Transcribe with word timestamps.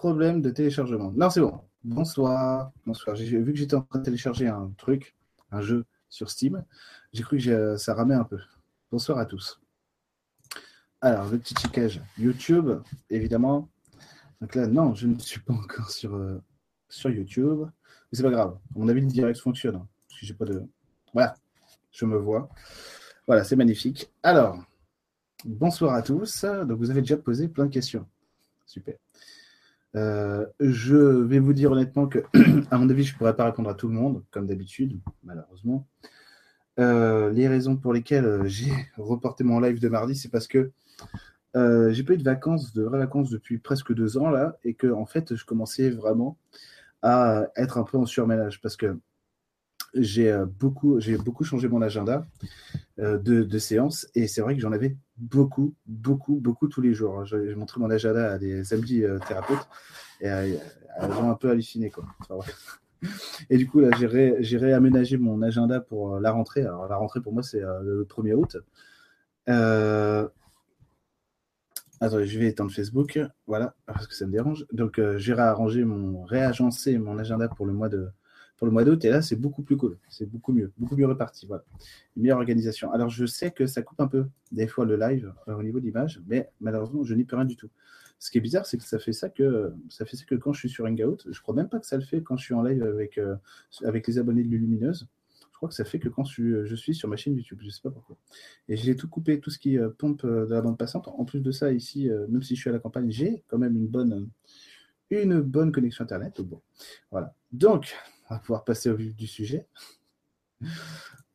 problème 0.00 0.40
de 0.40 0.48
téléchargement. 0.48 1.12
Non, 1.14 1.28
c'est 1.28 1.42
bon. 1.42 1.60
Bonsoir. 1.84 2.72
Bonsoir. 2.86 3.14
J'ai 3.16 3.38
vu 3.38 3.52
que 3.52 3.58
j'étais 3.58 3.74
en 3.74 3.82
train 3.82 3.98
de 3.98 4.04
télécharger 4.04 4.48
un 4.48 4.72
truc, 4.78 5.14
un 5.50 5.60
jeu 5.60 5.84
sur 6.08 6.30
Steam. 6.30 6.64
J'ai 7.12 7.22
cru 7.22 7.36
que 7.36 7.76
ça 7.76 7.92
ramait 7.92 8.14
un 8.14 8.24
peu. 8.24 8.38
Bonsoir 8.90 9.18
à 9.18 9.26
tous. 9.26 9.60
Alors, 11.02 11.28
le 11.28 11.38
petit 11.38 11.54
chickage 11.54 12.00
YouTube, 12.16 12.80
évidemment. 13.10 13.68
Donc 14.40 14.54
là, 14.54 14.66
non, 14.68 14.94
je 14.94 15.06
ne 15.06 15.18
suis 15.18 15.40
pas 15.40 15.52
encore 15.52 15.90
sur, 15.90 16.14
euh, 16.14 16.42
sur 16.88 17.10
YouTube. 17.10 17.60
Mais 17.60 18.16
c'est 18.16 18.22
pas 18.22 18.30
grave. 18.30 18.56
Mon 18.74 18.88
avis, 18.88 19.02
le 19.02 19.06
direct 19.06 19.38
fonctionne. 19.38 19.76
Hein, 19.76 19.86
pas 20.38 20.46
de. 20.46 20.62
Voilà, 21.12 21.34
je 21.92 22.06
me 22.06 22.16
vois. 22.16 22.48
Voilà, 23.26 23.44
c'est 23.44 23.54
magnifique. 23.54 24.10
Alors, 24.22 24.64
bonsoir 25.44 25.92
à 25.92 26.00
tous. 26.00 26.46
Donc, 26.46 26.78
vous 26.78 26.90
avez 26.90 27.02
déjà 27.02 27.18
posé 27.18 27.48
plein 27.48 27.66
de 27.66 27.70
questions. 27.70 28.06
Super. 28.64 28.96
Euh, 29.96 30.46
je 30.60 30.96
vais 30.96 31.38
vous 31.38 31.52
dire 31.52 31.72
honnêtement 31.72 32.06
que, 32.06 32.20
à 32.70 32.78
mon 32.78 32.88
avis, 32.88 33.04
je 33.04 33.12
ne 33.12 33.18
pourrais 33.18 33.36
pas 33.36 33.44
répondre 33.44 33.68
à 33.70 33.74
tout 33.74 33.88
le 33.88 33.94
monde, 33.94 34.24
comme 34.30 34.46
d'habitude, 34.46 35.00
malheureusement. 35.24 35.86
Euh, 36.78 37.30
les 37.30 37.48
raisons 37.48 37.76
pour 37.76 37.92
lesquelles 37.92 38.24
euh, 38.24 38.44
j'ai 38.46 38.72
reporté 38.96 39.44
mon 39.44 39.60
live 39.60 39.80
de 39.80 39.88
mardi, 39.88 40.14
c'est 40.14 40.30
parce 40.30 40.46
que 40.46 40.70
j'ai 41.54 42.04
pas 42.04 42.12
eu 42.12 42.18
de 42.18 42.22
vacances, 42.22 42.72
de 42.72 42.84
vraies 42.84 42.98
vacances 43.00 43.30
depuis 43.30 43.58
presque 43.58 43.92
deux 43.92 44.16
ans 44.16 44.30
là, 44.30 44.56
et 44.62 44.74
que 44.74 44.86
en 44.86 45.06
fait, 45.06 45.34
je 45.34 45.44
commençais 45.44 45.90
vraiment 45.90 46.38
à 47.02 47.46
être 47.56 47.78
un 47.78 47.82
peu 47.82 47.98
en 47.98 48.06
surménage 48.06 48.60
parce 48.60 48.76
que 48.76 48.96
j'ai 49.94 50.36
beaucoup, 50.58 51.00
j'ai 51.00 51.16
beaucoup 51.16 51.44
changé 51.44 51.68
mon 51.68 51.82
agenda 51.82 52.26
de, 52.98 53.16
de 53.16 53.58
séances 53.58 54.06
et 54.14 54.26
c'est 54.26 54.40
vrai 54.40 54.54
que 54.54 54.60
j'en 54.60 54.72
avais 54.72 54.96
beaucoup, 55.16 55.74
beaucoup, 55.86 56.36
beaucoup 56.36 56.68
tous 56.68 56.80
les 56.80 56.94
jours. 56.94 57.24
J'ai 57.24 57.54
montré 57.54 57.80
mon 57.80 57.90
agenda 57.90 58.32
à 58.32 58.38
des 58.38 58.72
amis 58.72 59.02
thérapeutes 59.26 59.68
et 60.20 60.26
elles 60.26 60.60
ont 61.00 61.30
un 61.30 61.34
peu 61.34 61.50
halluciné 61.50 61.90
quoi. 61.90 62.04
Et 63.48 63.56
du 63.56 63.66
coup, 63.66 63.80
là, 63.80 63.90
j'ai 64.40 64.56
réaménagé 64.58 65.16
mon 65.16 65.42
agenda 65.42 65.80
pour 65.80 66.16
euh, 66.16 66.20
la 66.20 66.32
rentrée. 66.32 66.62
Alors, 66.62 66.86
la 66.88 66.96
rentrée, 66.96 67.20
pour 67.20 67.32
moi, 67.32 67.42
c'est 67.42 67.62
euh, 67.62 67.80
le 67.82 68.04
1er 68.04 68.34
août. 68.34 68.56
Euh... 69.48 70.28
Attendez, 72.00 72.26
je 72.26 72.38
vais 72.38 72.46
éteindre 72.46 72.72
Facebook. 72.72 73.18
Voilà, 73.46 73.74
parce 73.86 74.06
que 74.06 74.14
ça 74.14 74.26
me 74.26 74.32
dérange. 74.32 74.66
Donc, 74.72 74.98
euh, 74.98 75.18
j'ai 75.18 75.34
réagencé 75.34 76.98
mon 76.98 77.18
agenda 77.18 77.48
pour 77.48 77.66
le 77.66 77.72
mois 77.72 77.88
de 77.88 78.08
pour 78.60 78.66
le 78.66 78.72
mois 78.72 78.84
d'août. 78.84 79.02
Et 79.06 79.08
là, 79.08 79.22
c'est 79.22 79.36
beaucoup 79.36 79.62
plus 79.62 79.78
cool. 79.78 79.96
C'est 80.10 80.26
beaucoup 80.26 80.52
mieux, 80.52 80.70
beaucoup 80.76 80.94
mieux 80.94 81.06
réparti. 81.06 81.46
Voilà, 81.46 81.64
une 82.14 82.22
meilleure 82.22 82.38
organisation. 82.38 82.92
Alors, 82.92 83.08
je 83.08 83.24
sais 83.24 83.50
que 83.50 83.66
ça 83.66 83.80
coupe 83.80 84.00
un 84.02 84.06
peu 84.06 84.26
des 84.52 84.68
fois 84.68 84.84
le 84.84 84.96
live 84.96 85.32
au 85.46 85.62
niveau 85.62 85.80
de 85.80 85.86
l'image, 85.86 86.22
mais 86.28 86.50
malheureusement, 86.60 87.02
je 87.02 87.14
n'y 87.14 87.24
peux 87.24 87.36
rien 87.36 87.46
du 87.46 87.56
tout. 87.56 87.70
Ce 88.18 88.30
qui 88.30 88.36
est 88.36 88.42
bizarre, 88.42 88.66
c'est 88.66 88.76
que 88.76 88.84
ça 88.84 88.98
fait 88.98 89.14
ça 89.14 89.30
que 89.30 89.72
ça 89.88 90.04
fait 90.04 90.18
ça 90.18 90.26
que 90.26 90.34
quand 90.34 90.52
je 90.52 90.58
suis 90.58 90.68
sur 90.68 90.84
Hangout, 90.84 91.16
je 91.26 91.40
crois 91.40 91.54
même 91.54 91.70
pas 91.70 91.80
que 91.80 91.86
ça 91.86 91.96
le 91.96 92.02
fait 92.02 92.22
quand 92.22 92.36
je 92.36 92.44
suis 92.44 92.52
en 92.52 92.62
live 92.62 92.82
avec, 92.82 93.16
euh, 93.16 93.34
avec 93.82 94.06
les 94.06 94.18
abonnés 94.18 94.44
de 94.44 94.48
Lumineuse. 94.48 95.08
Je 95.50 95.56
crois 95.56 95.70
que 95.70 95.74
ça 95.74 95.86
fait 95.86 95.98
que 95.98 96.10
quand 96.10 96.24
je, 96.24 96.74
suis 96.74 96.94
sur 96.94 97.08
ma 97.08 97.16
chaîne 97.16 97.34
YouTube, 97.34 97.60
je 97.62 97.70
sais 97.70 97.80
pas 97.82 97.90
pourquoi. 97.90 98.16
Et 98.68 98.76
j'ai 98.76 98.94
tout 98.94 99.08
coupé, 99.08 99.40
tout 99.40 99.48
ce 99.48 99.58
qui 99.58 99.78
euh, 99.78 99.88
pompe 99.88 100.24
euh, 100.24 100.44
de 100.46 100.52
la 100.52 100.60
bande 100.60 100.76
passante. 100.76 101.08
En 101.08 101.24
plus 101.24 101.40
de 101.40 101.50
ça, 101.50 101.72
ici, 101.72 102.10
même 102.28 102.42
si 102.42 102.56
je 102.56 102.60
suis 102.60 102.68
à 102.68 102.74
la 102.74 102.78
campagne, 102.78 103.10
j'ai 103.10 103.42
quand 103.48 103.58
même 103.58 103.74
une 103.74 103.88
bonne, 103.88 104.28
une 105.08 105.40
bonne 105.40 105.72
connexion 105.72 106.04
Internet. 106.04 106.42
Bon, 106.42 106.60
voilà. 107.10 107.34
Donc, 107.52 107.94
va 108.34 108.40
pouvoir 108.40 108.64
passer 108.64 108.90
au 108.90 108.96
vif 108.96 109.14
du 109.14 109.26
sujet. 109.26 109.66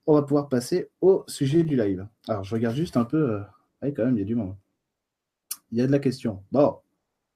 On 0.07 0.13
va 0.13 0.21
pouvoir 0.21 0.49
passer 0.49 0.89
au 1.01 1.23
sujet 1.27 1.63
du 1.63 1.75
live. 1.75 2.07
Alors, 2.27 2.43
je 2.43 2.53
regarde 2.53 2.75
juste 2.75 2.97
un 2.97 3.05
peu. 3.05 3.41
Ah, 3.81 3.91
quand 3.91 4.05
même, 4.05 4.15
il 4.15 4.19
y 4.19 4.23
a 4.23 4.25
du 4.25 4.35
monde 4.35 4.55
il 5.71 5.79
y 5.79 5.81
a 5.81 5.87
de 5.87 5.91
la 5.91 5.99
question. 5.99 6.43
Bon, 6.51 6.77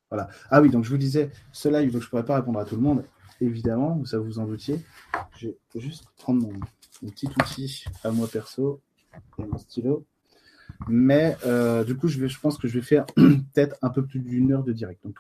voilà. 0.10 0.30
Ah 0.50 0.62
oui, 0.62 0.70
donc 0.70 0.84
je 0.86 0.90
vous 0.90 0.98
disais, 0.98 1.30
ce 1.52 1.70
live, 1.70 1.92
je 1.92 1.98
ne 1.98 2.04
pourrais 2.04 2.26
pas 2.26 2.36
répondre 2.36 2.60
à 2.60 2.66
tout 2.66 2.76
le 2.76 2.82
monde, 2.82 3.04
évidemment, 3.42 4.04
ça 4.06 4.18
vous 4.18 4.40
en 4.40 4.46
doutiez. 4.46 4.80
Je 5.38 5.48
vais 5.48 5.82
juste 5.82 6.06
prendre 6.18 6.42
mon, 6.42 6.54
petit 7.10 7.28
outil 7.28 7.86
à 8.04 8.12
moi 8.12 8.28
perso 8.28 8.82
et 9.40 9.44
mon 9.44 9.58
stylo. 9.58 10.06
Mais 10.88 11.38
euh, 11.46 11.84
du 11.84 11.98
coup, 11.98 12.08
je, 12.08 12.20
vais, 12.20 12.30
je 12.30 12.40
pense 12.40 12.58
que 12.58 12.68
je 12.68 12.80
vais 12.80 12.86
faire 12.86 13.06
peut-être 13.16 13.76
un 13.82 13.90
peu 13.90 14.06
plus 14.06 14.20
d'une 14.20 14.52
heure 14.52 14.64
de 14.64 14.72
direct. 14.72 15.04
Donc, 15.04 15.20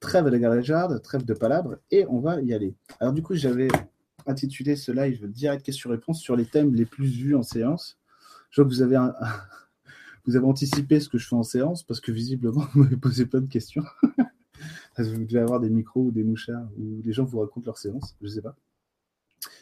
trêve 0.00 0.28
de 0.30 0.36
garageade, 0.36 1.00
trêve 1.02 1.24
de 1.24 1.34
palabres, 1.34 1.76
et 1.90 2.06
on 2.06 2.20
va 2.20 2.40
y 2.40 2.52
aller. 2.52 2.74
Alors 3.00 3.12
du 3.12 3.22
coup, 3.22 3.34
j'avais 3.34 3.68
intitulé 4.26 4.76
ce 4.76 4.92
live 4.92 5.26
direct 5.30 5.64
question-réponse 5.64 6.20
sur 6.20 6.36
les 6.36 6.46
thèmes 6.46 6.74
les 6.74 6.86
plus 6.86 7.08
vus 7.08 7.34
en 7.34 7.42
séance. 7.42 7.98
Je 8.50 8.60
vois 8.60 8.68
que 8.68 8.74
vous 8.74 8.82
avez 8.82 8.96
vous 10.26 10.36
avez 10.36 10.46
anticipé 10.46 11.00
ce 11.00 11.08
que 11.08 11.18
je 11.18 11.26
fais 11.26 11.36
en 11.36 11.42
séance 11.42 11.82
parce 11.82 12.00
que 12.00 12.12
visiblement, 12.12 12.66
vous 12.72 12.82
m'avez 12.82 12.96
posé 12.96 13.26
plein 13.26 13.40
de 13.40 13.48
questions. 13.48 13.84
vous 14.98 15.24
devez 15.24 15.40
avoir 15.40 15.60
des 15.60 15.70
micros 15.70 16.02
ou 16.02 16.10
des 16.10 16.24
mouchards 16.24 16.68
ou 16.76 17.00
des 17.02 17.12
gens 17.12 17.24
vous 17.24 17.40
racontent 17.40 17.66
leur 17.66 17.78
séance, 17.78 18.16
je 18.20 18.26
ne 18.26 18.30
sais 18.30 18.42
pas. 18.42 18.56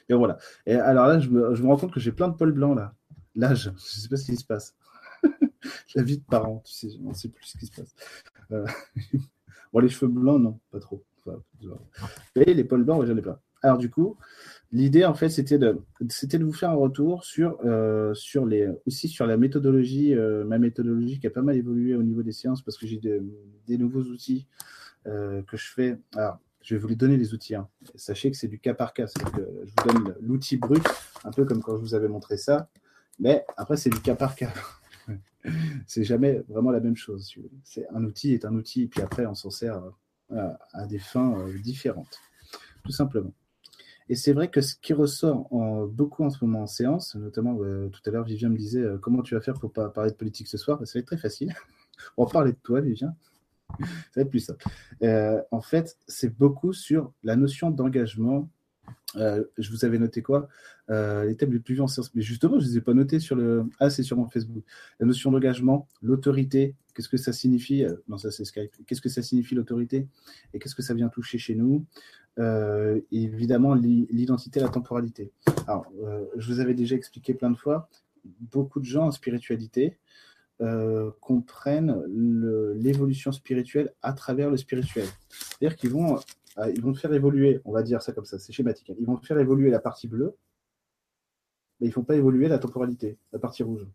Et 0.09 0.15
voilà. 0.15 0.39
Et 0.67 0.75
alors 0.75 1.07
là, 1.07 1.19
je 1.19 1.29
me, 1.29 1.67
rends 1.67 1.77
compte 1.77 1.93
que 1.93 2.01
j'ai 2.01 2.13
plein 2.13 2.29
de 2.29 2.35
poils 2.35 2.53
blancs 2.53 2.77
là. 2.77 2.95
L'âge, 3.35 3.65
je 3.65 3.71
ne 3.71 3.77
sais 3.77 4.09
pas 4.09 4.17
ce 4.17 4.25
qui 4.25 4.37
se 4.37 4.45
passe. 4.45 4.75
La 5.95 6.03
vie 6.03 6.19
de 6.19 6.25
parents, 6.25 6.63
tu 6.65 6.73
sais, 6.73 6.89
on 7.05 7.11
ne 7.11 7.15
sait 7.15 7.29
plus 7.29 7.45
ce 7.45 7.59
qui 7.59 7.67
se 7.67 7.73
passe. 7.81 7.95
Euh, 8.53 8.67
bon, 9.73 9.81
les 9.81 9.89
cheveux 9.89 10.11
blancs, 10.11 10.41
non, 10.41 10.59
pas 10.71 10.81
trop. 10.81 11.05
Et 12.37 12.55
les 12.55 12.65
poils 12.65 12.85
blancs, 12.85 13.05
j'en 13.05 13.17
ai 13.17 13.23
pas. 13.23 13.43
Alors 13.63 13.79
du 13.79 13.91
coup, 13.91 14.17
l'idée 14.71 15.05
en 15.05 15.15
fait 15.15 15.29
c'était 15.29 15.59
de, 15.59 15.81
vous 16.41 16.53
faire 16.53 16.71
un 16.71 16.75
retour 16.75 17.25
sur, 17.25 17.59
euh, 17.65 18.15
sur 18.15 18.47
les, 18.47 18.69
aussi 18.87 19.09
sur 19.09 19.27
la 19.27 19.37
méthodologie, 19.37 20.15
euh, 20.15 20.45
ma 20.45 20.59
méthodologie 20.59 21.19
qui 21.19 21.27
a 21.27 21.31
pas 21.31 21.43
mal 21.43 21.57
évolué 21.57 21.97
au 21.97 22.03
niveau 22.03 22.23
des 22.23 22.33
séances 22.33 22.63
parce 22.63 22.77
que 22.77 22.87
j'ai 22.87 23.01
des 23.01 23.79
nouveaux 23.79 24.03
outils 24.03 24.47
euh, 25.07 25.43
que 25.43 25.57
je 25.57 25.69
fais. 25.69 25.99
Alors, 26.15 26.39
je 26.63 26.75
vais 26.75 26.81
vous 26.81 26.89
les 26.89 26.97
donner 26.97 27.17
les 27.17 27.33
outils. 27.33 27.55
Hein. 27.55 27.69
Sachez 27.95 28.31
que 28.31 28.37
c'est 28.37 28.49
du 28.49 28.59
cas 28.59 28.75
par 28.75 28.93
cas. 28.93 29.07
Je 29.07 29.25
vous 29.25 29.89
donne 29.89 30.15
l'outil 30.21 30.57
brut, 30.57 30.85
un 31.25 31.31
peu 31.31 31.45
comme 31.45 31.63
quand 31.63 31.77
je 31.77 31.81
vous 31.81 31.95
avais 31.95 32.09
montré 32.09 32.37
ça. 32.37 32.69
Mais 33.19 33.45
après, 33.57 33.77
c'est 33.77 33.91
du 33.91 34.01
cas 34.01 34.17
par 34.17 34.35
cas. 34.35 34.53
c'est 35.87 36.05
jamais 36.05 36.43
vraiment 36.49 36.71
la 36.71 36.81
même 36.81 36.97
chose. 36.97 37.35
C'est 37.65 37.87
un 37.91 38.05
outil 38.05 38.35
est 38.35 38.45
un 38.45 38.55
outil, 38.55 38.83
et 38.83 38.89
puis 38.89 39.03
après, 39.03 39.27
on 39.27 39.35
s'en 39.35 39.51
sert 39.51 39.83
à 40.31 40.87
des 40.87 40.99
fins 40.99 41.37
différentes, 41.63 42.19
tout 42.85 42.93
simplement. 42.93 43.33
Et 44.09 44.15
c'est 44.15 44.33
vrai 44.33 44.49
que 44.49 44.61
ce 44.61 44.75
qui 44.77 44.93
ressort 44.93 45.49
beaucoup 45.89 46.25
en 46.25 46.31
ce 46.31 46.45
moment 46.45 46.63
en 46.63 46.67
séance, 46.67 47.17
notamment 47.17 47.59
euh, 47.61 47.89
tout 47.89 48.01
à 48.07 48.11
l'heure, 48.11 48.25
Vivien 48.25 48.49
me 48.49 48.57
disait 48.57 48.81
euh, 48.81 48.99
comment 48.99 49.23
tu 49.23 49.35
vas 49.35 49.41
faire 49.41 49.55
pour 49.55 49.73
pas 49.73 49.89
parler 49.89 50.13
de 50.13 50.17
politique 50.17 50.47
ce 50.47 50.59
soir? 50.59 50.79
Ça 50.85 50.99
va 50.99 51.01
être 51.01 51.07
très 51.07 51.17
facile. 51.17 51.53
On 52.17 52.25
va 52.25 52.31
parler 52.31 52.53
de 52.53 52.59
toi, 52.63 52.81
Vivien. 52.81 53.17
Ça 53.81 53.87
va 54.17 54.23
être 54.23 54.31
plus 54.31 54.41
simple. 54.41 54.65
Euh, 55.03 55.43
en 55.51 55.61
fait, 55.61 55.99
c'est 56.07 56.33
beaucoup 56.39 56.73
sur 56.73 57.13
la 57.25 57.35
notion 57.35 57.71
d'engagement. 57.71 58.49
Je 59.17 59.71
vous 59.71 59.85
avais 59.85 59.99
noté 59.99 60.23
quoi? 60.23 60.49
Les 60.89 61.35
thèmes 61.37 61.53
les 61.53 61.59
plus 61.59 61.77
séance. 61.77 62.15
Mais 62.15 62.23
justement, 62.23 62.59
je 62.59 62.65
ne 62.67 62.71
les 62.71 62.79
ai 62.79 62.81
pas 62.81 62.95
notés 62.95 63.21
sur 63.21 63.37
le. 63.37 63.65
Ah, 63.81 63.91
c'est 63.91 64.03
sur 64.03 64.17
mon 64.17 64.27
Facebook. 64.27 64.65
La 65.01 65.07
notion 65.07 65.31
d'engagement, 65.33 65.89
l'autorité, 66.03 66.75
qu'est-ce 66.95 67.09
que 67.09 67.17
ça 67.17 67.33
signifie? 67.33 67.85
Non, 68.09 68.19
ça 68.19 68.31
c'est 68.31 68.45
Skype. 68.45 68.73
Qu'est-ce 68.87 69.01
que 69.01 69.09
ça 69.09 69.23
signifie 69.23 69.55
l'autorité? 69.55 70.07
Et 70.55 70.59
qu'est-ce 70.59 70.75
que 70.75 70.83
ça 70.83 70.95
vient 70.95 71.09
toucher 71.09 71.39
chez 71.39 71.55
nous? 71.55 71.85
Euh, 72.39 73.01
évidemment 73.13 73.75
l'identité, 73.75 74.61
la 74.61 74.69
temporalité. 74.69 75.33
Alors, 75.67 75.87
euh, 76.05 76.27
je 76.37 76.53
vous 76.53 76.61
avais 76.61 76.75
déjà 76.75 76.95
expliqué 76.95 77.33
plein 77.33 77.51
de 77.51 77.57
fois, 77.57 77.89
beaucoup 78.25 78.79
de 78.79 78.85
gens 78.85 79.07
en 79.07 79.11
spiritualité 79.11 79.97
euh, 80.61 81.11
comprennent 81.21 82.03
l'évolution 82.77 83.33
spirituelle 83.33 83.95
à 84.03 84.13
travers 84.13 84.51
le 84.51 84.59
spirituel. 84.59 85.07
C'est-à-dire 85.31 85.77
qu'ils 85.77 85.91
vont, 85.91 86.19
ils 86.75 86.83
vont 86.83 86.95
faire 86.95 87.13
évoluer, 87.13 87.61
on 87.65 87.73
va 87.73 87.83
dire 87.83 88.03
ça 88.03 88.13
comme 88.13 88.25
ça, 88.25 88.39
c'est 88.39 88.53
schématique, 88.53 88.91
hein. 88.91 88.95
ils 88.99 89.07
vont 89.07 89.17
faire 89.19 89.39
évoluer 89.39 89.71
la 89.71 89.81
partie 89.81 90.09
bleue, 90.09 90.35
mais 91.81 91.87
ils 91.87 91.91
ne 91.91 91.95
font 91.95 92.05
pas 92.05 92.17
évoluer 92.17 92.49
la 92.49 92.59
temporalité, 92.59 93.19
la 93.33 93.39
partie 93.39 93.63
rouge. 93.63 93.87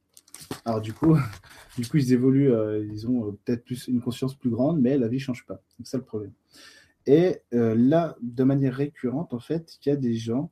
Alors 0.65 0.81
du 0.81 0.93
coup, 0.93 1.17
du 1.77 1.87
coup 1.87 1.97
ils 1.97 2.13
évoluent, 2.13 2.53
ils 2.91 3.07
ont 3.07 3.37
peut-être 3.43 3.63
plus 3.63 3.87
une 3.87 4.01
conscience 4.01 4.35
plus 4.35 4.51
grande, 4.51 4.79
mais 4.79 4.97
la 4.97 5.07
vie 5.07 5.17
ne 5.17 5.21
change 5.21 5.45
pas. 5.45 5.61
C'est 5.77 5.87
ça 5.87 5.97
le 5.97 6.03
problème. 6.03 6.33
Et 7.05 7.41
euh, 7.53 7.75
là, 7.75 8.15
de 8.21 8.43
manière 8.43 8.75
récurrente, 8.75 9.33
en 9.33 9.39
fait, 9.39 9.77
il 9.83 9.89
y 9.89 9.91
a 9.91 9.95
des 9.95 10.15
gens 10.15 10.51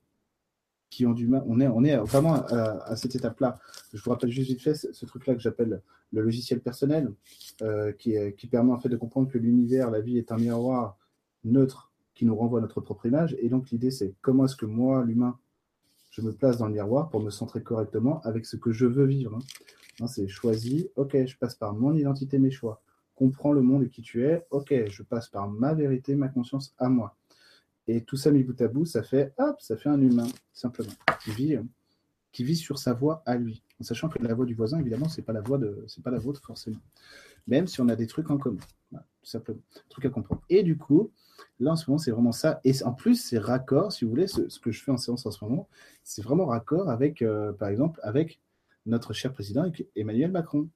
qui 0.89 1.05
ont 1.05 1.13
du 1.13 1.27
mal. 1.27 1.43
On 1.47 1.59
est, 1.59 1.67
on 1.67 1.83
est 1.83 1.95
vraiment 1.97 2.33
à, 2.33 2.95
cette 2.95 3.15
étape-là. 3.15 3.59
Je 3.93 4.01
vous 4.01 4.09
rappelle 4.09 4.31
juste 4.31 4.47
vite 4.49 4.61
fait 4.61 4.73
ce, 4.73 5.05
truc-là 5.05 5.35
que 5.35 5.41
j'appelle 5.41 5.81
le 6.11 6.21
logiciel 6.21 6.61
personnel, 6.61 7.13
euh, 7.61 7.91
qui, 7.91 8.15
qui, 8.35 8.47
permet 8.47 8.73
en 8.73 8.79
fait 8.79 8.89
de 8.89 8.97
comprendre 8.97 9.29
que 9.29 9.37
l'univers, 9.37 9.91
la 9.91 10.01
vie 10.01 10.17
est 10.17 10.31
un 10.31 10.37
miroir 10.37 10.97
neutre 11.43 11.88
qui 12.19 12.25
nous 12.25 12.35
renvoie 12.35 12.59
notre 12.59 12.81
propre 12.81 13.05
image. 13.05 13.37
Et 13.39 13.47
donc 13.47 13.69
l'idée, 13.69 13.91
c'est 13.91 14.13
comment 14.19 14.43
est-ce 14.43 14.57
que 14.57 14.65
moi, 14.65 15.05
l'humain, 15.05 15.39
je 16.11 16.21
me 16.21 16.33
place 16.33 16.57
dans 16.57 16.67
le 16.67 16.73
miroir 16.73 17.09
pour 17.09 17.21
me 17.21 17.29
centrer 17.29 17.63
correctement 17.63 18.19
avec 18.25 18.45
ce 18.45 18.57
que 18.57 18.73
je 18.73 18.85
veux 18.85 19.05
vivre. 19.05 19.35
Hein. 19.35 20.01
Hein, 20.01 20.07
c'est 20.07 20.27
choisi, 20.27 20.89
ok, 20.97 21.25
je 21.25 21.37
passe 21.37 21.55
par 21.55 21.73
mon 21.73 21.95
identité, 21.95 22.37
mes 22.37 22.51
choix 22.51 22.81
comprends 23.19 23.51
le 23.51 23.61
monde 23.61 23.83
et 23.83 23.89
qui 23.89 24.01
tu 24.01 24.25
es, 24.25 24.45
ok, 24.49 24.73
je 24.89 25.03
passe 25.03 25.27
par 25.27 25.49
ma 25.49 25.73
vérité, 25.73 26.15
ma 26.15 26.29
conscience 26.29 26.73
à 26.77 26.87
moi. 26.87 27.17
Et 27.87 28.03
tout 28.03 28.15
ça 28.15 28.31
mis 28.31 28.43
bout 28.43 28.59
à 28.61 28.67
bout, 28.69 28.85
ça 28.85 29.03
fait, 29.03 29.33
hop, 29.37 29.59
ça 29.59 29.75
fait 29.75 29.89
un 29.89 29.99
humain, 29.99 30.27
simplement, 30.53 30.93
qui 31.21 31.31
vit, 31.31 31.55
euh, 31.55 31.63
qui 32.31 32.45
vit 32.45 32.55
sur 32.55 32.79
sa 32.79 32.93
voie 32.93 33.21
à 33.25 33.35
lui. 33.35 33.61
En 33.81 33.83
sachant 33.83 34.07
que 34.07 34.23
la 34.23 34.33
voix 34.33 34.45
du 34.45 34.55
voisin, 34.55 34.79
évidemment, 34.79 35.09
c'est 35.09 35.21
pas 35.21 35.33
la 35.33 35.41
voix 35.41 35.57
de, 35.57 35.83
c'est 35.87 36.03
pas 36.03 36.11
la 36.11 36.19
vôtre 36.19 36.41
forcément. 36.45 36.79
Même 37.47 37.67
si 37.67 37.81
on 37.81 37.89
a 37.89 37.95
des 37.95 38.07
trucs 38.07 38.29
en 38.29 38.37
commun. 38.37 38.61
tout 38.91 38.99
simplement. 39.23 39.61
Truc 39.89 40.05
à 40.05 40.09
comprendre. 40.09 40.41
Et 40.49 40.63
du 40.63 40.77
coup, 40.77 41.11
là, 41.59 41.71
en 41.71 41.75
ce 41.75 41.89
moment, 41.89 41.97
c'est 41.97 42.11
vraiment 42.11 42.31
ça. 42.31 42.59
Et 42.63 42.71
en 42.83 42.93
plus, 42.93 43.15
c'est 43.15 43.37
raccord, 43.37 43.91
si 43.91 44.05
vous 44.05 44.11
voulez, 44.11 44.27
ce, 44.27 44.59
que 44.59 44.71
je 44.71 44.83
fais 44.83 44.91
en 44.91 44.97
séance 44.97 45.25
en 45.25 45.31
ce 45.31 45.43
moment, 45.43 45.67
c'est 46.03 46.21
vraiment 46.21 46.45
raccord 46.45 46.89
avec, 46.89 47.21
euh, 47.21 47.53
par 47.53 47.69
exemple, 47.69 47.99
avec 48.03 48.39
notre 48.85 49.13
cher 49.13 49.33
président 49.33 49.69
Emmanuel 49.95 50.31
Macron, 50.31 50.69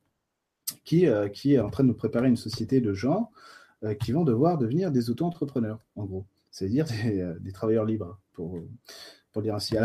qui, 0.83 1.07
euh, 1.07 1.29
qui 1.29 1.53
est 1.53 1.59
en 1.59 1.69
train 1.69 1.83
de 1.83 1.89
nous 1.89 1.93
préparer 1.95 2.27
une 2.27 2.37
société 2.37 2.81
de 2.81 2.93
gens 2.93 3.31
euh, 3.83 3.93
qui 3.93 4.11
vont 4.11 4.23
devoir 4.23 4.57
devenir 4.57 4.91
des 4.91 5.09
auto-entrepreneurs, 5.09 5.79
en 5.95 6.05
gros. 6.05 6.25
C'est-à-dire 6.51 6.85
des, 6.85 7.33
des, 7.39 7.51
travailleurs 7.51 7.85
libres, 7.85 8.19
pour, 8.33 8.59
pour 9.31 9.41
dire 9.41 9.55
ainsi. 9.55 9.75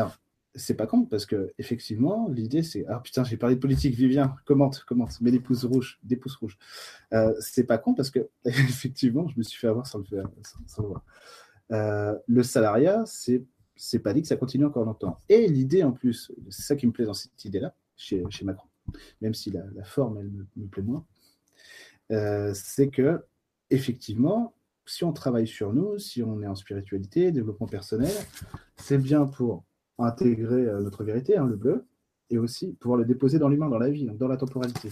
C'est 0.55 0.75
pas 0.75 0.87
con 0.87 1.05
parce 1.05 1.27
que 1.27 1.53
effectivement 1.59 2.29
l'idée 2.29 2.63
c'est 2.63 2.85
ah 2.89 3.01
putain 3.01 3.25
j'ai 3.25 3.37
parlé 3.37 3.55
de 3.55 3.61
politique 3.61 3.95
Vivien 3.95 4.35
commente 4.45 4.85
commente 4.85 5.21
mets 5.21 5.31
des 5.31 5.41
pouces 5.41 5.65
rouges 5.65 6.01
des 6.03 6.17
pouces 6.17 6.37
rouges. 6.37 6.59
Euh, 7.13 7.33
c'est 7.41 7.65
pas 7.65 7.79
con 7.79 7.95
parce 7.95 8.11
que 8.11 8.29
effectivement 8.45 9.29
je 9.29 9.39
me 9.39 9.43
suis 9.43 9.59
fait 9.59 9.69
avoir 9.69 9.87
sans 9.87 9.99
le 9.99 10.05
faire 10.05 10.29
euh, 11.71 12.19
le 12.27 12.43
salariat 12.43 13.05
c'est 13.07 13.45
c'est 13.77 14.01
pas 14.01 14.13
dit 14.13 14.23
que 14.23 14.29
ça 14.29 14.37
continue 14.37 14.65
encore 14.65 14.85
longtemps. 14.85 15.21
Et 15.29 15.47
l'idée 15.47 15.85
en 15.85 15.93
plus 15.93 16.33
c'est 16.49 16.63
ça 16.63 16.77
qui 16.77 16.87
me 16.87 16.93
plaît 16.93 17.05
dans 17.05 17.15
cette 17.15 17.45
idée 17.45 17.61
là 17.61 17.75
chez, 17.97 18.25
chez 18.31 18.45
Macron 18.45 18.69
même 19.21 19.35
si 19.35 19.51
la, 19.51 19.85
forme 19.85 20.19
elle 20.19 20.31
me, 20.31 20.67
plaît 20.67 20.83
moins 20.83 21.05
euh, 22.11 22.53
c'est 22.55 22.89
que 22.89 23.25
effectivement 23.71 24.55
si 24.87 25.05
on 25.05 25.13
travaille 25.13 25.47
sur 25.47 25.73
nous 25.73 25.99
si 25.99 26.23
on 26.23 26.43
est 26.43 26.47
en 26.47 26.55
spiritualité 26.55 27.33
développement 27.33 27.67
personnel 27.67 28.13
c'est 28.77 28.99
bien 28.99 29.27
pour 29.27 29.65
intégrer 29.99 30.67
euh, 30.67 30.81
notre 30.81 31.05
vérité, 31.05 31.37
hein, 31.37 31.47
le 31.47 31.57
bleu, 31.57 31.87
et 32.31 32.39
aussi 32.39 32.75
pouvoir 32.75 32.99
le 32.99 33.05
déposer 33.05 33.39
dans 33.39 33.49
l'humain, 33.49 33.69
dans 33.69 33.79
la 33.79 33.91
vie, 33.91 34.07
dans 34.19 34.29
la 34.29 34.37
temporalité. 34.37 34.91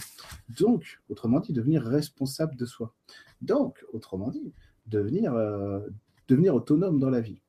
Donc, 0.59 0.99
autrement 1.09 1.39
dit, 1.39 1.53
devenir 1.53 1.83
responsable 1.83 2.55
de 2.55 2.65
soi. 2.65 2.93
Donc, 3.41 3.85
autrement 3.93 4.31
dit, 4.31 4.53
devenir, 4.87 5.33
euh, 5.35 5.79
devenir 6.27 6.55
autonome 6.55 6.99
dans 6.99 7.09
la 7.09 7.21
vie. 7.21 7.41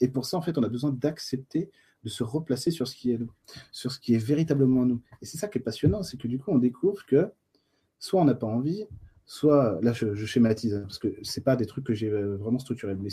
Et 0.00 0.08
pour 0.08 0.26
ça, 0.26 0.36
en 0.36 0.42
fait, 0.42 0.58
on 0.58 0.62
a 0.62 0.68
besoin 0.68 0.90
d'accepter 0.90 1.70
de 2.02 2.08
se 2.08 2.22
replacer 2.22 2.70
sur 2.70 2.86
ce 2.86 2.94
qui 2.94 3.12
est 3.12 3.18
nous, 3.18 3.30
sur 3.72 3.90
ce 3.90 3.98
qui 3.98 4.14
est 4.14 4.18
véritablement 4.18 4.84
nous. 4.84 5.00
Et 5.22 5.26
c'est 5.26 5.38
ça 5.38 5.48
qui 5.48 5.58
est 5.58 5.62
passionnant, 5.62 6.02
c'est 6.02 6.16
que 6.16 6.28
du 6.28 6.38
coup, 6.38 6.50
on 6.50 6.58
découvre 6.58 7.04
que 7.06 7.30
soit 7.98 8.20
on 8.20 8.24
n'a 8.24 8.34
pas 8.34 8.46
envie, 8.46 8.84
soit, 9.24 9.78
là 9.82 9.92
je, 9.92 10.14
je 10.14 10.26
schématise, 10.26 10.74
hein, 10.74 10.82
parce 10.82 10.98
que 10.98 11.08
c'est 11.22 11.42
pas 11.42 11.56
des 11.56 11.66
trucs 11.66 11.84
que 11.84 11.94
j'ai 11.94 12.10
euh, 12.10 12.36
vraiment 12.36 12.58
structurés, 12.58 12.94
mais 12.94 13.10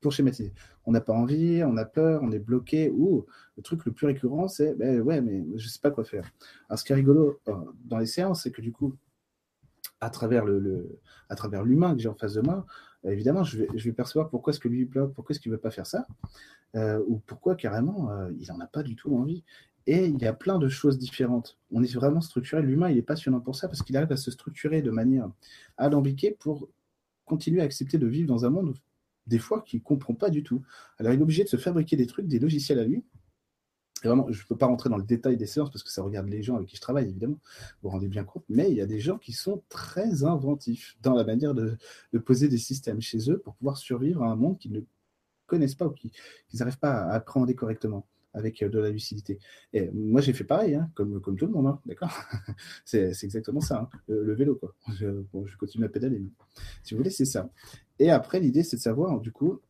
pour 0.00 0.12
schématiser. 0.12 0.52
On 0.86 0.92
n'a 0.92 1.00
pas 1.00 1.12
envie, 1.12 1.62
on 1.64 1.76
a 1.76 1.84
peur, 1.84 2.20
on 2.22 2.30
est 2.30 2.38
bloqué, 2.38 2.90
ou 2.90 3.26
le 3.56 3.62
truc 3.62 3.84
le 3.84 3.92
plus 3.92 4.06
récurrent, 4.06 4.48
c'est 4.48 4.74
ben 4.74 5.00
ouais, 5.00 5.20
mais 5.20 5.44
je 5.56 5.64
ne 5.64 5.68
sais 5.68 5.80
pas 5.80 5.90
quoi 5.90 6.04
faire. 6.04 6.30
Alors, 6.68 6.78
ce 6.78 6.84
qui 6.84 6.92
est 6.92 6.96
rigolo 6.96 7.40
euh, 7.48 7.54
dans 7.84 7.98
les 7.98 8.06
séances, 8.06 8.42
c'est 8.42 8.52
que 8.52 8.62
du 8.62 8.72
coup, 8.72 8.94
à 10.00 10.10
travers 10.10 10.44
le, 10.44 11.00
à 11.28 11.34
travers 11.34 11.64
l'humain 11.64 11.94
que 11.94 12.00
j'ai 12.00 12.08
en 12.08 12.14
face 12.14 12.34
de 12.34 12.40
moi, 12.40 12.64
euh, 13.04 13.10
évidemment, 13.10 13.42
je 13.42 13.58
vais, 13.58 13.68
je 13.74 13.84
vais 13.84 13.92
percevoir 13.92 14.30
pourquoi 14.30 14.52
est-ce 14.52 14.60
que 14.60 14.68
lui 14.68 14.84
bloque, 14.84 15.12
pourquoi 15.14 15.34
est-ce 15.34 15.40
qu'il 15.40 15.50
ne 15.50 15.56
veut 15.56 15.60
pas 15.60 15.70
faire 15.70 15.86
ça, 15.86 16.06
euh, 16.76 17.02
ou 17.08 17.18
pourquoi 17.18 17.56
carrément 17.56 18.10
il 18.38 18.46
n'en 18.48 18.60
a 18.60 18.66
pas 18.66 18.82
du 18.82 18.94
tout 18.94 19.14
envie. 19.16 19.44
Et 19.86 20.04
il 20.04 20.18
y 20.18 20.26
a 20.26 20.34
plein 20.34 20.58
de 20.58 20.68
choses 20.68 20.98
différentes. 20.98 21.58
On 21.70 21.82
est 21.82 21.94
vraiment 21.94 22.20
structuré. 22.20 22.60
L'humain, 22.60 22.90
il 22.90 22.98
est 22.98 23.02
passionnant 23.02 23.40
pour 23.40 23.56
ça 23.56 23.68
parce 23.68 23.82
qu'il 23.82 23.96
arrive 23.96 24.12
à 24.12 24.18
se 24.18 24.30
structurer 24.30 24.82
de 24.82 24.90
manière 24.90 25.30
alambiquée 25.78 26.36
pour 26.38 26.68
continuer 27.24 27.62
à 27.62 27.64
accepter 27.64 27.96
de 27.96 28.06
vivre 28.06 28.28
dans 28.28 28.44
un 28.44 28.50
monde 28.50 28.74
des 29.28 29.38
fois 29.38 29.62
qu'il 29.62 29.80
ne 29.80 29.84
comprend 29.84 30.14
pas 30.14 30.30
du 30.30 30.42
tout. 30.42 30.62
Alors 30.98 31.12
il 31.12 31.20
est 31.20 31.22
obligé 31.22 31.44
de 31.44 31.48
se 31.48 31.56
fabriquer 31.56 31.96
des 31.96 32.06
trucs, 32.06 32.26
des 32.26 32.38
logiciels 32.38 32.78
à 32.78 32.84
lui. 32.84 33.04
vraiment, 34.02 34.26
je 34.30 34.42
ne 34.42 34.46
peux 34.46 34.56
pas 34.56 34.66
rentrer 34.66 34.88
dans 34.88 34.96
le 34.96 35.04
détail 35.04 35.36
des 35.36 35.46
séances 35.46 35.70
parce 35.70 35.82
que 35.82 35.90
ça 35.90 36.02
regarde 36.02 36.28
les 36.28 36.42
gens 36.42 36.56
avec 36.56 36.68
qui 36.68 36.76
je 36.76 36.80
travaille, 36.80 37.08
évidemment. 37.08 37.38
Vous 37.82 37.88
vous 37.88 37.90
rendez 37.90 38.08
bien 38.08 38.24
compte. 38.24 38.44
Mais 38.48 38.70
il 38.70 38.76
y 38.76 38.80
a 38.80 38.86
des 38.86 39.00
gens 39.00 39.18
qui 39.18 39.32
sont 39.32 39.62
très 39.68 40.24
inventifs 40.24 40.96
dans 41.02 41.14
la 41.14 41.24
manière 41.24 41.54
de, 41.54 41.76
poser 42.24 42.48
des 42.48 42.58
systèmes 42.58 43.00
chez 43.00 43.30
eux 43.30 43.38
pour 43.38 43.54
pouvoir 43.54 43.76
survivre 43.76 44.22
à 44.22 44.30
un 44.30 44.36
monde 44.36 44.58
qu'ils 44.58 44.72
ne 44.72 44.80
connaissent 45.46 45.74
pas 45.74 45.86
ou 45.86 45.92
qu'ils 45.92 46.12
n'arrivent 46.54 46.78
pas 46.78 47.04
à 47.04 47.14
appréhender 47.14 47.54
correctement 47.54 48.06
avec 48.34 48.62
euh, 48.62 48.68
de 48.68 48.78
la 48.78 48.90
lucidité. 48.90 49.38
Et 49.72 49.90
moi, 49.90 50.20
j'ai 50.20 50.32
fait 50.32 50.44
pareil, 50.44 50.74
hein, 50.74 50.90
comme, 50.94 51.20
comme 51.20 51.36
tout 51.36 51.46
le 51.46 51.52
monde, 51.52 51.66
hein, 51.66 51.80
d'accord? 51.86 52.10
C'est, 52.84 53.12
exactement 53.22 53.60
ça, 53.60 53.88
hein, 53.92 53.98
le, 54.08 54.34
vélo, 54.34 54.56
quoi. 54.56 54.74
Je, 54.94 55.06
continue 55.58 55.84
à 55.84 55.88
pédaler. 55.88 56.22
si 56.82 56.94
vous 56.94 56.98
voulez, 56.98 57.10
c'est 57.10 57.24
ça. 57.24 57.50
Et 57.98 58.10
après, 58.10 58.40
l'idée, 58.40 58.62
c'est 58.62 58.76
de 58.76 58.80
savoir, 58.80 59.20
du 59.20 59.32
coup, 59.32 59.60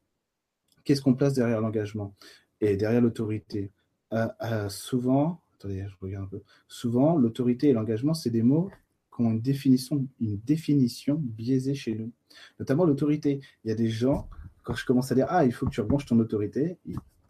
qu'est-ce 0.85 1.03
qu'on 1.03 1.15
place 1.15 1.35
derrière 1.35 1.61
l'engagement 1.61 2.15
et 2.61 2.77
derrière 2.77 3.01
l'autorité? 3.01 3.73
Euh, 4.13 4.29
euh, 4.43 4.69
souvent, 4.69 5.43
attendez, 5.55 5.85
je 5.89 5.95
regarde 6.01 6.25
un 6.25 6.29
peu. 6.29 6.43
Souvent, 6.67 7.17
l'autorité 7.17 7.69
et 7.69 7.73
l'engagement, 7.73 8.15
c'est 8.15 8.31
des 8.31 8.43
mots 8.43 8.71
qui 9.15 9.23
ont 9.23 9.31
une 9.33 9.41
définition, 9.41 10.07
une 10.21 10.39
définition 10.39 11.17
biaisée 11.17 11.75
chez 11.75 11.95
nous. 11.95 12.13
Notamment 12.59 12.85
l'autorité. 12.85 13.41
Il 13.65 13.69
y 13.69 13.73
a 13.73 13.75
des 13.75 13.89
gens, 13.89 14.29
quand 14.63 14.75
je 14.75 14.85
commence 14.87 15.13
à 15.13 15.15
dire 15.15 15.27
Ah, 15.29 15.45
il 15.45 15.53
faut 15.53 15.67
que 15.67 15.71
tu 15.71 15.81
rebranches 15.81 16.07
ton 16.07 16.19
autorité, 16.19 16.79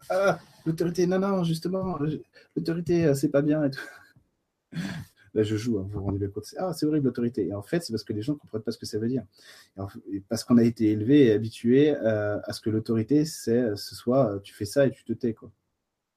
ah, 0.09 0.39
l'autorité, 0.65 1.05
non, 1.07 1.19
non, 1.19 1.43
justement, 1.43 1.97
l'autorité, 2.55 3.05
euh, 3.05 3.13
c'est 3.13 3.29
pas 3.29 3.41
bien 3.41 3.63
et 3.63 3.71
tout. 3.71 3.79
Là, 5.35 5.43
je 5.43 5.55
joue, 5.55 5.77
hein, 5.77 5.83
vous 5.87 5.99
vous 5.99 6.05
rendez 6.05 6.27
compte. 6.27 6.45
Ah, 6.57 6.73
c'est 6.73 6.87
horrible 6.87 7.05
l'autorité. 7.05 7.47
Et 7.47 7.53
en 7.53 7.61
fait, 7.61 7.83
c'est 7.83 7.93
parce 7.93 8.03
que 8.03 8.13
les 8.13 8.23
gens 8.23 8.33
ne 8.33 8.39
comprennent 8.39 8.63
pas 8.63 8.71
ce 8.71 8.79
que 8.79 8.87
ça 8.87 8.97
veut 8.97 9.07
dire. 9.07 9.23
Parce 10.27 10.43
qu'on 10.43 10.57
a 10.57 10.63
été 10.63 10.89
élevé 10.91 11.27
et 11.27 11.33
habitué 11.33 11.95
euh, 11.95 12.39
à 12.43 12.53
ce 12.53 12.61
que 12.61 12.71
l'autorité, 12.71 13.25
c'est 13.25 13.59
euh, 13.59 13.75
ce 13.75 13.93
soit 13.93 14.39
tu 14.43 14.55
fais 14.55 14.65
ça 14.65 14.87
et 14.87 14.91
tu 14.91 15.03
te 15.03 15.13
tais. 15.13 15.35
quoi. 15.35 15.51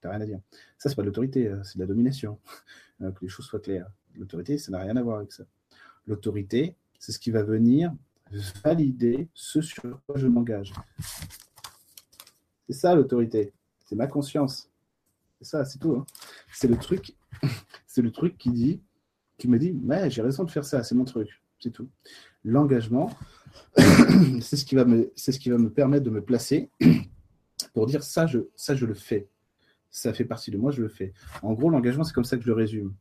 n'as 0.03 0.11
rien 0.11 0.21
à 0.21 0.25
dire. 0.25 0.39
Ça, 0.79 0.89
c'est 0.89 0.95
pas 0.95 1.03
de 1.03 1.07
l'autorité, 1.07 1.53
c'est 1.63 1.77
de 1.77 1.83
la 1.83 1.87
domination. 1.87 2.39
que 2.99 3.21
les 3.21 3.27
choses 3.27 3.45
soient 3.45 3.59
claires. 3.59 3.87
L'autorité, 4.15 4.57
ça 4.57 4.71
n'a 4.71 4.79
rien 4.79 4.95
à 4.95 5.03
voir 5.03 5.17
avec 5.17 5.31
ça. 5.31 5.43
L'autorité, 6.07 6.75
c'est 6.97 7.11
ce 7.11 7.19
qui 7.19 7.29
va 7.29 7.43
venir 7.43 7.93
valider 8.63 9.27
ce 9.33 9.61
sur 9.61 10.01
quoi 10.05 10.15
je 10.17 10.27
m'engage. 10.27 10.73
C'est 12.67 12.73
ça 12.73 12.95
l'autorité 12.95 13.53
c'est 13.93 13.97
ma 13.97 14.07
conscience. 14.07 14.71
C'est 15.39 15.45
ça, 15.45 15.65
c'est 15.65 15.77
tout. 15.77 15.91
Hein. 15.91 16.05
C'est 16.51 16.67
le 16.67 16.77
truc, 16.77 17.15
c'est 17.85 18.01
le 18.01 18.11
truc 18.11 18.39
qui 18.39 18.49
dit, 18.49 18.81
qui 19.37 19.47
me 19.47 19.59
dit, 19.59 19.71
mais 19.71 20.09
j'ai 20.09 20.23
raison 20.23 20.43
de 20.43 20.49
faire 20.49 20.65
ça, 20.65 20.81
c'est 20.81 20.95
mon 20.95 21.05
truc, 21.05 21.29
c'est 21.59 21.69
tout. 21.69 21.87
L'engagement, 22.43 23.15
c'est 24.41 24.57
ce 24.57 24.65
qui 24.65 24.73
va 24.73 24.85
me, 24.85 25.11
c'est 25.15 25.31
ce 25.31 25.39
qui 25.39 25.51
va 25.51 25.59
me 25.59 25.69
permettre 25.69 26.05
de 26.05 26.09
me 26.09 26.23
placer 26.23 26.71
pour 27.75 27.85
dire 27.85 28.01
ça, 28.01 28.25
je, 28.25 28.39
ça, 28.55 28.73
je 28.73 28.87
le 28.87 28.95
fais. 28.95 29.27
Ça 29.91 30.11
fait 30.11 30.25
partie 30.25 30.49
de 30.49 30.57
moi, 30.57 30.71
je 30.71 30.81
le 30.81 30.89
fais. 30.89 31.13
En 31.43 31.53
gros, 31.53 31.69
l'engagement, 31.69 32.03
c'est 32.03 32.13
comme 32.13 32.23
ça 32.23 32.37
que 32.37 32.41
je 32.41 32.47
le 32.47 32.55
résume. 32.55 32.95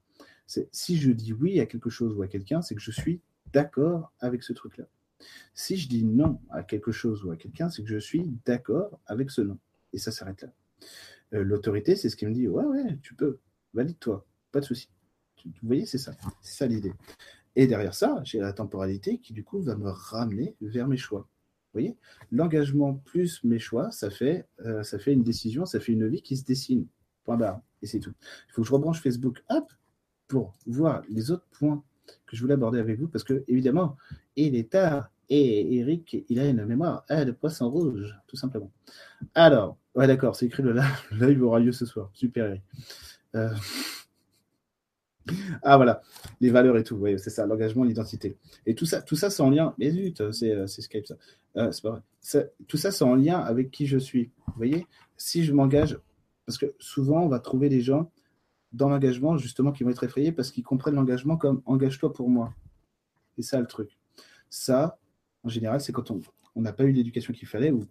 C'est 0.47 0.69
si 0.73 0.99
je 0.99 1.11
dis 1.11 1.33
oui 1.33 1.59
à 1.59 1.65
quelque 1.65 1.89
chose 1.89 2.15
ou 2.15 2.21
à 2.21 2.27
quelqu'un, 2.27 2.61
c'est 2.61 2.75
que 2.75 2.83
je 2.83 2.91
suis 2.91 3.23
d'accord 3.55 4.13
avec 4.21 4.43
ce 4.43 4.53
truc-là. 4.53 4.85
Si 5.55 5.79
je 5.79 5.89
dis 5.89 6.05
non 6.05 6.39
à 6.51 6.63
quelque 6.63 6.93
chose 6.93 7.25
ou 7.25 7.31
à 7.31 7.37
quelqu'un, 7.37 7.71
c'est 7.71 7.83
que 7.83 7.89
je 7.89 7.97
suis 7.97 8.31
d'accord 8.45 9.01
avec 9.07 9.31
ce 9.31 9.41
non. 9.41 9.57
Et 9.95 9.99
ça 9.99 10.13
s'arrête 10.13 10.43
là. 10.43 10.53
Euh, 11.35 11.45
l'autorité, 11.45 11.97
c'est 11.97 12.09
ce 12.09 12.17
qui 12.17 12.27
me 12.27 12.33
dit 12.33 12.49
Ouais, 12.49 12.65
ouais, 12.65 12.99
tu 13.03 13.15
peux, 13.15 13.39
valide-toi, 13.75 14.27
pas 14.51 14.61
de 14.61 14.65
souci. 14.65 14.89
Vous 15.45 15.53
voyez, 15.63 15.87
c'est 15.87 15.99
ça. 15.99 16.13
C'est 16.41 16.57
ça 16.59 16.67
l'idée. 16.67 16.93
Et 17.57 17.67
derrière 17.67 17.95
ça, 17.95 18.21
j'ai 18.25 18.39
la 18.39 18.53
temporalité 18.53 19.19
qui, 19.19 19.33
du 19.33 19.45
coup, 19.45 19.61
va 19.61 19.77
me 19.77 19.91
ramener 19.91 20.57
vers 20.61 20.89
mes 20.89 20.97
choix. 20.97 21.21
Vous 21.21 21.81
voyez? 21.81 21.97
L'engagement 22.31 22.95
plus 22.95 23.43
mes 23.45 23.59
choix, 23.59 23.91
ça 23.91 24.11
fait, 24.11 24.47
euh, 24.61 24.83
ça 24.83 24.99
fait 24.99 25.13
une 25.13 25.23
décision, 25.23 25.67
ça 25.67 25.81
fait 25.81 25.93
une 25.93 26.07
vie 26.09 26.23
qui 26.23 26.37
se 26.37 26.45
dessine. 26.45 26.87
Point 27.25 27.37
barre. 27.37 27.61
Et 27.83 27.87
c'est 27.87 27.99
tout. 27.99 28.13
Il 28.49 28.53
faut 28.53 28.63
que 28.63 28.69
je 28.69 28.73
rebranche 28.73 29.01
Facebook 29.01 29.43
hop, 29.49 29.73
pour 30.29 30.55
voir 30.67 31.03
les 31.09 31.31
autres 31.31 31.47
points 31.51 31.83
que 32.27 32.37
je 32.37 32.41
voulais 32.41 32.55
aborder 32.55 32.79
avec 32.79 32.99
vous, 32.99 33.09
parce 33.09 33.25
que, 33.25 33.45
évidemment, 33.49 33.97
il 34.37 34.57
est 34.57 34.71
tard 34.71 35.11
et 35.29 35.77
Eric, 35.77 36.25
il 36.29 36.39
a 36.39 36.49
une 36.49 36.65
mémoire 36.65 37.05
de 37.09 37.33
poisson 37.33 37.71
rouge, 37.71 38.15
tout 38.27 38.37
simplement. 38.37 38.71
Alors, 39.35 39.79
ouais, 39.95 40.07
d'accord, 40.07 40.37
c'est 40.37 40.47
écrit 40.47 40.63
le 40.63 40.75
live 41.13 41.43
aura 41.43 41.61
lieu 41.61 41.73
ce 41.73 41.87
soir. 41.87 42.11
Super. 42.15 42.57
Euh, 43.35 43.51
ah 45.63 45.77
voilà, 45.77 46.03
les 46.41 46.51
valeurs 46.51 46.77
et 46.77 46.85
tout, 46.85 47.01
c'est 47.19 47.31
ça, 47.31 47.47
l'engagement, 47.47 47.85
l'identité. 47.85 48.37
Et 48.67 48.75
tout 48.75 48.87
ça, 48.87 49.03
tout 49.03 49.17
ça, 49.17 49.31
c'est 49.31 49.43
en 49.43 49.51
lien. 49.51 49.75
Mais 49.79 49.91
zut, 49.91 50.31
c'est 50.33 50.53
euh, 50.53 50.67
Skype 50.67 51.07
ça. 51.07 51.17
Euh, 51.57 51.71
c'est 51.71 51.83
pas 51.83 51.91
vrai. 51.91 52.51
Tout 52.67 52.77
ça, 52.77 52.91
c'est 52.91 53.05
en 53.05 53.15
lien 53.15 53.39
avec 53.39 53.71
qui 53.71 53.87
je 53.87 53.99
suis. 53.99 54.31
Vous 54.49 54.55
voyez, 54.57 54.87
si 55.17 55.45
je 55.45 55.53
m'engage, 55.53 55.99
parce 56.47 56.59
que 56.59 56.75
souvent, 56.79 57.23
on 57.23 57.29
va 57.29 57.39
trouver 57.39 57.69
des 57.69 57.81
gens 57.81 58.11
dans 58.73 58.89
l'engagement, 58.89 59.37
justement, 59.37 59.71
qui 59.71 59.85
vont 59.85 59.91
être 59.91 60.05
effrayés 60.05 60.33
parce 60.33 60.51
qu'ils 60.51 60.65
comprennent 60.65 60.95
l'engagement 60.95 61.37
comme 61.37 61.63
engage-toi 61.67 62.13
pour 62.13 62.29
moi. 62.29 62.55
C'est 63.37 63.43
ça 63.43 63.61
le 63.61 63.67
truc. 63.67 63.99
Ça, 64.51 64.99
en 65.45 65.49
général, 65.49 65.81
c'est 65.81 65.93
quand 65.93 66.11
on 66.11 66.21
n'a 66.61 66.73
pas 66.73 66.85
eu 66.85 66.93
l'éducation 66.93 67.33
qu'il 67.33 67.49
fallait 67.49 67.71
ou, 67.71 67.85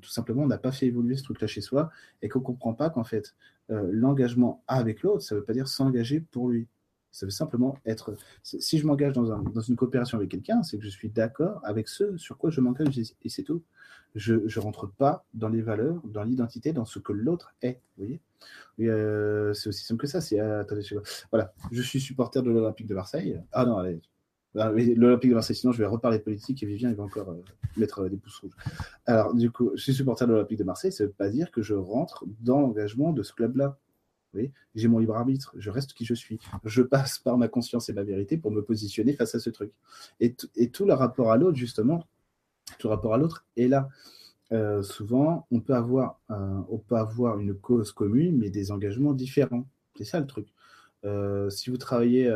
tout 0.00 0.10
simplement 0.10 0.42
on 0.42 0.46
n'a 0.46 0.58
pas 0.58 0.72
fait 0.72 0.86
évoluer 0.86 1.16
ce 1.16 1.22
truc-là 1.24 1.46
chez 1.46 1.60
soi 1.60 1.90
et 2.22 2.28
qu'on 2.28 2.40
ne 2.40 2.44
comprend 2.44 2.74
pas 2.74 2.90
qu'en 2.90 3.04
fait, 3.04 3.34
euh, 3.70 3.88
l'engagement 3.92 4.64
avec 4.66 5.02
l'autre, 5.02 5.22
ça 5.22 5.34
ne 5.34 5.40
veut 5.40 5.44
pas 5.44 5.52
dire 5.52 5.68
s'engager 5.68 6.20
pour 6.20 6.48
lui. 6.48 6.66
Ça 7.10 7.26
veut 7.26 7.30
simplement 7.30 7.78
être. 7.86 8.14
Si 8.42 8.78
je 8.78 8.86
m'engage 8.86 9.14
dans, 9.14 9.60
une 9.60 9.76
coopération 9.76 10.18
avec 10.18 10.30
quelqu'un, 10.30 10.62
c'est 10.62 10.76
que 10.78 10.84
je 10.84 10.90
suis 10.90 11.08
d'accord 11.08 11.60
avec 11.64 11.88
ce 11.88 12.16
sur 12.18 12.36
quoi 12.36 12.50
je 12.50 12.60
m'engage 12.60 12.98
et 12.98 13.28
c'est 13.28 13.42
tout. 13.42 13.62
Je 14.14 14.34
ne 14.34 14.60
rentre 14.60 14.90
pas 14.90 15.24
dans 15.34 15.48
les 15.48 15.62
valeurs, 15.62 16.00
dans 16.04 16.22
l'identité, 16.22 16.72
dans 16.72 16.84
ce 16.84 16.98
que 16.98 17.12
l'autre 17.12 17.54
est. 17.62 17.80
Vous 17.96 18.04
voyez 18.04 18.20
euh, 18.80 19.52
C'est 19.54 19.70
aussi 19.70 19.84
simple 19.84 20.02
que 20.02 20.06
ça. 20.06 20.18
attendez, 20.60 20.82
je... 20.82 20.96
Voilà, 21.30 21.52
je 21.72 21.82
suis 21.82 22.00
supporter 22.00 22.42
de 22.42 22.50
l'Olympique 22.50 22.86
de 22.86 22.94
Marseille. 22.94 23.40
Ah 23.52 23.64
non, 23.64 23.78
allez, 23.78 24.00
L'Olympique 24.54 25.30
de 25.30 25.34
Marseille, 25.34 25.56
sinon 25.56 25.72
je 25.72 25.78
vais 25.78 25.86
reparler 25.86 26.18
politique 26.18 26.62
et 26.62 26.66
Vivien 26.66 26.88
il 26.90 26.96
va 26.96 27.04
encore 27.04 27.28
euh, 27.30 27.42
mettre 27.76 28.00
euh, 28.00 28.08
des 28.08 28.16
pouces 28.16 28.38
rouges. 28.38 28.56
Alors 29.06 29.34
du 29.34 29.50
coup, 29.50 29.70
je 29.74 29.82
suis 29.82 29.94
supporter 29.94 30.26
de 30.26 30.32
l'Olympique 30.32 30.58
de 30.58 30.64
Marseille, 30.64 30.90
ça 30.90 31.04
ne 31.04 31.08
veut 31.08 31.14
pas 31.14 31.28
dire 31.28 31.50
que 31.50 31.60
je 31.60 31.74
rentre 31.74 32.24
dans 32.40 32.60
l'engagement 32.60 33.12
de 33.12 33.22
ce 33.22 33.32
club-là. 33.32 33.78
J'ai 34.74 34.88
mon 34.88 34.98
libre 34.98 35.16
arbitre, 35.16 35.52
je 35.56 35.70
reste 35.70 35.94
qui 35.94 36.04
je 36.04 36.14
suis. 36.14 36.38
Je 36.64 36.82
passe 36.82 37.18
par 37.18 37.36
ma 37.38 37.48
conscience 37.48 37.88
et 37.88 37.92
ma 37.92 38.04
vérité 38.04 38.36
pour 38.36 38.52
me 38.52 38.62
positionner 38.62 39.12
face 39.14 39.34
à 39.34 39.40
ce 39.40 39.50
truc. 39.50 39.72
Et, 40.20 40.36
tout 40.70 40.84
le 40.84 40.92
rapport 40.92 41.32
à 41.32 41.36
l'autre, 41.36 41.56
justement, 41.56 42.04
tout 42.78 42.88
rapport 42.88 43.14
à 43.14 43.18
l'autre 43.18 43.44
est 43.56 43.66
là. 43.66 43.88
Euh, 44.52 44.82
souvent, 44.82 45.46
on 45.50 45.60
peut, 45.60 45.74
avoir, 45.74 46.20
on 46.28 46.78
peut 46.78 46.94
avoir 46.94 47.40
une 47.40 47.54
cause 47.54 47.90
commune, 47.90 48.38
mais 48.38 48.50
des 48.50 48.70
engagements 48.70 49.12
différents. 49.12 49.66
C'est 49.96 50.04
ça 50.04 50.20
le 50.20 50.26
truc. 50.26 50.46
si 51.50 51.70
vous 51.70 51.78
travaillez, 51.78 52.30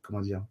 comment 0.00 0.22
dire, 0.22 0.42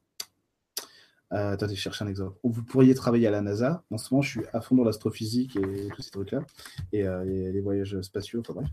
euh, 1.31 1.51
attendez, 1.51 1.75
je 1.75 1.81
cherche 1.81 2.01
un 2.01 2.07
exemple. 2.07 2.37
Vous 2.43 2.63
pourriez 2.63 2.95
travailler 2.95 3.27
à 3.27 3.31
la 3.31 3.41
NASA. 3.41 3.83
En 3.91 3.97
ce 3.97 4.13
moment, 4.13 4.21
je 4.21 4.29
suis 4.29 4.41
à 4.51 4.61
fond 4.61 4.75
dans 4.75 4.83
l'astrophysique 4.83 5.55
et 5.57 5.89
tous 5.95 6.01
ces 6.01 6.11
trucs-là. 6.11 6.43
Et, 6.91 7.07
euh, 7.07 7.23
les, 7.23 7.61
voyages 7.61 8.01
spatiaux, 8.01 8.39
enfin 8.39 8.53
bref. 8.53 8.69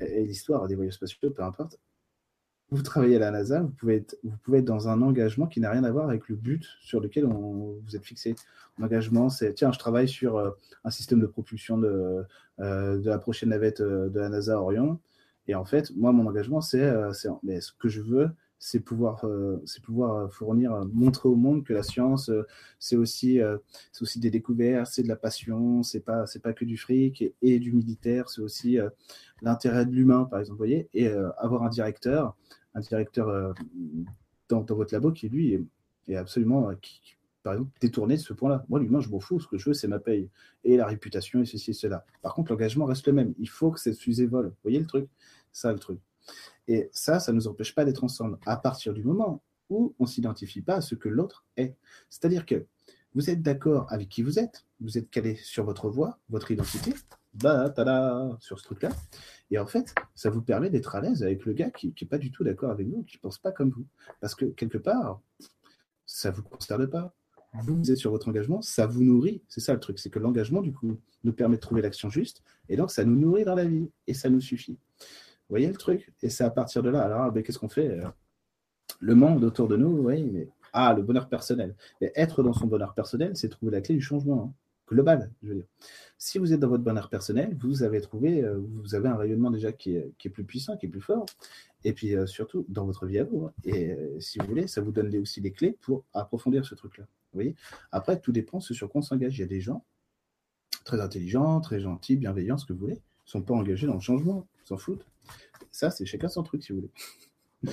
Et, 0.00 0.24
l'histoire 0.24 0.68
des 0.68 0.76
voyages 0.76 0.94
spatiaux, 0.94 1.30
peu 1.30 1.42
importe. 1.42 1.78
Vous 2.70 2.82
travaillez 2.82 3.16
à 3.16 3.18
la 3.18 3.30
NASA, 3.30 3.62
vous 3.62 3.70
pouvez 3.70 3.96
être, 3.96 4.64
dans 4.64 4.88
un 4.88 5.00
engagement 5.00 5.46
qui 5.46 5.58
n'a 5.58 5.70
rien 5.70 5.84
à 5.84 5.90
voir 5.90 6.06
avec 6.08 6.28
le 6.28 6.36
but 6.36 6.66
sur 6.82 7.00
lequel 7.00 7.24
on, 7.24 7.80
vous 7.82 7.96
êtes 7.96 8.04
fixé. 8.04 8.34
L'engagement, 8.78 9.30
c'est 9.30 9.54
tiens, 9.54 9.72
je 9.72 9.78
travaille 9.78 10.06
sur 10.06 10.36
euh, 10.36 10.50
un 10.84 10.90
système 10.90 11.18
de 11.18 11.26
propulsion 11.26 11.78
de, 11.78 12.24
de 12.58 13.08
la 13.08 13.18
prochaine 13.18 13.48
navette 13.48 13.80
de 13.80 14.20
la 14.20 14.28
NASA 14.28 14.60
Orion. 14.60 15.00
Et 15.46 15.54
en 15.54 15.64
fait, 15.64 15.90
moi, 15.96 16.12
mon 16.12 16.26
engagement, 16.26 16.60
c'est 16.60 16.92
mais 17.42 17.62
ce 17.62 17.72
que 17.72 17.88
je 17.88 18.02
veux, 18.02 18.30
c'est 18.58 18.80
pouvoir, 18.80 19.24
euh, 19.24 19.62
c'est 19.66 19.82
pouvoir 19.82 20.16
euh, 20.16 20.28
fournir, 20.28 20.72
euh, 20.72 20.84
montrer 20.92 21.28
au 21.28 21.36
monde 21.36 21.64
que 21.64 21.72
la 21.72 21.82
science, 21.82 22.30
c'est 22.78 22.96
aussi, 22.96 23.40
c'est 23.92 24.02
aussi 24.02 24.20
des 24.20 24.30
découvertes, 24.30 24.90
c'est 24.90 25.02
de 25.02 25.08
la 25.08 25.16
passion, 25.16 25.82
c'est 25.82 26.00
pas, 26.00 26.26
c'est 26.26 26.42
pas 26.42 26.52
que 26.52 26.64
du 26.64 26.76
fric 26.76 27.24
et, 27.42 27.58
du 27.58 27.72
militaire, 27.72 28.28
c'est 28.28 28.40
aussi 28.40 28.78
l'intérêt 29.42 29.86
de 29.86 29.92
l'humain, 29.92 30.24
par 30.24 30.40
exemple, 30.40 30.58
voyez, 30.58 30.88
et 30.94 31.08
avoir 31.38 31.62
un 31.62 31.68
directeur, 31.68 32.36
un 32.74 32.80
directeur 32.80 33.54
dans, 34.48 34.62
votre 34.62 34.92
labo 34.94 35.12
qui 35.12 35.28
lui 35.28 35.66
est, 36.08 36.16
absolument, 36.16 36.70
qui, 36.80 37.16
par 37.42 37.54
exemple, 37.54 37.70
détourné 37.80 38.16
de 38.16 38.20
ce 38.20 38.32
point-là. 38.32 38.64
Moi, 38.68 38.80
l'humain, 38.80 39.00
je 39.00 39.08
m'en 39.08 39.20
fous. 39.20 39.40
Ce 39.40 39.46
que 39.46 39.58
je 39.58 39.70
veux, 39.70 39.74
c'est 39.74 39.88
ma 39.88 39.98
paye 39.98 40.28
et 40.64 40.76
la 40.76 40.86
réputation 40.86 41.40
et 41.40 41.44
ceci 41.44 41.70
et 41.70 41.74
cela. 41.74 42.04
Par 42.22 42.34
contre, 42.34 42.52
l'engagement 42.52 42.84
reste 42.84 43.06
le 43.06 43.12
même. 43.12 43.34
Il 43.38 43.48
faut 43.48 43.70
que 43.70 43.80
cette 43.80 43.98
fusée 43.98 44.26
vole. 44.26 44.46
Vous 44.48 44.62
voyez 44.64 44.80
le 44.80 44.86
truc? 44.86 45.08
Ça, 45.52 45.72
le 45.72 45.78
truc. 45.78 46.00
Et 46.68 46.88
ça, 46.92 47.18
ça 47.18 47.32
ne 47.32 47.36
nous 47.36 47.48
empêche 47.48 47.74
pas 47.74 47.84
d'être 47.84 48.04
ensemble 48.04 48.38
à 48.46 48.56
partir 48.56 48.92
du 48.92 49.02
moment 49.02 49.42
où 49.70 49.94
on 49.98 50.04
ne 50.04 50.08
s'identifie 50.08 50.62
pas 50.62 50.76
à 50.76 50.80
ce 50.80 50.94
que 50.94 51.08
l'autre 51.08 51.44
est. 51.56 51.76
C'est-à-dire 52.10 52.46
que 52.46 52.66
vous 53.14 53.30
êtes 53.30 53.42
d'accord 53.42 53.86
avec 53.90 54.08
qui 54.08 54.22
vous 54.22 54.38
êtes, 54.38 54.66
vous 54.80 54.98
êtes 54.98 55.10
calé 55.10 55.34
sur 55.36 55.64
votre 55.64 55.88
voix, 55.88 56.18
votre 56.28 56.50
identité, 56.50 56.94
bah, 57.34 57.70
tada, 57.70 58.36
sur 58.40 58.58
ce 58.58 58.64
truc-là. 58.64 58.90
Et 59.50 59.58
en 59.58 59.66
fait, 59.66 59.94
ça 60.14 60.30
vous 60.30 60.42
permet 60.42 60.70
d'être 60.70 60.94
à 60.94 61.00
l'aise 61.00 61.22
avec 61.22 61.44
le 61.44 61.52
gars 61.52 61.70
qui 61.70 61.94
n'est 62.00 62.08
pas 62.08 62.18
du 62.18 62.30
tout 62.30 62.44
d'accord 62.44 62.70
avec 62.70 62.86
vous, 62.86 63.02
qui 63.04 63.16
ne 63.16 63.20
pense 63.20 63.38
pas 63.38 63.50
comme 63.50 63.70
vous. 63.70 63.86
Parce 64.20 64.34
que 64.34 64.44
quelque 64.44 64.78
part, 64.78 65.20
ça 66.04 66.30
ne 66.30 66.36
vous 66.36 66.42
concerne 66.42 66.86
pas. 66.86 67.14
Vous 67.54 67.90
êtes 67.90 67.96
sur 67.96 68.10
votre 68.10 68.28
engagement, 68.28 68.60
ça 68.60 68.86
vous 68.86 69.02
nourrit. 69.02 69.42
C'est 69.48 69.60
ça 69.60 69.72
le 69.72 69.80
truc, 69.80 69.98
c'est 69.98 70.10
que 70.10 70.18
l'engagement, 70.18 70.60
du 70.60 70.72
coup, 70.72 70.98
nous 71.24 71.32
permet 71.32 71.56
de 71.56 71.62
trouver 71.62 71.80
l'action 71.80 72.10
juste, 72.10 72.42
et 72.68 72.76
donc 72.76 72.90
ça 72.90 73.04
nous 73.04 73.16
nourrit 73.16 73.44
dans 73.44 73.54
la 73.54 73.64
vie, 73.64 73.90
et 74.06 74.14
ça 74.14 74.28
nous 74.28 74.40
suffit. 74.40 74.78
Vous 75.48 75.54
voyez 75.54 75.68
le 75.68 75.76
truc? 75.76 76.12
Et 76.22 76.28
c'est 76.28 76.44
à 76.44 76.50
partir 76.50 76.82
de 76.82 76.90
là. 76.90 77.02
Alors, 77.02 77.32
ben, 77.32 77.42
qu'est-ce 77.42 77.58
qu'on 77.58 77.68
fait? 77.68 78.00
Le 79.00 79.14
monde 79.14 79.44
autour 79.44 79.68
de 79.68 79.76
nous, 79.76 80.06
oui, 80.06 80.22
mais. 80.22 80.48
Ah, 80.72 80.94
le 80.94 81.02
bonheur 81.02 81.28
personnel. 81.28 81.74
Mais 82.00 82.12
être 82.14 82.42
dans 82.42 82.52
son 82.52 82.66
bonheur 82.66 82.94
personnel, 82.94 83.34
c'est 83.34 83.48
trouver 83.48 83.72
la 83.72 83.80
clé 83.80 83.94
du 83.94 84.02
changement 84.02 84.44
hein. 84.44 84.52
global, 84.88 85.30
je 85.42 85.48
veux 85.48 85.54
dire. 85.56 85.66
Si 86.18 86.38
vous 86.38 86.52
êtes 86.52 86.60
dans 86.60 86.68
votre 86.68 86.84
bonheur 86.84 87.08
personnel, 87.08 87.56
vous 87.58 87.82
avez 87.82 88.00
trouvé, 88.00 88.44
euh, 88.44 88.58
vous 88.58 88.94
avez 88.94 89.08
un 89.08 89.16
rayonnement 89.16 89.50
déjà 89.50 89.72
qui 89.72 89.96
est, 89.96 90.28
plus 90.28 90.44
puissant, 90.44 90.76
qui 90.76 90.86
est 90.86 90.88
plus 90.88 91.00
fort. 91.00 91.26
Et 91.84 91.92
puis 91.92 92.14
euh, 92.14 92.26
surtout 92.26 92.66
dans 92.68 92.84
votre 92.84 93.06
vie 93.06 93.18
à 93.18 93.24
vous. 93.24 93.46
Hein. 93.46 93.52
Et 93.64 93.92
euh, 93.92 94.20
si 94.20 94.38
vous 94.38 94.46
voulez, 94.46 94.66
ça 94.66 94.80
vous 94.80 94.92
donne 94.92 95.14
aussi 95.16 95.40
des 95.40 95.52
clés 95.52 95.76
pour 95.80 96.04
approfondir 96.12 96.66
ce 96.66 96.74
truc-là. 96.74 97.04
Vous 97.32 97.38
voyez 97.38 97.54
Après, 97.92 98.20
tout 98.20 98.32
dépend 98.32 98.60
ce 98.60 98.74
sur 98.74 98.88
quoi 98.88 98.98
on 98.98 99.02
s'engage. 99.02 99.38
Il 99.38 99.40
y 99.40 99.44
a 99.44 99.48
des 99.48 99.60
gens 99.60 99.84
très 100.84 101.00
intelligents, 101.00 101.60
très 101.60 101.80
gentils, 101.80 102.16
bienveillants, 102.16 102.56
ce 102.56 102.66
que 102.66 102.72
vous 102.72 102.80
voulez, 102.80 102.94
ne 102.94 103.00
sont 103.26 103.42
pas 103.42 103.54
engagés 103.54 103.86
dans 103.86 103.94
le 103.94 104.00
changement, 104.00 104.46
s'en 104.68 104.76
foutent. 104.76 105.04
Ça, 105.70 105.90
c'est 105.90 106.06
chacun 106.06 106.28
son 106.28 106.42
truc, 106.42 106.62
si 106.62 106.72
vous 106.72 106.80
voulez. 106.80 107.72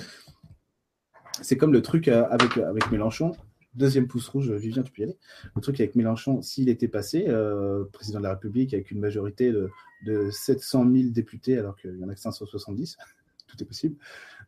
C'est 1.42 1.56
comme 1.58 1.72
le 1.72 1.82
truc 1.82 2.08
euh, 2.08 2.26
avec, 2.30 2.56
avec 2.56 2.90
Mélenchon. 2.90 3.32
Deuxième 3.74 4.08
pouce 4.08 4.26
rouge, 4.28 4.50
Vivien, 4.52 4.82
tu 4.82 4.90
peux 4.90 5.02
y 5.02 5.04
aller. 5.04 5.18
Le 5.54 5.60
truc 5.60 5.78
avec 5.80 5.94
Mélenchon, 5.94 6.40
s'il 6.40 6.70
était 6.70 6.88
passé 6.88 7.26
euh, 7.28 7.84
président 7.92 8.20
de 8.20 8.24
la 8.24 8.30
République 8.30 8.72
avec 8.72 8.90
une 8.90 9.00
majorité 9.00 9.52
de, 9.52 9.70
de 10.06 10.30
700 10.30 10.90
000 10.90 11.10
députés, 11.10 11.58
alors 11.58 11.76
qu'il 11.76 11.98
y 11.98 12.04
en 12.04 12.08
a 12.08 12.14
que 12.14 12.20
570, 12.20 12.96
tout 13.46 13.62
est 13.62 13.66
possible, 13.66 13.96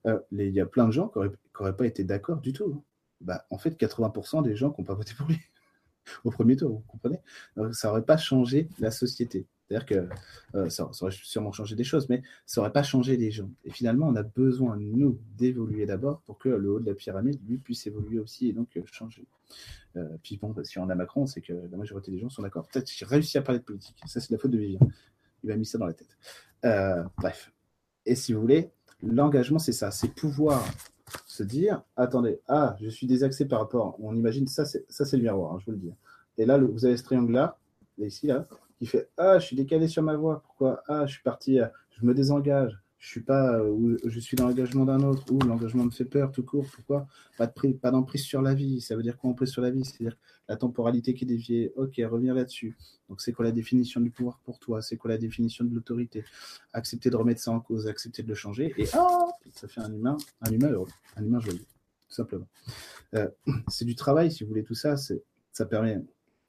euh, 0.06 0.18
il 0.32 0.54
y 0.54 0.60
a 0.60 0.66
plein 0.66 0.86
de 0.86 0.92
gens 0.92 1.08
qui 1.08 1.18
n'auraient 1.18 1.76
pas 1.76 1.86
été 1.86 2.04
d'accord 2.04 2.40
du 2.40 2.54
tout. 2.54 2.82
Bah, 3.20 3.44
en 3.50 3.58
fait, 3.58 3.78
80% 3.78 4.42
des 4.42 4.56
gens 4.56 4.70
qui 4.70 4.80
n'ont 4.80 4.86
pas 4.86 4.94
voté 4.94 5.12
pour 5.14 5.28
lui 5.28 5.38
au 6.24 6.30
premier 6.30 6.56
tour, 6.56 6.70
vous 6.70 6.84
comprenez? 6.86 7.20
Ça 7.72 7.88
n'aurait 7.88 8.04
pas 8.04 8.16
changé 8.16 8.70
la 8.78 8.90
société. 8.90 9.46
C'est-à-dire 9.68 9.86
que 9.86 10.08
euh, 10.56 10.70
ça, 10.70 10.88
aurait 11.00 11.12
sûrement 11.12 11.52
changé 11.52 11.76
des 11.76 11.84
choses, 11.84 12.08
mais 12.08 12.22
ça 12.46 12.60
n'aurait 12.60 12.72
pas 12.72 12.82
changé 12.82 13.16
les 13.16 13.30
gens. 13.30 13.50
Et 13.64 13.70
finalement, 13.70 14.08
on 14.08 14.16
a 14.16 14.22
besoin, 14.22 14.76
nous, 14.78 15.20
d'évoluer 15.36 15.84
d'abord 15.84 16.22
pour 16.22 16.38
que 16.38 16.48
le 16.48 16.70
haut 16.70 16.80
de 16.80 16.86
la 16.86 16.94
pyramide, 16.94 17.38
lui, 17.46 17.58
puisse 17.58 17.86
évoluer 17.86 18.18
aussi 18.18 18.48
et 18.48 18.52
donc 18.52 18.76
euh, 18.76 18.82
changer. 18.86 19.26
Euh, 19.96 20.08
puis 20.22 20.38
bon, 20.38 20.54
si 20.64 20.78
on 20.78 20.88
a 20.88 20.94
Macron, 20.94 21.26
c'est 21.26 21.42
que 21.42 21.52
la 21.52 21.76
majorité 21.76 22.10
des 22.10 22.18
gens 22.18 22.30
sont 22.30 22.42
d'accord. 22.42 22.66
Peut-être 22.68 22.90
j'ai 22.90 23.04
réussi 23.04 23.36
à 23.36 23.42
parler 23.42 23.58
de 23.58 23.64
politique. 23.64 23.96
Ça, 24.06 24.20
c'est 24.20 24.30
la 24.30 24.38
faute 24.38 24.50
de 24.50 24.58
Vivien. 24.58 24.80
Il 25.44 25.50
m'a 25.50 25.56
mis 25.56 25.66
ça 25.66 25.76
dans 25.76 25.86
la 25.86 25.94
tête. 25.94 26.16
bref. 27.18 27.52
Et 28.06 28.14
si 28.14 28.32
vous 28.32 28.40
voulez, 28.40 28.70
l'engagement, 29.02 29.58
c'est 29.58 29.72
ça. 29.72 29.90
C'est 29.90 30.14
pouvoir 30.14 30.64
se 31.26 31.42
dire, 31.42 31.82
attendez, 31.96 32.40
ah, 32.48 32.74
je 32.80 32.88
suis 32.88 33.06
désaxé 33.06 33.46
par 33.46 33.60
rapport. 33.60 33.96
On 34.00 34.14
imagine, 34.14 34.46
ça, 34.46 34.64
c'est, 34.64 34.84
ça, 34.88 35.04
c'est 35.04 35.16
le 35.18 35.22
miroir, 35.22 35.54
hein, 35.54 35.58
je 35.60 35.66
vous 35.66 35.72
le 35.72 35.78
dis. 35.78 35.92
Et 36.38 36.46
là, 36.46 36.58
vous 36.58 36.86
avez 36.86 36.96
ce 36.96 37.02
triangle-là, 37.02 37.58
ici, 37.98 38.28
là 38.28 38.46
qui 38.78 38.86
fait 38.86 39.10
Ah, 39.16 39.38
je 39.38 39.46
suis 39.46 39.56
décalé 39.56 39.88
sur 39.88 40.02
ma 40.02 40.16
voie. 40.16 40.42
Pourquoi? 40.44 40.82
Ah, 40.88 41.06
je 41.06 41.12
suis 41.14 41.22
parti, 41.22 41.58
je 41.90 42.06
me 42.06 42.14
désengage. 42.14 42.78
Je 42.98 43.06
suis 43.06 43.20
pas, 43.20 43.62
ou 43.62 43.96
je 44.04 44.18
suis 44.18 44.36
dans 44.36 44.48
l'engagement 44.48 44.84
d'un 44.84 45.00
autre, 45.00 45.22
ou 45.30 45.38
l'engagement 45.38 45.84
me 45.84 45.90
fait 45.90 46.04
peur 46.04 46.32
tout 46.32 46.42
court. 46.42 46.66
Pourquoi? 46.74 47.06
Pas 47.36 47.46
de 47.46 47.72
pas 47.74 47.92
d'emprise 47.92 48.22
sur 48.22 48.42
la 48.42 48.54
vie. 48.54 48.80
Ça 48.80 48.96
veut 48.96 49.04
dire 49.04 49.16
quoi 49.16 49.30
emprise 49.30 49.50
sur 49.50 49.62
la 49.62 49.70
vie? 49.70 49.84
C'est-à-dire 49.84 50.16
la 50.48 50.56
temporalité 50.56 51.14
qui 51.14 51.24
est 51.24 51.28
déviée. 51.28 51.72
Ok, 51.76 51.94
revenir 51.98 52.34
là-dessus. 52.34 52.76
Donc 53.08 53.20
c'est 53.20 53.32
quoi 53.32 53.44
la 53.44 53.52
définition 53.52 54.00
du 54.00 54.10
pouvoir 54.10 54.40
pour 54.44 54.58
toi? 54.58 54.82
C'est 54.82 54.96
quoi 54.96 55.10
la 55.10 55.18
définition 55.18 55.64
de 55.64 55.72
l'autorité? 55.72 56.24
Accepter 56.72 57.08
de 57.08 57.14
remettre 57.14 57.40
ça 57.40 57.52
en 57.52 57.60
cause, 57.60 57.86
accepter 57.86 58.24
de 58.24 58.28
le 58.28 58.34
changer, 58.34 58.74
et 58.76 58.86
ah, 58.94 59.28
ça 59.54 59.68
fait 59.68 59.80
un 59.80 59.92
humain, 59.92 60.16
un 60.40 60.50
humain 60.50 60.70
heureux, 60.70 60.88
un 61.16 61.24
humain 61.24 61.38
joyeux, 61.38 61.66
tout 62.08 62.14
simplement. 62.14 62.48
Euh, 63.14 63.28
c'est 63.68 63.84
du 63.84 63.94
travail, 63.94 64.32
si 64.32 64.42
vous 64.42 64.48
voulez, 64.48 64.64
tout 64.64 64.74
ça. 64.74 64.96
Ça 64.96 65.66
permet 65.66 66.02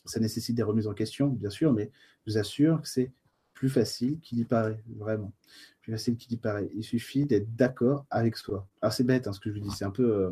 ça 0.06 0.20
nécessite 0.20 0.56
des 0.56 0.64
remises 0.64 0.88
en 0.88 0.94
question, 0.94 1.28
bien 1.28 1.50
sûr, 1.50 1.74
mais 1.74 1.92
je 2.26 2.32
vous 2.32 2.38
assure 2.38 2.82
que 2.82 2.88
c'est 2.88 3.12
plus 3.54 3.70
facile 3.70 4.20
qu'il 4.22 4.40
y 4.40 4.46
paraît, 4.46 4.82
vraiment. 4.96 5.34
Plus 5.82 5.92
facile 5.92 6.16
qu'il 6.16 6.32
y 6.34 6.38
paraît. 6.38 6.70
Il 6.74 6.84
suffit 6.84 7.26
d'être 7.26 7.56
d'accord 7.56 8.06
avec 8.10 8.38
soi. 8.38 8.68
Alors 8.82 8.94
c'est 8.94 9.04
bête 9.04 9.28
hein, 9.28 9.34
ce 9.34 9.40
que 9.40 9.50
je 9.50 9.56
vous 9.56 9.62
dis, 9.62 9.72
c'est 9.72 9.86
un 9.86 9.92
peu... 9.92 10.16
Euh, 10.16 10.32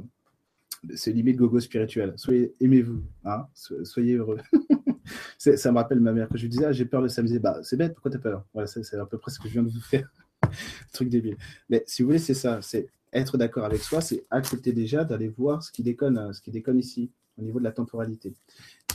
c'est 0.96 1.12
limite 1.12 1.38
gogo 1.38 1.60
spirituel. 1.60 2.14
Soyez, 2.18 2.54
aimez-vous, 2.62 3.04
hein, 3.26 3.48
soyez 3.84 4.16
heureux. 4.16 4.40
ça 5.38 5.72
me 5.72 5.78
rappelle 5.78 6.00
ma 6.00 6.14
mère 6.14 6.30
que 6.30 6.38
je 6.38 6.44
lui 6.44 6.50
disais, 6.50 6.66
ah, 6.66 6.72
j'ai 6.72 6.86
peur 6.86 7.02
de 7.02 7.08
ça. 7.08 7.22
bah, 7.42 7.60
c'est 7.64 7.78
bête, 7.78 7.94
pourquoi 7.94 8.12
t'as 8.12 8.20
peur? 8.20 8.46
Voilà, 8.54 8.68
c'est 8.68 8.96
à 8.96 9.06
peu 9.06 9.18
près 9.18 9.32
ce 9.32 9.40
que 9.40 9.48
je 9.48 9.54
viens 9.54 9.64
de 9.64 9.70
vous 9.70 9.82
faire. 9.82 10.10
Truc 10.94 11.10
débile. 11.10 11.38
Mais 11.70 11.84
si 11.88 12.02
vous 12.02 12.10
voulez, 12.10 12.20
c'est 12.20 12.34
ça. 12.34 12.62
C'est 12.62 12.88
être 13.14 13.38
d'accord 13.38 13.66
avec 13.66 13.82
soi, 13.82 14.02
c'est 14.02 14.26
accepter 14.30 14.74
déjà 14.74 15.04
d'aller 15.04 15.30
voir 15.30 15.64
ce 15.64 15.72
qui 15.72 15.84
déconne, 15.84 16.34
ce 16.34 16.42
qui 16.42 16.52
déconne 16.52 16.78
ici, 16.78 17.12
au 17.38 17.42
niveau 17.42 17.60
de 17.60 17.64
la 17.64 17.72
temporalité. 17.72 18.34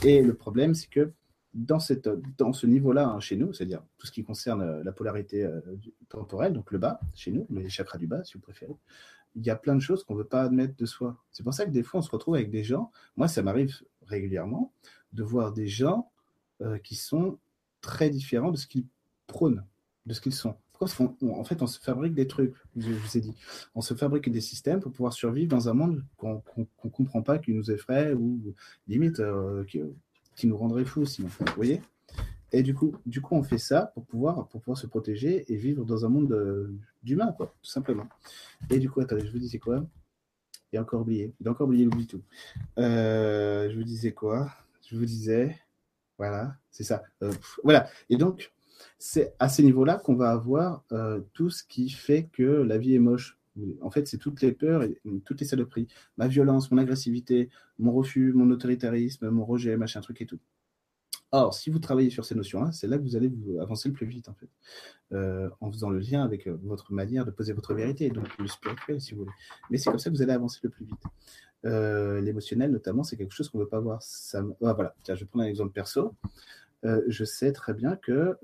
Et 0.03 0.21
le 0.21 0.33
problème, 0.33 0.73
c'est 0.75 0.89
que 0.89 1.11
dans, 1.53 1.79
cette, 1.79 2.09
dans 2.37 2.53
ce 2.53 2.65
niveau-là, 2.65 3.07
hein, 3.07 3.19
chez 3.19 3.37
nous, 3.37 3.53
c'est-à-dire 3.53 3.83
tout 3.97 4.07
ce 4.07 4.11
qui 4.11 4.23
concerne 4.23 4.61
euh, 4.61 4.83
la 4.83 4.91
polarité 4.91 5.43
euh, 5.43 5.61
temporelle, 6.09 6.53
donc 6.53 6.71
le 6.71 6.79
bas, 6.79 6.99
chez 7.13 7.31
nous, 7.31 7.45
les 7.51 7.69
chakras 7.69 7.97
du 7.97 8.07
bas, 8.07 8.23
si 8.23 8.33
vous 8.33 8.39
préférez, 8.39 8.75
il 9.35 9.45
y 9.45 9.49
a 9.49 9.55
plein 9.55 9.75
de 9.75 9.79
choses 9.79 10.03
qu'on 10.03 10.13
ne 10.13 10.19
veut 10.19 10.27
pas 10.27 10.43
admettre 10.43 10.75
de 10.75 10.85
soi. 10.85 11.23
C'est 11.31 11.43
pour 11.43 11.53
ça 11.53 11.65
que 11.65 11.71
des 11.71 11.83
fois, 11.83 11.99
on 11.99 12.03
se 12.03 12.11
retrouve 12.11 12.35
avec 12.35 12.49
des 12.49 12.63
gens, 12.63 12.91
moi, 13.15 13.27
ça 13.27 13.41
m'arrive 13.41 13.81
régulièrement, 14.07 14.73
de 15.13 15.23
voir 15.23 15.53
des 15.53 15.67
gens 15.67 16.11
euh, 16.61 16.77
qui 16.79 16.95
sont 16.95 17.39
très 17.81 18.09
différents 18.09 18.51
de 18.51 18.57
ce 18.57 18.67
qu'ils 18.67 18.85
prônent, 19.27 19.63
de 20.05 20.13
ce 20.13 20.21
qu'ils 20.21 20.33
sont. 20.33 20.55
Parce 20.79 20.95
qu'en 20.95 21.43
fait, 21.43 21.61
on 21.61 21.67
se 21.67 21.79
fabrique 21.79 22.13
des 22.13 22.27
trucs, 22.27 22.53
je, 22.75 22.91
vous 22.91 23.17
ai 23.17 23.21
dit. 23.21 23.33
On 23.75 23.81
se 23.81 23.93
fabrique 23.93 24.29
des 24.29 24.41
systèmes 24.41 24.79
pour 24.81 24.91
pouvoir 24.91 25.13
survivre 25.13 25.49
dans 25.49 25.69
un 25.69 25.73
monde 25.73 26.03
qu'on 26.17 26.41
ne 26.57 26.89
comprend 26.89 27.21
pas, 27.21 27.37
qui 27.39 27.53
nous 27.53 27.71
effraie 27.71 28.13
ou 28.13 28.53
limite 28.87 29.19
euh, 29.19 29.63
qui, 29.65 30.47
nous 30.47 30.57
rendrait 30.57 30.85
fous 30.85 31.05
sinon. 31.05 31.29
Vous 31.39 31.45
voyez? 31.55 31.81
Et 32.51 32.61
du 32.61 32.75
coup, 32.75 32.95
du 33.05 33.21
coup, 33.21 33.35
on 33.35 33.43
fait 33.43 33.57
ça 33.57 33.91
pour 33.93 34.05
pouvoir, 34.05 34.47
pour 34.47 34.61
pouvoir 34.61 34.77
se 34.77 34.85
protéger 34.85 35.51
et 35.51 35.55
vivre 35.55 35.85
dans 35.85 36.05
un 36.05 36.09
monde 36.09 36.31
euh, 36.33 36.75
d'humains, 37.01 37.31
quoi, 37.31 37.55
tout 37.61 37.69
simplement. 37.69 38.07
Et 38.69 38.77
du 38.77 38.89
coup, 38.89 39.01
attendez, 39.01 39.25
je 39.25 39.31
vous 39.31 39.39
disais 39.39 39.57
quoi? 39.57 39.83
Il 40.71 40.77
a 40.77 40.81
encore 40.81 41.01
oublié. 41.01 41.33
Il 41.39 41.47
a 41.47 41.51
encore 41.51 41.67
oublié, 41.67 41.87
il 41.91 42.07
tout. 42.07 42.21
Euh, 42.77 43.69
je 43.69 43.75
vous 43.75 43.83
disais 43.83 44.11
quoi? 44.11 44.51
Je 44.87 44.97
vous 44.97 45.05
disais. 45.05 45.55
Voilà, 46.17 46.55
c'est 46.71 46.83
ça. 46.83 47.03
Euh, 47.21 47.31
voilà. 47.63 47.87
Et 48.09 48.17
donc, 48.17 48.51
c'est 48.97 49.35
à 49.39 49.49
ces 49.49 49.63
niveaux-là 49.63 49.97
qu'on 49.97 50.15
va 50.15 50.31
avoir 50.31 50.83
euh, 50.91 51.21
tout 51.33 51.49
ce 51.49 51.63
qui 51.63 51.89
fait 51.89 52.29
que 52.31 52.43
la 52.43 52.77
vie 52.77 52.95
est 52.95 52.99
moche. 52.99 53.37
En 53.81 53.91
fait, 53.91 54.07
c'est 54.07 54.17
toutes 54.17 54.41
les 54.41 54.51
peurs 54.51 54.81
et 54.83 54.99
toutes 55.25 55.39
les 55.39 55.45
saloperies. 55.45 55.87
Ma 56.17 56.27
violence, 56.27 56.71
mon 56.71 56.79
agressivité, 56.79 57.49
mon 57.77 57.91
refus, 57.91 58.33
mon 58.33 58.49
autoritarisme, 58.49 59.29
mon 59.29 59.45
rejet, 59.45 59.77
machin, 59.77 60.01
truc 60.01 60.21
et 60.21 60.25
tout. 60.25 60.39
Or, 61.31 61.53
si 61.53 61.69
vous 61.69 61.79
travaillez 61.79 62.09
sur 62.09 62.25
ces 62.25 62.35
notions-là, 62.35 62.71
c'est 62.71 62.87
là 62.87 62.97
que 62.97 63.03
vous 63.03 63.15
allez 63.15 63.27
vous 63.27 63.59
avancer 63.59 63.89
le 63.89 63.93
plus 63.93 64.05
vite, 64.05 64.29
en 64.29 64.33
fait, 64.35 64.49
euh, 65.13 65.49
en 65.61 65.71
faisant 65.71 65.89
le 65.89 65.99
lien 65.99 66.23
avec 66.23 66.47
euh, 66.47 66.57
votre 66.63 66.93
manière 66.93 67.25
de 67.25 67.31
poser 67.31 67.53
votre 67.53 67.73
vérité, 67.73 68.09
donc 68.09 68.27
le 68.37 68.47
spirituel, 68.47 69.01
si 69.01 69.13
vous 69.13 69.21
voulez. 69.21 69.31
Mais 69.69 69.77
c'est 69.77 69.89
comme 69.89 69.99
ça 69.99 70.09
que 70.09 70.15
vous 70.15 70.21
allez 70.21 70.33
avancer 70.33 70.59
le 70.63 70.69
plus 70.69 70.85
vite. 70.85 71.03
L'émotionnel, 71.63 72.71
notamment, 72.71 73.03
c'est 73.03 73.17
quelque 73.17 73.33
chose 73.33 73.49
qu'on 73.49 73.57
ne 73.57 73.63
veut 73.63 73.69
pas 73.69 73.79
voir. 73.79 74.01
Ça... 74.01 74.43
Ah, 74.63 74.73
voilà, 74.73 74.95
je 75.07 75.13
vais 75.13 75.25
prendre 75.25 75.45
un 75.45 75.47
exemple 75.47 75.71
perso. 75.71 76.13
Je 76.83 77.23
sais 77.23 77.51
très 77.51 77.73
bien 77.73 77.95
que 77.95 78.37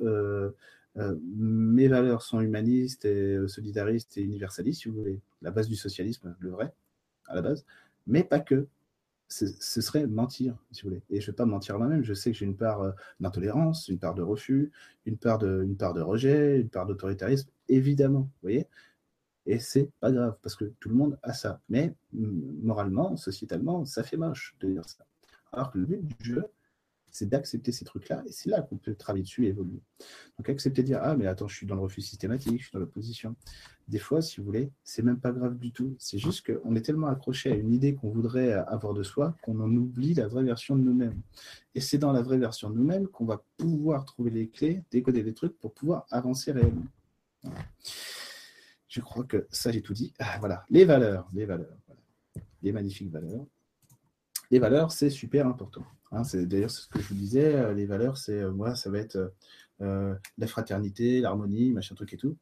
mes 0.96 1.88
valeurs 1.88 2.22
sont 2.22 2.42
humanistes 2.42 3.06
et 3.06 3.38
solidaristes 3.48 4.18
et 4.18 4.22
universalistes, 4.22 4.82
si 4.82 4.90
vous 4.90 4.98
voulez, 4.98 5.22
la 5.42 5.52
base 5.52 5.68
du 5.68 5.76
socialisme, 5.76 6.36
le 6.40 6.50
vrai, 6.50 6.74
à 7.28 7.36
la 7.36 7.42
base, 7.42 7.66
mais 8.08 8.24
pas 8.24 8.40
que 8.40 8.68
ce 9.30 9.82
serait 9.82 10.08
mentir, 10.08 10.58
si 10.72 10.82
vous 10.82 10.90
voulez. 10.90 11.04
Et 11.12 11.22
je 11.22 11.28
ne 11.28 11.32
vais 11.32 11.36
pas 11.36 11.46
mentir 11.46 11.78
moi-même. 11.78 12.04
Je 12.04 12.14
sais 12.14 12.32
que 12.32 12.38
j'ai 12.38 12.46
une 12.46 12.58
part 12.58 12.82
euh, 12.82 12.92
d'intolérance, 13.20 13.88
une 13.88 14.00
part 14.00 14.16
de 14.16 14.24
refus, 14.24 14.72
une 15.06 15.18
part 15.18 15.38
de, 15.38 15.64
une 15.64 15.78
part 15.78 15.94
de 15.94 16.02
rejet, 16.02 16.60
une 16.60 16.70
part 16.70 16.88
d'autoritarisme, 16.88 17.50
évidemment. 17.68 18.22
Vous 18.22 18.42
voyez 18.42 18.68
Et 19.46 19.60
c'est 19.60 19.92
pas 20.00 20.12
grave, 20.12 20.36
parce 20.42 20.56
que 20.56 20.66
tout 20.80 20.90
le 20.90 20.96
monde 20.96 21.20
a 21.22 21.34
ça. 21.34 21.62
Mais 21.70 21.94
moralement, 22.12 23.18
sociétalement, 23.18 23.86
ça 23.86 24.04
fait 24.04 24.18
moche 24.18 24.56
de 24.62 24.70
dire 24.70 24.86
ça. 24.86 25.06
Alors 25.52 25.72
que 25.72 25.78
le 25.78 25.86
but 25.86 26.02
du 26.02 26.34
jeu, 26.34 26.46
c'est 27.12 27.28
d'accepter 27.28 27.72
ces 27.72 27.86
trucs-là, 27.86 28.24
et 28.28 28.32
c'est 28.32 28.50
là 28.50 28.62
qu'on 28.62 28.78
peut 28.78 28.96
travailler 28.96 29.24
dessus 29.24 29.46
et 29.46 29.50
évoluer. 29.50 29.82
Donc 30.38 30.50
accepter 30.50 30.82
de 30.82 30.88
dire 30.88 31.00
Ah, 31.02 31.16
mais 31.16 31.28
attends, 31.28 31.48
je 31.48 31.56
suis 31.56 31.66
dans 31.66 31.76
le 31.76 31.82
refus 31.82 32.02
systématique, 32.02 32.60
je 32.60 32.64
suis 32.64 32.74
dans 32.74 32.80
l'opposition. 32.80 33.36
Des 33.88 34.00
fois, 34.00 34.22
si 34.22 34.40
vous 34.40 34.46
voulez, 34.46 34.72
c'est 34.84 35.02
même 35.02 35.20
pas 35.20 35.32
grave 35.32 35.58
du 35.58 35.72
tout. 35.72 35.96
C'est 35.98 36.20
juste 36.20 36.46
qu'on 36.46 36.76
est 36.76 36.82
tellement 36.82 37.08
accroché 37.08 37.52
à 37.52 37.56
une 37.56 37.74
idée 37.74 37.96
qu'on 37.96 38.10
voudrait 38.10 38.54
avoir 38.54 38.94
de 38.94 39.02
soi 39.02 39.36
qu'on 39.42 39.60
en 39.60 39.76
oublie 39.76 40.14
la 40.14 40.28
vraie 40.28 40.44
version 40.44 40.76
de 40.76 40.84
nous-mêmes. 40.84 41.20
Et 41.74 41.82
c'est 41.82 41.98
dans 41.98 42.12
la 42.12 42.22
vraie 42.22 42.38
version 42.38 42.70
de 42.70 42.76
nous-mêmes 42.76 43.08
qu'on 43.08 43.26
va 43.26 43.44
pouvoir 43.58 44.06
trouver 44.06 44.30
les 44.30 44.48
clés, 44.48 44.84
décoder 44.92 45.24
les 45.24 45.34
trucs 45.34 45.58
pour 45.58 45.74
pouvoir 45.74 46.06
avancer 46.12 46.52
réellement. 46.52 46.86
Je 48.88 49.02
crois 49.02 49.24
que 49.24 49.48
ça, 49.52 49.72
j'ai 49.72 49.82
tout 49.82 49.94
dit. 49.94 50.14
Ah, 50.20 50.38
voilà, 50.40 50.66
les 50.70 50.86
valeurs, 50.86 51.30
les 51.34 51.46
valeurs, 51.46 51.78
les 52.62 52.72
magnifiques 52.72 53.12
valeurs. 53.12 53.46
Les 54.52 54.60
valeurs, 54.60 54.92
c'est 54.92 55.12
super 55.12 55.48
important. 55.48 55.86
Hein, 56.12 56.24
c'est 56.24 56.46
d'ailleurs 56.46 56.72
ce 56.72 56.88
que 56.88 57.00
je 57.00 57.08
vous 57.08 57.16
disais, 57.16 57.56
euh, 57.56 57.74
les 57.74 57.86
valeurs, 57.86 58.18
c'est 58.18 58.40
euh, 58.40 58.52
moi, 58.52 58.76
ça 58.76 58.90
va 58.90 59.00
être 59.00 59.34
euh, 59.82 60.16
la 60.38 60.48
fraternité, 60.48 61.22
l'harmonie, 61.22 61.72
machin 61.72 61.96
truc 61.96 62.14
et 62.14 62.18
tout. 62.18 62.36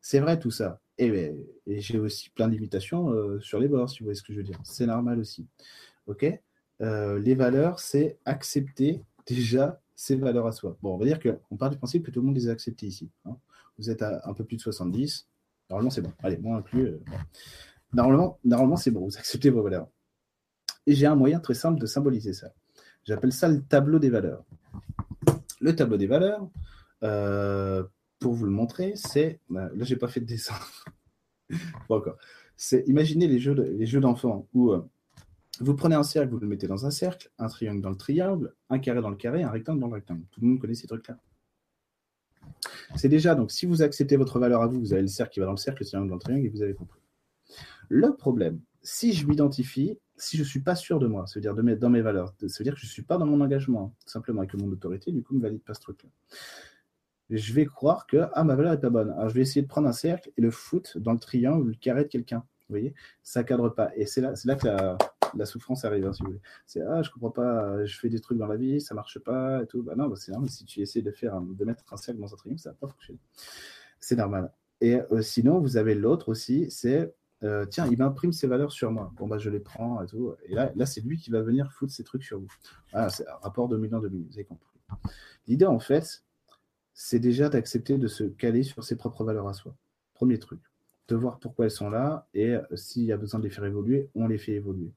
C'est 0.00 0.20
vrai 0.20 0.38
tout 0.38 0.50
ça. 0.50 0.80
Et, 0.98 1.34
j'ai 1.66 1.98
aussi 1.98 2.30
plein 2.30 2.48
d'imitations 2.48 3.12
sur 3.40 3.58
les 3.58 3.68
bords, 3.68 3.90
si 3.90 3.98
vous 3.98 4.04
voyez 4.06 4.16
ce 4.16 4.22
que 4.22 4.32
je 4.32 4.38
veux 4.38 4.44
dire. 4.44 4.58
C'est 4.64 4.86
normal 4.86 5.18
aussi. 5.18 5.46
Ok? 6.06 6.24
Les 6.80 7.34
valeurs, 7.34 7.80
c'est 7.80 8.18
accepter 8.24 9.02
déjà 9.26 9.80
ces 9.96 10.16
valeurs 10.16 10.46
à 10.46 10.52
soi. 10.52 10.78
Bon, 10.80 10.94
on 10.94 10.98
va 10.98 11.04
dire 11.04 11.18
qu'on 11.20 11.56
part 11.56 11.70
du 11.70 11.76
principe 11.76 12.06
que 12.06 12.10
tout 12.12 12.20
le 12.20 12.26
monde 12.26 12.36
les 12.36 12.48
a 12.48 12.52
acceptées 12.52 12.86
ici. 12.86 13.10
Hein. 13.24 13.36
Vous 13.78 13.90
êtes 13.90 14.00
à 14.00 14.22
un 14.24 14.32
peu 14.32 14.44
plus 14.44 14.56
de 14.56 14.62
70. 14.62 15.28
Normalement, 15.68 15.90
c'est 15.90 16.02
bon. 16.02 16.12
Allez, 16.22 16.38
moi 16.38 16.56
inclus. 16.56 16.94
Normalement, 17.92 18.38
normalement 18.44 18.76
c'est 18.76 18.92
bon. 18.92 19.04
Vous 19.06 19.18
acceptez 19.18 19.50
vos 19.50 19.62
valeurs. 19.62 19.88
Et 20.86 20.94
j'ai 20.94 21.06
un 21.06 21.16
moyen 21.16 21.40
très 21.40 21.54
simple 21.54 21.80
de 21.80 21.86
symboliser 21.86 22.32
ça. 22.32 22.52
J'appelle 23.06 23.32
ça 23.32 23.48
le 23.48 23.62
tableau 23.62 23.98
des 23.98 24.10
valeurs. 24.10 24.44
Le 25.60 25.74
tableau 25.74 25.96
des 25.96 26.08
valeurs, 26.08 26.48
euh, 27.04 27.84
pour 28.18 28.34
vous 28.34 28.44
le 28.44 28.50
montrer, 28.50 28.94
c'est. 28.96 29.40
Bah, 29.48 29.70
là, 29.74 29.84
j'ai 29.84 29.96
pas 29.96 30.08
fait 30.08 30.20
de 30.20 30.26
dessin. 30.26 30.54
bon, 31.88 31.98
encore. 31.98 32.16
C'est 32.56 32.84
imaginez 32.88 33.28
les 33.28 33.38
jeux, 33.38 34.00
d'enfants 34.00 34.48
où 34.54 34.72
euh, 34.72 34.82
vous 35.60 35.74
prenez 35.74 35.94
un 35.94 36.02
cercle, 36.02 36.32
vous 36.32 36.40
le 36.40 36.48
mettez 36.48 36.66
dans 36.66 36.84
un 36.84 36.90
cercle, 36.90 37.30
un 37.38 37.48
triangle 37.48 37.80
dans 37.80 37.90
le 37.90 37.96
triangle, 37.96 38.54
un 38.70 38.78
carré 38.78 39.00
dans 39.00 39.10
le 39.10 39.16
carré, 39.16 39.42
un 39.42 39.50
rectangle 39.50 39.80
dans 39.80 39.88
le 39.88 39.94
rectangle. 39.94 40.22
Tout 40.32 40.40
le 40.40 40.48
monde 40.48 40.58
connaît 40.58 40.74
ces 40.74 40.86
trucs-là. 40.86 41.18
C'est 42.96 43.08
déjà, 43.08 43.34
donc, 43.34 43.52
si 43.52 43.66
vous 43.66 43.82
acceptez 43.82 44.16
votre 44.16 44.38
valeur 44.38 44.62
à 44.62 44.66
vous, 44.66 44.80
vous 44.80 44.92
avez 44.92 45.02
le 45.02 45.08
cercle 45.08 45.34
qui 45.34 45.40
va 45.40 45.46
dans 45.46 45.52
le 45.52 45.58
cercle, 45.58 45.82
le 45.82 45.86
triangle 45.86 46.08
dans 46.08 46.14
le 46.14 46.20
triangle, 46.20 46.46
et 46.46 46.48
vous 46.48 46.62
avez 46.62 46.74
compris. 46.74 47.00
Le 47.88 48.16
problème, 48.16 48.60
si 48.82 49.12
je 49.12 49.26
m'identifie 49.26 49.98
si 50.16 50.36
je 50.36 50.42
ne 50.42 50.46
suis 50.46 50.60
pas 50.60 50.74
sûr 50.74 50.98
de 50.98 51.06
moi, 51.06 51.26
ça 51.26 51.34
veut 51.34 51.40
dire 51.40 51.54
de 51.54 51.62
mes, 51.62 51.76
dans 51.76 51.90
mes 51.90 52.02
valeurs, 52.02 52.34
ça 52.40 52.46
veut 52.58 52.64
dire 52.64 52.74
que 52.74 52.80
je 52.80 52.86
ne 52.86 52.90
suis 52.90 53.02
pas 53.02 53.18
dans 53.18 53.26
mon 53.26 53.40
engagement, 53.40 53.94
tout 54.04 54.10
simplement, 54.10 54.42
et 54.42 54.46
que 54.46 54.56
mon 54.56 54.70
autorité, 54.70 55.12
du 55.12 55.22
coup, 55.22 55.34
ne 55.34 55.40
valide 55.40 55.62
pas 55.62 55.74
ce 55.74 55.80
truc-là. 55.80 56.10
Je 57.30 57.52
vais 57.52 57.66
croire 57.66 58.06
que 58.06 58.28
ah, 58.32 58.44
ma 58.44 58.54
valeur 58.54 58.72
n'est 58.72 58.80
pas 58.80 58.90
bonne. 58.90 59.10
Alors, 59.10 59.28
je 59.28 59.34
vais 59.34 59.40
essayer 59.40 59.62
de 59.62 59.66
prendre 59.66 59.88
un 59.88 59.92
cercle 59.92 60.30
et 60.36 60.40
le 60.40 60.50
foot 60.50 60.96
dans 60.98 61.12
le 61.12 61.18
triangle 61.18 61.64
ou 61.64 61.68
le 61.68 61.74
carré 61.74 62.04
de 62.04 62.08
quelqu'un. 62.08 62.44
Vous 62.68 62.72
voyez 62.72 62.94
Ça 63.22 63.42
ne 63.42 63.46
cadre 63.46 63.68
pas. 63.68 63.90
Et 63.96 64.06
c'est 64.06 64.20
là, 64.20 64.34
là 64.44 64.54
que 64.54 64.66
la, 65.36 65.46
souffrance 65.46 65.84
arrive, 65.84 66.06
hein, 66.06 66.12
si 66.12 66.22
vous 66.22 66.28
voulez. 66.28 66.40
C'est 66.66 66.82
ah, 66.82 67.02
je 67.02 67.10
comprends 67.10 67.30
pas, 67.30 67.84
je 67.84 67.98
fais 67.98 68.08
des 68.08 68.20
trucs 68.20 68.38
dans 68.38 68.46
la 68.46 68.56
vie, 68.56 68.80
ça 68.80 68.94
ne 68.94 68.96
marche 68.96 69.18
pas 69.18 69.62
et 69.62 69.66
tout. 69.66 69.82
Bah 69.82 69.94
non, 69.96 70.08
bah, 70.08 70.14
c'est 70.16 70.30
normal. 70.30 70.50
Si 70.50 70.64
tu 70.64 70.80
essaies 70.80 71.02
de, 71.02 71.10
faire, 71.10 71.40
de 71.40 71.64
mettre 71.64 71.84
un 71.92 71.96
cercle 71.96 72.20
dans 72.20 72.32
un 72.32 72.36
triangle, 72.36 72.60
ça 72.60 72.70
ne 72.70 72.74
va 72.74 72.78
pas 72.78 72.88
fonctionner. 72.88 73.18
C'est 73.98 74.16
normal. 74.16 74.52
Et 74.80 75.00
euh, 75.10 75.22
sinon, 75.22 75.60
vous 75.60 75.76
avez 75.76 75.94
l'autre 75.94 76.28
aussi, 76.28 76.70
c'est 76.70 77.12
euh, 77.42 77.66
tiens, 77.66 77.86
il 77.90 77.98
m'imprime 77.98 78.32
ses 78.32 78.46
valeurs 78.46 78.72
sur 78.72 78.90
moi. 78.90 79.12
Bon, 79.16 79.26
bah, 79.26 79.38
je 79.38 79.50
les 79.50 79.60
prends 79.60 80.02
et 80.02 80.06
tout. 80.06 80.34
Et 80.46 80.54
là, 80.54 80.72
là 80.74 80.86
c'est 80.86 81.00
lui 81.00 81.18
qui 81.18 81.30
va 81.30 81.42
venir 81.42 81.70
foutre 81.72 81.92
ses 81.92 82.04
trucs 82.04 82.24
sur 82.24 82.38
vous. 82.38 82.52
Voilà, 82.92 83.08
c'est 83.10 83.26
un 83.28 83.36
rapport 83.42 83.68
millions, 83.76 84.00
vous 84.00 84.06
avez 84.06 84.44
compris. 84.44 84.66
L'idée, 85.46 85.66
en 85.66 85.78
fait, 85.78 86.24
c'est 86.94 87.18
déjà 87.18 87.48
d'accepter 87.48 87.98
de 87.98 88.08
se 88.08 88.24
caler 88.24 88.62
sur 88.62 88.82
ses 88.82 88.96
propres 88.96 89.24
valeurs 89.24 89.48
à 89.48 89.52
soi. 89.52 89.74
Premier 90.14 90.38
truc. 90.38 90.60
De 91.08 91.14
voir 91.14 91.38
pourquoi 91.38 91.66
elles 91.66 91.70
sont 91.70 91.90
là 91.90 92.26
et 92.34 92.54
euh, 92.54 92.62
s'il 92.74 93.04
y 93.04 93.12
a 93.12 93.16
besoin 93.16 93.38
de 93.38 93.44
les 93.44 93.50
faire 93.50 93.64
évoluer, 93.64 94.10
on 94.14 94.26
les 94.26 94.38
fait 94.38 94.52
évoluer. 94.52 94.90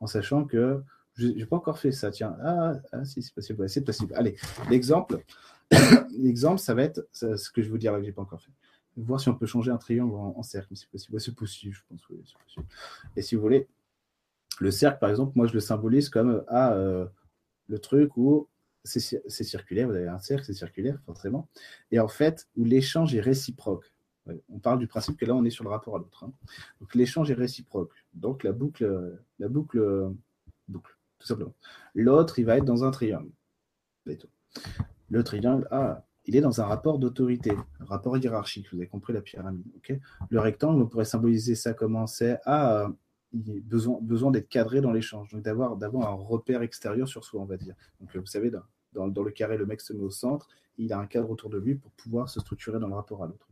En 0.00 0.06
sachant 0.06 0.44
que 0.44 0.82
je 1.14 1.28
n'ai 1.28 1.46
pas 1.46 1.56
encore 1.56 1.78
fait 1.78 1.92
ça. 1.92 2.10
Tiens, 2.10 2.36
ah, 2.42 2.74
ah 2.90 3.04
si, 3.04 3.22
c'est 3.22 3.34
possible. 3.34 3.68
c'est 3.68 3.82
possible. 3.82 4.14
Allez, 4.16 4.36
l'exemple, 4.70 5.22
l'exemple, 6.18 6.58
ça 6.58 6.74
va 6.74 6.82
être 6.82 7.06
ce 7.12 7.50
que 7.50 7.62
je 7.62 7.68
vous 7.68 7.78
dire 7.78 7.92
là 7.92 7.98
que 7.98 8.04
j'ai 8.04 8.12
pas 8.12 8.22
encore 8.22 8.40
fait 8.40 8.50
voir 8.96 9.20
si 9.20 9.28
on 9.28 9.34
peut 9.34 9.46
changer 9.46 9.70
un 9.70 9.78
triangle 9.78 10.14
en, 10.14 10.42
cercle, 10.42 10.76
c'est 10.76 10.88
possible. 10.88 11.20
c'est 11.20 11.34
possible, 11.34 11.74
je 11.74 11.80
pense. 11.88 12.00
C'est 12.08 12.42
possible. 12.44 12.66
Et 13.16 13.22
si 13.22 13.34
vous 13.34 13.40
voulez, 13.40 13.68
le 14.60 14.70
cercle, 14.70 14.98
par 14.98 15.10
exemple, 15.10 15.32
moi, 15.34 15.46
je 15.46 15.54
le 15.54 15.60
symbolise 15.60 16.08
comme 16.08 16.44
ah, 16.48 16.72
euh, 16.74 17.06
le 17.68 17.78
truc 17.78 18.16
où 18.16 18.48
c'est 18.84 19.44
circulaire, 19.44 19.88
vous 19.88 19.94
avez 19.94 20.08
un 20.08 20.18
cercle, 20.18 20.44
c'est 20.44 20.54
circulaire, 20.54 20.98
forcément. 21.06 21.48
Et 21.90 22.00
en 22.00 22.08
fait, 22.08 22.48
où 22.56 22.64
l'échange 22.64 23.14
est 23.14 23.20
réciproque. 23.20 23.92
On 24.48 24.58
parle 24.60 24.78
du 24.78 24.86
principe 24.86 25.16
que 25.16 25.24
là, 25.24 25.34
on 25.34 25.44
est 25.44 25.50
sur 25.50 25.64
le 25.64 25.70
rapport 25.70 25.96
à 25.96 25.98
l'autre. 25.98 26.24
Hein. 26.24 26.32
Donc, 26.80 26.94
l'échange 26.94 27.30
est 27.30 27.34
réciproque. 27.34 27.92
Donc, 28.14 28.44
la 28.44 28.52
boucle, 28.52 29.18
la 29.38 29.48
boucle, 29.48 30.12
boucle, 30.68 30.96
tout 31.18 31.26
simplement. 31.26 31.54
L'autre, 31.94 32.38
il 32.38 32.44
va 32.44 32.56
être 32.56 32.64
dans 32.64 32.84
un 32.84 32.90
triangle. 32.90 33.30
Le 35.10 35.24
triangle, 35.24 35.66
ah, 35.70 36.04
il 36.26 36.36
est 36.36 36.40
dans 36.40 36.60
un 36.60 36.64
rapport 36.64 36.98
d'autorité, 36.98 37.52
un 37.80 37.84
rapport 37.84 38.16
hiérarchique. 38.16 38.68
Vous 38.72 38.78
avez 38.78 38.86
compris 38.86 39.12
la 39.12 39.20
pyramide. 39.20 39.64
le 40.30 40.40
rectangle, 40.40 40.82
on 40.82 40.86
pourrait 40.86 41.04
symboliser 41.04 41.54
ça 41.54 41.74
comment? 41.74 42.06
C'est 42.06 42.38
ah, 42.44 42.88
il 43.32 43.50
a 43.50 43.60
besoin, 43.62 43.98
besoin 44.00 44.30
d'être 44.30 44.48
cadré 44.48 44.80
dans 44.80 44.92
l'échange, 44.92 45.30
donc 45.30 45.42
d'avoir, 45.42 45.72
un 45.72 46.14
repère 46.14 46.62
extérieur 46.62 47.08
sur 47.08 47.24
soi, 47.24 47.40
on 47.40 47.46
va 47.46 47.56
dire. 47.56 47.74
Donc, 48.00 48.14
vous 48.14 48.26
savez, 48.26 48.50
dans, 48.50 49.08
dans, 49.08 49.22
le 49.22 49.30
carré, 49.30 49.56
le 49.56 49.66
mec 49.66 49.80
se 49.80 49.92
met 49.92 50.02
au 50.02 50.10
centre, 50.10 50.48
il 50.78 50.92
a 50.92 50.98
un 50.98 51.06
cadre 51.06 51.30
autour 51.30 51.50
de 51.50 51.58
lui 51.58 51.74
pour 51.74 51.90
pouvoir 51.92 52.28
se 52.28 52.40
structurer 52.40 52.78
dans 52.78 52.88
le 52.88 52.94
rapport 52.94 53.22
à 53.22 53.26
l'autre. 53.26 53.46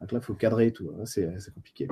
donc 0.00 0.12
là, 0.12 0.18
il 0.18 0.20
faut 0.20 0.34
cadrer 0.34 0.68
et 0.68 0.72
tout. 0.72 0.90
Hein, 0.98 1.04
c'est, 1.04 1.54
compliqué. 1.54 1.88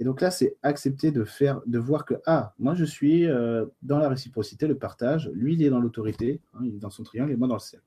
Et 0.00 0.04
donc 0.04 0.20
là, 0.20 0.30
c'est 0.30 0.56
accepter 0.62 1.12
de 1.12 1.24
faire, 1.24 1.60
de 1.66 1.78
voir 1.78 2.04
que 2.04 2.14
ah, 2.26 2.54
moi 2.58 2.74
je 2.74 2.84
suis 2.84 3.26
euh, 3.26 3.66
dans 3.82 3.98
la 3.98 4.08
réciprocité, 4.08 4.66
le 4.66 4.76
partage. 4.76 5.30
Lui, 5.34 5.54
il 5.54 5.62
est 5.62 5.70
dans 5.70 5.80
l'autorité, 5.80 6.40
hein, 6.54 6.60
il 6.64 6.74
est 6.76 6.80
dans 6.80 6.90
son 6.90 7.04
triangle 7.04 7.32
et 7.32 7.36
moi 7.36 7.48
dans 7.48 7.54
le 7.54 7.60
cercle. 7.60 7.86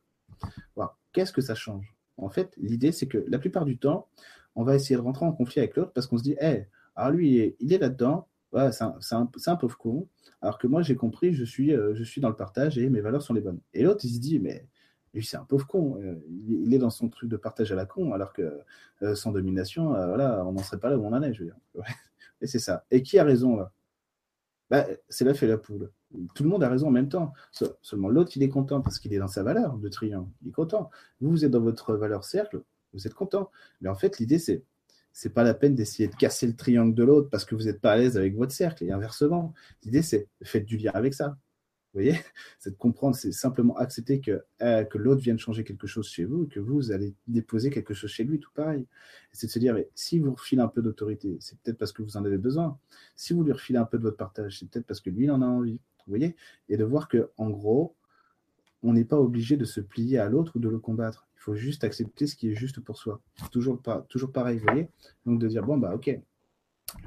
Qu'est-ce 1.13 1.33
que 1.33 1.41
ça 1.41 1.55
change? 1.55 1.93
En 2.17 2.29
fait, 2.29 2.53
l'idée, 2.57 2.91
c'est 2.91 3.07
que 3.07 3.23
la 3.27 3.39
plupart 3.39 3.65
du 3.65 3.77
temps, 3.77 4.07
on 4.55 4.63
va 4.63 4.75
essayer 4.75 4.95
de 4.95 5.01
rentrer 5.01 5.25
en 5.25 5.31
conflit 5.31 5.59
avec 5.59 5.75
l'autre 5.75 5.91
parce 5.93 6.07
qu'on 6.07 6.17
se 6.17 6.23
dit, 6.23 6.35
hé, 6.39 6.67
alors 6.95 7.11
lui, 7.11 7.55
il 7.59 7.73
est 7.73 7.77
là-dedans, 7.77 8.27
c'est 8.71 9.15
un, 9.49 9.55
pauvre 9.55 9.77
con, 9.77 10.07
alors 10.41 10.57
que 10.57 10.67
moi, 10.67 10.81
j'ai 10.81 10.95
compris, 10.95 11.33
je 11.33 11.43
suis, 11.43 11.73
euh, 11.73 11.95
je 11.95 12.03
suis 12.03 12.21
dans 12.21 12.29
le 12.29 12.35
partage 12.35 12.77
et 12.77 12.89
mes 12.89 13.01
valeurs 13.01 13.21
sont 13.21 13.33
les 13.33 13.41
bonnes. 13.41 13.59
Et 13.73 13.83
l'autre, 13.83 14.01
il 14.03 14.13
se 14.13 14.19
dit, 14.19 14.39
mais 14.39 14.67
lui, 15.13 15.23
c'est 15.23 15.37
un 15.37 15.45
pauvre 15.45 15.67
con, 15.67 16.01
euh, 16.01 16.15
il 16.29 16.73
est 16.73 16.77
dans 16.77 16.89
son 16.89 17.09
truc 17.09 17.29
de 17.29 17.37
partage 17.37 17.71
à 17.71 17.75
la 17.75 17.85
con, 17.85 18.13
alors 18.13 18.33
que 18.33 18.61
euh, 19.01 19.15
sans 19.15 19.31
domination, 19.31 19.89
voilà, 19.89 20.45
on 20.45 20.53
n'en 20.53 20.63
serait 20.63 20.79
pas 20.79 20.89
là 20.89 20.97
où 20.97 21.05
on 21.05 21.13
en 21.13 21.21
est, 21.21 21.33
je 21.33 21.43
veux 21.43 21.45
dire. 21.45 21.57
Et 22.41 22.47
c'est 22.47 22.59
ça. 22.59 22.85
Et 22.91 23.03
qui 23.03 23.19
a 23.19 23.23
raison 23.23 23.55
là? 23.57 23.71
Bah, 24.69 24.87
C'est 25.09 25.25
la 25.25 25.33
fait 25.33 25.47
la 25.47 25.57
poule 25.57 25.91
tout 26.33 26.43
le 26.43 26.49
monde 26.49 26.63
a 26.63 26.69
raison 26.69 26.87
en 26.87 26.91
même 26.91 27.09
temps. 27.09 27.33
Seulement 27.81 28.09
l'autre, 28.09 28.31
il 28.35 28.43
est 28.43 28.49
content 28.49 28.81
parce 28.81 28.99
qu'il 28.99 29.13
est 29.13 29.19
dans 29.19 29.27
sa 29.27 29.43
valeur 29.43 29.77
de 29.77 29.89
triangle. 29.89 30.29
Il 30.41 30.49
est 30.49 30.53
content. 30.53 30.89
Vous, 31.19 31.29
vous 31.29 31.45
êtes 31.45 31.51
dans 31.51 31.61
votre 31.61 31.95
valeur 31.95 32.23
cercle, 32.23 32.61
vous 32.93 33.07
êtes 33.07 33.13
content. 33.13 33.51
Mais 33.81 33.89
en 33.89 33.95
fait, 33.95 34.19
l'idée, 34.19 34.39
c'est 34.39 34.63
c'est 35.13 35.33
pas 35.33 35.43
la 35.43 35.53
peine 35.53 35.75
d'essayer 35.75 36.07
de 36.07 36.15
casser 36.15 36.47
le 36.47 36.55
triangle 36.55 36.95
de 36.95 37.03
l'autre 37.03 37.29
parce 37.29 37.43
que 37.43 37.55
vous 37.55 37.63
n'êtes 37.63 37.81
pas 37.81 37.91
à 37.91 37.97
l'aise 37.97 38.17
avec 38.17 38.35
votre 38.35 38.53
cercle 38.53 38.83
et 38.85 38.91
inversement. 38.91 39.53
L'idée, 39.83 40.01
c'est 40.01 40.29
faites 40.43 40.65
du 40.65 40.77
lien 40.77 40.91
avec 40.93 41.13
ça. 41.13 41.37
Vous 41.93 41.99
voyez? 41.99 42.17
C'est 42.59 42.69
de 42.71 42.75
comprendre, 42.77 43.17
c'est 43.17 43.33
simplement 43.33 43.75
accepter 43.75 44.21
que, 44.21 44.43
euh, 44.61 44.85
que 44.85 44.97
l'autre 44.97 45.21
vienne 45.21 45.37
changer 45.37 45.65
quelque 45.65 45.87
chose 45.87 46.07
chez 46.07 46.23
vous, 46.23 46.47
que 46.47 46.61
vous 46.61 46.93
allez 46.93 47.13
déposer 47.27 47.69
quelque 47.69 47.93
chose 47.93 48.09
chez 48.09 48.23
lui, 48.23 48.39
tout 48.39 48.51
pareil. 48.53 48.87
C'est 49.33 49.47
de 49.47 49.51
se 49.51 49.59
dire, 49.59 49.73
mais, 49.73 49.89
si 49.93 50.19
vous 50.19 50.33
refilez 50.33 50.61
un 50.61 50.69
peu 50.69 50.81
d'autorité, 50.81 51.35
c'est 51.41 51.59
peut-être 51.59 51.77
parce 51.77 51.91
que 51.91 52.01
vous 52.01 52.15
en 52.15 52.23
avez 52.23 52.37
besoin. 52.37 52.79
Si 53.15 53.33
vous 53.33 53.43
lui 53.43 53.51
refilez 53.51 53.77
un 53.77 53.85
peu 53.85 53.97
de 53.97 54.03
votre 54.03 54.15
partage, 54.15 54.59
c'est 54.59 54.69
peut-être 54.69 54.85
parce 54.85 55.01
que 55.01 55.09
lui, 55.09 55.25
il 55.25 55.31
en 55.31 55.41
a 55.41 55.45
envie. 55.45 55.79
Et 56.69 56.77
de 56.77 56.83
voir 56.83 57.07
que, 57.07 57.29
en 57.37 57.49
gros, 57.49 57.95
on 58.83 58.93
n'est 58.93 59.05
pas 59.05 59.19
obligé 59.19 59.57
de 59.57 59.65
se 59.65 59.79
plier 59.79 60.17
à 60.17 60.29
l'autre 60.29 60.53
ou 60.55 60.59
de 60.59 60.69
le 60.69 60.79
combattre. 60.79 61.27
Il 61.35 61.39
faut 61.41 61.55
juste 61.55 61.83
accepter 61.83 62.27
ce 62.27 62.35
qui 62.35 62.51
est 62.51 62.55
juste 62.55 62.79
pour 62.79 62.97
soi. 62.97 63.21
Toujours, 63.51 63.81
pas, 63.81 64.05
toujours 64.09 64.31
pareil, 64.31 64.59
vous 64.59 64.65
voyez 64.65 64.87
Donc 65.25 65.39
de 65.39 65.47
dire, 65.47 65.63
bon, 65.63 65.77
bah 65.77 65.93
ok, 65.95 66.19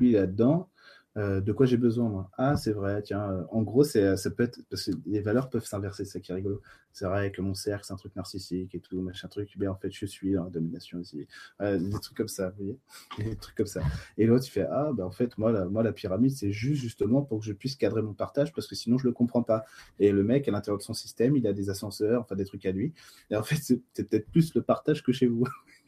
lui, 0.01 0.13
là-dedans, 0.13 0.69
euh, 1.17 1.41
de 1.41 1.53
quoi 1.53 1.67
j'ai 1.67 1.77
besoin 1.77 2.09
moi? 2.09 2.31
Ah, 2.37 2.57
c'est 2.57 2.73
vrai, 2.73 3.03
tiens, 3.03 3.31
euh, 3.31 3.45
en 3.51 3.63
gros, 3.63 3.85
c'est, 3.85 4.17
ça 4.17 4.31
peut 4.31 4.43
être, 4.43 4.61
parce 4.69 4.87
que 4.87 4.91
les 5.07 5.21
valeurs 5.21 5.49
peuvent 5.49 5.65
s'inverser, 5.65 6.05
c'est 6.05 6.13
ça 6.13 6.21
qui 6.21 6.33
est 6.33 6.35
rigolo. 6.35 6.61
C'est 6.93 7.07
vrai 7.07 7.31
que 7.33 7.41
mon 7.41 7.55
cercle, 7.55 7.85
c'est 7.87 7.93
un 7.93 7.97
truc 7.97 8.15
narcissique 8.17 8.75
et 8.75 8.81
tout, 8.81 9.01
machin 9.01 9.29
truc, 9.29 9.51
mais 9.57 9.67
en 9.69 9.77
fait, 9.77 9.91
je 9.91 10.07
suis 10.07 10.33
dans 10.33 10.45
la 10.45 10.51
domination 10.51 10.99
aussi. 10.99 11.27
des 11.61 11.91
trucs 12.01 12.17
comme 12.17 12.29
ça, 12.29 12.51
vous 12.51 12.57
voyez? 12.57 12.79
Des 13.19 13.37
trucs 13.37 13.57
comme 13.57 13.67
ça. 13.67 13.83
Et 14.19 14.27
l'autre, 14.27 14.45
il 14.47 14.51
fait 14.51 14.67
Ah, 14.71 14.91
ben 14.93 15.05
en 15.05 15.11
fait, 15.11 15.37
moi 15.39 15.51
la, 15.53 15.65
moi, 15.67 15.83
la 15.83 15.93
pyramide, 15.93 16.33
c'est 16.33 16.53
juste 16.53 16.83
justement 16.83 17.23
pour 17.23 17.41
que 17.41 17.45
je 17.45 17.53
puisse 17.53 17.77
cadrer 17.77 18.03
mon 18.03 18.15
partage, 18.15 18.53
parce 18.53 18.67
que 18.67 18.75
sinon, 18.75 18.99
je 18.99 19.07
le 19.07 19.13
comprends 19.13 19.43
pas. 19.43 19.65
Et 19.99 20.13
le 20.13 20.23
mec, 20.25 20.49
à 20.49 20.53
l'intérieur 20.53 20.79
de 20.79 20.83
son 20.83 20.95
système, 20.95 21.37
il 21.37 21.47
a 21.47 21.53
des 21.53 21.71
ascenseurs, 21.71 22.23
enfin 22.23 22.37
des 22.37 22.45
trucs 22.45 22.67
à 22.67 22.73
lui. 22.73 22.93
Et 23.31 23.37
en 23.37 23.43
fait, 23.43 23.57
c'est 23.57 23.81
peut-être 23.95 24.31
plus 24.31 24.55
le 24.55 24.63
partage 24.63 25.03
que 25.03 25.13
chez 25.13 25.27
vous. 25.27 25.45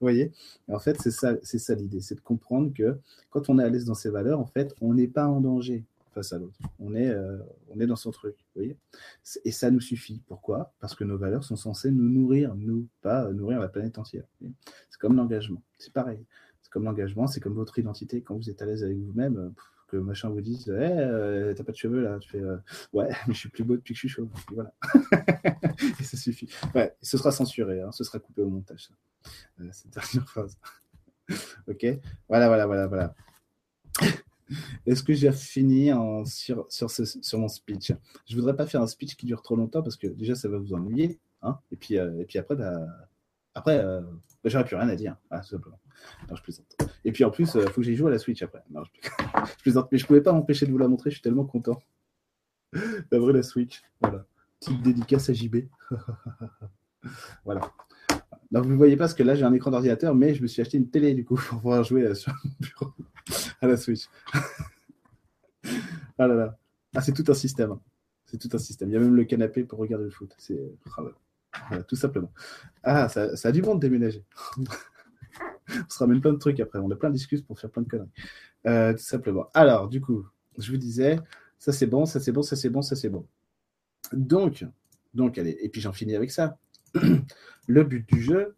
Voyez? 0.00 0.32
En 0.68 0.78
fait, 0.78 1.00
c'est 1.00 1.10
ça, 1.10 1.34
c'est 1.42 1.58
ça 1.58 1.74
l'idée, 1.74 2.00
c'est 2.00 2.16
de 2.16 2.20
comprendre 2.20 2.72
que 2.74 2.98
quand 3.30 3.48
on 3.48 3.58
est 3.58 3.64
à 3.64 3.68
l'aise 3.68 3.84
dans 3.84 3.94
ses 3.94 4.10
valeurs, 4.10 4.40
en 4.40 4.46
fait, 4.46 4.74
on 4.80 4.94
n'est 4.94 5.08
pas 5.08 5.26
en 5.26 5.40
danger 5.40 5.84
face 6.12 6.32
à 6.32 6.38
l'autre. 6.38 6.58
On 6.78 6.94
est, 6.94 7.08
euh, 7.08 7.38
on 7.70 7.80
est 7.80 7.86
dans 7.86 7.96
son 7.96 8.10
truc, 8.10 8.34
vous 8.36 8.62
voyez? 8.62 8.76
Et 9.44 9.52
ça 9.52 9.70
nous 9.70 9.80
suffit. 9.80 10.22
Pourquoi? 10.28 10.72
Parce 10.80 10.94
que 10.94 11.04
nos 11.04 11.16
valeurs 11.16 11.44
sont 11.44 11.56
censées 11.56 11.90
nous 11.90 12.08
nourrir, 12.08 12.54
nous, 12.54 12.86
pas 13.00 13.30
nourrir 13.32 13.60
la 13.60 13.68
planète 13.68 13.98
entière. 13.98 14.24
C'est 14.40 14.98
comme 15.00 15.16
l'engagement, 15.16 15.62
c'est 15.78 15.92
pareil. 15.92 16.24
C'est 16.62 16.70
comme 16.70 16.84
l'engagement, 16.84 17.26
c'est 17.26 17.40
comme 17.40 17.54
votre 17.54 17.78
identité. 17.78 18.20
Quand 18.22 18.36
vous 18.36 18.50
êtes 18.50 18.60
à 18.62 18.66
l'aise 18.66 18.84
avec 18.84 18.98
vous-même, 18.98 19.36
euh, 19.36 19.50
que 19.92 19.96
machin 19.98 20.30
vous 20.30 20.40
dise 20.40 20.68
hey, 20.68 20.98
euh, 20.98 21.54
t'as 21.54 21.62
pas 21.62 21.72
de 21.72 21.76
cheveux 21.76 22.00
là 22.00 22.18
tu 22.18 22.30
fais 22.30 22.42
ouais 22.92 23.08
mais 23.28 23.34
je 23.34 23.38
suis 23.38 23.48
plus 23.50 23.62
beau 23.62 23.76
depuis 23.76 23.94
que 23.94 24.00
je 24.00 24.06
suis 24.06 24.08
chaud 24.08 24.28
voilà. 24.52 24.72
Et 26.00 26.04
ça 26.04 26.16
suffit. 26.16 26.48
Ouais 26.74 26.96
ce 27.02 27.16
sera 27.16 27.30
censuré 27.30 27.80
hein, 27.82 27.92
ce 27.92 28.02
sera 28.02 28.18
coupé 28.18 28.42
au 28.42 28.48
montage 28.48 28.90
euh, 29.60 29.68
cette 29.72 29.92
dernière 29.92 30.28
phrase. 30.28 30.56
ok. 31.68 31.86
Voilà, 32.28 32.48
voilà, 32.48 32.66
voilà, 32.66 32.86
voilà. 32.86 33.14
Est-ce 34.86 35.02
que 35.02 35.14
j'ai 35.14 35.32
fini 35.32 35.90
sur, 36.26 36.66
sur, 36.68 36.90
sur, 36.90 37.38
mon 37.38 37.48
speech? 37.48 37.92
Je 38.26 38.34
voudrais 38.34 38.56
pas 38.56 38.66
faire 38.66 38.82
un 38.82 38.86
speech 38.86 39.16
qui 39.16 39.26
dure 39.26 39.42
trop 39.42 39.56
longtemps 39.56 39.82
parce 39.82 39.96
que 39.96 40.06
déjà 40.06 40.34
ça 40.34 40.48
va 40.48 40.58
vous 40.58 40.74
ennuyer. 40.74 41.18
Hein. 41.42 41.58
Et, 41.70 41.76
puis, 41.76 41.98
euh, 41.98 42.20
et 42.20 42.24
puis 42.24 42.38
après, 42.38 42.56
bah, 42.56 42.86
après 43.54 43.78
euh, 43.78 44.02
bah, 44.42 44.50
j'aurais 44.50 44.64
plus 44.64 44.76
rien 44.76 44.88
à 44.88 44.96
dire. 44.96 45.16
Ah, 45.30 45.42
simplement. 45.42 45.78
je 46.34 46.42
plaisante. 46.42 46.76
Et 47.04 47.12
puis 47.12 47.24
en 47.24 47.30
plus, 47.30 47.54
il 47.54 47.68
faut 47.68 47.80
que 47.80 47.82
j'y 47.82 47.94
joue 47.94 48.08
à 48.08 48.10
la 48.10 48.18
Switch 48.18 48.42
après. 48.42 48.62
Non, 48.70 48.82
je, 49.48 49.62
plaisante. 49.62 49.88
Mais 49.92 49.98
je 49.98 50.06
pouvais 50.06 50.20
pas 50.20 50.32
m'empêcher 50.32 50.66
de 50.66 50.72
vous 50.72 50.78
la 50.78 50.88
montrer. 50.88 51.10
Je 51.10 51.16
suis 51.16 51.22
tellement 51.22 51.44
content 51.44 51.80
d'avoir 53.10 53.32
la 53.32 53.42
Switch. 53.42 53.82
Voilà. 54.00 54.26
Petite 54.58 54.82
dédicace 54.82 55.30
à 55.30 55.32
JB. 55.32 55.56
voilà. 57.44 57.72
Vous 58.50 58.68
ne 58.68 58.76
voyez 58.76 58.96
pas 58.96 59.04
parce 59.04 59.14
que 59.14 59.22
là, 59.22 59.34
j'ai 59.34 59.44
un 59.44 59.52
écran 59.52 59.70
d'ordinateur, 59.70 60.14
mais 60.14 60.34
je 60.34 60.42
me 60.42 60.46
suis 60.46 60.60
acheté 60.60 60.76
une 60.76 60.90
télé 60.90 61.14
du 61.14 61.24
coup 61.24 61.36
pour 61.36 61.60
pouvoir 61.60 61.84
jouer 61.84 62.02
euh, 62.02 62.14
sur 62.14 62.32
mon 62.44 62.50
bureau 62.60 62.92
à 63.60 63.66
la 63.66 63.76
Switch. 63.76 64.08
ah 66.18 66.26
là 66.26 66.34
là. 66.34 66.58
Ah, 66.94 67.00
c'est 67.00 67.12
tout 67.12 67.24
un 67.28 67.34
système. 67.34 67.72
Hein. 67.72 67.80
C'est 68.26 68.38
tout 68.38 68.50
un 68.52 68.58
système. 68.58 68.90
Il 68.90 68.92
y 68.92 68.96
a 68.96 69.00
même 69.00 69.14
le 69.14 69.24
canapé 69.24 69.64
pour 69.64 69.78
regarder 69.78 70.04
le 70.04 70.10
foot. 70.10 70.34
C'est 70.36 70.60
oh 71.70 71.82
tout 71.86 71.96
simplement. 71.96 72.32
Ah, 72.82 73.08
ça, 73.08 73.30
a 73.42 73.52
du 73.52 73.62
bon 73.62 73.74
de 73.74 73.80
déménager. 73.80 74.24
on 74.58 75.88
se 75.88 75.98
ramène 75.98 76.20
plein 76.20 76.32
de 76.32 76.38
trucs 76.38 76.60
après. 76.60 76.78
On 76.78 76.90
a 76.90 76.96
plein 76.96 77.10
d'excuses 77.10 77.42
pour 77.42 77.58
faire 77.58 77.70
plein 77.70 77.82
de 77.82 77.88
conneries. 77.88 78.10
Euh, 78.66 78.92
tout 78.92 79.02
simplement. 79.02 79.48
Alors, 79.54 79.88
du 79.88 80.00
coup, 80.00 80.26
je 80.58 80.70
vous 80.70 80.76
disais, 80.76 81.18
ça 81.58 81.72
c'est 81.72 81.86
bon, 81.86 82.06
ça 82.06 82.20
c'est 82.20 82.32
bon, 82.32 82.42
ça 82.42 82.56
c'est 82.56 82.70
bon, 82.70 82.82
ça 82.82 82.96
c'est 82.96 83.08
bon. 83.08 83.26
Donc, 84.12 84.64
donc, 85.14 85.38
allez, 85.38 85.56
et 85.60 85.68
puis 85.68 85.80
j'en 85.80 85.92
finis 85.92 86.16
avec 86.16 86.30
ça. 86.30 86.58
le 87.66 87.84
but 87.84 88.06
du 88.08 88.22
jeu, 88.22 88.56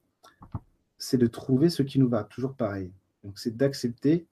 c'est 0.98 1.18
de 1.18 1.26
trouver 1.26 1.68
ce 1.68 1.82
qui 1.82 1.98
nous 1.98 2.08
va, 2.08 2.24
toujours 2.24 2.54
pareil. 2.54 2.92
Donc, 3.22 3.38
c'est 3.38 3.56
d'accepter 3.56 4.26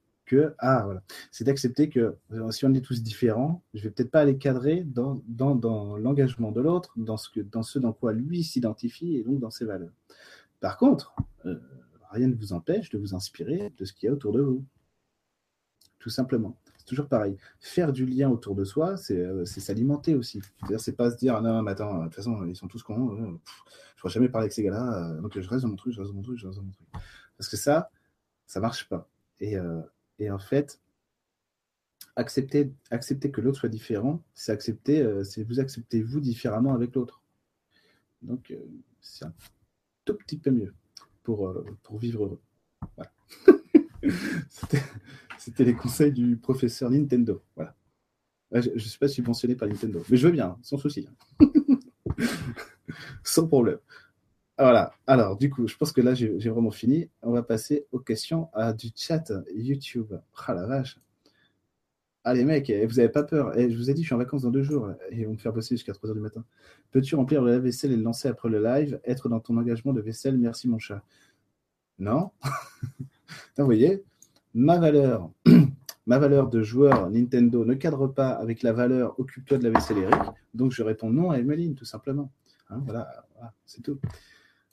ah, 0.58 0.88
c'est 1.30 1.44
d'accepter 1.44 1.88
que 1.88 2.16
euh, 2.32 2.50
si 2.50 2.64
on 2.64 2.74
est 2.74 2.80
tous 2.80 3.02
différents, 3.02 3.62
je 3.74 3.82
vais 3.82 3.90
peut-être 3.90 4.10
pas 4.10 4.20
aller 4.20 4.38
cadrer 4.38 4.84
dans, 4.84 5.22
l'engagement 5.98 6.52
de 6.52 6.60
l'autre, 6.60 6.92
dans 6.96 7.16
ce, 7.16 7.30
que, 7.30 7.40
dans 7.40 7.62
ce 7.62 7.78
dans 7.78 7.92
quoi 7.92 8.12
lui 8.12 8.44
s'identifie 8.44 9.16
et 9.16 9.24
donc 9.24 9.40
dans 9.40 9.50
ses 9.50 9.64
valeurs. 9.64 9.92
Par 10.60 10.76
contre, 10.76 11.14
euh, 11.46 11.58
rien 12.10 12.28
ne 12.28 12.34
vous 12.34 12.52
empêche 12.52 12.90
de 12.90 12.98
vous 12.98 13.14
inspirer 13.14 13.72
de 13.76 13.84
ce 13.84 13.92
qu'il 13.92 14.06
y 14.06 14.10
a 14.10 14.12
autour 14.12 14.32
de 14.32 14.40
vous. 14.40 14.64
Tout 15.98 16.10
simplement 16.10 16.56
toujours 16.84 17.08
pareil. 17.08 17.36
Faire 17.60 17.92
du 17.92 18.06
lien 18.06 18.28
autour 18.28 18.54
de 18.54 18.64
soi, 18.64 18.96
c'est 18.96 19.16
euh, 19.16 19.44
s'alimenter 19.44 20.14
aussi. 20.14 20.40
C'est-à-dire, 20.40 20.80
c'est 20.80 20.96
pas 20.96 21.10
se 21.10 21.16
dire, 21.16 21.36
ah 21.36 21.40
non, 21.40 21.62
mais 21.62 21.70
attends, 21.70 21.98
de 22.00 22.04
toute 22.04 22.14
façon, 22.16 22.44
ils 22.44 22.56
sont 22.56 22.68
tous 22.68 22.82
cons, 22.82 23.16
je 23.16 23.22
ne 23.22 23.36
pourrais 23.96 24.12
jamais 24.12 24.28
parler 24.28 24.46
avec 24.46 24.52
ces 24.52 24.64
gars-là, 24.64 25.14
donc 25.20 25.38
je 25.38 25.48
reste 25.48 25.62
dans 25.62 25.68
mon 25.68 25.76
truc, 25.76 25.94
je 25.94 26.00
reste 26.00 26.10
dans 26.10 26.16
mon 26.16 26.22
truc, 26.22 26.38
je 26.38 26.46
reste 26.46 26.58
dans 26.58 26.64
mon 26.64 26.72
truc. 26.72 26.88
Parce 27.36 27.48
que 27.48 27.56
ça, 27.56 27.90
ça 28.46 28.60
marche 28.60 28.88
pas. 28.88 29.08
Et, 29.40 29.56
et 30.18 30.30
en 30.30 30.38
fait, 30.38 30.80
accepter, 32.16 32.72
accepter 32.90 33.30
que 33.30 33.40
l'autre 33.40 33.60
soit 33.60 33.68
différent, 33.68 34.22
c'est 34.34 34.52
accepter, 34.52 35.24
c'est 35.24 35.42
vous 35.44 35.60
accepter 35.60 36.02
vous 36.02 36.20
différemment 36.20 36.74
avec 36.74 36.94
l'autre. 36.94 37.22
Donc, 38.22 38.54
c'est 39.00 39.24
un 39.24 39.34
tout 40.04 40.14
petit 40.14 40.38
peu 40.38 40.50
mieux 40.50 40.74
pour, 41.22 41.54
pour 41.82 41.98
vivre 41.98 42.24
heureux. 42.24 42.40
Voilà. 42.96 43.12
C'était 45.38 45.64
les 45.64 45.74
conseils 45.74 46.12
du 46.12 46.36
professeur 46.36 46.90
Nintendo. 46.90 47.42
Voilà. 47.56 47.74
Je 48.52 48.70
ne 48.70 48.78
sais 48.78 48.98
pas 48.98 49.08
si 49.08 49.22
mentionné 49.22 49.56
par 49.56 49.66
Nintendo, 49.66 50.04
mais 50.10 50.16
je 50.16 50.26
veux 50.26 50.32
bien, 50.32 50.58
sans 50.62 50.76
souci. 50.76 51.08
sans 53.24 53.46
problème. 53.46 53.78
Voilà. 54.62 54.92
Alors, 55.08 55.36
du 55.36 55.50
coup, 55.50 55.66
je 55.66 55.76
pense 55.76 55.90
que 55.90 56.00
là, 56.00 56.14
j'ai 56.14 56.48
vraiment 56.48 56.70
fini. 56.70 57.10
On 57.22 57.32
va 57.32 57.42
passer 57.42 57.84
aux 57.90 57.98
questions 57.98 58.48
à 58.52 58.72
du 58.72 58.90
chat 58.94 59.32
YouTube. 59.56 60.12
Ah 60.46 60.54
la 60.54 60.66
vache. 60.66 61.00
Allez, 62.22 62.44
mec, 62.44 62.70
eh, 62.70 62.86
vous 62.86 62.94
n'avez 62.94 63.08
pas 63.08 63.24
peur. 63.24 63.58
Eh, 63.58 63.72
je 63.72 63.76
vous 63.76 63.90
ai 63.90 63.94
dit, 63.94 64.02
je 64.02 64.06
suis 64.06 64.14
en 64.14 64.18
vacances 64.18 64.42
dans 64.42 64.52
deux 64.52 64.62
jours 64.62 64.92
et 65.10 65.26
on 65.26 65.32
me 65.32 65.36
faire 65.36 65.52
bosser 65.52 65.74
jusqu'à 65.74 65.92
3 65.92 66.10
h 66.10 66.14
du 66.14 66.20
matin. 66.20 66.44
Peux-tu 66.92 67.16
remplir 67.16 67.42
le 67.42 67.50
lave-vaisselle 67.50 67.90
et 67.90 67.96
le 67.96 68.04
lancer 68.04 68.28
après 68.28 68.48
le 68.50 68.62
live 68.62 69.00
Être 69.04 69.28
dans 69.28 69.40
ton 69.40 69.56
engagement 69.56 69.92
de 69.92 70.00
vaisselle? 70.00 70.38
Merci, 70.38 70.68
mon 70.68 70.78
chat. 70.78 71.02
Non? 71.98 72.30
Vous 73.58 73.64
voyez, 73.64 74.04
ma 74.54 74.78
valeur, 74.78 75.28
ma 76.06 76.20
valeur 76.20 76.48
de 76.48 76.62
joueur 76.62 77.10
Nintendo 77.10 77.64
ne 77.64 77.74
cadre 77.74 78.06
pas 78.06 78.30
avec 78.30 78.62
la 78.62 78.72
valeur 78.72 79.18
occupe-toi 79.18 79.58
de 79.58 79.64
la 79.64 79.70
vaisselle 79.70 79.98
Eric, 79.98 80.22
donc 80.54 80.70
je 80.70 80.84
réponds 80.84 81.10
non 81.10 81.32
à 81.32 81.38
Emeline, 81.38 81.74
tout 81.74 81.84
simplement. 81.84 82.30
Hein, 82.70 82.80
voilà, 82.84 83.26
c'est 83.66 83.82
tout. 83.82 83.98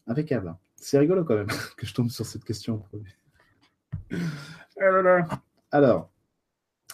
Impeccable. 0.09 0.55
C'est 0.75 0.97
rigolo 0.97 1.23
quand 1.23 1.35
même 1.35 1.47
que 1.77 1.85
je 1.85 1.93
tombe 1.93 2.09
sur 2.09 2.25
cette 2.25 2.43
question. 2.43 2.83
Alors, 5.71 6.11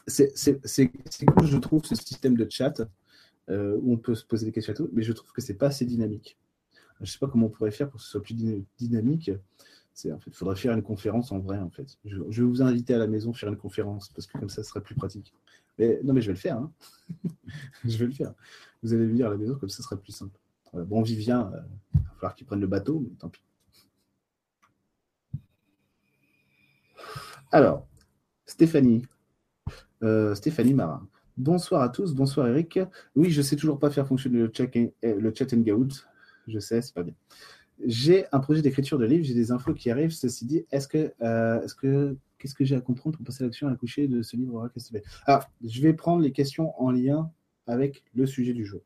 c'est 0.05 0.33
cool, 1.25 1.47
je 1.47 1.57
trouve, 1.57 1.83
ce 1.85 1.95
système 1.95 2.35
de 2.35 2.45
chat 2.49 2.81
euh, 3.49 3.77
où 3.81 3.93
on 3.93 3.97
peut 3.97 4.15
se 4.15 4.25
poser 4.25 4.45
des 4.45 4.51
questions 4.51 4.73
et 4.73 4.75
tout, 4.75 4.89
mais 4.91 5.01
je 5.01 5.13
trouve 5.13 5.31
que 5.31 5.41
c'est 5.41 5.53
pas 5.53 5.67
assez 5.67 5.85
dynamique. 5.85 6.37
Je 6.99 7.03
ne 7.03 7.07
sais 7.07 7.19
pas 7.19 7.27
comment 7.27 7.47
on 7.47 7.49
pourrait 7.49 7.71
faire 7.71 7.89
pour 7.89 7.99
que 7.99 8.03
ce 8.03 8.11
soit 8.11 8.21
plus 8.21 8.35
dynamique. 8.77 9.31
En 10.11 10.19
fait, 10.19 10.27
il 10.27 10.33
faudrait 10.33 10.57
faire 10.57 10.73
une 10.73 10.83
conférence 10.83 11.31
en 11.31 11.39
vrai, 11.39 11.57
en 11.57 11.69
fait. 11.69 11.97
Je, 12.03 12.17
vais 12.17 12.47
vous 12.47 12.61
inviter 12.61 12.93
à 12.95 12.97
la 12.97 13.07
maison 13.07 13.31
faire 13.31 13.47
une 13.47 13.57
conférence, 13.57 14.09
parce 14.09 14.27
que 14.27 14.37
comme 14.37 14.49
ça, 14.49 14.61
ce 14.61 14.69
serait 14.69 14.81
plus 14.81 14.95
pratique. 14.95 15.33
Mais 15.79 16.01
non, 16.03 16.13
mais 16.13 16.21
je 16.21 16.27
vais 16.27 16.33
le 16.33 16.39
faire. 16.39 16.57
Hein. 16.57 16.71
je 17.85 17.97
vais 17.97 18.07
le 18.07 18.11
faire. 18.11 18.33
Vous 18.83 18.93
allez 18.93 19.05
venir 19.05 19.27
à 19.27 19.29
la 19.29 19.37
maison, 19.37 19.55
comme 19.55 19.69
ça, 19.69 19.77
ce 19.77 19.83
sera 19.83 19.95
plus 19.95 20.11
simple. 20.11 20.37
Bon, 20.83 21.01
Vivien, 21.01 21.51
euh, 21.53 21.59
il 21.93 22.01
va 22.01 22.09
falloir 22.15 22.35
qu'il 22.35 22.45
prenne 22.45 22.59
le 22.59 22.67
bateau, 22.67 22.99
mais 22.99 23.15
tant 23.17 23.29
pis. 23.29 23.41
Alors, 27.51 27.87
Stéphanie. 28.45 29.05
Euh, 30.03 30.35
Stéphanie 30.35 30.73
Marin. 30.73 31.07
Bonsoir 31.37 31.81
à 31.81 31.89
tous, 31.89 32.13
bonsoir 32.13 32.47
Eric. 32.47 32.79
Oui, 33.15 33.31
je 33.31 33.41
sais 33.41 33.55
toujours 33.55 33.79
pas 33.79 33.89
faire 33.89 34.07
fonctionner 34.07 34.39
le 34.39 34.51
chat, 34.53 34.69
le 35.03 35.33
chat 35.33 35.53
Hangout. 35.53 36.05
Je 36.47 36.59
sais, 36.59 36.81
c'est 36.81 36.93
pas 36.93 37.03
bien 37.03 37.15
j'ai 37.83 38.25
un 38.31 38.39
projet 38.39 38.61
d'écriture 38.61 38.97
de 38.97 39.05
livre, 39.05 39.23
j'ai 39.23 39.33
des 39.33 39.51
infos 39.51 39.73
qui 39.73 39.89
arrivent. 39.89 40.11
Ceci 40.11 40.45
dit, 40.45 40.65
est-ce 40.71 40.87
que, 40.87 41.13
euh, 41.21 41.61
est-ce 41.61 41.75
que, 41.75 42.17
qu'est-ce 42.37 42.55
que 42.55 42.63
j'ai 42.63 42.75
à 42.75 42.81
comprendre 42.81 43.17
pour 43.17 43.25
passer 43.25 43.43
à 43.43 43.47
l'action 43.47 43.67
à 43.67 43.75
coucher 43.75 44.07
de 44.07 44.21
ce 44.21 44.35
livre 44.35 44.69
Alors, 45.25 45.49
je 45.63 45.81
vais 45.81 45.93
prendre 45.93 46.21
les 46.21 46.31
questions 46.31 46.79
en 46.81 46.91
lien 46.91 47.31
avec 47.67 48.03
le 48.13 48.25
sujet 48.25 48.53
du 48.53 48.65
jour. 48.65 48.81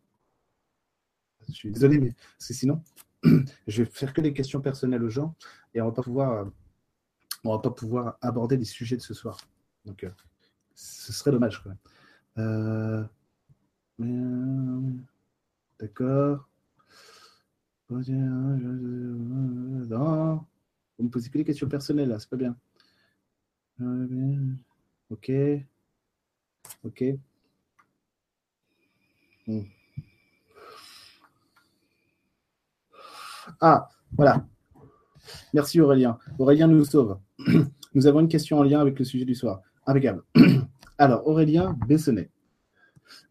Je 1.48 1.54
suis 1.54 1.72
désolé, 1.72 2.00
mais 2.00 2.14
sinon, 2.38 2.84
je 3.68 3.84
vais 3.84 3.90
faire 3.90 4.14
que 4.14 4.22
des 4.22 4.34
questions 4.34 4.62
personnelles 4.62 5.04
aux 5.04 5.10
gens 5.10 5.36
et 5.74 5.82
on 5.82 5.86
va 5.86 5.92
pas 5.92 6.04
pouvoir 6.04 6.48
on 7.44 7.52
va 7.56 7.60
pas 7.60 7.72
pouvoir 7.72 8.18
aborder 8.22 8.58
les 8.58 8.66
sujets 8.66 8.98
de 8.98 9.02
ce 9.02 9.14
soir. 9.14 9.38
Donc, 9.86 10.04
euh, 10.04 10.10
ce 10.76 11.14
serait 11.14 11.32
dommage 11.32 11.64
quand 11.64 11.70
même. 11.70 11.78
Euh, 12.38 13.04
d'accord. 15.80 16.50
Non. 17.90 18.02
Vous 20.98 21.06
me 21.06 21.10
posez 21.10 21.30
que 21.30 21.38
des 21.38 21.46
questions 21.46 21.70
personnelles 21.70 22.10
là, 22.10 22.20
c'est 22.20 22.30
pas 22.30 22.38
bien. 22.38 22.58
Ok. 25.10 25.32
Ok. 26.84 27.04
Hmm. 29.48 29.79
Ah, 33.62 33.90
voilà. 34.14 34.46
Merci 35.54 35.82
Aurélien. 35.82 36.18
Aurélien 36.38 36.68
nous 36.68 36.86
sauve. 36.86 37.20
Nous 37.96 38.08
avons 38.08 38.20
une 38.20 38.28
question 38.28 38.60
en 38.60 38.64
lien 38.64 38.80
avec 38.80 38.98
le 39.00 39.06
sujet 39.06 39.26
du 39.26 39.36
soir. 39.36 39.62
Impeccable. 39.86 40.24
Alors, 40.98 41.28
Aurélien 41.28 41.76
Bessonnet. 41.88 42.30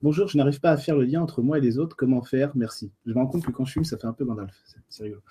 Bonjour, 0.02 0.28
je 0.28 0.36
n'arrive 0.36 0.60
pas 0.60 0.72
à 0.72 0.76
faire 0.76 0.96
le 0.96 1.04
lien 1.04 1.22
entre 1.22 1.42
moi 1.42 1.58
et 1.58 1.60
les 1.60 1.78
autres. 1.78 1.96
Comment 1.96 2.22
faire? 2.22 2.56
Merci. 2.56 2.92
Je 3.06 3.12
me 3.12 3.18
rends 3.18 3.28
compte 3.28 3.44
que 3.44 3.52
quand 3.52 3.64
je 3.64 3.72
fume, 3.72 3.84
ça 3.84 3.96
fait 3.96 4.06
un 4.06 4.12
peu 4.12 4.24
Gandalf. 4.24 4.54
C'est 4.88 5.04
rigolo. 5.04 5.22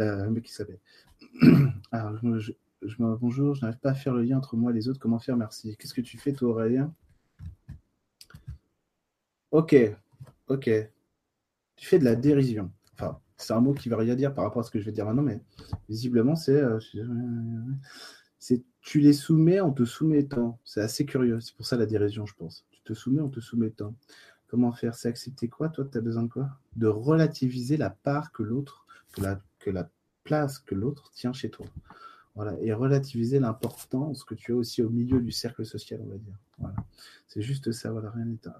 Euh, 0.00 0.28
mec 0.30 0.44
qui 0.44 0.52
s'appelle. 0.52 0.80
Alors, 1.92 2.18
bonjour, 3.20 3.54
je 3.54 3.60
n'arrive 3.62 3.78
pas 3.78 3.90
à 3.90 3.94
faire 3.94 4.14
le 4.14 4.22
lien 4.22 4.36
entre 4.38 4.56
moi 4.56 4.72
et 4.72 4.74
les 4.74 4.88
autres. 4.88 4.98
Comment 4.98 5.20
faire? 5.20 5.36
Merci. 5.36 5.76
Qu'est-ce 5.76 5.94
que 5.94 6.00
tu 6.00 6.18
fais, 6.18 6.32
toi, 6.32 6.50
Aurélien? 6.50 6.92
Ok, 9.52 9.76
ok. 10.48 10.70
Tu 11.76 11.86
fais 11.86 11.98
de 11.98 12.04
la 12.04 12.16
dérision. 12.16 12.72
C'est 13.42 13.52
un 13.52 13.60
mot 13.60 13.74
qui 13.74 13.88
ne 13.88 13.94
veut 13.94 14.00
rien 14.00 14.14
dire 14.14 14.34
par 14.34 14.44
rapport 14.44 14.60
à 14.60 14.62
ce 14.62 14.70
que 14.70 14.78
je 14.78 14.84
vais 14.84 14.92
dire 14.92 15.06
maintenant, 15.06 15.22
mais 15.22 15.40
visiblement, 15.88 16.36
c'est. 16.36 16.60
Euh, 16.60 16.78
c'est 18.38 18.62
tu 18.80 18.98
les 18.98 19.12
soumets 19.12 19.60
en 19.60 19.70
te 19.70 19.84
soumettant. 19.84 20.58
C'est 20.64 20.80
assez 20.80 21.06
curieux. 21.06 21.40
C'est 21.40 21.54
pour 21.54 21.66
ça 21.66 21.76
la 21.76 21.86
dérision, 21.86 22.26
je 22.26 22.34
pense. 22.34 22.66
Tu 22.72 22.82
te 22.82 22.92
soumets 22.94 23.20
en 23.20 23.28
te 23.28 23.40
soumettant. 23.40 23.94
Comment 24.48 24.72
faire? 24.72 24.94
C'est 24.94 25.08
accepter 25.08 25.48
quoi 25.48 25.68
Toi, 25.68 25.86
tu 25.90 25.96
as 25.96 26.00
besoin 26.00 26.24
de 26.24 26.28
quoi? 26.28 26.48
De 26.76 26.88
relativiser 26.88 27.76
la 27.76 27.90
part 27.90 28.32
que 28.32 28.42
l'autre, 28.42 28.84
que 29.12 29.22
la, 29.22 29.40
que 29.60 29.70
la 29.70 29.88
place 30.24 30.58
que 30.58 30.74
l'autre 30.74 31.10
tient 31.14 31.32
chez 31.32 31.50
toi. 31.50 31.66
Voilà, 32.34 32.58
et 32.60 32.72
relativiser 32.72 33.38
l'importance 33.38 34.24
que 34.24 34.34
tu 34.34 34.52
as 34.52 34.56
aussi 34.56 34.82
au 34.82 34.88
milieu 34.88 35.20
du 35.20 35.32
cercle 35.32 35.66
social, 35.66 36.00
on 36.02 36.08
va 36.08 36.16
dire. 36.16 36.38
Voilà. 36.58 36.76
C'est 37.28 37.42
juste 37.42 37.72
ça, 37.72 37.92
voilà, 37.92 38.12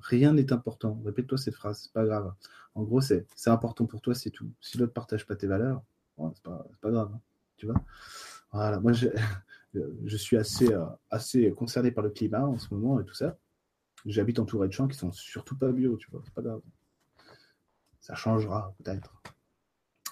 rien 0.02 0.34
n'est, 0.34 0.52
important. 0.52 1.00
Répète-toi 1.04 1.38
cette 1.38 1.54
phrase, 1.54 1.80
c'est 1.84 1.92
pas 1.92 2.04
grave. 2.04 2.34
En 2.74 2.82
gros, 2.82 3.00
c'est, 3.00 3.26
important 3.46 3.86
pour 3.86 4.02
toi, 4.02 4.14
c'est 4.14 4.30
tout. 4.30 4.50
Si 4.60 4.76
l'autre 4.76 4.90
ne 4.90 4.94
partage 4.94 5.26
pas 5.26 5.36
tes 5.36 5.46
valeurs, 5.46 5.82
c'est, 6.18 6.42
pas, 6.42 6.66
pas 6.82 6.90
grave, 6.90 7.12
hein, 7.14 7.20
tu 7.56 7.66
vois. 7.66 7.82
Voilà, 8.52 8.78
moi, 8.78 8.92
je, 8.92 9.08
je 10.04 10.16
suis 10.16 10.36
assez, 10.36 10.72
euh, 10.72 10.84
assez 11.10 11.50
concerné 11.52 11.90
par 11.92 12.04
le 12.04 12.10
climat 12.10 12.46
en 12.46 12.58
ce 12.58 12.72
moment 12.74 13.00
et 13.00 13.04
tout 13.04 13.14
ça. 13.14 13.38
J'habite 14.04 14.38
entouré 14.38 14.68
de 14.68 14.72
champs 14.72 14.88
qui 14.88 14.98
sont 14.98 15.12
surtout 15.12 15.56
pas 15.56 15.72
bio, 15.72 15.96
tu 15.96 16.10
vois, 16.10 16.20
c'est 16.24 16.34
pas 16.34 16.42
grave. 16.42 16.60
Ça 18.00 18.14
changera 18.14 18.74
peut-être 18.78 19.22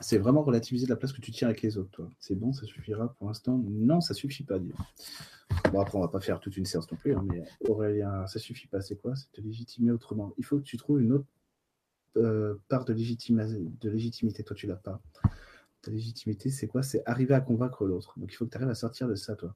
c'est 0.00 0.18
vraiment 0.18 0.42
relativiser 0.42 0.86
la 0.86 0.96
place 0.96 1.12
que 1.12 1.20
tu 1.20 1.30
tiens 1.30 1.48
avec 1.48 1.62
les 1.62 1.76
autres. 1.76 2.08
C'est 2.18 2.34
bon, 2.34 2.52
ça 2.52 2.66
suffira 2.66 3.14
pour 3.14 3.26
l'instant 3.26 3.62
Non, 3.68 4.00
ça 4.00 4.14
suffit 4.14 4.44
pas. 4.44 4.58
Dire. 4.58 4.74
Bon, 5.72 5.80
après, 5.80 5.98
on 5.98 6.00
va 6.00 6.08
pas 6.08 6.20
faire 6.20 6.40
toute 6.40 6.56
une 6.56 6.64
séance 6.64 6.90
non 6.90 6.96
plus, 6.96 7.14
hein, 7.14 7.24
mais 7.28 7.42
Aurélien, 7.68 8.26
ça 8.26 8.38
suffit 8.38 8.66
pas. 8.66 8.80
C'est 8.80 8.96
quoi? 8.96 9.14
C'est 9.14 9.30
te 9.32 9.40
légitimer 9.40 9.92
autrement. 9.92 10.32
Il 10.38 10.44
faut 10.44 10.58
que 10.58 10.64
tu 10.64 10.76
trouves 10.76 11.00
une 11.00 11.12
autre 11.12 11.26
euh, 12.16 12.54
part 12.68 12.84
de, 12.84 12.94
de 12.94 13.90
légitimité. 13.90 14.42
Toi, 14.42 14.56
tu 14.56 14.66
l'as 14.66 14.76
pas. 14.76 15.00
Ta 15.82 15.90
légitimité, 15.90 16.50
c'est 16.50 16.66
quoi? 16.66 16.82
C'est 16.82 17.02
arriver 17.06 17.34
à 17.34 17.40
convaincre 17.40 17.84
l'autre. 17.84 18.18
Donc, 18.18 18.32
il 18.32 18.36
faut 18.36 18.46
que 18.46 18.50
tu 18.50 18.56
arrives 18.56 18.70
à 18.70 18.74
sortir 18.74 19.06
de 19.06 19.14
ça, 19.14 19.36
toi. 19.36 19.54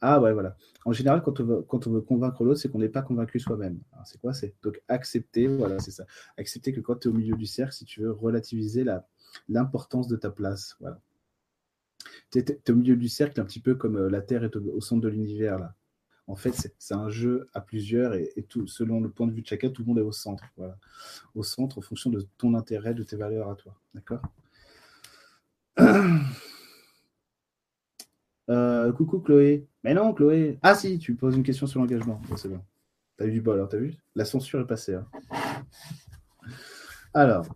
Ah 0.00 0.20
ouais, 0.20 0.32
voilà. 0.32 0.56
En 0.84 0.92
général, 0.92 1.22
quand 1.22 1.40
on 1.40 1.44
veut, 1.44 1.62
quand 1.62 1.86
on 1.86 1.90
veut 1.90 2.02
convaincre 2.02 2.44
l'autre, 2.44 2.60
c'est 2.60 2.68
qu'on 2.68 2.80
n'est 2.80 2.90
pas 2.90 3.02
convaincu 3.02 3.38
soi-même. 3.38 3.78
C'est 4.04 4.20
quoi? 4.20 4.34
C'est 4.34 4.54
donc 4.62 4.82
accepter, 4.88 5.46
voilà, 5.46 5.78
c'est 5.78 5.90
ça. 5.90 6.04
Accepter 6.36 6.72
que 6.72 6.80
quand 6.80 6.96
tu 6.96 7.08
es 7.08 7.10
au 7.10 7.14
milieu 7.14 7.34
du 7.34 7.46
cercle, 7.46 7.72
si 7.72 7.86
tu 7.86 8.02
veux 8.02 8.10
relativiser 8.10 8.84
la, 8.84 9.06
l'importance 9.48 10.08
de 10.08 10.16
ta 10.16 10.30
place. 10.30 10.76
Voilà. 10.80 11.00
Tu 12.30 12.38
es, 12.38 12.70
au 12.70 12.74
milieu 12.74 12.96
du 12.96 13.08
cercle, 13.08 13.40
un 13.40 13.44
petit 13.44 13.60
peu 13.60 13.74
comme 13.74 13.96
euh, 13.96 14.10
la 14.10 14.20
Terre 14.20 14.44
est 14.44 14.56
au, 14.56 14.80
centre 14.80 15.02
de 15.02 15.08
l'univers. 15.08 15.72
En 16.26 16.36
fait, 16.36 16.54
c'est 16.78 16.94
un 16.94 17.08
jeu 17.08 17.48
à 17.54 17.60
plusieurs 17.60 18.14
et, 18.14 18.46
tout, 18.48 18.66
selon 18.68 19.00
le 19.00 19.10
point 19.10 19.26
de 19.26 19.32
vue 19.32 19.42
de 19.42 19.46
chacun, 19.46 19.68
tout 19.68 19.82
le 19.82 19.88
monde 19.88 19.98
est 19.98 20.02
au 20.02 20.12
centre. 20.12 20.44
Au 21.34 21.42
centre, 21.42 21.78
en 21.78 21.80
fonction 21.80 22.08
de 22.08 22.24
ton 22.38 22.54
intérêt, 22.54 22.94
de 22.94 23.02
tes 23.02 23.16
valeurs 23.16 23.50
à 23.50 23.56
toi. 23.56 23.74
D'accord? 23.94 24.22
Euh, 28.48 28.92
Coucou 28.92 29.20
Chloé. 29.20 29.68
Mais 29.84 29.94
non, 29.94 30.12
Chloé. 30.12 30.58
Ah 30.62 30.74
si, 30.74 30.98
tu 30.98 31.14
poses 31.14 31.36
une 31.36 31.44
question 31.44 31.68
sur 31.68 31.78
l'engagement. 31.78 32.20
c'est 32.36 32.48
bon. 32.48 32.60
T'as 33.16 33.26
eu 33.26 33.30
du 33.30 33.40
bol, 33.40 33.54
alors 33.54 33.68
t'as 33.68 33.78
vu? 33.78 33.94
La 34.16 34.24
censure 34.24 34.60
est 34.60 34.66
passée. 34.66 34.94
Hein. 34.94 35.06
Alors, 37.12 37.46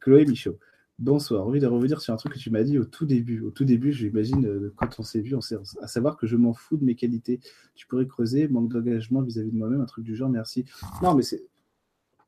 Chloé 0.00 0.26
Michaud. 0.26 0.58
Bonsoir. 0.98 1.46
Envie 1.46 1.60
de 1.60 1.66
revenir 1.66 2.00
sur 2.02 2.12
un 2.12 2.16
truc 2.16 2.34
que 2.34 2.38
tu 2.38 2.50
m'as 2.50 2.62
dit 2.62 2.78
au 2.78 2.84
tout 2.84 3.06
début. 3.06 3.40
Au 3.40 3.50
tout 3.50 3.64
début, 3.64 3.90
j'imagine, 3.90 4.46
euh, 4.46 4.72
quand 4.76 5.00
on 5.00 5.02
s'est 5.02 5.22
vu 5.22 5.34
en 5.34 5.40
séance, 5.40 5.78
à 5.80 5.88
savoir 5.88 6.18
que 6.18 6.26
je 6.26 6.36
m'en 6.36 6.52
fous 6.52 6.76
de 6.76 6.84
mes 6.84 6.94
qualités. 6.94 7.40
Tu 7.74 7.86
pourrais 7.86 8.06
creuser, 8.06 8.46
manque 8.48 8.68
d'engagement 8.68 9.22
vis-à-vis 9.22 9.50
de 9.50 9.56
moi-même, 9.56 9.80
un 9.80 9.86
truc 9.86 10.04
du 10.04 10.14
genre, 10.14 10.28
merci. 10.28 10.66
Non, 11.02 11.14
mais 11.14 11.22
c'est. 11.22 11.42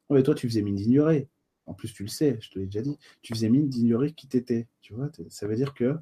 Toi, 0.08 0.34
tu 0.34 0.48
faisais 0.48 0.62
mine 0.62 0.76
d'ignorer. 0.76 1.28
En 1.66 1.74
plus, 1.74 1.92
tu 1.92 2.02
le 2.02 2.08
sais, 2.08 2.38
je 2.40 2.50
te 2.50 2.58
l'ai 2.58 2.66
déjà 2.66 2.80
dit. 2.80 2.98
Tu 3.20 3.34
faisais 3.34 3.50
mine 3.50 3.68
d'ignorer 3.68 4.12
qui 4.12 4.26
t'étais. 4.26 4.68
Tu 4.80 4.94
vois, 4.94 5.10
ça 5.28 5.46
veut 5.46 5.56
dire 5.56 5.74
que. 5.74 5.96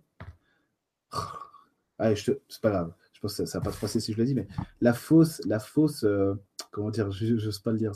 Allez, 1.98 2.14
je 2.14 2.32
te... 2.32 2.38
c'est 2.48 2.60
pas 2.60 2.70
grave. 2.70 2.94
Je 3.28 3.36
que 3.42 3.46
ça 3.46 3.58
va 3.58 3.64
pas 3.64 3.72
froisser 3.72 4.00
si 4.00 4.12
je 4.12 4.18
le 4.18 4.24
dis, 4.24 4.34
mais 4.34 4.46
la 4.80 4.92
fausse, 4.92 5.40
la 5.46 5.58
fausse, 5.58 6.04
euh, 6.04 6.34
comment 6.70 6.90
dire, 6.90 7.10
j'ose 7.10 7.58
pas 7.58 7.72
le 7.72 7.78
dire, 7.78 7.92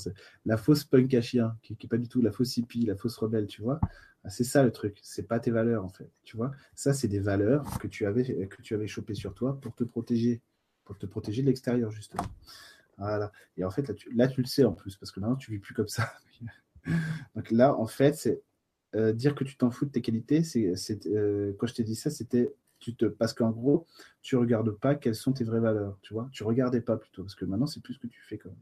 la 0.47 0.57
fausse 0.57 0.85
punk 0.85 1.13
à 1.15 1.21
chien, 1.21 1.57
qui, 1.63 1.77
n'est 1.81 1.89
pas 1.89 1.99
du 1.99 2.09
tout 2.09 2.23
la 2.23 2.33
fausse 2.33 2.57
hippie, 2.57 2.85
la 2.85 2.97
fausse 2.97 3.17
rebelle, 3.17 3.47
tu 3.47 3.63
vois. 3.63 3.81
Ah, 4.25 4.31
c'est 4.31 4.45
ça 4.45 4.65
le 4.65 4.73
truc, 4.73 4.99
c'est 5.03 5.29
pas 5.29 5.39
tes 5.39 5.51
valeurs 5.51 5.85
en 5.85 5.89
fait, 5.89 6.11
tu 6.25 6.37
vois. 6.37 6.53
Ça, 6.75 6.93
c'est 6.93 7.09
des 7.09 7.21
valeurs 7.21 7.79
que 7.79 7.87
tu 7.87 8.05
avais 8.07 8.47
que 8.49 8.63
tu 8.63 8.75
avais 8.75 8.89
chopées 8.89 9.15
sur 9.15 9.35
toi 9.35 9.61
pour 9.61 9.75
te 9.75 9.85
protéger, 9.85 10.43
pour 10.85 10.99
te 10.99 11.07
protéger 11.07 11.43
de 11.43 11.47
l'extérieur 11.47 11.91
justement. 11.91 12.27
Voilà. 12.99 13.31
Et 13.57 13.65
en 13.65 13.71
fait, 13.71 13.87
là 13.89 13.95
tu, 13.95 14.13
là, 14.15 14.29
tu 14.29 14.41
le 14.41 14.47
sais 14.47 14.65
en 14.65 14.73
plus, 14.73 14.97
parce 14.97 15.13
que 15.13 15.21
maintenant, 15.21 15.37
tu 15.37 15.53
vis 15.53 15.59
plus 15.59 15.75
comme 15.75 15.89
ça. 15.89 16.13
Donc 17.37 17.51
là, 17.51 17.77
en 17.77 17.87
fait, 17.87 18.15
c'est 18.17 18.43
euh, 18.95 19.13
dire 19.13 19.35
que 19.35 19.45
tu 19.45 19.57
t'en 19.57 19.71
fous 19.71 19.85
de 19.85 19.91
tes 19.91 20.03
qualités. 20.03 20.43
C'est, 20.43 20.73
euh, 21.07 21.53
quand 21.59 21.67
je 21.67 21.75
t'ai 21.75 21.85
dit 21.85 21.95
ça, 21.95 22.11
c'était 22.11 22.53
parce 23.19 23.33
qu'en 23.33 23.51
gros, 23.51 23.87
tu 24.23 24.37
regardes 24.37 24.71
pas 24.73 24.95
quelles 24.95 25.15
sont 25.15 25.33
tes 25.33 25.45
vraies 25.45 25.61
valeurs, 25.61 25.99
tu 26.03 26.15
vois. 26.15 26.29
Tu 26.33 26.43
regardais 26.45 26.81
pas 26.81 26.97
plutôt, 26.97 27.23
parce 27.23 27.35
que 27.35 27.45
maintenant, 27.45 27.67
c'est 27.67 27.83
plus 27.83 27.95
ce 27.95 27.99
que 27.99 28.07
tu 28.07 28.21
fais 28.23 28.39
quand 28.39 28.51
même. 28.51 28.59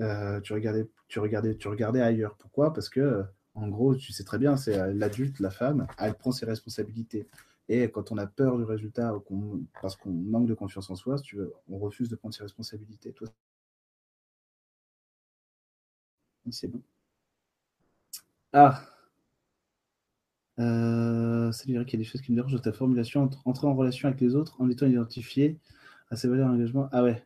Euh, 0.00 0.40
tu 0.40 0.52
regardais, 0.52 0.88
tu 1.08 1.18
regardais, 1.20 1.56
tu 1.56 1.68
regardais 1.68 2.00
ailleurs. 2.00 2.36
Pourquoi? 2.36 2.72
Parce 2.72 2.88
que, 2.88 3.24
en 3.54 3.68
gros, 3.68 3.94
tu 3.94 4.12
sais 4.12 4.24
très 4.24 4.38
bien, 4.38 4.56
c'est 4.56 4.78
euh, 4.78 4.92
l'adulte, 4.94 5.40
la 5.40 5.50
femme, 5.50 5.86
elle 5.98 6.14
prend 6.14 6.32
ses 6.32 6.46
responsabilités. 6.46 7.28
Et 7.68 7.90
quand 7.90 8.12
on 8.12 8.18
a 8.18 8.26
peur 8.26 8.58
du 8.58 8.64
résultat, 8.64 9.14
parce 9.80 9.96
qu'on 9.96 10.10
manque 10.10 10.46
de 10.46 10.54
confiance 10.54 10.90
en 10.90 10.96
soi, 10.96 11.16
on 11.68 11.78
refuse 11.78 12.08
de 12.08 12.16
prendre 12.16 12.34
ses 12.34 12.42
responsabilités. 12.42 13.12
Toi, 13.12 13.28
c'est 16.50 16.68
bon. 16.68 16.82
Ah, 18.52 18.82
euh, 20.62 21.52
ça 21.52 21.64
dirait 21.64 21.84
qu'il 21.84 21.98
y 21.98 22.02
a 22.02 22.04
des 22.04 22.10
choses 22.10 22.20
qui 22.20 22.32
me 22.32 22.36
dérangent 22.36 22.54
de 22.54 22.58
ta 22.58 22.72
formulation. 22.72 23.28
Entrer 23.44 23.66
en 23.66 23.74
relation 23.74 24.08
avec 24.08 24.20
les 24.20 24.34
autres 24.34 24.60
en 24.60 24.68
étant 24.70 24.86
identifié 24.86 25.58
à 26.10 26.16
ses 26.16 26.28
valeurs 26.28 26.48
d'engagement. 26.48 26.88
Ah 26.92 27.02
ouais, 27.02 27.24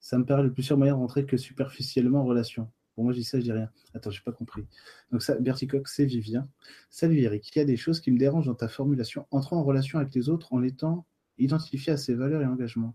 ça 0.00 0.18
me 0.18 0.24
paraît 0.24 0.42
le 0.42 0.52
plus 0.52 0.62
sûr 0.62 0.76
moyen 0.78 0.94
de 0.94 0.98
rentrer 0.98 1.26
que 1.26 1.36
superficiellement 1.36 2.20
en 2.20 2.24
relation. 2.24 2.70
Pour 2.94 3.04
moi, 3.04 3.12
je 3.12 3.18
dis 3.18 3.24
ça, 3.24 3.38
je 3.38 3.44
dis 3.44 3.52
rien. 3.52 3.70
Attends, 3.94 4.10
j'ai 4.10 4.22
pas 4.22 4.32
compris. 4.32 4.66
Donc, 5.12 5.22
ça, 5.22 5.34
Berticox, 5.36 5.94
c'est 5.94 6.04
Vivien. 6.04 6.48
Salut 6.90 7.18
Eric, 7.20 7.50
il 7.54 7.58
y 7.58 7.62
a 7.62 7.64
des 7.64 7.76
choses 7.76 8.00
qui 8.00 8.10
me 8.10 8.18
dérangent 8.18 8.46
dans 8.46 8.54
ta 8.54 8.68
formulation. 8.68 9.26
Entrer 9.30 9.56
en 9.56 9.62
relation 9.62 9.98
avec 9.98 10.14
les 10.14 10.28
autres 10.28 10.52
en 10.52 10.62
étant 10.62 11.06
identifié 11.38 11.92
à 11.92 11.96
ses 11.96 12.14
valeurs 12.14 12.42
et 12.42 12.46
engagements. 12.46 12.94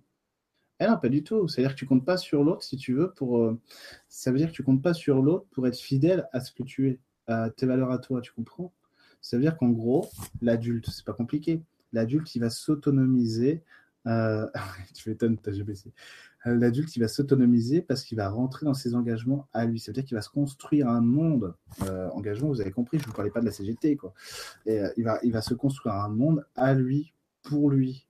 Eh 0.79 0.85
non, 0.85 0.97
pas 0.97 1.09
du 1.09 1.23
tout. 1.23 1.47
C'est-à-dire 1.47 1.73
que 1.73 1.79
tu 1.79 1.85
comptes 1.85 2.05
pas 2.05 2.17
sur 2.17 2.43
l'autre 2.43 2.63
si 2.63 2.77
tu 2.77 2.93
veux 2.93 3.11
pour. 3.13 3.39
Euh, 3.39 3.59
ça 4.09 4.31
veut 4.31 4.37
dire 4.37 4.49
que 4.49 4.53
tu 4.53 4.63
comptes 4.63 4.81
pas 4.83 4.93
sur 4.93 5.21
l'autre 5.21 5.47
pour 5.51 5.65
être 5.67 5.79
fidèle 5.79 6.27
à 6.33 6.41
ce 6.41 6.51
que 6.51 6.63
tu 6.63 6.89
es, 6.89 6.99
à 7.27 7.49
tes 7.49 7.65
valeurs 7.65 7.91
à 7.91 7.97
toi, 7.99 8.21
tu 8.21 8.33
comprends? 8.33 8.73
Ça 9.25 9.37
veut 9.37 9.41
dire 9.41 9.57
qu'en 9.57 9.69
gros, 9.69 10.07
l'adulte, 10.43 10.87
c'est 10.91 11.03
pas 11.03 11.13
compliqué, 11.13 11.63
l'adulte, 11.93 12.35
il 12.35 12.39
va 12.41 12.51
s'autonomiser. 12.51 13.63
Euh... 14.05 14.45
tu 14.93 15.09
m'étonnes, 15.09 15.39
t'as 15.39 15.51
GBC. 15.51 15.91
Euh, 16.45 16.55
l'adulte, 16.55 16.95
il 16.95 16.99
va 16.99 17.07
s'autonomiser 17.07 17.81
parce 17.81 18.03
qu'il 18.03 18.17
va 18.17 18.29
rentrer 18.29 18.67
dans 18.67 18.75
ses 18.75 18.93
engagements 18.93 19.47
à 19.51 19.65
lui. 19.65 19.79
Ça 19.79 19.89
veut 19.89 19.93
dire 19.93 20.05
qu'il 20.05 20.13
va 20.13 20.21
se 20.21 20.29
construire 20.29 20.87
un 20.87 21.01
monde. 21.01 21.55
Euh, 21.81 22.07
engagement, 22.09 22.49
vous 22.49 22.61
avez 22.61 22.69
compris, 22.69 22.99
je 22.99 23.03
ne 23.03 23.07
vous 23.07 23.13
parlais 23.13 23.31
pas 23.31 23.39
de 23.39 23.45
la 23.45 23.51
CGT. 23.51 23.95
Quoi. 23.97 24.13
Et, 24.67 24.79
il, 24.95 25.03
va, 25.03 25.17
il 25.23 25.31
va 25.31 25.41
se 25.41 25.55
construire 25.55 25.95
un 25.95 26.09
monde 26.09 26.45
à 26.53 26.75
lui, 26.75 27.11
pour 27.41 27.71
lui, 27.71 28.07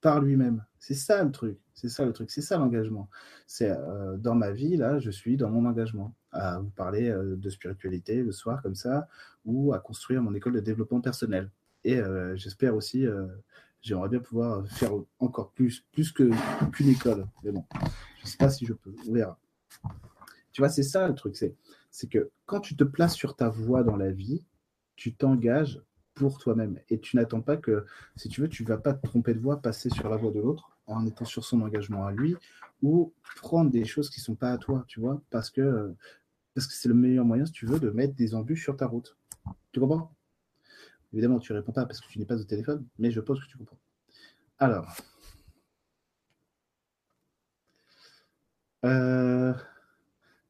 par 0.00 0.20
lui-même. 0.20 0.64
C'est 0.80 0.94
ça 0.94 1.22
le 1.22 1.30
truc. 1.30 1.56
C'est 1.78 1.88
ça 1.88 2.04
le 2.04 2.12
truc. 2.12 2.30
C'est 2.30 2.42
ça 2.42 2.58
l'engagement. 2.58 3.08
C'est 3.46 3.72
dans 4.18 4.34
ma 4.34 4.50
vie, 4.50 4.76
là, 4.76 4.98
je 4.98 5.10
suis 5.10 5.36
dans 5.36 5.48
mon 5.48 5.64
engagement 5.64 6.12
à 6.32 6.58
vous 6.58 6.70
parler 6.70 7.08
euh, 7.08 7.36
de 7.36 7.50
spiritualité 7.50 8.22
le 8.22 8.32
soir 8.32 8.62
comme 8.62 8.74
ça, 8.74 9.08
ou 9.44 9.72
à 9.72 9.78
construire 9.78 10.22
mon 10.22 10.34
école 10.34 10.54
de 10.54 10.60
développement 10.60 11.00
personnel. 11.00 11.50
Et 11.84 11.98
euh, 11.98 12.36
j'espère 12.36 12.74
aussi 12.74 13.06
euh, 13.06 13.26
J'aimerais 13.80 14.08
bien 14.08 14.18
pouvoir 14.18 14.66
faire 14.66 14.90
encore 15.20 15.52
plus, 15.52 15.86
plus 15.92 16.10
que 16.10 16.30
qu'une 16.72 16.88
école. 16.88 17.28
Mais 17.44 17.52
bon, 17.52 17.64
je 18.18 18.24
ne 18.24 18.28
sais 18.28 18.36
pas 18.36 18.50
si 18.50 18.66
je 18.66 18.72
peux. 18.72 18.92
On 19.08 19.12
verra. 19.12 19.38
Tu 20.50 20.60
vois, 20.60 20.68
c'est 20.68 20.82
ça 20.82 21.06
le 21.06 21.14
truc. 21.14 21.36
C'est, 21.36 21.54
c'est 21.92 22.08
que 22.08 22.28
quand 22.44 22.58
tu 22.58 22.74
te 22.74 22.82
places 22.82 23.14
sur 23.14 23.36
ta 23.36 23.48
voie 23.48 23.84
dans 23.84 23.94
la 23.94 24.10
vie, 24.10 24.44
tu 24.96 25.14
t'engages 25.14 25.80
pour 26.14 26.40
toi-même. 26.40 26.80
Et 26.90 26.98
tu 26.98 27.14
n'attends 27.14 27.40
pas 27.40 27.56
que, 27.56 27.86
si 28.16 28.28
tu 28.28 28.40
veux, 28.40 28.48
tu 28.48 28.64
ne 28.64 28.68
vas 28.68 28.78
pas 28.78 28.94
te 28.94 29.06
tromper 29.06 29.32
de 29.32 29.38
voie, 29.38 29.62
passer 29.62 29.90
sur 29.90 30.08
la 30.08 30.16
voie 30.16 30.32
de 30.32 30.40
l'autre 30.40 30.76
en 30.88 31.06
étant 31.06 31.24
sur 31.24 31.44
son 31.44 31.60
engagement 31.60 32.06
à 32.06 32.12
lui, 32.12 32.36
ou 32.82 33.12
prendre 33.36 33.70
des 33.70 33.84
choses 33.84 34.10
qui 34.10 34.20
sont 34.20 34.34
pas 34.34 34.50
à 34.52 34.58
toi, 34.58 34.84
tu 34.88 35.00
vois, 35.00 35.22
parce 35.30 35.50
que 35.50 35.94
parce 36.54 36.66
que 36.66 36.74
c'est 36.74 36.88
le 36.88 36.94
meilleur 36.94 37.24
moyen, 37.24 37.46
si 37.46 37.52
tu 37.52 37.66
veux, 37.66 37.78
de 37.78 37.90
mettre 37.90 38.14
des 38.16 38.34
embûches 38.34 38.64
sur 38.64 38.76
ta 38.76 38.86
route. 38.86 39.16
Tu 39.72 39.80
comprends? 39.80 40.12
Évidemment, 41.12 41.38
tu 41.38 41.52
réponds 41.52 41.72
pas 41.72 41.86
parce 41.86 42.00
que 42.00 42.08
tu 42.08 42.18
n'es 42.18 42.24
pas 42.24 42.36
au 42.36 42.44
téléphone, 42.44 42.84
mais 42.98 43.10
je 43.10 43.20
pense 43.20 43.40
que 43.40 43.46
tu 43.46 43.56
comprends. 43.56 43.78
Alors. 44.58 44.96
Euh, 48.84 49.54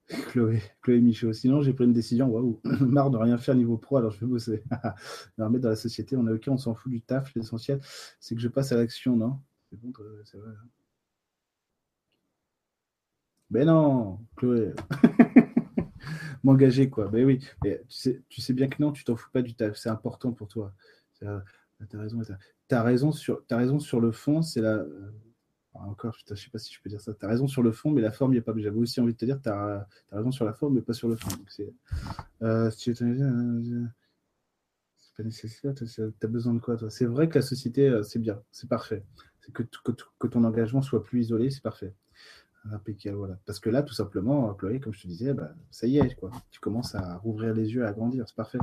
Chloé, 0.09 0.62
Chloé 0.83 1.01
Michaud. 1.01 1.33
Sinon, 1.33 1.61
j'ai 1.61 1.74
pris 1.74 1.85
une 1.85 1.92
décision. 1.92 2.29
Waouh, 2.29 2.61
marre 2.81 3.11
de 3.11 3.18
rien 3.18 3.37
faire 3.37 3.55
niveau 3.55 3.77
pro, 3.77 3.98
alors 3.98 4.11
je 4.11 4.20
vais 4.20 4.27
bosser. 4.27 4.62
remettre 5.38 5.62
dans 5.64 5.68
la 5.68 5.77
société, 5.77 6.16
on 6.16 6.27
est 6.27 6.33
ok, 6.33 6.44
on 6.48 6.57
s'en 6.57 6.74
fout 6.74 6.90
du 6.90 7.03
taf. 7.03 7.35
L'essentiel, 7.35 7.81
c'est 8.18 8.35
que 8.35 8.40
je 8.40 8.48
passe 8.48 8.72
à 8.72 8.77
l'action, 8.77 9.16
non? 9.16 9.38
C'est 9.71 9.81
bon, 9.81 9.93
c'est 10.25 10.39
vrai. 10.39 10.51
Hein. 10.51 10.69
Mais 13.51 13.65
non, 13.65 14.21
Chloé. 14.37 14.73
M'engager, 16.45 16.91
quoi. 16.91 17.09
Ben 17.09 17.25
oui, 17.25 17.45
mais 17.65 17.83
tu 17.89 17.97
sais, 17.97 18.23
tu 18.29 18.41
sais 18.41 18.53
bien 18.53 18.69
que 18.69 18.81
non, 18.81 18.93
tu 18.93 19.05
t'en 19.05 19.17
fous 19.17 19.31
pas 19.33 19.43
du 19.43 19.55
taf. 19.55 19.77
C'est 19.77 19.89
important 19.89 20.33
pour 20.33 20.49
toi. 20.49 20.73
Tu 21.19 21.27
as 21.27 21.43
raison. 21.95 22.21
Tu 22.69 22.75
as 22.75 22.83
raison, 22.83 23.13
sur, 23.13 23.43
as 23.51 23.57
raison 23.57 23.79
sur 23.81 24.01
le 24.01 24.13
fond, 24.13 24.43
c'est 24.43 24.61
la. 24.61 24.77
Euh, 24.77 25.13
encore, 25.75 26.15
je 26.15 26.33
ne 26.33 26.37
sais 26.37 26.51
pas 26.51 26.59
si 26.59 26.75
je 26.75 26.83
peux 26.83 26.91
dire 26.91 27.01
ça. 27.01 27.15
Tu 27.15 27.25
as 27.25 27.29
raison 27.29 27.47
sur 27.47 27.63
le 27.63 27.73
fond, 27.73 27.91
mais 27.91 28.03
la 28.03 28.11
forme, 28.11 28.33
il 28.33 28.37
n'y 28.37 28.41
a 28.41 28.43
pas. 28.43 28.53
J'avais 28.57 28.77
aussi 28.77 29.01
envie 29.01 29.13
de 29.13 29.19
te 29.19 29.25
dire, 29.25 29.41
tu 29.41 29.49
as, 29.49 29.87
raison 30.13 30.33
sur 30.33 30.45
la 30.45 30.53
forme, 30.53 30.75
mais 30.75 30.83
pas 30.83 30.93
sur 30.93 31.09
le 31.09 31.17
fond. 31.17 31.31
Euh, 31.61 31.71
euh, 32.43 32.71
c'est 32.71 32.95
pas 35.17 35.23
nécessaire, 35.23 35.75
tu 35.75 35.85
as 36.23 36.27
besoin 36.27 36.55
de 36.55 36.59
quoi, 36.59 36.77
toi? 36.77 36.91
C'est 36.91 37.07
vrai 37.07 37.29
que 37.29 37.37
la 37.37 37.43
société, 37.43 38.01
c'est 38.03 38.19
bien, 38.19 38.41
c'est 38.53 38.69
parfait. 38.69 39.05
Que, 39.53 39.63
ton 40.29 40.45
engagement 40.45 40.83
soit 40.83 41.03
plus 41.03 41.21
isolé, 41.21 41.51
c'est 41.51 41.63
parfait. 41.63 41.95
Parce 43.47 43.61
que 43.61 43.71
là, 43.71 43.83
tout 43.83 43.95
simplement, 43.95 44.53
Chloé, 44.55 44.81
comme 44.81 44.93
je 44.93 45.03
te 45.03 45.07
disais, 45.07 45.33
bah, 45.35 45.55
ça 45.71 45.87
y 45.87 45.99
est, 45.99 46.15
quoi. 46.17 46.31
Tu 46.51 46.61
commences 46.61 46.95
à 46.95 47.17
rouvrir 47.19 47.55
les 47.55 47.73
yeux, 47.73 47.87
à 47.87 47.93
grandir, 47.93 48.27
c'est 48.29 48.37
parfait. 48.37 48.59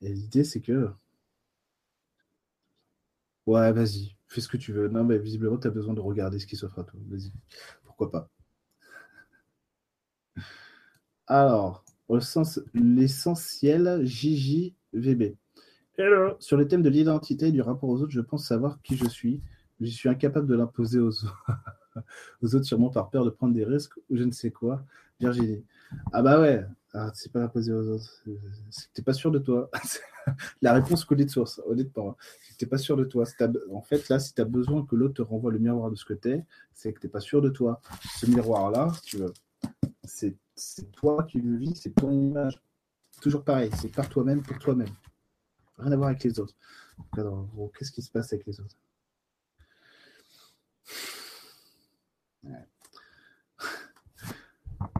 Et 0.00 0.12
l'idée, 0.12 0.44
c'est 0.44 0.60
que. 0.60 0.90
Ouais, 3.46 3.72
vas-y, 3.72 4.16
fais 4.28 4.40
ce 4.40 4.48
que 4.48 4.56
tu 4.56 4.72
veux. 4.72 4.88
Non, 4.88 5.04
mais 5.04 5.18
visiblement, 5.18 5.58
tu 5.58 5.66
as 5.66 5.70
besoin 5.70 5.94
de 5.94 6.00
regarder 6.00 6.38
ce 6.38 6.46
qui 6.46 6.56
s'offre 6.56 6.78
à 6.80 6.84
toi. 6.84 6.98
Vas-y, 7.08 7.32
pourquoi 7.84 8.10
pas. 8.10 8.30
Alors, 11.26 11.84
l'essentiel 12.74 14.04
JJVB. 14.04 15.36
Sur 16.38 16.56
le 16.56 16.66
thème 16.66 16.82
de 16.82 16.88
l'identité 16.88 17.48
et 17.48 17.52
du 17.52 17.60
rapport 17.60 17.88
aux 17.88 18.00
autres, 18.02 18.12
je 18.12 18.20
pense 18.20 18.46
savoir 18.46 18.80
qui 18.82 18.96
je 18.96 19.06
suis. 19.06 19.40
Je 19.80 19.90
suis 19.90 20.08
incapable 20.08 20.46
de 20.46 20.54
l'imposer 20.54 20.98
aux 21.00 21.24
autres. 21.24 22.64
sûrement 22.64 22.90
par 22.90 23.10
peur 23.10 23.24
de 23.24 23.30
prendre 23.30 23.54
des 23.54 23.64
risques 23.64 23.96
ou 24.10 24.16
je 24.16 24.24
ne 24.24 24.30
sais 24.30 24.50
quoi. 24.50 24.84
Virginie. 25.20 25.64
Ah 26.12 26.22
bah 26.22 26.40
ouais, 26.40 26.64
ah, 26.94 27.10
c'est 27.14 27.30
pas 27.30 27.40
l'imposer 27.40 27.72
aux 27.72 27.86
autres. 27.88 28.24
C'est 28.70 28.88
que 28.88 28.92
t'es 28.94 29.02
pas 29.02 29.12
sûr 29.12 29.30
de 29.30 29.38
toi. 29.38 29.70
la 30.62 30.72
réponse 30.72 31.04
coulée 31.04 31.24
de 31.24 31.30
source, 31.30 31.60
honnêtement. 31.66 32.16
C'est 32.42 32.54
que 32.54 32.58
t'es 32.58 32.66
pas 32.66 32.78
sûr 32.78 32.96
de 32.96 33.04
toi. 33.04 33.24
en 33.72 33.82
fait, 33.82 34.08
là, 34.08 34.18
si 34.18 34.34
tu 34.34 34.40
as 34.40 34.46
besoin 34.46 34.84
que 34.84 34.96
l'autre 34.96 35.14
te 35.14 35.22
renvoie 35.22 35.52
le 35.52 35.58
miroir 35.58 35.90
de 35.90 35.96
ce 35.96 36.04
que 36.04 36.14
t'es, 36.14 36.44
c'est 36.72 36.92
que 36.92 37.00
t'es 37.00 37.08
pas 37.08 37.20
sûr 37.20 37.42
de 37.42 37.50
toi. 37.50 37.80
Ce 38.16 38.26
miroir-là, 38.26 38.92
tu 39.04 39.18
veux, 39.18 39.32
c'est 40.04 40.36
toi 40.92 41.24
qui 41.24 41.40
le 41.40 41.56
vis, 41.56 41.74
c'est 41.74 41.94
ton 41.94 42.10
image. 42.10 42.60
Toujours 43.20 43.44
pareil, 43.44 43.70
c'est 43.80 43.92
par 43.92 44.08
toi-même, 44.08 44.42
pour 44.42 44.58
toi-même. 44.58 44.88
Rien 45.82 45.92
à 45.92 45.96
voir 45.96 46.10
avec 46.10 46.22
les 46.22 46.38
autres. 46.38 46.54
qu'est-ce 47.76 47.90
qui 47.90 48.02
se 48.02 48.10
passe 48.10 48.32
avec 48.32 48.46
les 48.46 48.60
autres? 48.60 48.76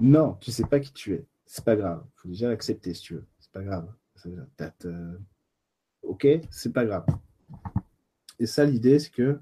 Non, 0.00 0.34
tu 0.40 0.50
sais 0.50 0.64
pas 0.64 0.80
qui 0.80 0.92
tu 0.92 1.14
es. 1.14 1.26
C'est 1.46 1.64
pas 1.64 1.76
grave. 1.76 2.04
Il 2.04 2.20
faut 2.20 2.28
déjà 2.28 2.48
l'accepter 2.48 2.94
si 2.94 3.02
tu 3.02 3.14
veux. 3.14 3.26
C'est 3.38 3.52
pas 3.52 3.62
grave. 3.62 3.92
Euh, 4.26 5.18
ok, 6.02 6.26
c'est 6.50 6.72
pas 6.72 6.84
grave. 6.84 7.04
Et 8.38 8.46
ça, 8.46 8.64
l'idée, 8.64 8.98
c'est 8.98 9.10
que 9.10 9.38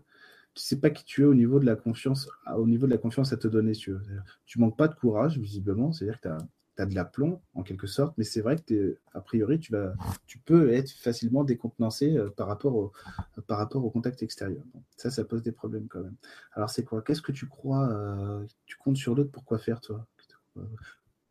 tu 0.55 0.62
sais 0.62 0.81
pas 0.81 0.90
qui 0.90 1.05
tu 1.05 1.22
es 1.22 1.24
au 1.24 1.35
niveau 1.35 1.59
de 1.61 1.66
la 1.66 1.76
confiance, 1.76 2.29
au 2.55 2.66
niveau 2.66 2.87
de 2.87 2.92
la 2.92 2.98
confiance 2.98 3.33
à 3.33 3.37
te 3.37 3.48
donner, 3.48 3.72
si 3.74 3.83
tu 3.83 3.92
veux. 3.92 4.03
Tu 4.44 4.59
manques 4.59 4.76
pas 4.76 4.88
de 4.88 4.94
courage, 4.94 5.38
visiblement. 5.38 5.92
C'est-à-dire 5.92 6.20
que 6.20 6.29
tu 6.29 6.35
as 6.35 6.38
de 6.87 6.95
l'aplomb 6.95 7.40
en 7.55 7.62
quelque 7.62 7.87
sorte, 7.87 8.14
mais 8.19 8.25
c'est 8.25 8.40
vrai 8.40 8.57
que 8.57 8.99
a 9.14 9.21
priori, 9.21 9.59
tu, 9.59 9.73
vas, 9.73 9.95
tu 10.27 10.38
peux 10.38 10.73
être 10.73 10.90
facilement 10.90 11.45
décontenancé 11.45 12.16
euh, 12.16 12.31
par, 12.31 12.47
rapport 12.49 12.75
au, 12.75 12.93
par 13.47 13.59
rapport 13.59 13.85
au 13.85 13.90
contact 13.90 14.23
extérieur. 14.23 14.62
ça, 14.97 15.11
ça 15.11 15.25
pose 15.25 15.43
des 15.43 15.53
problèmes 15.53 15.88
quand 15.88 16.01
même. 16.01 16.16
Alors, 16.53 16.71
c'est 16.71 16.85
quoi? 16.85 17.03
Qu'est-ce 17.03 17.23
que 17.23 17.33
tu 17.33 17.47
crois 17.47 17.88
euh, 17.88 18.45
Tu 18.66 18.77
comptes 18.77 18.97
sur 18.97 19.14
l'autre 19.14 19.31
pour 19.31 19.45
quoi 19.45 19.59
faire, 19.59 19.81
toi? 19.81 20.07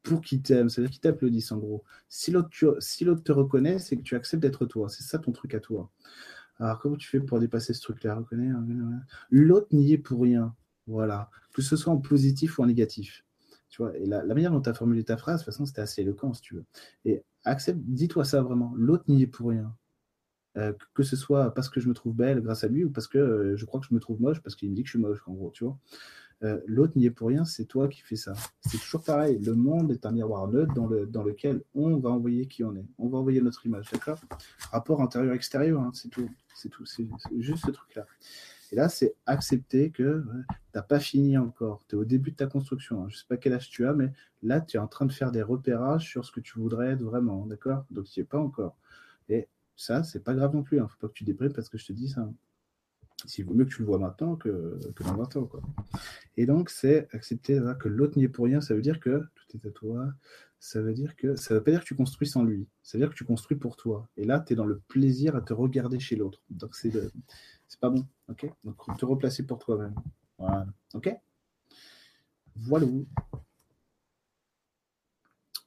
Pour 0.04 0.22
qu'il 0.22 0.42
t'aime, 0.42 0.70
c'est-à-dire 0.70 0.92
qu'il 0.92 1.02
t'applaudisse 1.02 1.52
en 1.52 1.58
gros. 1.58 1.84
Si 2.08 2.32
l'autre, 2.32 2.78
si 2.80 3.06
te 3.06 3.32
reconnaît, 3.32 3.80
c'est 3.80 3.98
que 3.98 4.02
tu 4.02 4.16
acceptes 4.16 4.42
d'être 4.42 4.66
toi. 4.66 4.90
C'est 4.90 5.04
ça 5.04 5.20
ton 5.20 5.32
truc 5.32 5.54
à 5.54 5.60
toi. 5.60 5.90
Alors, 6.58 6.80
comment 6.80 6.96
tu 6.96 7.08
fais 7.08 7.20
pour 7.20 7.40
dépasser 7.40 7.74
ce 7.74 7.82
truc-là? 7.82 8.22
L'autre 9.30 9.68
n'y 9.72 9.94
est 9.94 9.98
pour 9.98 10.22
rien. 10.22 10.56
Voilà. 10.88 11.30
Que 11.54 11.62
ce 11.62 11.76
soit 11.76 11.94
en 11.94 11.98
positif 11.98 12.58
ou 12.58 12.64
en 12.64 12.66
négatif. 12.66 13.24
Tu 13.70 13.82
vois, 13.82 13.96
et 13.98 14.06
la, 14.06 14.24
manière 14.26 14.52
dont 14.52 14.62
tu 14.62 14.70
as 14.70 14.74
formulé 14.74 15.04
ta 15.04 15.18
phrase, 15.18 15.42
de 15.42 15.46
toute 15.46 15.54
façon, 15.54 15.66
c'était 15.66 15.82
assez 15.82 16.02
éloquent, 16.02 16.34
si 16.34 16.42
tu 16.42 16.56
veux. 16.56 16.66
Et 17.06 17.24
accepte, 17.46 17.80
dis-toi 17.84 18.26
ça 18.26 18.42
vraiment. 18.42 18.74
L'autre 18.76 19.06
n'y 19.08 19.24
est 19.24 19.28
pour 19.28 19.50
rien. 19.50 19.76
Euh, 20.58 20.74
que 20.96 21.04
ce 21.04 21.16
soit 21.16 21.54
parce 21.54 21.70
que 21.70 21.80
je 21.80 21.88
me 21.88 21.94
trouve 21.94 22.16
belle 22.16 22.42
grâce 22.42 22.64
à 22.64 22.68
lui 22.68 22.84
ou 22.84 22.90
parce 22.90 23.08
que 23.08 23.20
euh, 23.20 23.56
je 23.56 23.66
crois 23.66 23.80
que 23.80 23.86
je 23.86 23.94
me 23.94 24.00
trouve 24.00 24.20
moche 24.20 24.42
parce 24.42 24.56
qu'il 24.56 24.72
me 24.72 24.76
dit 24.76 24.82
que 24.82 24.88
je 24.88 24.94
suis 24.94 25.00
moche, 25.00 25.22
en 25.28 25.34
gros, 25.34 25.52
tu 25.52 25.64
vois. 25.64 25.78
Euh, 26.42 26.60
l'autre 26.66 26.94
n'y 26.98 27.06
est 27.06 27.12
pour 27.12 27.28
rien, 27.28 27.46
c'est 27.46 27.66
toi 27.66 27.88
qui 27.88 28.02
fais 28.02 28.16
ça. 28.16 28.34
C'est 28.62 28.78
toujours 28.78 29.04
pareil. 29.04 29.40
Le 29.40 29.54
monde 29.54 29.92
est 29.92 30.06
un 30.06 30.12
miroir 30.12 30.48
neutre 30.48 30.74
dans, 30.74 30.88
le, 30.88 31.06
dans 31.06 31.24
lequel 31.24 31.62
on 31.76 31.98
va 31.98 32.10
envoyer 32.10 32.48
qui 32.48 32.64
on 32.64 32.76
est. 32.76 32.86
On 32.98 33.10
va 33.10 33.18
envoyer 33.18 33.42
notre 33.42 33.66
image, 33.66 33.92
d'accord? 33.92 34.20
Rapport 34.72 35.02
intérieur-extérieur, 35.02 35.82
hein, 35.82 35.92
c'est 35.94 36.10
tout. 36.10 36.30
C'est 36.56 36.70
tout. 36.70 36.86
C'est 36.86 37.08
juste 37.38 37.66
ce 37.66 37.72
truc-là. 37.72 38.06
Et 38.72 38.76
là, 38.76 38.90
c'est 38.90 39.16
accepter 39.26 39.92
que 39.92 40.24
tu 40.24 40.56
n'as 40.76 40.82
pas 40.82 41.00
fini 41.00 41.38
encore. 41.38 41.84
Tu 41.88 41.96
es 41.96 42.00
au 42.00 42.06
début 42.06 42.32
de 42.32 42.36
ta 42.36 42.48
construction. 42.48 43.04
Hein. 43.04 43.08
Je 43.10 43.16
ne 43.16 43.20
sais 43.20 43.26
pas 43.28 43.38
quel 43.38 43.54
âge 43.54 43.70
tu 43.70 43.86
as, 43.86 43.94
mais 43.94 44.12
là, 44.44 44.62
tu 44.62 44.78
es 44.78 44.80
en 44.80 44.88
train 44.88 45.06
de 45.06 45.12
faire 45.12 45.32
des 45.32 45.42
repérages 45.42 46.08
sur 46.08 46.26
ce 46.26 46.32
que 46.32 46.40
tu 46.40 46.60
voudrais 46.60 46.92
être 46.92 47.02
vraiment. 47.02 47.46
D'accord? 47.46 47.86
Donc, 47.90 48.06
tu 48.06 48.20
n'y 48.20 48.24
es 48.24 48.26
pas 48.26 48.40
encore. 48.40 48.78
Et 49.28 49.48
ça, 49.76 50.04
c'est 50.04 50.24
pas 50.24 50.34
grave 50.34 50.54
non 50.54 50.64
plus. 50.64 50.78
Il 50.78 50.82
hein. 50.82 50.84
ne 50.84 50.90
faut 50.90 50.98
pas 51.00 51.08
que 51.08 51.14
tu 51.14 51.24
déprimes 51.24 51.54
parce 51.54 51.70
que 51.70 51.78
je 51.78 51.88
te 51.88 51.94
dis 51.94 52.10
ça. 52.10 52.30
Il 53.38 53.46
vaut 53.46 53.54
mieux 53.54 53.66
que 53.66 53.72
tu 53.72 53.82
le 53.82 53.86
vois 53.86 54.00
maintenant 54.00 54.36
que, 54.36 54.80
dans 55.04 55.16
20 55.16 55.36
ans. 55.38 55.46
Quoi. 55.46 55.62
Et 56.38 56.46
donc, 56.46 56.70
c'est 56.70 57.08
accepter 57.12 57.60
que 57.80 57.90
l'autre 57.90 58.18
n'y 58.18 58.24
est 58.24 58.30
pour 58.30 58.46
rien. 58.46 58.62
Ça 58.62 58.76
veut 58.76 58.82
dire 58.82 59.00
que 59.00 59.24
tout 59.36 59.58
est 59.58 59.68
à 59.68 59.72
toi. 59.72 60.14
Ça 60.62 60.82
veut 60.82 60.94
dire 60.94 61.16
que 61.16 61.36
ça 61.36 61.54
veut 61.54 61.64
pas 61.64 61.72
dire 61.72 61.82
que 61.82 61.86
tu 61.86 61.96
construis 61.96 62.28
sans 62.28 62.44
lui. 62.44 62.68
Ça 62.84 62.98
veut 62.98 63.04
dire 63.04 63.10
que 63.10 63.18
tu 63.18 63.26
construis 63.26 63.58
pour 63.58 63.76
toi. 63.76 64.08
Et 64.16 64.26
là, 64.26 64.40
tu 64.40 64.54
es 64.54 64.56
dans 64.56 64.66
le 64.66 64.80
plaisir 64.88 65.36
à 65.36 65.42
te 65.42 65.54
regarder 65.54 66.00
chez 66.00 66.16
l'autre. 66.16 66.42
Donc, 66.50 66.76
c'est 66.76 66.94
le, 66.94 67.12
c'est 67.70 67.80
pas 67.80 67.90
bon. 67.90 68.06
Ok 68.28 68.52
Donc, 68.66 68.98
te 68.98 69.06
replacer 69.06 69.46
pour 69.46 69.60
toi-même. 69.60 69.96
Voilà. 70.38 70.66
Ok 70.94 71.16
Voilà. 72.56 72.88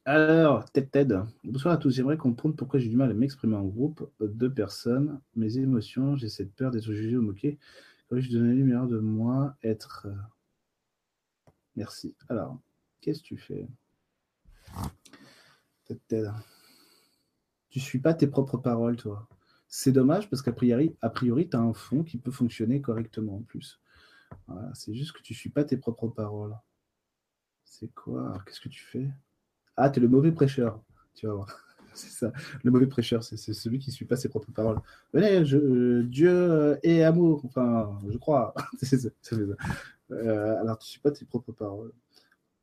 Alors, 0.05 0.69
Ted 0.69 0.89
Ted. 0.91 1.17
Bonsoir 1.45 1.73
à 1.73 1.77
tous. 1.77 1.91
J'aimerais 1.91 2.17
comprendre 2.17 2.55
pourquoi 2.55 2.77
j'ai 2.77 2.89
du 2.89 2.97
mal 2.97 3.09
à 3.09 3.13
m'exprimer 3.13 3.55
en 3.55 3.63
groupe 3.63 4.11
de 4.19 4.49
personnes. 4.49 5.21
Mes 5.35 5.57
émotions, 5.57 6.17
j'ai 6.17 6.27
cette 6.27 6.53
peur 6.53 6.71
d'être 6.71 6.91
jugé 6.91 7.15
ou 7.15 7.21
moqué. 7.21 7.57
Je 8.11 8.29
donne 8.29 8.49
la 8.49 8.63
meilleur 8.63 8.87
de 8.87 8.99
moi, 8.99 9.55
être. 9.63 10.07
Euh, 10.07 11.49
merci. 11.75 12.15
Alors, 12.29 12.59
qu'est-ce 13.01 13.21
que 13.21 13.27
tu 13.27 13.37
fais? 13.37 13.65
Ted 15.85 15.99
Ted. 16.07 16.29
Tu 17.69 17.79
suis 17.79 17.99
pas 17.99 18.13
tes 18.13 18.27
propres 18.27 18.57
paroles, 18.57 18.97
toi. 18.97 19.27
C'est 19.75 19.91
dommage 19.91 20.29
parce 20.29 20.43
qu'a 20.43 20.51
priori, 20.51 20.95
priori 21.15 21.49
tu 21.49 21.57
as 21.57 21.59
un 21.59 21.73
fond 21.73 22.03
qui 22.03 22.19
peut 22.19 22.29
fonctionner 22.29 22.79
correctement 22.79 23.37
en 23.37 23.41
plus. 23.41 23.81
c'est 24.75 24.93
juste 24.93 25.13
que 25.13 25.21
tu 25.23 25.33
ne 25.33 25.37
suis 25.37 25.49
pas 25.49 25.63
tes 25.63 25.77
propres 25.77 26.09
paroles. 26.09 26.55
C'est 27.65 27.91
quoi? 27.91 28.37
Qu'est-ce 28.45 28.61
que 28.61 28.69
tu 28.69 28.83
fais? 28.83 29.09
Ah, 29.75 29.89
tu 29.89 29.97
es 29.97 30.01
le 30.03 30.07
mauvais 30.07 30.31
prêcheur. 30.31 30.79
Tu 31.15 31.25
vas 31.25 31.33
voir. 31.33 31.47
c'est 31.95 32.11
ça. 32.11 32.31
Le 32.63 32.69
mauvais 32.69 32.85
prêcheur, 32.85 33.23
c'est 33.23 33.35
celui 33.35 33.79
qui 33.79 33.89
ne 33.89 33.95
suit 33.95 34.05
pas 34.05 34.15
ses 34.15 34.29
propres 34.29 34.51
paroles. 34.51 34.79
Venez, 35.11 35.43
je, 35.43 36.03
Dieu 36.03 36.77
est 36.83 37.01
amour. 37.01 37.43
Enfin, 37.43 37.99
je 38.07 38.17
crois. 38.19 38.53
Euh, 40.11 40.59
alors, 40.61 40.77
tu 40.77 40.85
ne 40.85 40.89
suis 40.89 40.99
pas 40.99 41.09
tes 41.09 41.25
propres 41.25 41.53
paroles. 41.53 41.93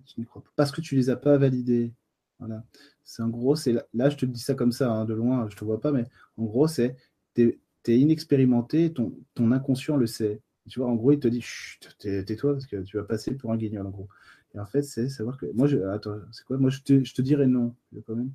Tu 0.07 0.21
n'y 0.21 0.27
crois 0.27 0.45
pas. 0.45 0.51
Parce 0.55 0.71
que 0.71 0.81
tu 0.81 0.95
ne 0.95 1.01
les 1.01 1.11
as 1.11 1.17
pas 1.17 1.37
validées. 1.39 1.93
Voilà. 2.41 2.65
C'est 3.05 3.23
en 3.23 3.29
gros, 3.29 3.55
c'est 3.55 3.73
là, 3.95 4.09
je 4.11 4.17
te 4.17 4.27
dis 4.27 4.41
ça 4.41 4.55
comme 4.55 4.73
ça, 4.73 4.91
hein, 4.91 5.05
de 5.05 5.15
loin, 5.15 5.49
je 5.49 5.57
te 5.57 5.65
vois 5.65 5.81
pas, 5.81 5.93
mais 5.93 6.07
en 6.37 6.45
gros, 6.45 6.67
c'est 6.67 6.97
tu 7.35 7.59
es 7.87 7.99
inexpérimenté, 7.99 8.93
ton, 8.93 9.15
ton 9.35 9.53
inconscient 9.53 9.97
le 9.97 10.07
sait. 10.07 10.41
Tu 10.69 10.79
vois, 10.79 10.89
en 10.89 10.95
gros, 10.95 11.13
il 11.13 11.19
te 11.19 11.29
dit 11.29 11.41
Chut, 11.41 11.97
tais-toi 11.99 12.53
parce 12.53 12.67
que 12.67 12.77
tu 12.83 12.97
vas 12.97 13.05
passer 13.05 13.35
pour 13.35 13.53
un 13.53 13.57
guignol, 13.57 13.87
en 13.87 13.91
gros. 13.91 14.09
Et 14.55 14.61
en 14.61 14.67
fait, 14.67 14.83
c'est 14.83 15.09
savoir 15.09 15.39
que. 15.39 15.47
Moi, 15.53 15.67
je. 15.67 15.79
Attends, 15.79 16.19
c'est 16.33 16.45
quoi? 16.45 16.59
Moi, 16.59 16.71
je 16.71 16.81
te, 16.81 17.05
je 17.05 17.15
te 17.15 17.23
dirais 17.23 17.47
non, 17.47 17.75
quand 18.07 18.15
même. 18.15 18.33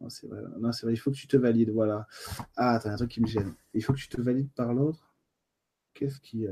Non, 0.00 0.08
c'est 0.08 0.26
vrai. 0.26 0.40
Non, 0.58 0.72
c'est 0.72 0.86
vrai. 0.86 0.94
Il 0.94 0.96
faut 0.96 1.10
que 1.10 1.16
tu 1.16 1.26
te 1.28 1.36
valides. 1.36 1.70
Voilà. 1.70 2.06
Ah, 2.56 2.74
attends, 2.74 2.90
un 2.90 2.96
truc 2.96 3.10
qui 3.10 3.20
me 3.20 3.26
gêne. 3.26 3.54
Il 3.74 3.84
faut 3.84 3.92
que 3.92 3.98
tu 3.98 4.08
te 4.08 4.20
valides 4.20 4.50
par 4.52 4.72
l'autre? 4.72 5.14
Qu'est-ce 5.94 6.20
qui. 6.20 6.46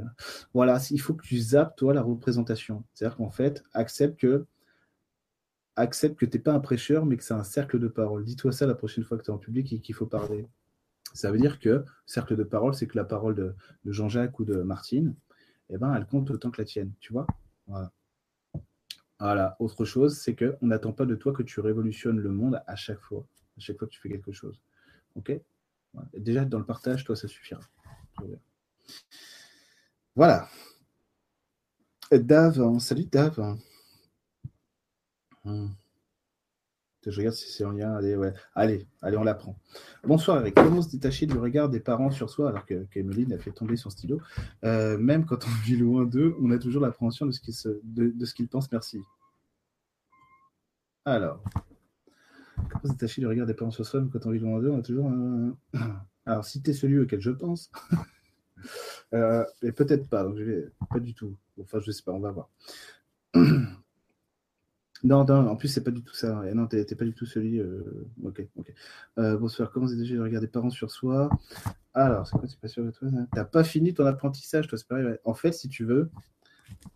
Voilà, 0.52 0.78
il 0.90 1.00
faut 1.00 1.14
que 1.14 1.24
tu 1.26 1.38
zappes, 1.38 1.76
toi, 1.76 1.94
la 1.94 2.02
représentation. 2.02 2.84
C'est-à-dire 2.94 3.16
qu'en 3.16 3.30
fait, 3.30 3.64
accepte 3.72 4.20
que. 4.20 4.46
Accepte 5.78 6.18
que 6.18 6.26
tu 6.26 6.36
n'es 6.36 6.42
pas 6.42 6.52
un 6.52 6.58
prêcheur, 6.58 7.06
mais 7.06 7.16
que 7.16 7.22
c'est 7.22 7.34
un 7.34 7.44
cercle 7.44 7.78
de 7.78 7.86
parole. 7.86 8.24
Dis-toi 8.24 8.50
ça 8.50 8.66
la 8.66 8.74
prochaine 8.74 9.04
fois 9.04 9.16
que 9.16 9.22
tu 9.22 9.30
es 9.30 9.34
en 9.34 9.38
public 9.38 9.72
et 9.72 9.78
qu'il 9.78 9.94
faut 9.94 10.06
parler. 10.06 10.48
Ça 11.14 11.30
veut 11.30 11.38
dire 11.38 11.60
que 11.60 11.84
cercle 12.04 12.36
de 12.36 12.42
parole, 12.42 12.74
c'est 12.74 12.88
que 12.88 12.96
la 12.96 13.04
parole 13.04 13.36
de, 13.36 13.54
Jean-Jacques 13.86 14.40
ou 14.40 14.44
de 14.44 14.62
Martine, 14.62 15.14
eh 15.70 15.78
ben, 15.78 15.94
elle 15.94 16.06
compte 16.06 16.30
autant 16.32 16.50
que 16.50 16.60
la 16.60 16.64
tienne, 16.64 16.92
tu 16.98 17.12
vois? 17.12 17.28
Voilà. 17.68 17.92
Voilà. 19.20 19.56
Autre 19.60 19.84
chose, 19.84 20.18
c'est 20.18 20.34
qu'on 20.34 20.66
n'attend 20.66 20.92
pas 20.92 21.06
de 21.06 21.14
toi 21.14 21.32
que 21.32 21.44
tu 21.44 21.60
révolutionnes 21.60 22.18
le 22.18 22.30
monde 22.30 22.60
à 22.66 22.74
chaque 22.74 23.00
fois, 23.00 23.24
à 23.56 23.60
chaque 23.60 23.78
fois 23.78 23.86
que 23.86 23.92
tu 23.92 24.00
fais 24.00 24.08
quelque 24.08 24.32
chose. 24.32 24.60
Ok? 25.14 25.32
Déjà, 26.16 26.44
dans 26.44 26.58
le 26.58 26.66
partage, 26.66 27.04
toi, 27.04 27.14
ça 27.14 27.28
suffira. 27.28 27.60
Voilà. 30.16 30.48
Dave, 32.10 32.78
salut 32.80 33.04
Dave. 33.04 33.58
Hmm. 35.48 35.68
Je 37.06 37.16
regarde 37.16 37.34
si 37.34 37.50
c'est 37.50 37.64
en 37.64 37.70
lien. 37.70 37.94
Allez, 37.94 38.86
allez, 39.00 39.16
on 39.16 39.24
l'apprend. 39.24 39.58
Bonsoir 40.04 40.40
Eric. 40.40 40.54
Comment 40.56 40.82
se 40.82 40.90
détacher 40.90 41.24
du 41.24 41.38
regard 41.38 41.70
des 41.70 41.80
parents 41.80 42.10
sur 42.10 42.28
soi 42.28 42.50
alors 42.50 42.66
que 42.66 42.84
qu'Emeline 42.90 43.32
a 43.32 43.38
fait 43.38 43.52
tomber 43.52 43.76
son 43.76 43.88
stylo 43.88 44.20
euh, 44.64 44.98
Même 44.98 45.24
quand 45.24 45.46
on 45.46 45.64
vit 45.64 45.76
loin 45.76 46.04
d'eux, 46.04 46.36
on 46.42 46.50
a 46.50 46.58
toujours 46.58 46.82
l'appréhension 46.82 47.24
de 47.24 47.32
ce 47.32 48.34
qu'ils 48.34 48.48
pensent. 48.48 48.70
Merci. 48.70 49.00
Alors, 51.06 51.42
comment 52.56 52.84
se 52.84 52.90
détacher 52.90 53.22
du 53.22 53.26
regard 53.26 53.46
des 53.46 53.54
parents 53.54 53.70
sur 53.70 53.86
soi 53.86 54.00
même 54.00 54.10
quand 54.10 54.26
on 54.26 54.30
vit 54.30 54.40
loin 54.40 54.60
d'eux? 54.60 54.68
On 54.68 54.80
a 54.80 54.82
toujours 54.82 55.10
Alors, 56.26 56.44
si 56.44 56.60
tu 56.60 56.72
es 56.72 56.74
celui 56.74 56.98
auquel 56.98 57.22
je 57.22 57.30
pense, 57.30 57.70
euh, 59.14 59.46
et 59.62 59.72
peut-être 59.72 60.10
pas, 60.10 60.24
donc 60.24 60.36
je 60.36 60.44
vais 60.44 60.68
pas 60.90 61.00
du 61.00 61.14
tout. 61.14 61.38
Enfin, 61.58 61.78
je 61.80 61.90
sais 61.90 62.02
pas, 62.02 62.12
on 62.12 62.20
va 62.20 62.32
voir. 62.32 62.50
Non, 65.04 65.24
non, 65.24 65.48
en 65.48 65.56
plus, 65.56 65.68
c'est 65.68 65.84
pas 65.84 65.90
du 65.90 66.02
tout 66.02 66.14
ça. 66.14 66.42
Et 66.48 66.54
non, 66.54 66.66
t'es 66.66 66.84
pas 66.84 67.04
du 67.04 67.14
tout 67.14 67.26
celui. 67.26 67.60
Euh, 67.60 68.06
ok, 68.24 68.46
ok. 68.56 68.72
Euh, 69.18 69.36
bonsoir, 69.36 69.70
comment 69.70 69.86
c'est 69.86 69.96
déjà 69.96 70.16
de 70.16 70.20
regarder 70.20 70.48
parents 70.48 70.70
sur 70.70 70.90
soi 70.90 71.30
Alors, 71.94 72.26
c'est 72.26 72.36
quoi, 72.36 72.48
c'est 72.48 72.60
pas 72.60 72.68
sûr 72.68 72.84
de 72.84 72.90
toi 72.90 73.08
T'as 73.32 73.44
pas 73.44 73.64
fini 73.64 73.94
ton 73.94 74.06
apprentissage, 74.06 74.66
toi, 74.66 74.76
c'est 74.76 74.88
pareil. 74.88 75.06
En 75.24 75.34
fait, 75.34 75.52
si 75.52 75.68
tu 75.68 75.84
veux, 75.84 76.10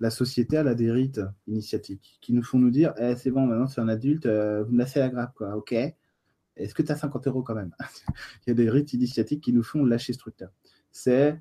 la 0.00 0.10
société, 0.10 0.56
elle 0.56 0.68
a 0.68 0.74
des 0.74 0.90
rites 0.90 1.20
initiatiques 1.46 2.18
qui 2.20 2.32
nous 2.32 2.42
font 2.42 2.58
nous 2.58 2.70
dire 2.70 2.92
eh, 2.98 3.14
c'est 3.16 3.30
bon, 3.30 3.46
maintenant, 3.46 3.68
c'est 3.68 3.80
un 3.80 3.88
adulte, 3.88 4.26
euh, 4.26 4.64
vous 4.64 4.72
me 4.72 4.78
laissez 4.78 4.98
la 4.98 5.08
grappe, 5.08 5.34
quoi, 5.34 5.56
ok 5.56 5.72
Est-ce 5.72 6.74
que 6.74 6.82
tu 6.82 6.90
as 6.90 6.96
50 6.96 7.28
euros 7.28 7.42
quand 7.42 7.54
même? 7.54 7.72
Il 8.46 8.50
y 8.50 8.50
a 8.50 8.54
des 8.54 8.68
rites 8.68 8.92
initiatiques 8.94 9.42
qui 9.42 9.52
nous 9.52 9.62
font 9.62 9.84
lâcher 9.84 10.12
ce 10.12 10.18
truc-là. 10.18 10.50
C'est. 10.90 11.40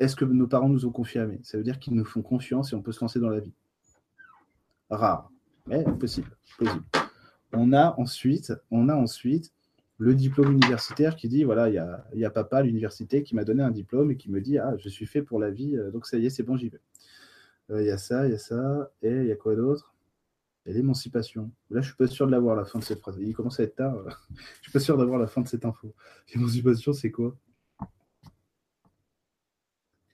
Est-ce 0.00 0.14
que 0.14 0.24
nos 0.24 0.46
parents 0.46 0.68
nous 0.68 0.86
ont 0.86 0.92
confié 0.92 1.26
Ça 1.42 1.58
veut 1.58 1.64
dire 1.64 1.80
qu'ils 1.80 1.94
nous 1.94 2.04
font 2.04 2.22
confiance 2.22 2.72
et 2.72 2.76
on 2.76 2.82
peut 2.82 2.92
se 2.92 3.00
lancer 3.00 3.18
dans 3.18 3.30
la 3.30 3.40
vie 3.40 3.52
rare, 4.90 5.30
mais 5.66 5.84
possible. 5.98 6.36
On 7.52 7.72
a 7.72 7.94
ensuite, 7.98 8.52
on 8.70 8.88
a 8.88 8.94
ensuite 8.94 9.52
le 9.98 10.14
diplôme 10.14 10.52
universitaire 10.52 11.16
qui 11.16 11.28
dit 11.28 11.44
voilà, 11.44 11.68
il 11.68 12.20
y 12.20 12.24
a, 12.24 12.30
papa 12.30 12.62
l'université 12.62 13.22
qui 13.22 13.34
m'a 13.34 13.44
donné 13.44 13.62
un 13.62 13.70
diplôme 13.70 14.10
et 14.12 14.16
qui 14.16 14.30
me 14.30 14.40
dit 14.40 14.58
ah, 14.58 14.76
je 14.78 14.88
suis 14.88 15.06
fait 15.06 15.22
pour 15.22 15.38
la 15.40 15.50
vie, 15.50 15.76
euh, 15.76 15.90
donc 15.90 16.06
ça 16.06 16.18
y 16.18 16.26
est, 16.26 16.30
c'est 16.30 16.44
bon, 16.44 16.56
j'y 16.56 16.68
vais. 16.68 16.80
Euh, 17.70 17.82
il 17.82 17.86
y 17.86 17.90
a 17.90 17.98
ça, 17.98 18.26
il 18.26 18.32
y 18.32 18.34
a 18.34 18.38
ça, 18.38 18.90
et 19.02 19.10
il 19.10 19.26
y 19.26 19.32
a 19.32 19.36
quoi 19.36 19.56
d'autre? 19.56 19.94
L'émancipation. 20.66 21.50
Là, 21.70 21.80
je 21.80 21.88
suis 21.88 21.96
pas 21.96 22.06
sûr 22.06 22.26
de 22.26 22.30
l'avoir 22.30 22.54
la 22.54 22.64
fin 22.64 22.78
de 22.78 22.84
cette 22.84 23.00
phrase. 23.00 23.16
Il 23.20 23.34
commence 23.34 23.58
à 23.58 23.62
être 23.62 23.76
tard. 23.76 23.96
je 24.58 24.62
suis 24.62 24.72
pas 24.72 24.80
sûr 24.80 24.98
d'avoir 24.98 25.18
la 25.18 25.26
fin 25.26 25.40
de 25.40 25.48
cette 25.48 25.64
info. 25.64 25.94
L'émancipation, 26.34 26.92
c'est 26.92 27.10
quoi? 27.10 27.34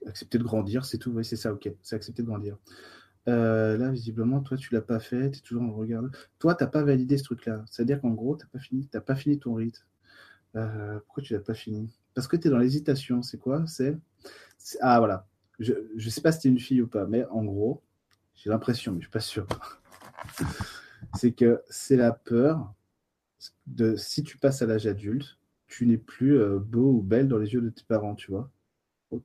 Accepter 0.05 0.37
de 0.37 0.43
grandir, 0.43 0.85
c'est 0.85 0.97
tout. 0.97 1.11
Oui, 1.11 1.25
c'est 1.25 1.35
ça, 1.35 1.51
ok. 1.51 1.69
C'est 1.81 1.95
accepter 1.95 2.21
de 2.21 2.27
grandir. 2.27 2.57
Euh, 3.27 3.77
là, 3.77 3.89
visiblement, 3.89 4.41
toi, 4.41 4.57
tu 4.57 4.73
l'as 4.73 4.81
pas 4.81 4.99
fait, 4.99 5.31
tu 5.31 5.39
es 5.39 5.41
toujours 5.41 5.63
en 5.63 5.73
regard. 5.73 6.03
Toi, 6.39 6.55
tu 6.55 6.63
n'as 6.63 6.69
pas 6.69 6.83
validé 6.83 7.17
ce 7.17 7.23
truc-là. 7.23 7.63
C'est-à-dire 7.69 8.01
qu'en 8.01 8.11
gros, 8.11 8.35
tu 8.35 8.43
n'as 8.45 8.49
pas, 8.49 8.59
fini, 8.59 8.87
pas 8.87 9.15
fini 9.15 9.39
ton 9.39 9.55
rite. 9.55 9.85
Euh, 10.55 10.99
pourquoi 11.05 11.23
tu 11.23 11.33
l'as 11.33 11.39
pas 11.39 11.53
fini? 11.53 11.89
Parce 12.13 12.27
que 12.27 12.37
tu 12.37 12.47
es 12.47 12.51
dans 12.51 12.57
l'hésitation. 12.57 13.21
C'est 13.21 13.39
quoi? 13.39 13.65
C'est 13.67 13.97
Ah, 14.81 14.99
voilà. 14.99 15.27
Je 15.59 15.73
ne 15.95 16.09
sais 16.09 16.21
pas 16.21 16.31
si 16.31 16.41
tu 16.41 16.47
es 16.47 16.51
une 16.51 16.59
fille 16.59 16.81
ou 16.81 16.87
pas, 16.87 17.07
mais 17.07 17.25
en 17.25 17.43
gros, 17.43 17.81
j'ai 18.35 18.49
l'impression, 18.49 18.91
mais 18.91 18.99
je 18.99 19.05
suis 19.05 19.11
pas 19.11 19.19
sûr. 19.19 19.47
c'est 21.15 21.31
que 21.31 21.61
c'est 21.69 21.95
la 21.95 22.11
peur 22.11 22.73
de 23.67 23.95
si 23.95 24.23
tu 24.23 24.37
passes 24.37 24.61
à 24.61 24.65
l'âge 24.65 24.87
adulte, 24.87 25.37
tu 25.67 25.85
n'es 25.87 25.97
plus 25.97 26.37
euh, 26.37 26.59
beau 26.59 26.93
ou 26.93 27.01
belle 27.01 27.27
dans 27.27 27.37
les 27.37 27.53
yeux 27.53 27.61
de 27.61 27.69
tes 27.69 27.83
parents, 27.83 28.15
tu 28.15 28.31
vois. 28.31 28.51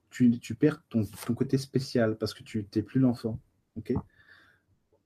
Tu, 0.09 0.39
tu 0.39 0.55
perds 0.55 0.81
ton, 0.89 1.03
ton 1.25 1.33
côté 1.33 1.57
spécial 1.57 2.17
parce 2.17 2.33
que 2.33 2.43
tu 2.43 2.65
n'es 2.75 2.81
plus 2.81 2.99
l'enfant. 2.99 3.39
Ok 3.77 3.93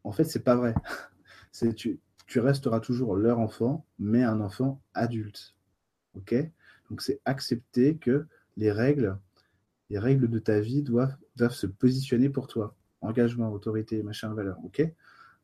En 0.03 0.11
fait, 0.11 0.25
c'est 0.25 0.43
pas 0.43 0.55
vrai. 0.55 0.73
C'est 1.51 1.73
tu, 1.73 1.99
tu 2.27 2.39
resteras 2.39 2.79
toujours 2.81 3.15
leur 3.15 3.39
enfant, 3.39 3.85
mais 3.97 4.23
un 4.23 4.41
enfant 4.41 4.81
adulte. 4.93 5.55
Ok 6.15 6.35
Donc 6.89 7.01
c'est 7.01 7.21
accepter 7.25 7.97
que 7.97 8.25
les 8.57 8.71
règles, 8.71 9.17
les 9.89 9.99
règles 9.99 10.29
de 10.29 10.39
ta 10.39 10.59
vie 10.59 10.81
doivent, 10.81 11.15
se 11.51 11.67
positionner 11.67 12.29
pour 12.29 12.47
toi. 12.47 12.75
Engagement, 13.01 13.51
autorité, 13.51 14.01
machin, 14.03 14.33
valeur. 14.33 14.57
Ok 14.63 14.83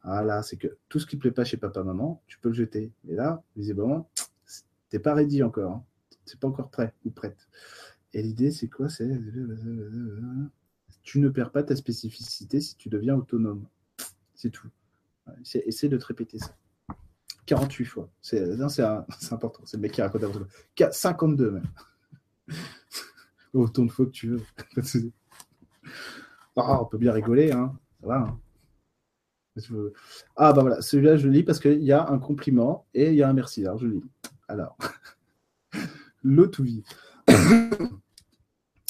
Voilà, 0.03 0.43
c'est 0.43 0.57
que 0.57 0.78
tout 0.89 0.99
ce 0.99 1.05
qui 1.05 1.17
ne 1.17 1.22
plaît 1.22 1.32
pas 1.32 1.43
chez 1.43 1.57
papa, 1.57 1.84
maman, 1.84 2.22
tu 2.28 2.39
peux 2.39 2.49
le 2.49 2.55
jeter. 2.55 2.91
Et 3.07 3.15
là, 3.15 3.43
visiblement, 3.55 4.09
t'es 4.89 4.99
pas 4.99 5.13
ready 5.13 5.43
encore. 5.43 5.72
Hein. 5.72 5.86
C'est 6.26 6.39
pas 6.39 6.47
encore 6.47 6.69
prêt 6.69 6.93
ou 7.05 7.11
prête. 7.11 7.47
Et 8.13 8.22
l'idée, 8.22 8.51
c'est 8.51 8.67
quoi 8.67 8.88
tu 11.04 11.20
ne 11.20 11.30
perds 11.30 11.52
pas 11.52 11.64
ta 11.64 11.76
spécificité 11.76 12.62
si 12.62 12.76
tu 12.76 12.89
deviens 12.89 13.16
autonome. 13.16 13.66
C'est 14.36 14.49
tout. 14.49 14.70
Essaye 15.54 15.89
de 15.89 15.97
te 15.97 16.06
répéter 16.06 16.39
ça. 16.39 16.56
48 17.45 17.86
fois. 17.86 18.10
C'est 18.22 18.43
important. 19.32 19.62
C'est 19.66 19.78
le 19.78 19.82
mec 19.82 19.91
qui 19.91 20.02
raconte 20.02 20.24
52 20.91 21.52
même. 21.52 21.68
Autant 23.54 23.86
de 23.86 23.91
fois 23.91 24.06
que 24.06 24.12
tu 24.12 24.28
veux. 24.28 24.41
Ah, 26.58 26.82
on 26.82 26.86
peut 26.86 26.97
bien 26.97 27.14
rigoler. 27.14 27.54
Hein. 27.54 27.74
Hein. 28.10 28.38
Ah 30.36 30.54
bah 30.54 30.62
voilà, 30.62 30.82
celui-là 30.82 31.16
je 31.16 31.28
le 31.28 31.34
lis 31.34 31.43
parce 31.43 31.60
qu'il 31.60 31.82
y 31.82 31.93
a 31.93 32.10
un 32.10 32.20
compliment 32.20 32.86
et 32.93 33.10
il 33.10 33.16
y 33.16 33.24
a 33.24 33.30
un 33.30 33.34
merci. 33.34 33.66
Alors 33.66 33.80
je 33.80 33.88
lis. 33.88 34.04
Alors, 34.49 34.78
l'eau 36.24 36.47
tout 36.47 36.64
vie. 36.64 36.84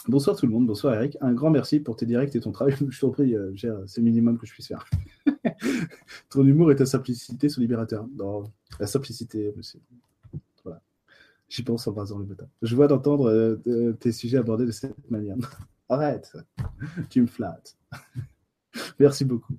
Bonsoir 0.08 0.36
tout 0.36 0.48
le 0.48 0.52
monde, 0.52 0.66
bonsoir 0.66 0.96
Eric. 0.96 1.16
Un 1.22 1.34
grand 1.34 1.52
merci 1.52 1.80
pour 1.80 1.96
tes 1.96 2.08
directs 2.08 2.36
et 2.36 2.40
ton 2.40 2.52
travail. 2.52 2.76
Je 2.90 3.00
t'en 3.00 3.12
prie, 3.12 3.36
euh, 3.36 3.54
c'est 3.86 3.98
le 3.98 4.04
minimum 4.04 4.38
que 4.40 4.48
je 4.48 4.52
puisse 4.52 4.68
faire. 4.68 4.84
ton 6.30 6.44
humour 6.44 6.72
et 6.72 6.76
ta 6.76 6.88
simplicité 6.88 7.50
sont 7.50 7.62
libérateurs. 7.62 8.08
La 8.80 8.88
simplicité, 8.88 9.54
monsieur. 9.56 9.80
Voilà. 10.64 10.82
J'y 11.50 11.62
pense 11.62 11.88
en 11.88 11.92
basant 11.92 12.18
le 12.18 12.26
matin. 12.26 12.48
Je 12.64 12.76
vois 12.76 12.88
d'entendre 12.88 13.30
euh, 13.30 13.94
tes 14.00 14.12
sujets 14.12 14.38
abordés 14.38 14.66
de 14.66 14.72
cette 14.72 15.12
manière. 15.12 15.38
Arrête, 15.90 16.36
tu 17.10 17.22
me 17.22 17.28
flattes. 17.28 17.78
merci 19.00 19.24
beaucoup. 19.24 19.58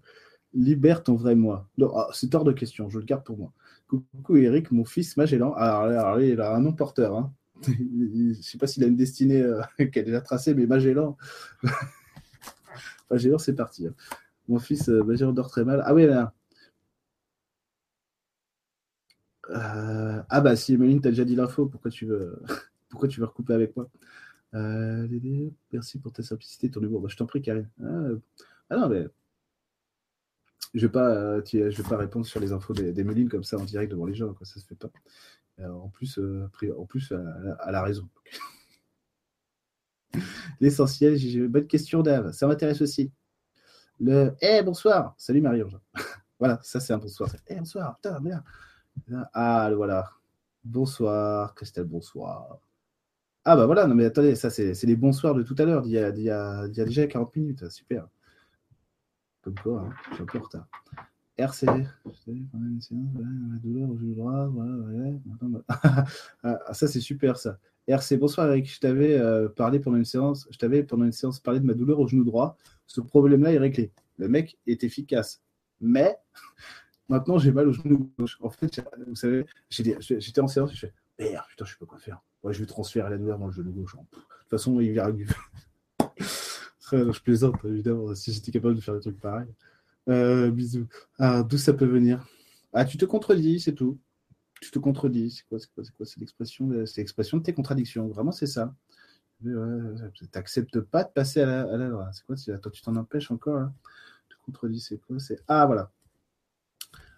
Libère 0.55 1.05
ton 1.05 1.15
vrai 1.15 1.37
moi. 1.37 1.69
Ah, 1.95 2.09
c'est 2.13 2.35
hors 2.35 2.45
de 2.45 2.53
question, 2.53 2.91
je 2.91 2.99
le 2.99 3.05
garde 3.05 3.23
pour 3.23 3.39
moi. 3.39 3.53
Coucou 3.87 4.37
Eric, 4.37 4.73
mon 4.73 4.85
fils 4.85 5.17
Magellan. 5.17 5.53
Alors, 5.55 6.21
il 6.21 6.41
a 6.41 6.55
un 6.55 6.61
nom 6.61 6.73
porteur. 6.73 7.17
Hein. 7.17 7.33
Je 7.67 8.29
ne 8.29 8.35
sais 8.35 8.59
pas 8.59 8.67
s'il 8.67 8.85
a 8.85 8.87
une 8.87 8.97
destinée 8.97 9.43
euh, 9.43 9.63
qu'elle 9.79 10.03
est 10.03 10.03
déjà 10.05 10.21
tracée, 10.21 10.55
mais 10.55 10.67
Magellan. 10.67 11.17
Magellan, 13.11 13.39
c'est 13.39 13.55
parti. 13.55 13.87
Hein. 13.87 13.95
Mon 14.49 14.59
fils 14.59 14.89
euh, 14.89 15.03
Magellan 15.05 15.33
dort 15.33 15.51
très 15.51 15.65
mal. 15.65 15.83
Ah 15.85 15.95
oui, 15.95 16.07
là. 16.07 16.35
Euh, 19.51 20.23
ah 20.29 20.41
bah 20.41 20.55
si 20.57 20.75
Emeline 20.75 21.01
t'as 21.01 21.11
déjà 21.11 21.25
dit 21.25 21.35
l'info, 21.35 21.67
pourquoi 21.67 21.91
tu 21.91 22.07
veux 22.07 22.41
pourquoi 22.89 23.09
tu 23.09 23.21
veux 23.21 23.27
recouper 23.27 23.53
avec 23.55 23.77
moi? 23.77 23.91
Merci 25.73 25.99
pour 25.99 26.13
ta 26.13 26.23
simplicité, 26.23 26.71
ton 26.71 26.81
humour. 26.81 27.01
Bah, 27.01 27.09
je 27.11 27.17
t'en 27.17 27.27
prie, 27.27 27.43
Karine. 27.43 27.69
Ah, 27.83 28.09
ah, 28.71 28.77
non, 28.77 28.89
mais 28.89 29.07
je 30.75 30.87
vais 30.87 30.93
pas, 30.93 31.43
je 31.45 31.59
vais 31.59 31.89
pas 31.89 31.97
répondre 31.97 32.27
sur 32.27 32.41
les 32.41 32.53
infos 32.53 32.73
d'Emeline 32.73 33.29
comme 33.29 33.45
ça 33.45 33.59
en 33.59 33.65
direct 33.65 33.91
devant 33.91 34.07
les 34.07 34.15
gens, 34.15 34.33
quoi. 34.35 34.47
ça 34.47 34.61
se 34.61 34.67
fait 34.67 34.75
pas. 34.75 34.91
Euh, 35.63 35.71
en 35.71 35.89
plus, 35.89 36.19
euh, 36.19 36.49
en 36.79 36.87
plus 36.87 37.13
à, 37.13 37.71
la 37.71 37.83
raison. 37.83 38.09
L'essentiel, 40.61 41.17
j'ai 41.17 41.39
une 41.39 41.49
bonne 41.49 41.67
question 41.67 42.03
Dave, 42.03 42.33
ça 42.33 42.47
m'intéresse 42.47 42.81
aussi. 42.83 43.13
Le 44.01 44.35
Eh 44.41 44.63
bonsoir, 44.63 45.15
salut 45.17 45.41
marie 45.41 45.63
voilà, 46.39 46.59
ça 46.63 46.81
c'est 46.81 46.93
un 46.93 46.99
bonsoir. 46.99 47.31
Eh 47.47 47.57
bonsoir, 47.57 47.97
putain, 47.97 48.19
merde. 48.21 48.43
Ah 49.33 49.71
voilà. 49.75 50.11
Bonsoir, 50.65 51.55
Christelle, 51.55 51.85
bonsoir. 51.85 52.59
Ah 53.45 53.57
bah 53.57 53.67
voilà, 53.67 53.87
non 53.87 53.95
mais 53.95 54.05
attendez, 54.05 54.37
ça 54.37 54.51
c'est 54.51 54.81
les 54.85 54.97
bonsoirs 54.97 55.35
de 55.35 55.43
tout 55.43 55.57
à 55.59 55.65
l'heure, 55.65 55.83
d'il 55.83 55.93
y, 55.93 56.25
y 56.25 56.31
a 56.31 56.69
déjà 56.69 57.07
40 57.07 57.35
minutes, 57.37 57.69
super. 57.71 58.09
Comme 59.43 59.57
quoi, 59.57 59.81
hein, 59.81 59.95
je 60.11 60.15
suis 60.15 60.23
un 60.23 60.27
peu 60.27 60.39
en 60.39 60.43
retard. 60.43 60.67
RC. 61.39 61.67
Ah, 66.45 66.75
ça 66.75 66.89
c'est 66.89 67.01
super 67.01 67.37
ça. 67.37 67.59
RC, 67.89 68.17
bonsoir 68.17 68.49
Eric, 68.49 68.73
je 68.73 68.81
t'avais 68.81 69.19
euh, 69.19 69.49
parlé 69.49 69.81
pendant 69.81 69.97
une 69.97 70.05
séance, 70.05 70.47
je 70.51 70.59
t'avais 70.59 70.83
pendant 70.83 71.05
une 71.05 71.13
séance 71.13 71.41
parlé 71.41 71.61
de 71.61 71.65
ma 71.65 71.75
douleur 71.75 71.99
au 72.01 72.07
genou 72.07 72.25
droit. 72.25 72.57
Ce 72.87 73.01
problème-là 73.01 73.53
est 73.53 73.59
réglé. 73.59 73.93
Le 74.19 74.29
mec 74.29 74.59
est 74.67 74.85
efficace. 74.85 75.43
Mais 75.81 76.17
maintenant 77.09 77.39
j'ai 77.39 77.53
mal 77.53 77.69
au 77.69 77.73
genou 77.73 78.13
gauche. 78.19 78.39
En 78.41 78.51
fait, 78.51 78.83
vous 79.07 79.17
savez, 79.17 79.47
j'étais 79.71 80.41
en 80.41 80.49
séance, 80.49 80.73
je 80.75 80.79
fais 80.79 80.93
Merde, 81.19 81.45
putain, 81.49 81.65
je 81.65 81.73
sais 81.73 81.79
pas 81.79 81.87
quoi 81.87 81.99
faire. 81.99 82.23
Ouais, 82.43 82.53
je 82.53 82.61
vais 82.61 82.67
transférer 82.67 83.11
la 83.11 83.19
douleur 83.19 83.39
dans 83.39 83.47
le 83.47 83.53
genou 83.53 83.73
gauche. 83.73 83.95
De 83.95 84.01
toute 84.01 84.51
façon, 84.51 84.81
il 84.81 84.93
verra 84.93 85.13
mieux. 85.13 85.27
je 86.93 87.21
plaisante, 87.21 87.57
évidemment, 87.65 88.15
si 88.15 88.33
j'étais 88.33 88.51
capable 88.51 88.75
de 88.75 88.81
faire 88.81 88.95
des 88.95 89.01
trucs 89.01 89.21
pareils. 89.21 89.49
Euh, 90.09 90.51
bisous. 90.51 90.87
Ah, 91.19 91.43
d'où 91.43 91.59
ça 91.59 91.73
peut 91.73 91.87
venir? 91.87 92.27
Ah, 92.73 92.85
tu 92.85 92.99
te 92.99 93.05
contredis, 93.05 93.61
c'est 93.61 93.75
tout. 93.75 93.99
Tu 94.61 94.71
te 94.71 94.79
contredis. 94.79 95.31
C'est 95.31 95.47
quoi, 95.49 95.59
c'est 95.59 95.73
quoi, 95.75 95.85
c'est 95.85 95.95
quoi? 95.95 96.07
C'est 96.07 96.21
l'expression, 96.21 96.67
de, 96.67 96.85
c'est 96.87 97.01
l'expression 97.01 97.39
de 97.39 97.43
tes 97.43 97.53
contradictions. 97.53 98.09
Vraiment, 98.09 98.33
c'est 98.33 98.47
ça. 98.47 98.75
Tu 99.43 99.51
n'acceptes 100.35 100.81
pas 100.81 101.05
de 101.05 101.11
passer 101.11 101.41
à 101.43 101.47
la, 101.47 102.11
C'est 102.13 102.25
quoi 102.25 102.37
Attends, 102.55 102.71
tu 102.71 102.83
t'en 102.83 102.97
empêches 102.97 103.31
encore 103.31 103.57
là 103.59 103.73
Tu 104.29 104.37
te 104.37 104.43
contredis, 104.45 104.81
c'est 104.81 104.99
quoi? 104.99 105.19
C'est 105.19 105.41
ah 105.49 105.67
voilà 105.67 105.91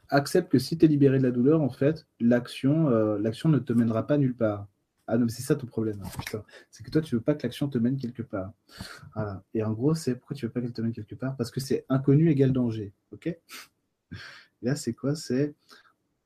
accepte 0.09 0.51
que 0.51 0.59
si 0.59 0.79
tu 0.79 0.85
es 0.85 0.89
libéré 0.89 1.19
de 1.19 1.23
la 1.25 1.31
douleur, 1.31 1.61
en 1.61 1.71
fait, 1.71 2.07
l'action, 2.21 2.89
euh, 2.89 3.19
l'action 3.19 3.49
ne 3.49 3.59
te 3.59 3.73
mènera 3.73 4.07
pas 4.07 4.19
nulle 4.19 4.37
part. 4.37 4.67
Ah 5.07 5.19
non, 5.19 5.27
mais 5.27 5.31
c'est 5.31 5.43
ça 5.43 5.55
ton 5.55 5.67
problème. 5.67 6.03
Hein, 6.03 6.43
c'est 6.71 6.83
que 6.83 6.91
toi, 6.91 7.03
tu 7.03 7.15
veux 7.15 7.21
pas 7.21 7.35
que 7.35 7.43
l'action 7.43 7.69
te 7.69 7.79
mène 7.79 7.97
quelque 7.97 8.23
part. 8.23 8.53
Voilà. 9.15 9.45
Et 9.53 9.63
en 9.63 9.73
gros, 9.73 9.95
c'est 9.95 10.15
pourquoi 10.15 10.37
tu 10.37 10.47
veux 10.47 10.53
pas 10.53 10.61
qu'elle 10.61 10.73
te 10.73 10.81
mène 10.81 10.93
quelque 10.93 11.15
part? 11.15 11.37
Parce 11.37 11.51
que 11.51 11.61
c'est 11.61 11.85
inconnu 11.89 12.31
égale 12.31 12.53
danger. 12.53 12.93
Ok? 13.13 13.37
Là, 14.63 14.77
c'est 14.77 14.95
quoi? 14.95 15.15
C'est. 15.15 15.55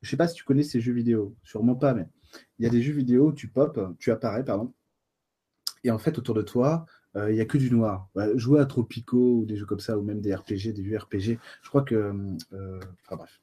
Je 0.01 0.09
sais 0.11 0.16
pas 0.16 0.29
si 0.29 0.35
tu 0.35 0.45
connais 0.45 0.62
ces 0.62 0.81
jeux 0.81 0.93
vidéo. 0.93 1.35
Sûrement 1.43 1.74
pas, 1.74 1.93
mais 1.93 2.07
il 2.59 2.64
y 2.64 2.68
a 2.68 2.70
des 2.70 2.83
jeux 2.83 2.93
vidéo 2.93 3.29
où 3.29 3.33
tu 3.33 3.49
pop, 3.49 3.81
tu 3.99 4.12
apparais, 4.12 4.45
pardon. 4.45 4.72
Et 5.83 5.91
en 5.91 5.99
fait, 5.99 6.18
autour 6.18 6.35
de 6.35 6.43
toi, 6.43 6.87
euh, 7.16 7.31
il 7.31 7.35
n'y 7.35 7.41
a 7.41 7.47
que 7.47 7.59
du 7.59 7.70
noir. 7.70 8.09
jouer 8.35 8.61
à 8.61 8.66
Tropico 8.66 9.39
ou 9.41 9.45
des 9.45 9.57
jeux 9.57 9.66
comme 9.66 9.81
ça, 9.81 9.99
ou 9.99 10.03
même 10.03 10.20
des 10.20 10.35
RPG, 10.35 10.72
des 10.72 10.83
vieux 10.83 10.99
RPG, 10.99 11.39
je 11.62 11.68
crois 11.68 11.83
que. 11.83 12.12
Euh, 12.53 12.81
enfin 13.05 13.16
bref. 13.16 13.41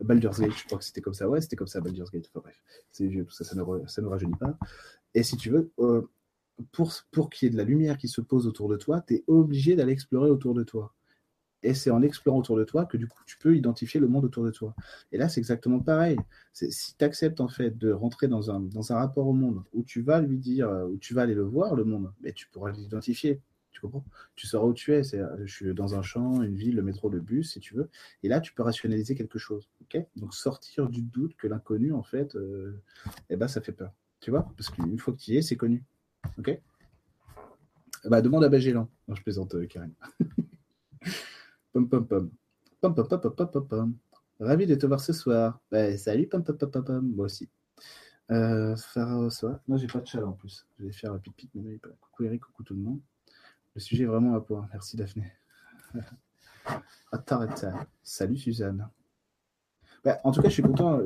Baldur's 0.00 0.40
Gate, 0.40 0.52
je 0.56 0.64
crois 0.66 0.78
que 0.78 0.84
c'était 0.84 1.00
comme 1.00 1.14
ça. 1.14 1.28
Ouais, 1.28 1.40
c'était 1.40 1.56
comme 1.56 1.66
ça, 1.66 1.80
Baldur's 1.80 2.10
Gate. 2.10 2.28
Enfin 2.30 2.40
bref, 2.40 2.62
c'est 2.90 3.06
vieux, 3.06 3.24
tout 3.24 3.32
ça, 3.32 3.44
ça 3.44 3.54
ne, 3.56 3.86
ça 3.86 4.02
rajeunit 4.06 4.36
pas. 4.38 4.56
Et 5.14 5.22
si 5.22 5.36
tu 5.36 5.50
veux, 5.50 5.72
euh, 5.80 6.02
pour, 6.72 6.92
pour 7.10 7.30
qu'il 7.30 7.46
y 7.46 7.48
ait 7.48 7.52
de 7.52 7.56
la 7.56 7.64
lumière 7.64 7.98
qui 7.98 8.08
se 8.08 8.20
pose 8.20 8.46
autour 8.46 8.68
de 8.68 8.76
toi, 8.76 9.02
tu 9.06 9.14
es 9.14 9.24
obligé 9.26 9.76
d'aller 9.76 9.92
explorer 9.92 10.30
autour 10.30 10.54
de 10.54 10.62
toi. 10.64 10.94
Et 11.62 11.74
c'est 11.74 11.90
en 11.90 12.02
explorant 12.02 12.38
autour 12.38 12.56
de 12.56 12.64
toi 12.64 12.86
que 12.86 12.96
du 12.96 13.08
coup, 13.08 13.20
tu 13.26 13.36
peux 13.36 13.56
identifier 13.56 13.98
le 13.98 14.06
monde 14.06 14.24
autour 14.24 14.44
de 14.44 14.50
toi. 14.52 14.74
Et 15.10 15.18
là, 15.18 15.28
c'est 15.28 15.40
exactement 15.40 15.80
pareil. 15.80 16.16
Si 16.52 16.96
tu 16.96 17.04
acceptes 17.04 17.40
en 17.40 17.48
fait 17.48 17.76
de 17.76 17.90
rentrer 17.90 18.28
dans 18.28 18.50
un, 18.52 18.60
dans 18.60 18.92
un 18.92 18.96
rapport 18.96 19.26
au 19.26 19.32
monde 19.32 19.64
où 19.72 19.82
tu 19.82 20.02
vas 20.02 20.20
lui 20.20 20.38
dire, 20.38 20.70
où 20.88 20.98
tu 20.98 21.14
vas 21.14 21.22
aller 21.22 21.34
le 21.34 21.42
voir, 21.42 21.74
le 21.74 21.84
monde, 21.84 22.12
mais 22.20 22.32
tu 22.32 22.48
pourras 22.48 22.70
l'identifier. 22.70 23.40
Tu 23.78 23.82
comprends? 23.82 24.04
Tu 24.34 24.48
sauras 24.48 24.66
où 24.66 24.74
tu 24.74 24.92
es. 24.92 25.04
C'est, 25.04 25.22
je 25.44 25.54
suis 25.54 25.72
dans 25.72 25.94
un 25.94 26.02
champ, 26.02 26.42
une 26.42 26.56
ville, 26.56 26.74
le 26.74 26.82
métro, 26.82 27.08
le 27.08 27.20
bus, 27.20 27.52
si 27.52 27.60
tu 27.60 27.74
veux. 27.74 27.88
Et 28.24 28.28
là, 28.28 28.40
tu 28.40 28.52
peux 28.52 28.64
rationaliser 28.64 29.14
quelque 29.14 29.38
chose. 29.38 29.68
ok? 29.82 30.04
Donc, 30.16 30.34
sortir 30.34 30.88
du 30.88 31.00
doute 31.00 31.36
que 31.36 31.46
l'inconnu, 31.46 31.92
en 31.92 32.02
fait, 32.02 32.34
euh, 32.34 32.82
eh 33.30 33.36
ben, 33.36 33.46
ça 33.46 33.60
fait 33.60 33.70
peur. 33.70 33.92
Tu 34.18 34.32
vois? 34.32 34.52
Parce 34.56 34.68
qu'une 34.70 34.98
fois 34.98 35.14
que 35.14 35.18
tu 35.20 35.30
y 35.30 35.36
es, 35.36 35.42
c'est 35.42 35.56
connu. 35.56 35.84
Ok? 36.38 36.60
Bah, 38.04 38.20
Demande 38.20 38.42
à 38.42 38.48
Bagélan. 38.48 38.88
Non, 39.06 39.14
je 39.14 39.22
plaisante, 39.22 39.54
euh, 39.54 39.66
Karine. 39.66 39.94
pom, 41.72 41.88
pom, 41.88 42.04
pom. 42.04 42.30
Pom, 42.80 42.94
pom, 42.96 43.06
pom, 43.08 43.20
pom, 43.20 43.50
pom, 43.50 43.68
pom, 43.68 43.96
Ravi 44.40 44.66
de 44.66 44.74
te 44.74 44.86
voir 44.86 44.98
ce 44.98 45.12
soir. 45.12 45.60
Bah, 45.70 45.96
salut, 45.96 46.26
pom, 46.26 46.42
pom, 46.42 46.56
pom, 46.58 46.84
pom. 46.84 47.12
Moi 47.14 47.26
aussi. 47.26 47.48
Euh, 48.32 48.74
faire 48.74 49.30
ça. 49.30 49.62
Moi, 49.68 49.78
j'ai 49.78 49.86
pas 49.86 50.00
de 50.00 50.06
chat 50.06 50.26
en 50.26 50.32
plus. 50.32 50.66
Je 50.80 50.86
vais 50.86 50.92
faire 50.92 51.12
un 51.12 51.20
mais 51.54 51.78
coucou 51.78 52.24
Eric, 52.24 52.42
coucou 52.42 52.64
tout 52.64 52.74
le 52.74 52.80
monde. 52.80 53.00
Le 53.74 53.80
sujet 53.80 54.04
est 54.04 54.06
vraiment 54.06 54.34
à 54.34 54.40
point. 54.40 54.68
Merci 54.72 54.96
Daphné. 54.96 55.32
Salut 58.02 58.36
Suzanne. 58.36 58.88
Bah, 60.04 60.18
en 60.24 60.32
tout 60.32 60.42
cas, 60.42 60.48
je 60.48 60.54
suis 60.54 60.62
content. 60.62 61.00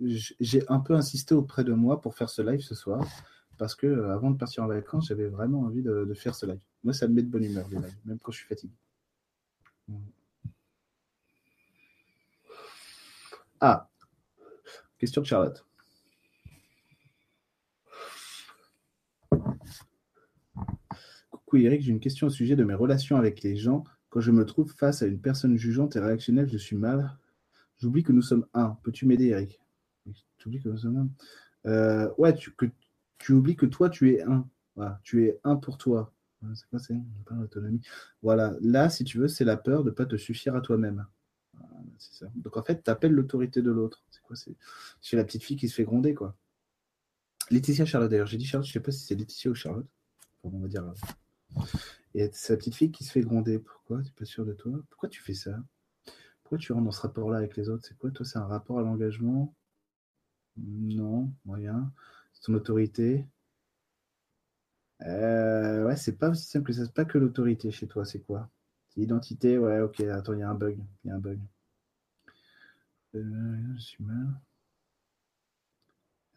j'ai 0.00 0.64
un 0.68 0.80
peu 0.80 0.94
insisté 0.94 1.34
auprès 1.34 1.64
de 1.64 1.72
moi 1.72 2.00
pour 2.00 2.14
faire 2.14 2.30
ce 2.30 2.42
live 2.42 2.60
ce 2.60 2.74
soir 2.74 3.04
parce 3.58 3.74
que 3.74 3.86
euh, 3.86 4.14
avant 4.14 4.30
de 4.30 4.38
partir 4.38 4.62
en 4.62 4.68
vacances, 4.68 5.08
j'avais 5.08 5.26
vraiment 5.26 5.62
envie 5.62 5.82
de, 5.82 6.14
faire 6.14 6.34
ce 6.34 6.46
live. 6.46 6.60
Moi, 6.84 6.94
ça 6.94 7.08
me 7.08 7.14
met 7.14 7.22
de 7.22 7.28
bonne 7.28 7.44
humeur, 7.44 7.66
les 7.70 7.76
lives, 7.76 7.98
même 8.04 8.18
quand 8.20 8.32
je 8.32 8.38
suis 8.38 8.46
fatigué. 8.46 8.72
Ah, 13.60 13.88
question 14.98 15.20
de 15.22 15.26
Charlotte. 15.26 15.66
Coucou 21.48 21.62
Eric, 21.62 21.80
j'ai 21.80 21.92
une 21.92 22.00
question 22.00 22.26
au 22.26 22.30
sujet 22.30 22.56
de 22.56 22.64
mes 22.64 22.74
relations 22.74 23.16
avec 23.16 23.42
les 23.42 23.56
gens. 23.56 23.82
Quand 24.10 24.20
je 24.20 24.30
me 24.30 24.44
trouve 24.44 24.70
face 24.74 25.00
à 25.00 25.06
une 25.06 25.18
personne 25.18 25.56
jugeante 25.56 25.96
et 25.96 25.98
réactionnelle, 25.98 26.46
je 26.46 26.58
suis 26.58 26.76
mal. 26.76 27.16
J'oublie 27.78 28.02
que 28.02 28.12
nous 28.12 28.20
sommes 28.20 28.44
un. 28.52 28.76
Peux-tu 28.82 29.06
m'aider, 29.06 29.28
Eric? 29.28 29.58
Tu 30.36 30.46
oublies 30.48 30.60
que 30.60 30.68
nous 30.68 30.76
sommes 30.76 31.08
un 31.64 31.70
euh, 31.70 32.12
Ouais, 32.18 32.34
tu, 32.34 32.50
que, 32.50 32.66
tu 33.16 33.32
oublies 33.32 33.56
que 33.56 33.64
toi, 33.64 33.88
tu 33.88 34.12
es 34.12 34.20
un. 34.24 34.46
Voilà, 34.76 35.00
tu 35.02 35.24
es 35.24 35.40
un 35.42 35.56
pour 35.56 35.78
toi. 35.78 36.12
C'est 36.52 36.68
quoi, 36.68 36.80
c'est 36.80 36.94
l'autonomie 37.30 37.80
Voilà, 38.20 38.54
là, 38.60 38.90
si 38.90 39.04
tu 39.04 39.16
veux, 39.16 39.28
c'est 39.28 39.46
la 39.46 39.56
peur 39.56 39.84
de 39.84 39.88
ne 39.88 39.94
pas 39.94 40.04
te 40.04 40.16
suffire 40.16 40.54
à 40.54 40.60
toi-même. 40.60 41.06
ça. 41.96 42.26
Donc 42.34 42.58
en 42.58 42.62
fait, 42.62 42.84
tu 42.84 42.90
appelles 42.90 43.12
l'autorité 43.12 43.62
de 43.62 43.70
l'autre. 43.70 44.04
C'est 44.10 44.20
quoi 44.20 44.36
C'est 44.36 45.16
la 45.16 45.24
petite 45.24 45.44
fille 45.44 45.56
qui 45.56 45.70
se 45.70 45.76
fait 45.76 45.84
gronder, 45.84 46.12
quoi. 46.12 46.36
Laetitia 47.50 47.86
Charlotte, 47.86 48.10
d'ailleurs, 48.10 48.26
j'ai 48.26 48.36
dit 48.36 48.44
Charlotte, 48.44 48.66
je 48.66 48.70
ne 48.72 48.74
sais 48.74 48.80
pas 48.80 48.92
si 48.92 49.06
c'est 49.06 49.14
Laetitia 49.14 49.50
ou 49.50 49.54
Charlotte. 49.54 49.88
on 50.42 50.50
va 50.58 50.68
dire. 50.68 50.84
Et 52.14 52.20
la 52.22 52.56
petite 52.56 52.74
fille 52.74 52.90
qui 52.92 53.04
se 53.04 53.12
fait 53.12 53.20
gronder. 53.22 53.58
Pourquoi? 53.58 54.02
Tu 54.02 54.08
n'es 54.08 54.12
pas 54.12 54.24
sûr 54.24 54.44
de 54.44 54.52
toi? 54.52 54.72
Pourquoi 54.90 55.08
tu 55.08 55.22
fais 55.22 55.34
ça? 55.34 55.58
Pourquoi 56.42 56.58
tu 56.58 56.72
rentres 56.72 56.86
dans 56.86 56.92
ce 56.92 57.02
rapport-là 57.02 57.38
avec 57.38 57.56
les 57.56 57.68
autres? 57.70 57.86
C'est 57.86 57.98
quoi, 57.98 58.10
toi 58.10 58.26
C'est 58.26 58.38
un 58.38 58.46
rapport 58.46 58.78
à 58.78 58.82
l'engagement? 58.82 59.54
Non, 60.58 61.32
moyen. 61.46 61.90
C'est 62.34 62.42
ton 62.42 62.52
autorité? 62.54 63.26
Euh, 65.02 65.84
Ouais, 65.86 65.96
c'est 65.96 66.16
pas 66.18 66.30
aussi 66.30 66.46
simple 66.46 66.66
que 66.66 66.72
ça. 66.72 66.84
C'est 66.84 66.94
pas 66.94 67.04
que 67.04 67.18
l'autorité 67.18 67.70
chez 67.70 67.86
toi, 67.88 68.04
c'est 68.04 68.20
quoi? 68.20 68.48
C'est 68.88 69.00
l'identité? 69.00 69.58
Ouais, 69.58 69.80
ok, 69.80 70.00
attends, 70.02 70.34
il 70.34 70.40
y 70.40 70.42
a 70.42 70.50
un 70.50 70.54
bug. 70.54 70.78
Il 71.04 71.08
y 71.08 71.10
a 71.10 71.16
un 71.16 71.18
bug. 71.18 71.40
Euh, 73.14 73.74
je 73.76 73.80
suis 73.82 74.02
mal. 74.04 74.40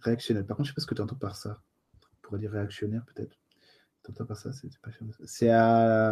Réactionnel. 0.02 0.46
Par 0.46 0.58
contre, 0.58 0.68
je 0.68 0.72
sais 0.72 0.76
pas 0.76 0.82
ce 0.82 0.86
que 0.86 0.96
tu 0.96 1.02
entends 1.02 1.16
par 1.16 1.38
ça. 1.38 1.64
On 1.96 2.18
pourrait 2.22 2.40
dire 2.40 2.52
réactionnaire, 2.52 3.06
peut-être. 3.06 3.41
C'est 5.26 5.50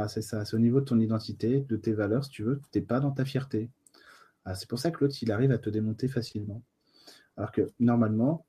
c'est 0.09 0.21
ça. 0.21 0.45
C'est 0.45 0.55
au 0.55 0.59
niveau 0.59 0.79
de 0.79 0.85
ton 0.85 0.99
identité, 0.99 1.61
de 1.61 1.75
tes 1.75 1.93
valeurs, 1.93 2.23
si 2.23 2.31
tu 2.31 2.43
veux. 2.43 2.61
T'es 2.71 2.81
pas 2.81 2.99
dans 2.99 3.11
ta 3.11 3.25
fierté. 3.25 3.69
Ah, 4.45 4.55
c'est 4.55 4.69
pour 4.69 4.79
ça 4.79 4.91
que 4.91 5.03
l'autre, 5.03 5.15
il 5.21 5.31
arrive 5.31 5.51
à 5.51 5.57
te 5.57 5.69
démonter 5.69 6.07
facilement. 6.07 6.63
Alors 7.37 7.51
que 7.51 7.71
normalement, 7.79 8.45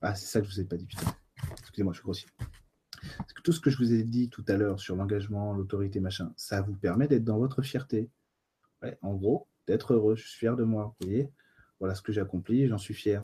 ah, 0.00 0.14
c'est 0.14 0.26
ça 0.26 0.40
que 0.40 0.46
je 0.46 0.52
vous 0.52 0.60
ai 0.60 0.64
pas 0.64 0.76
dit, 0.76 0.86
putain. 0.86 1.14
Excusez-moi, 1.58 1.92
je 1.92 1.98
suis 1.98 2.04
grossier. 2.04 2.28
Tout 3.44 3.52
ce 3.52 3.60
que 3.60 3.70
je 3.70 3.78
vous 3.78 3.92
ai 3.92 4.02
dit 4.02 4.28
tout 4.28 4.44
à 4.48 4.56
l'heure 4.56 4.80
sur 4.80 4.96
l'engagement, 4.96 5.52
l'autorité, 5.52 6.00
machin, 6.00 6.32
ça 6.36 6.60
vous 6.60 6.74
permet 6.74 7.06
d'être 7.08 7.24
dans 7.24 7.38
votre 7.38 7.62
fierté. 7.62 8.10
en 9.02 9.14
gros, 9.14 9.48
d'être 9.66 9.94
heureux. 9.94 10.16
Je 10.16 10.26
suis 10.26 10.38
fier 10.38 10.56
de 10.56 10.64
moi. 10.64 10.94
Vous 11.00 11.06
voyez? 11.06 11.30
Voilà 11.78 11.94
ce 11.94 12.02
que 12.02 12.12
j'ai 12.12 12.20
accompli, 12.20 12.66
j'en 12.66 12.78
suis 12.78 12.94
fier. 12.94 13.22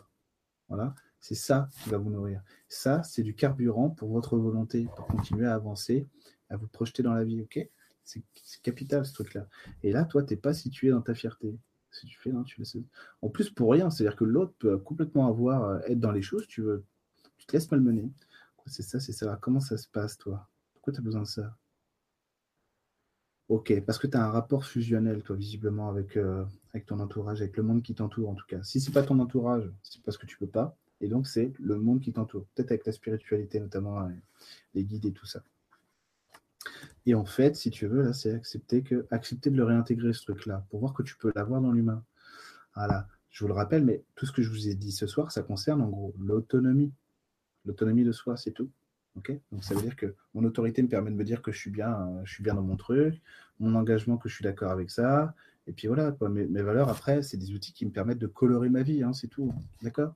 Voilà. 0.69 0.95
C'est 1.23 1.37
ça 1.37 1.69
qui 1.83 1.89
va 1.91 1.99
vous 1.99 2.11
nourrir. 2.11 2.43
Ça, 2.69 3.05
c'est 3.05 3.23
du 3.23 3.35
carburant 3.35 3.91
pour 3.91 4.11
votre 4.11 4.37
volonté, 4.37 4.89
pour 4.97 5.07
continuer 5.07 5.47
à 5.47 5.55
avancer, 5.55 6.09
à 6.51 6.57
vous 6.57 6.67
projeter 6.67 7.05
dans 7.05 7.15
la 7.15 7.23
vie. 7.23 7.41
Ok? 7.41 7.61
C'est 8.03 8.25
capital 8.63 9.07
ce 9.07 9.15
truc-là. 9.15 9.47
Et 9.85 9.93
là, 9.93 10.05
toi, 10.05 10.25
tu 10.25 10.35
n'es 10.35 10.41
pas 10.41 10.53
situé 10.53 10.91
dans 10.91 11.01
ta 11.01 11.15
fierté. 11.15 11.57
Si 11.93 12.07
tu 12.07 12.19
fais, 12.19 12.33
tu. 12.45 12.61
En 13.21 13.29
plus, 13.29 13.51
pour 13.51 13.71
rien, 13.71 13.89
c'est-à-dire 13.89 14.17
que 14.17 14.25
l'autre 14.25 14.55
peut 14.59 14.77
complètement 14.79 15.29
avoir, 15.29 15.65
euh, 15.65 15.79
être 15.87 16.01
dans 16.01 16.11
les 16.11 16.23
choses, 16.23 16.47
tu 16.49 16.61
veux, 16.61 16.85
tu 17.37 17.47
te 17.47 17.53
laisses 17.53 17.71
malmener. 17.71 18.11
C'est 18.67 18.83
ça, 18.83 18.99
c'est 18.99 19.13
ça. 19.13 19.39
Comment 19.41 19.61
ça 19.61 19.77
se 19.77 19.87
passe, 19.87 20.19
toi? 20.19 20.49
Pourquoi 20.75 20.93
tu 20.93 20.99
as 20.99 21.03
besoin 21.03 21.23
de 21.23 21.27
ça? 21.29 21.57
Ok, 23.49 23.81
parce 23.87 23.99
que 23.99 24.09
tu 24.09 24.17
as 24.17 24.25
un 24.25 24.31
rapport 24.31 24.65
fusionnel, 24.65 25.23
toi, 25.23 25.37
visiblement, 25.37 25.89
avec, 25.89 26.17
euh, 26.17 26.45
avec 26.73 26.87
ton 26.87 26.99
entourage, 26.99 27.43
avec 27.43 27.57
le 27.57 27.63
monde 27.63 27.83
qui 27.83 27.95
t'entoure, 27.95 28.29
en 28.29 28.35
tout 28.35 28.47
cas. 28.49 28.61
Si 28.65 28.81
ce 28.81 28.89
n'est 28.89 28.95
pas 28.95 29.05
ton 29.05 29.21
entourage, 29.21 29.71
c'est 29.83 30.03
parce 30.03 30.19
que 30.19 30.27
tu 30.27 30.37
peux 30.37 30.49
pas. 30.49 30.77
Et 31.03 31.09
donc, 31.09 31.27
c'est 31.27 31.53
le 31.59 31.77
monde 31.77 32.01
qui 32.01 32.13
t'entoure, 32.13 32.47
peut-être 32.55 32.71
avec 32.71 32.87
la 32.87 32.93
spiritualité, 32.93 33.61
notamment 33.61 34.01
euh, 34.01 34.09
les 34.75 34.85
guides 34.85 35.05
et 35.05 35.13
tout 35.13 35.27
ça. 35.27 35.43
Et 37.07 37.15
en 37.15 37.25
fait, 37.25 37.57
si 37.57 37.71
tu 37.71 37.87
veux, 37.87 38.03
là, 38.03 38.13
c'est 38.13 38.33
accepter, 38.33 38.83
que, 38.83 39.07
accepter 39.11 39.51
de 39.51 39.57
le 39.57 39.65
réintégrer, 39.65 40.13
ce 40.13 40.23
truc-là, 40.23 40.65
pour 40.71 40.81
voir 40.81 40.95
que 40.95 41.03
tu 41.03 41.17
peux 41.17 41.33
l'avoir 41.35 41.61
dans 41.61 41.73
l'humain. 41.73 42.05
Voilà. 42.77 43.09
Je 43.31 43.45
vous 43.45 43.49
le 43.49 43.55
rappelle, 43.55 43.85
mais 43.85 44.05
tout 44.15 44.27
ce 44.27 44.33
que 44.33 44.43
je 44.43 44.49
vous 44.49 44.69
ai 44.69 44.75
dit 44.75 44.93
ce 44.93 45.07
soir, 45.07 45.33
ça 45.33 45.43
concerne 45.43 45.83
en 45.83 45.89
gros 45.89 46.15
l'autonomie. 46.19 46.93
l'autonomie 47.65 48.05
de 48.05 48.13
soi, 48.13 48.37
c'est 48.37 48.53
tout. 48.53 48.71
Donc 49.15 49.31
ça 49.61 49.75
veut 49.75 49.83
dire 49.83 49.97
que 49.97 50.15
mon 50.33 50.45
autorité 50.45 50.83
me 50.83 50.89
permet 50.89 51.11
de 51.11 51.17
me 51.17 51.25
dire 51.25 51.43
que 51.43 51.53
je 51.53 51.59
suis 51.59 51.71
bien, 51.71 51.91
euh, 51.91 52.21
je 52.25 52.33
suis 52.33 52.43
bien 52.43 52.55
dans 52.55 52.63
mon 52.63 52.77
truc, 52.77 53.21
mon 53.59 53.75
engagement 53.75 54.17
que 54.17 54.29
je 54.29 54.35
suis 54.35 54.43
d'accord 54.43 54.71
avec 54.71 54.91
ça, 54.91 55.35
et 55.67 55.73
puis 55.73 55.87
voilà, 55.87 56.17
mes 56.29 56.63
valeurs, 56.63 56.89
après, 56.89 57.23
c'est 57.23 57.37
des 57.37 57.53
outils 57.53 57.73
qui 57.73 57.87
me 57.87 57.91
permettent 57.93 58.19
de 58.19 58.27
colorer 58.27 58.69
ma 58.69 58.83
vie, 58.83 59.03
hein, 59.03 59.13
c'est 59.13 59.29
tout. 59.29 59.53
D'accord? 59.83 60.15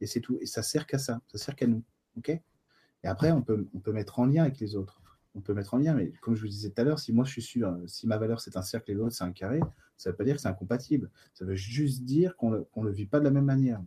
Et 0.00 0.06
c'est 0.06 0.20
tout. 0.20 0.38
Et 0.40 0.46
ça 0.46 0.62
sert 0.62 0.86
qu'à 0.86 0.98
ça, 0.98 1.20
ça 1.28 1.38
sert 1.38 1.56
qu'à 1.56 1.66
nous. 1.66 1.82
ok? 2.16 2.28
Et 2.30 3.06
après, 3.06 3.30
on 3.30 3.42
peut, 3.42 3.66
on 3.74 3.80
peut 3.80 3.92
mettre 3.92 4.18
en 4.18 4.26
lien 4.26 4.42
avec 4.42 4.58
les 4.58 4.76
autres. 4.76 5.00
On 5.34 5.40
peut 5.40 5.54
mettre 5.54 5.74
en 5.74 5.78
lien, 5.78 5.94
mais 5.94 6.12
comme 6.20 6.34
je 6.34 6.40
vous 6.42 6.48
disais 6.48 6.70
tout 6.70 6.80
à 6.80 6.84
l'heure, 6.84 6.98
si 6.98 7.12
moi 7.12 7.24
je 7.24 7.30
suis 7.30 7.42
sûr, 7.42 7.78
si 7.86 8.08
ma 8.08 8.16
valeur 8.18 8.40
c'est 8.40 8.56
un 8.56 8.62
cercle 8.62 8.90
et 8.90 8.94
l'autre 8.94 9.14
c'est 9.14 9.24
un 9.24 9.32
carré, 9.32 9.60
ça 9.96 10.10
ne 10.10 10.12
veut 10.12 10.16
pas 10.16 10.24
dire 10.24 10.34
que 10.34 10.40
c'est 10.40 10.48
incompatible. 10.48 11.10
Ça 11.34 11.44
veut 11.44 11.54
juste 11.54 12.02
dire 12.02 12.36
qu'on 12.36 12.50
ne 12.50 12.56
le, 12.56 12.66
le 12.82 12.90
vit 12.90 13.06
pas 13.06 13.20
de 13.20 13.24
la 13.24 13.30
même 13.30 13.44
manière. 13.44 13.80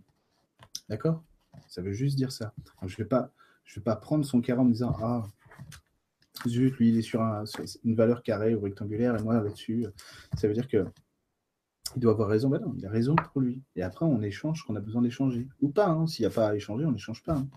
D'accord? 0.88 1.24
Ça 1.68 1.82
veut 1.82 1.91
juste 1.91 2.16
dire 2.16 2.32
ça. 2.32 2.53
je 2.86 2.93
ne 2.93 2.97
vais, 2.97 3.05
pas, 3.05 3.34
vais 3.76 3.82
pas 3.82 3.95
prendre 3.95 4.24
son 4.24 4.39
carré 4.39 4.62
en 4.62 4.66
me 4.66 4.72
disant 4.72 4.95
Ah, 5.01 5.24
zut, 6.47 6.78
lui, 6.78 6.89
il 6.89 6.97
est 6.97 7.01
sur, 7.01 7.22
sur 7.45 7.64
une 7.84 7.95
valeur 7.95 8.24
carrée 8.24 8.55
ou 8.55 8.62
rectangulaire 8.62 9.18
et 9.18 9.24
moi 9.24 9.41
là-dessus. 9.41 9.86
Ça 10.38 10.47
veut 10.47 10.53
dire 10.53 10.68
que 10.68 10.86
il 11.95 11.99
doit 11.99 12.11
avoir 12.13 12.29
raison. 12.29 12.49
Ben 12.49 12.61
il 12.77 12.85
a 12.85 12.89
raison 12.89 13.15
pour 13.15 13.41
lui. 13.41 13.61
Et 13.75 13.83
après, 13.83 14.05
on 14.05 14.21
échange 14.21 14.63
qu'on 14.63 14.75
a 14.75 14.79
besoin 14.79 15.01
d'échanger. 15.01 15.47
Ou 15.61 15.69
pas. 15.69 15.87
Hein. 15.87 16.07
S'il 16.07 16.23
n'y 16.23 16.31
a 16.31 16.35
pas 16.35 16.49
à 16.49 16.55
échanger, 16.55 16.85
on 16.85 16.91
n'échange 16.91 17.23
pas. 17.23 17.35
Hein. 17.35 17.47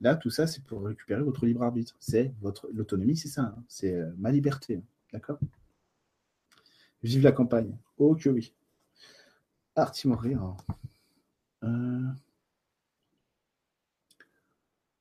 Là, 0.00 0.16
tout 0.16 0.30
ça, 0.30 0.46
c'est 0.46 0.62
pour 0.64 0.84
récupérer 0.84 1.22
votre 1.22 1.46
libre 1.46 1.62
arbitre. 1.62 1.96
C'est 2.00 2.34
votre 2.40 2.68
l'autonomie, 2.72 3.16
c'est 3.16 3.28
ça. 3.28 3.42
Hein. 3.42 3.64
C'est 3.68 3.94
euh, 3.94 4.10
ma 4.18 4.30
liberté. 4.30 4.82
D'accord? 5.12 5.38
Vive 7.02 7.22
la 7.22 7.32
campagne. 7.32 7.76
Oh 7.98 8.16
oui. 8.26 8.52
Artimorie. 9.74 10.36
Euh... 11.64 12.08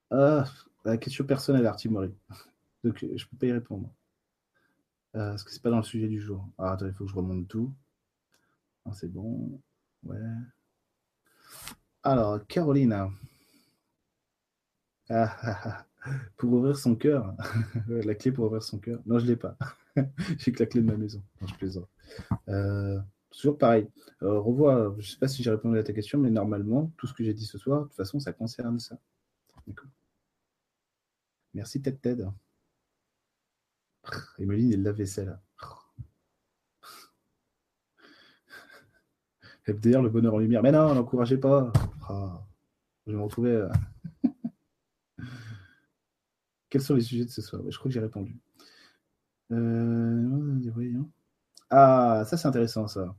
Ah, 0.09 0.45
la 0.83 0.97
question 0.97 1.25
personnelle, 1.25 1.65
Artimory. 1.65 2.13
Donc, 2.83 2.97
je 2.99 3.05
ne 3.05 3.17
peux 3.17 3.37
pas 3.39 3.45
y 3.47 3.51
répondre. 3.51 3.89
Euh, 5.15 5.31
parce 5.31 5.43
que 5.43 5.51
c'est 5.51 5.61
pas 5.61 5.69
dans 5.69 5.77
le 5.77 5.83
sujet 5.83 6.07
du 6.07 6.19
jour. 6.19 6.47
Ah, 6.57 6.77
il 6.81 6.93
faut 6.93 7.05
que 7.05 7.11
je 7.11 7.15
remonte 7.15 7.47
tout. 7.47 7.73
Ah, 8.85 8.91
c'est 8.93 9.07
bon. 9.11 9.61
Ouais. 10.03 10.17
Alors, 12.03 12.45
Carolina. 12.47 13.09
Ah, 15.09 15.37
ah, 15.41 15.59
ah. 15.65 15.85
pour 16.37 16.53
ouvrir 16.53 16.77
son 16.77 16.95
cœur. 16.95 17.35
la 17.87 18.15
clé 18.15 18.31
pour 18.31 18.45
ouvrir 18.45 18.63
son 18.63 18.79
cœur. 18.79 19.01
Non, 19.05 19.19
je 19.19 19.25
ne 19.25 19.29
l'ai 19.29 19.35
pas. 19.35 19.57
J'ai 20.37 20.51
que 20.51 20.59
la 20.59 20.65
clé 20.65 20.81
de 20.81 20.87
ma 20.87 20.97
maison. 20.97 21.21
Je 21.41 21.53
plaisante. 21.55 21.89
Euh, 22.49 22.99
toujours 23.29 23.57
pareil. 23.57 23.87
Euh, 24.23 24.39
revois, 24.39 24.93
je 24.97 24.97
ne 24.97 25.11
sais 25.11 25.17
pas 25.19 25.27
si 25.27 25.43
j'ai 25.43 25.51
répondu 25.51 25.77
à 25.77 25.83
ta 25.83 25.93
question, 25.93 26.17
mais 26.19 26.29
normalement, 26.29 26.91
tout 26.97 27.07
ce 27.07 27.13
que 27.13 27.23
j'ai 27.23 27.33
dit 27.33 27.45
ce 27.45 27.57
soir, 27.57 27.81
de 27.81 27.87
toute 27.87 27.95
façon, 27.95 28.19
ça 28.19 28.33
concerne 28.33 28.79
ça. 28.79 28.97
D'accord 29.67 29.89
Merci 31.53 31.81
Ted 31.81 31.97
Ted. 31.97 32.27
Emeline, 34.39 34.73
elle 34.73 34.83
la 34.83 34.91
vaisselle. 34.91 35.37
FDR, 39.67 40.01
le 40.01 40.09
bonheur 40.09 40.33
en 40.33 40.39
lumière. 40.39 40.63
Mais 40.63 40.71
non, 40.71 40.95
n'encouragez 40.95 41.37
pas. 41.37 41.71
Ah, 42.09 42.41
je 43.05 43.11
vais 43.11 43.17
me 43.17 43.23
retrouver. 43.23 43.51
Euh. 43.51 43.69
Quels 46.69 46.81
sont 46.81 46.95
les 46.95 47.01
sujets 47.01 47.25
de 47.25 47.29
ce 47.29 47.41
soir? 47.41 47.61
Je 47.69 47.77
crois 47.77 47.89
que 47.89 47.93
j'ai 47.93 47.99
répondu. 47.99 48.39
Euh, 49.51 50.59
ah, 51.69 52.23
ça 52.25 52.37
c'est 52.37 52.47
intéressant 52.47 52.87
ça. 52.87 53.13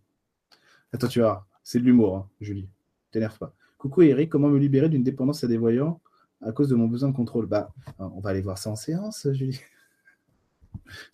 Attends, 0.93 1.09
tu 1.09 1.20
vois, 1.20 1.47
c'est 1.62 1.78
de 1.78 1.84
l'humour, 1.84 2.16
hein, 2.16 2.28
Julie. 2.40 2.68
T'énerve 3.11 3.38
pas. 3.38 3.55
Coucou 3.78 4.03
Eric, 4.03 4.30
comment 4.30 4.49
me 4.49 4.59
libérer 4.59 4.88
d'une 4.88 5.03
dépendance 5.03 5.45
à 5.45 5.49
des 5.49 5.59
voyants 5.59 6.01
à 6.40 6.53
cause 6.53 6.68
de 6.68 6.74
mon 6.74 6.86
besoin 6.86 7.11
de 7.11 7.14
contrôle? 7.14 7.47
Bah, 7.47 7.72
on 7.99 8.20
va 8.20 8.30
aller 8.30 8.40
voir 8.40 8.59
ça 8.59 8.70
en 8.70 8.76
séance, 8.76 9.28
Julie. 9.32 9.61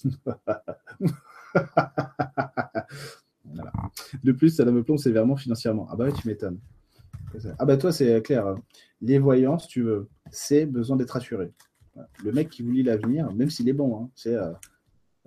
De 4.25 4.33
plus, 4.33 4.51
ça 4.51 4.65
me 4.65 4.83
plombe 4.83 4.99
sévèrement 4.99 5.37
financièrement. 5.37 5.89
Ah 5.91 5.97
bah 5.97 6.07
oui, 6.07 6.13
tu 6.13 6.27
m'étonnes. 6.29 6.59
Ah 7.59 7.65
bah 7.65 7.77
toi, 7.77 7.93
c'est 7.93 8.23
clair. 8.23 8.55
Les 9.01 9.19
voyants, 9.19 9.59
si 9.59 9.69
tu 9.69 9.83
veux, 9.83 10.09
c'est 10.31 10.67
besoin 10.67 10.97
d'être 10.97 11.17
assuré. 11.17 11.53
Le 12.25 12.33
mec 12.33 12.49
qui 12.49 12.63
vous 12.63 12.71
lit 12.71 12.83
l'avenir, 12.83 13.33
même 13.33 13.51
s'il 13.51 13.69
est 13.69 13.73
bon, 13.73 14.03
hein, 14.03 14.11
c'est 14.15 14.35
euh, 14.35 14.53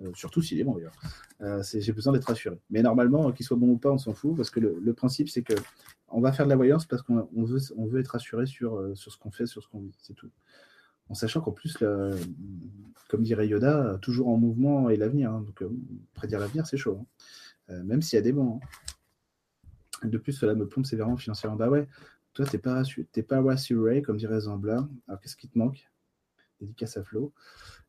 euh, 0.02 0.10
surtout 0.14 0.42
s'il 0.42 0.58
est 0.58 0.64
bon 0.64 0.76
d'ailleurs, 0.76 0.94
euh, 1.42 1.62
j'ai 1.62 1.92
besoin 1.92 2.12
d'être 2.12 2.30
assuré. 2.30 2.58
Mais 2.70 2.82
normalement, 2.82 3.30
qu'il 3.32 3.44
soit 3.44 3.56
bon 3.56 3.70
ou 3.70 3.78
pas, 3.78 3.90
on 3.90 3.98
s'en 3.98 4.14
fout, 4.14 4.36
parce 4.36 4.50
que 4.50 4.60
le 4.60 4.94
principe, 4.94 5.28
c'est 5.28 5.42
que 5.42 5.54
on 6.08 6.20
va 6.20 6.32
faire 6.32 6.46
de 6.46 6.50
la 6.50 6.56
voyance 6.56 6.84
parce 6.84 7.02
qu'on 7.02 7.26
veut, 7.34 7.60
on 7.76 7.86
veut 7.86 8.00
être 8.00 8.14
assuré 8.14 8.44
sur, 8.44 8.92
ce 8.94 9.16
qu'on 9.16 9.30
fait, 9.30 9.46
sur 9.46 9.62
ce 9.62 9.68
qu'on 9.68 9.80
vit, 9.80 9.94
c'est 10.02 10.14
tout. 10.14 10.30
En 11.08 11.14
sachant 11.14 11.40
qu'en 11.40 11.52
plus, 11.52 11.78
comme 13.08 13.22
dirait 13.22 13.48
Yoda, 13.48 13.98
toujours 14.02 14.28
en 14.28 14.36
mouvement 14.36 14.90
et 14.90 14.96
l'avenir. 14.96 15.32
Hein. 15.32 15.44
donc, 15.46 15.70
prédire 16.14 16.38
l'avenir, 16.38 16.66
c'est 16.66 16.76
chaud. 16.76 16.98
Hein. 17.00 17.06
Euh, 17.72 17.82
même 17.82 18.02
s'il 18.02 18.16
y 18.16 18.20
a 18.20 18.22
des 18.22 18.32
bons. 18.32 18.60
Hein. 20.02 20.08
De 20.08 20.18
plus, 20.18 20.32
cela 20.32 20.54
me 20.54 20.66
plombe 20.66 20.84
sévèrement 20.84 21.16
financièrement. 21.16 21.56
Bah 21.56 21.70
ouais, 21.70 21.88
toi, 22.34 22.44
t'es 22.46 22.58
pas, 22.58 22.82
pas 23.28 23.42
rassuré, 23.42 24.02
comme 24.02 24.16
dirait 24.16 24.40
Zambla. 24.40 24.88
Alors, 25.06 25.20
qu'est-ce 25.20 25.36
qui 25.36 25.48
te 25.48 25.58
manque? 25.58 25.90
Dédicace 26.60 26.96
à 26.96 27.04
Flo. 27.04 27.32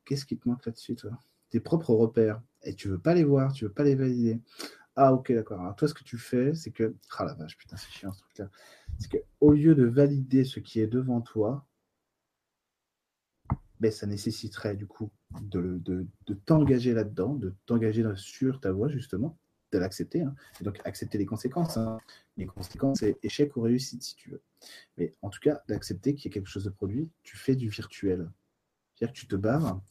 Qu'est-ce 0.06 0.26
qui 0.26 0.38
te 0.38 0.48
manque 0.48 0.66
là-dessus, 0.66 0.96
toi? 0.96 1.12
Tes 1.50 1.60
propres 1.60 1.94
repères. 1.94 2.42
Et 2.64 2.76
tu 2.76 2.88
veux 2.88 3.00
pas 3.00 3.14
les 3.14 3.24
voir, 3.24 3.54
tu 3.54 3.66
veux 3.66 3.72
pas 3.72 3.84
les 3.84 3.96
valider. 3.96 4.42
Ah, 4.96 5.14
ok, 5.14 5.32
d'accord. 5.32 5.60
Alors, 5.60 5.76
toi, 5.76 5.88
ce 5.88 5.94
que 5.94 6.04
tu 6.04 6.18
fais, 6.18 6.54
c'est 6.54 6.72
que. 6.72 6.96
Ah 7.18 7.26
la 7.26 7.34
vache, 7.34 7.58
putain, 7.58 7.78
c'est 7.78 7.92
chiant 7.92 8.12
ce 8.12 8.20
truc-là. 8.22 8.50
C'est 9.00 9.10
qu'au 9.10 9.52
lieu 9.52 9.74
de 9.76 9.86
valider 9.86 10.44
ce 10.46 10.60
qui 10.60 10.80
est 10.80 10.88
devant 10.88 11.22
toi, 11.22 11.66
ben, 13.80 13.92
ça 13.92 14.06
nécessiterait 14.06 14.76
du 14.76 14.86
coup 14.86 15.12
de, 15.42 15.80
de, 15.80 16.06
de 16.28 16.34
t'engager 16.36 16.94
là-dedans, 16.94 17.34
de 17.34 17.56
t'engager 17.66 18.06
sur 18.16 18.62
ta 18.62 18.72
voie, 18.72 18.88
justement, 18.88 19.38
de 19.78 19.82
l'accepter. 19.82 20.22
Hein. 20.22 20.36
Et 20.62 20.64
donc, 20.64 20.80
accepter 20.86 21.18
les 21.18 21.26
conséquences. 21.26 21.78
Hein. 21.78 21.98
Les 22.38 22.46
conséquences, 22.46 23.00
c'est 23.00 23.18
échec 23.24 23.56
ou 23.58 23.62
réussite, 23.62 24.04
si 24.04 24.16
tu 24.16 24.30
veux. 24.30 24.42
Mais 24.98 25.14
en 25.22 25.30
tout 25.30 25.40
cas, 25.40 25.62
d'accepter 25.68 26.16
qu'il 26.16 26.32
y 26.32 26.34
a 26.34 26.34
quelque 26.34 26.50
chose 26.50 26.64
de 26.64 26.70
produit, 26.70 27.10
tu 27.24 27.38
fais 27.38 27.56
du 27.56 27.70
virtuel. 27.70 28.30
C'est-à-dire 28.96 29.14
que 29.14 29.20
tu 29.20 29.28
te 29.28 29.36
barres, 29.36 29.82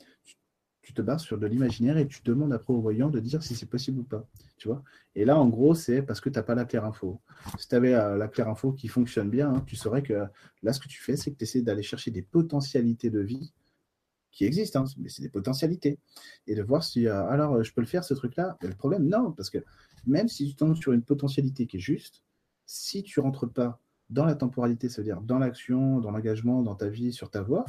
tu 0.82 0.92
te 0.92 1.02
bases 1.02 1.22
sur 1.22 1.38
de 1.38 1.46
l'imaginaire 1.46 1.96
et 1.96 2.06
tu 2.06 2.22
demandes 2.24 2.52
après 2.52 2.72
au 2.72 2.92
de 2.92 3.20
dire 3.20 3.42
si 3.42 3.54
c'est 3.54 3.66
possible 3.66 4.00
ou 4.00 4.04
pas. 4.04 4.28
Tu 4.56 4.68
vois 4.68 4.82
et 5.14 5.24
là, 5.24 5.38
en 5.38 5.48
gros, 5.48 5.74
c'est 5.74 6.02
parce 6.02 6.20
que 6.20 6.30
tu 6.30 6.38
n'as 6.38 6.42
pas 6.42 6.54
la 6.54 6.64
claire 6.64 6.84
info. 6.84 7.20
Si 7.58 7.68
tu 7.68 7.74
avais 7.74 7.94
euh, 7.94 8.16
la 8.16 8.28
claire 8.28 8.48
info 8.48 8.72
qui 8.72 8.88
fonctionne 8.88 9.28
bien, 9.28 9.52
hein, 9.52 9.64
tu 9.66 9.76
saurais 9.76 10.02
que 10.02 10.24
là, 10.62 10.72
ce 10.72 10.80
que 10.80 10.88
tu 10.88 11.02
fais, 11.02 11.16
c'est 11.16 11.30
que 11.30 11.36
tu 11.36 11.44
essaies 11.44 11.62
d'aller 11.62 11.82
chercher 11.82 12.10
des 12.10 12.22
potentialités 12.22 13.10
de 13.10 13.20
vie 13.20 13.52
qui 14.32 14.44
existent, 14.44 14.80
hein, 14.80 14.84
mais 14.98 15.08
c'est 15.08 15.22
des 15.22 15.28
potentialités. 15.28 15.98
Et 16.46 16.54
de 16.54 16.62
voir 16.62 16.82
si, 16.82 17.06
euh, 17.06 17.26
alors, 17.26 17.54
euh, 17.56 17.62
je 17.62 17.72
peux 17.72 17.82
le 17.82 17.86
faire, 17.86 18.02
ce 18.02 18.14
truc-là. 18.14 18.56
Le 18.62 18.74
problème, 18.74 19.06
non, 19.06 19.32
parce 19.32 19.50
que 19.50 19.58
même 20.06 20.28
si 20.28 20.48
tu 20.48 20.56
tombes 20.56 20.74
sur 20.74 20.92
une 20.92 21.02
potentialité 21.02 21.66
qui 21.66 21.76
est 21.76 21.80
juste, 21.80 22.22
si 22.66 23.02
tu 23.02 23.20
rentres 23.20 23.50
pas 23.50 23.80
dans 24.10 24.24
la 24.24 24.34
temporalité, 24.34 24.88
c'est-à-dire 24.88 25.20
dans 25.20 25.38
l'action, 25.38 26.00
dans 26.00 26.10
l'engagement, 26.10 26.62
dans 26.62 26.74
ta 26.74 26.88
vie, 26.88 27.12
sur 27.12 27.30
ta 27.30 27.42
voie, 27.42 27.64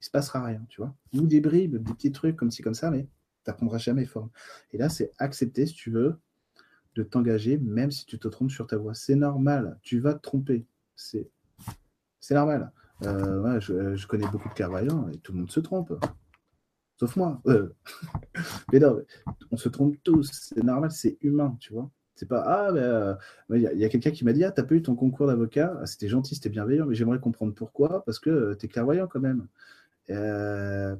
il 0.00 0.04
se 0.04 0.10
passera 0.10 0.44
rien, 0.44 0.64
tu 0.68 0.80
vois. 0.80 0.94
Ou 1.14 1.26
des 1.26 1.40
bribes, 1.40 1.76
des 1.76 1.94
petits 1.94 2.12
trucs 2.12 2.36
comme 2.36 2.50
ci, 2.50 2.62
comme 2.62 2.74
ça, 2.74 2.90
mais 2.90 3.04
tu 3.04 3.50
n'apprendras 3.50 3.78
jamais 3.78 4.04
forme. 4.04 4.30
Et 4.72 4.78
là, 4.78 4.88
c'est 4.88 5.12
accepter, 5.18 5.66
si 5.66 5.74
tu 5.74 5.90
veux, 5.90 6.18
de 6.94 7.02
t'engager, 7.02 7.58
même 7.58 7.90
si 7.90 8.04
tu 8.04 8.18
te 8.18 8.28
trompes 8.28 8.50
sur 8.50 8.66
ta 8.66 8.76
voie. 8.76 8.94
C'est 8.94 9.14
normal, 9.14 9.78
tu 9.82 10.00
vas 10.00 10.14
te 10.14 10.20
tromper. 10.20 10.66
C'est 10.96 11.30
normal. 12.30 12.72
Euh, 13.04 13.60
je, 13.60 14.06
connais 14.06 14.26
beaucoup 14.28 14.48
de 14.48 14.54
clairvoyants 14.54 15.08
et 15.08 15.18
tout 15.18 15.32
le 15.32 15.38
monde 15.38 15.50
se 15.50 15.60
trompe. 15.60 15.92
Sauf 16.98 17.16
moi. 17.16 17.40
Euh. 17.46 17.74
mais 18.72 18.78
non, 18.78 19.02
on 19.50 19.56
se 19.56 19.68
trompe 19.68 19.96
tous. 20.02 20.30
C'est 20.32 20.62
normal, 20.62 20.90
c'est 20.90 21.18
humain, 21.20 21.56
tu 21.60 21.72
vois. 21.72 21.90
C'est 22.14 22.28
pas 22.28 22.42
ah 22.46 22.70
euh, 22.70 23.14
il 23.50 23.60
y 23.60 23.84
a, 23.84 23.88
quelqu'un 23.88 24.10
qui 24.10 24.24
m'a 24.24 24.32
dit 24.32 24.44
ah 24.44 24.52
t'as 24.52 24.62
pas 24.62 24.74
eu 24.74 24.82
ton 24.82 24.94
concours 24.94 25.26
d'avocat? 25.26 25.76
Ah, 25.80 25.86
c'était 25.86 26.08
gentil 26.08 26.34
c'était 26.34 26.50
bienveillant 26.50 26.86
mais 26.86 26.94
j'aimerais 26.94 27.18
comprendre 27.18 27.54
pourquoi 27.54 28.04
parce 28.04 28.20
que 28.20 28.54
tu 28.54 28.66
es 28.66 28.68
clairvoyant 28.68 29.08
quand 29.08 29.18
même 29.18 29.48
euh, 30.10 30.94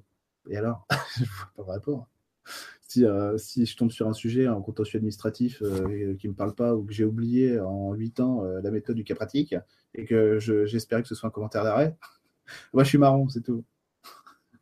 et 0.48 0.56
alors? 0.56 0.86
Je 1.18 1.24
vois 1.24 1.50
pas 1.54 1.62
le 1.62 1.72
rapport. 1.72 2.08
Si, 2.92 3.06
euh, 3.06 3.38
si, 3.38 3.64
je 3.64 3.74
tombe 3.74 3.90
sur 3.90 4.06
un 4.06 4.12
sujet 4.12 4.48
en 4.48 4.60
contentieux 4.60 4.98
administratif 4.98 5.62
euh, 5.62 6.14
qui 6.16 6.26
ne 6.26 6.32
me 6.32 6.36
parle 6.36 6.54
pas 6.54 6.74
ou 6.76 6.84
que 6.84 6.92
j'ai 6.92 7.06
oublié 7.06 7.58
en 7.58 7.94
8 7.94 8.20
ans 8.20 8.44
la 8.44 8.70
méthode 8.70 8.96
du 8.96 9.04
cas 9.04 9.14
pratique 9.14 9.54
et 9.94 10.04
que 10.04 10.38
j'espérais 10.38 11.00
que 11.00 11.08
ce 11.08 11.14
soit 11.14 11.28
un 11.28 11.32
commentaire 11.32 11.64
d'arrêt, 11.64 11.96
moi 12.74 12.84
je 12.84 12.90
suis 12.90 12.98
marron, 12.98 13.28
c'est 13.30 13.40
tout. 13.40 13.64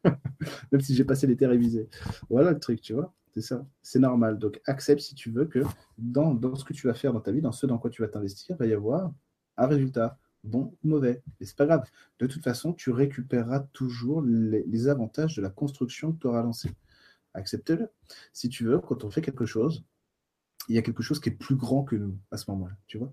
Même 0.73 0.81
si 0.81 0.95
j'ai 0.95 1.05
passé 1.05 1.27
l'été 1.27 1.45
révisé. 1.47 1.89
Voilà 2.29 2.53
le 2.53 2.61
truc, 2.61 2.81
tu 2.81 2.93
vois. 2.93 3.13
C'est 3.35 3.41
ça. 3.41 3.67
C'est 3.83 3.99
normal. 3.99 4.39
Donc 4.39 4.61
accepte 4.65 5.01
si 5.01 5.17
tu 5.17 5.31
veux 5.31 5.47
que 5.47 5.61
dans, 5.99 6.33
dans 6.33 6.55
ce 6.55 6.65
que 6.65 6.73
tu 6.73 6.87
vas 6.87 6.95
faire 6.95 7.13
dans 7.13 7.21
ta 7.21 7.33
vie, 7.33 7.41
dans 7.41 7.51
ce 7.51 7.67
dans 7.67 7.79
quoi 7.79 7.91
tu 7.91 8.01
vas 8.01 8.09
t'investir, 8.09 8.55
il 8.57 8.59
va 8.59 8.67
y 8.67 8.73
avoir 8.73 9.13
un 9.57 9.67
résultat 9.67 10.19
bon 10.45 10.77
ou 10.85 10.89
mauvais. 10.89 11.23
Mais 11.39 11.47
c'est 11.47 11.57
pas 11.57 11.67
grave. 11.67 11.85
De 12.21 12.27
toute 12.27 12.45
façon, 12.45 12.73
tu 12.73 12.91
récupéreras 12.91 13.61
toujours 13.73 14.23
les, 14.23 14.89
avantages 14.89 15.35
de 15.35 15.43
la 15.43 15.51
construction 15.51 16.13
que 16.13 16.21
tu 16.21 16.27
auras 16.29 16.43
lancée. 16.43 16.71
Accepte-le. 17.35 17.89
Si 18.33 18.49
tu 18.49 18.65
veux, 18.65 18.79
quand 18.79 19.05
on 19.05 19.11
fait 19.11 19.23
quelque 19.23 19.47
chose, 19.47 19.85
il 20.69 20.75
y 20.75 20.79
a 20.79 20.83
quelque 20.83 21.03
chose 21.03 21.21
qui 21.21 21.31
est 21.31 21.33
plus 21.33 21.57
grand 21.57 21.85
que 21.85 21.97
nous 21.97 22.19
à 22.31 22.37
ce 22.37 22.51
moment-là, 22.51 22.77
tu 22.87 22.99
vois. 22.99 23.13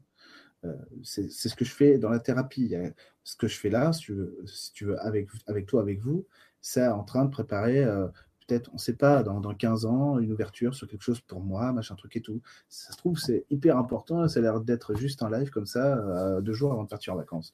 c'est 1.04 1.30
ce 1.30 1.56
que 1.56 1.66
je 1.66 1.72
fais 1.72 1.98
dans 1.98 2.10
la 2.10 2.20
thérapie. 2.20 2.76
Ce 3.24 3.36
que 3.36 3.48
je 3.48 3.58
fais 3.58 3.70
là, 3.70 3.94
si 3.94 4.72
tu 4.74 4.86
veux, 4.86 5.00
avec, 5.06 5.30
avec 5.48 5.66
toi, 5.66 5.82
avec 5.82 6.00
vous, 6.00 6.28
c'est 6.62 6.88
en 6.88 7.04
train 7.04 7.26
de 7.26 7.30
préparer 7.30 7.86
peut-être, 8.48 8.70
on 8.72 8.76
ne 8.76 8.80
sait 8.80 8.96
pas, 8.96 9.24
dans, 9.24 9.40
dans, 9.40 9.54
15 9.54 9.86
ans, 9.86 10.20
une 10.20 10.32
ouverture 10.32 10.74
sur 10.74 10.88
quelque 10.88 11.02
chose 11.02 11.20
pour 11.22 11.42
moi, 11.42 11.72
machin 11.74 11.96
truc 11.96 12.16
et 12.16 12.22
tout. 12.22 12.42
Ça 12.70 12.94
se 12.94 12.98
trouve, 12.98 13.18
c'est 13.18 13.46
hyper 13.50 13.78
important. 13.78 14.28
Ça 14.28 14.40
a 14.40 14.42
l'air 14.42 14.62
d'être 14.62 14.96
juste 14.96 15.22
un 15.22 15.30
live 15.30 15.50
comme 15.50 15.66
ça, 15.66 15.98
euh, 15.98 16.42
deux 16.42 16.54
jours 16.54 16.72
avant 16.72 16.84
de 16.84 16.90
partir 16.90 17.14
en 17.14 17.18
vacances. 17.18 17.54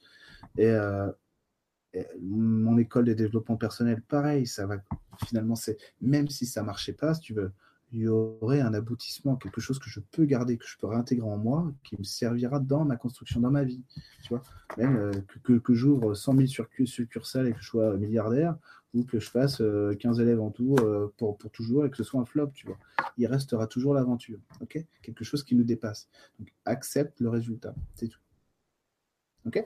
Euh, 0.60 1.08
et, 1.08 1.16
mon 2.22 2.78
école 2.78 3.06
de 3.06 3.14
développement 3.14 3.58
personnel, 3.58 4.02
pareil, 4.02 4.48
ça 4.48 4.66
va. 4.66 4.78
Finalement, 5.28 5.56
c'est 5.56 5.78
même 6.02 6.28
si 6.28 6.46
ça 6.46 6.64
marchait 6.64 6.94
pas, 6.94 7.14
si 7.14 7.22
tu 7.22 7.34
veux, 7.34 7.52
il 7.94 8.02
y 8.02 8.08
aurait 8.08 8.60
un 8.60 8.74
aboutissement, 8.74 9.36
quelque 9.36 9.62
chose 9.62 9.78
que 9.78 9.88
je 9.90 10.00
peux 10.00 10.26
garder, 10.26 10.58
que 10.58 10.66
je 10.66 10.78
peux 10.78 10.88
réintégrer 10.88 11.28
en 11.28 11.38
moi, 11.38 11.72
qui 11.84 11.96
me 11.98 12.04
servira 12.04 12.60
dans 12.60 12.86
ma 12.86 12.96
construction, 12.96 13.40
dans 13.40 13.52
ma 13.52 13.64
vie. 13.64 13.84
Tu 14.24 14.30
vois, 14.30 14.42
même 14.78 14.98
euh, 14.98 15.12
que, 15.44 15.74
j'ouvre 15.74 16.16
100 16.16 16.36
000 16.48 16.68
succursales 16.86 17.48
et 17.48 17.54
que 17.54 17.62
je 17.62 17.68
sois 17.68 17.96
milliardaire, 17.98 18.58
ou 18.96 19.04
que 19.04 19.20
je 19.20 19.30
fasse 19.30 19.58
15 19.58 19.62
euh, 19.62 20.24
élèves 20.24 20.42
en 20.42 20.50
tout 20.50 20.76
euh, 20.80 21.14
pour, 21.18 21.38
pour, 21.38 21.52
toujours 21.52 21.86
et 21.86 21.92
que 21.92 21.98
ce 21.98 22.04
soit 22.04 22.20
un 22.20 22.26
flop, 22.26 22.50
tu 22.56 22.66
vois. 22.66 22.78
Il 23.18 23.28
restera 23.28 23.68
toujours 23.68 23.94
l'aventure, 23.94 24.40
ok? 24.62 24.84
Quelque 25.04 25.24
chose 25.24 25.44
qui 25.44 25.56
nous 25.56 25.64
dépasse. 25.64 26.10
Accepte 26.66 27.20
le 27.20 27.30
résultat, 27.30 27.76
c'est 27.94 28.08
tout. 28.08 28.20
Ok? 29.46 29.64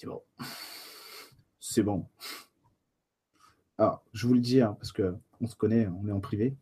C'est 0.00 0.06
bon. 0.06 0.22
C'est 1.60 1.82
bon. 1.82 2.08
Alors, 3.76 4.02
je 4.14 4.26
vous 4.26 4.32
le 4.32 4.40
dis, 4.40 4.62
hein, 4.62 4.74
parce 4.78 4.92
que 4.92 5.14
on 5.42 5.46
se 5.46 5.54
connaît, 5.54 5.88
on 5.88 6.08
est 6.08 6.12
en 6.12 6.20
privé. 6.20 6.56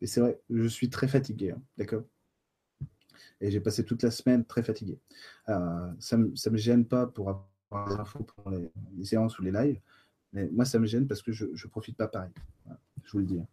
Et 0.00 0.06
c'est 0.06 0.20
vrai, 0.20 0.40
je 0.48 0.68
suis 0.68 0.88
très 0.88 1.08
fatigué, 1.08 1.50
hein, 1.50 1.62
d'accord? 1.76 2.04
Et 3.40 3.50
j'ai 3.50 3.58
passé 3.58 3.84
toute 3.84 4.04
la 4.04 4.12
semaine 4.12 4.44
très 4.44 4.62
fatigué. 4.62 4.96
Euh, 5.48 5.92
ça 5.98 6.16
ne 6.16 6.26
me, 6.26 6.56
gêne 6.56 6.86
pas 6.86 7.08
pour 7.08 7.30
avoir 7.30 7.88
des 7.88 7.94
infos 7.96 8.22
pour 8.22 8.48
les, 8.50 8.70
séances 9.04 9.36
ou 9.40 9.42
les 9.42 9.50
lives, 9.50 9.80
mais 10.32 10.48
moi, 10.52 10.64
ça 10.64 10.78
me 10.78 10.86
gêne 10.86 11.08
parce 11.08 11.20
que 11.20 11.32
je 11.32 11.46
ne 11.46 11.70
profite 11.70 11.96
pas 11.96 12.06
pareil. 12.06 12.30
Je 13.02 13.10
vous 13.10 13.18
le 13.18 13.26
dis. 13.26 13.40
Hein. 13.40 13.48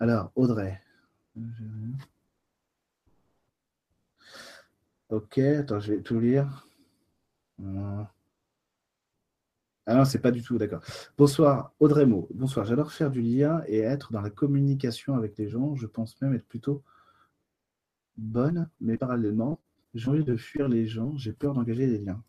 Alors, 0.00 0.32
Audrey. 0.36 0.80
Ok, 5.10 5.36
attends, 5.36 5.80
je 5.80 5.92
vais 5.92 6.00
tout 6.00 6.18
lire. 6.18 6.66
Ah 9.86 9.94
non, 9.96 10.04
c'est 10.04 10.18
pas 10.20 10.30
du 10.30 10.42
tout, 10.42 10.56
d'accord. 10.56 10.82
Bonsoir, 11.18 11.72
Audrey 11.78 12.06
Mo. 12.06 12.26
Bonsoir, 12.32 12.64
j'adore 12.64 12.90
faire 12.92 13.10
du 13.10 13.20
lien 13.20 13.62
et 13.66 13.80
être 13.80 14.12
dans 14.12 14.22
la 14.22 14.30
communication 14.30 15.14
avec 15.14 15.36
les 15.36 15.48
gens. 15.48 15.74
Je 15.76 15.86
pense 15.86 16.20
même 16.22 16.34
être 16.34 16.46
plutôt 16.46 16.82
bonne, 18.16 18.68
mais 18.80 18.96
parallèlement, 18.96 19.60
j'ai 19.94 20.08
envie 20.10 20.24
de 20.24 20.36
fuir 20.36 20.68
les 20.68 20.86
gens, 20.86 21.16
j'ai 21.16 21.32
peur 21.32 21.52
d'engager 21.54 21.86
des 21.86 21.98
liens. 21.98 22.22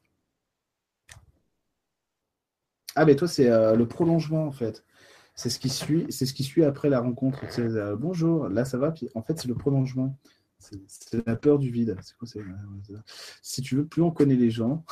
Ah, 2.96 3.06
mais 3.06 3.16
toi, 3.16 3.28
c'est 3.28 3.50
euh, 3.50 3.76
le 3.76 3.88
prolongement, 3.88 4.46
en 4.48 4.52
fait. 4.52 4.84
C'est 5.36 5.50
ce 5.50 5.60
qui 5.60 5.70
suit, 5.70 6.06
c'est 6.10 6.26
ce 6.26 6.34
qui 6.34 6.44
suit 6.44 6.64
après 6.64 6.90
la 6.90 7.00
rencontre. 7.02 7.40
Euh, 7.60 7.96
bonjour, 7.98 8.48
là 8.50 8.66
ça 8.66 8.78
va, 8.78 8.94
en 9.16 9.22
fait, 9.22 9.40
c'est 9.40 9.48
le 9.48 9.56
prolongement. 9.56 10.18
C'est 10.60 11.26
la 11.28 11.36
peur 11.36 11.60
du 11.60 11.70
vide. 11.70 11.98
C'est 12.02 12.18
quoi 12.18 12.28
Si 13.42 13.62
tu 13.62 13.76
veux, 13.76 13.86
plus 13.86 14.02
on 14.02 14.12
connaît 14.12 14.36
les 14.36 14.50
gens, 14.50 14.86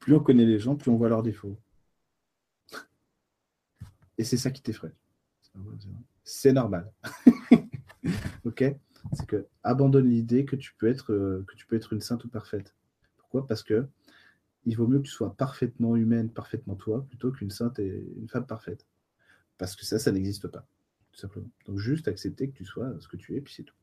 plus 0.00 0.14
on 0.14 0.20
connaît 0.20 0.46
les 0.46 0.58
gens, 0.58 0.76
plus 0.76 0.90
on 0.90 0.96
voit 0.96 1.08
leurs 1.08 1.22
défauts. 1.22 1.58
Et 4.18 4.24
c'est 4.24 4.36
ça 4.36 4.50
qui 4.50 4.62
t'effraie. 4.62 4.92
C'est 6.24 6.52
normal. 6.52 6.90
ok? 8.44 8.64
C'est 9.12 9.26
que 9.26 9.46
abandonne 9.62 10.08
l'idée 10.08 10.44
que 10.44 10.56
tu 10.56 10.74
peux 10.74 10.88
être 10.88 11.12
euh, 11.12 11.44
que 11.48 11.56
tu 11.56 11.66
peux 11.66 11.76
être 11.76 11.92
une 11.92 12.00
sainte 12.00 12.24
ou 12.24 12.28
parfaite. 12.28 12.74
Pourquoi? 13.16 13.46
Parce 13.46 13.62
que 13.62 13.86
il 14.66 14.76
vaut 14.76 14.86
mieux 14.86 14.98
que 14.98 15.06
tu 15.06 15.10
sois 15.10 15.34
parfaitement 15.36 15.96
humaine, 15.96 16.30
parfaitement 16.30 16.74
toi, 16.74 17.04
plutôt 17.08 17.32
qu'une 17.32 17.50
sainte 17.50 17.78
et 17.78 18.04
une 18.16 18.28
femme 18.28 18.46
parfaite. 18.46 18.86
Parce 19.56 19.74
que 19.74 19.86
ça, 19.86 19.98
ça 19.98 20.12
n'existe 20.12 20.48
pas, 20.48 20.66
tout 21.12 21.20
simplement. 21.20 21.48
Donc 21.66 21.78
juste 21.78 22.08
accepter 22.08 22.50
que 22.50 22.56
tu 22.56 22.64
sois 22.64 22.94
ce 23.00 23.08
que 23.08 23.16
tu 23.16 23.36
es, 23.36 23.40
puis 23.40 23.54
c'est 23.54 23.62
tout. 23.62 23.74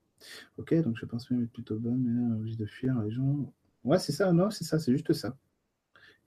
Ok, 0.58 0.74
donc 0.84 0.98
je 0.98 1.06
pense 1.06 1.30
même 1.32 1.44
être 1.44 1.52
plutôt 1.52 1.78
bonne, 1.80 2.04
mais 2.04 2.36
envie 2.36 2.58
de 2.58 2.66
fuir 2.66 3.00
les 3.02 3.12
gens. 3.12 3.52
Ouais, 3.84 4.00
c'est 4.00 4.12
ça, 4.12 4.32
non, 4.32 4.52
c'est 4.52 4.66
ça, 4.66 4.80
c'est 4.80 4.92
juste 4.92 5.14
ça. 5.14 5.36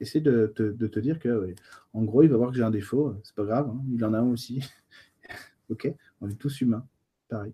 Essaie 0.00 0.20
de, 0.20 0.46
te 0.56 1.00
dire 1.00 1.18
que, 1.18 1.54
en 1.92 2.02
gros, 2.04 2.22
il 2.22 2.30
va 2.30 2.36
voir 2.36 2.50
que 2.50 2.56
j'ai 2.56 2.62
un 2.62 2.70
défaut, 2.70 3.14
c'est 3.22 3.34
pas 3.34 3.44
grave, 3.44 3.68
hein, 3.68 3.82
il 3.92 4.04
en 4.04 4.14
a 4.14 4.18
un 4.18 4.30
aussi. 4.30 4.64
ok, 5.68 5.92
on 6.20 6.28
est 6.28 6.38
tous 6.38 6.60
humains, 6.62 6.86
pareil. 7.28 7.52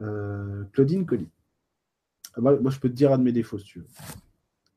Euh, 0.00 0.64
Claudine 0.72 1.06
Colli. 1.06 1.28
Moi, 2.36 2.58
je 2.70 2.80
peux 2.80 2.88
te 2.88 2.94
dire 2.94 3.12
un 3.12 3.18
de 3.18 3.22
mes 3.22 3.32
défauts 3.32 3.58
si 3.58 3.66
tu 3.66 3.78
veux. 3.78 3.86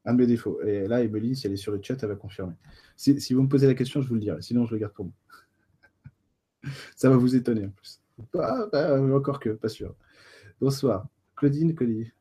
Un 0.06 0.14
de 0.14 0.20
mes 0.20 0.28
défauts. 0.28 0.62
Et 0.62 0.88
là, 0.88 1.04
Emeline, 1.04 1.34
si 1.34 1.48
elle 1.48 1.54
est 1.54 1.58
sur 1.58 1.72
le 1.72 1.82
chat, 1.82 1.98
elle 2.02 2.10
va 2.10 2.16
confirmer. 2.16 2.54
Si, 2.96 3.20
si, 3.20 3.34
vous 3.34 3.42
me 3.42 3.50
posez 3.50 3.66
la 3.66 3.74
question, 3.74 4.02
je 4.02 4.08
vous 4.08 4.14
le 4.14 4.22
dirai. 4.22 4.42
Sinon, 4.42 4.66
je 4.66 4.74
le 4.74 4.80
garde 4.80 4.94
pour 4.94 5.06
moi. 5.06 5.14
Ça 6.96 7.10
va 7.10 7.18
vous 7.18 7.36
étonner 7.36 7.66
en 7.66 7.70
plus. 7.70 8.00
Ah, 8.36 8.68
bah, 8.72 9.02
encore 9.02 9.40
que, 9.40 9.50
pas 9.50 9.70
sûr. 9.70 9.96
Bonsoir. 10.62 11.08
Claudine 11.36 11.74
Colli. 11.76 12.12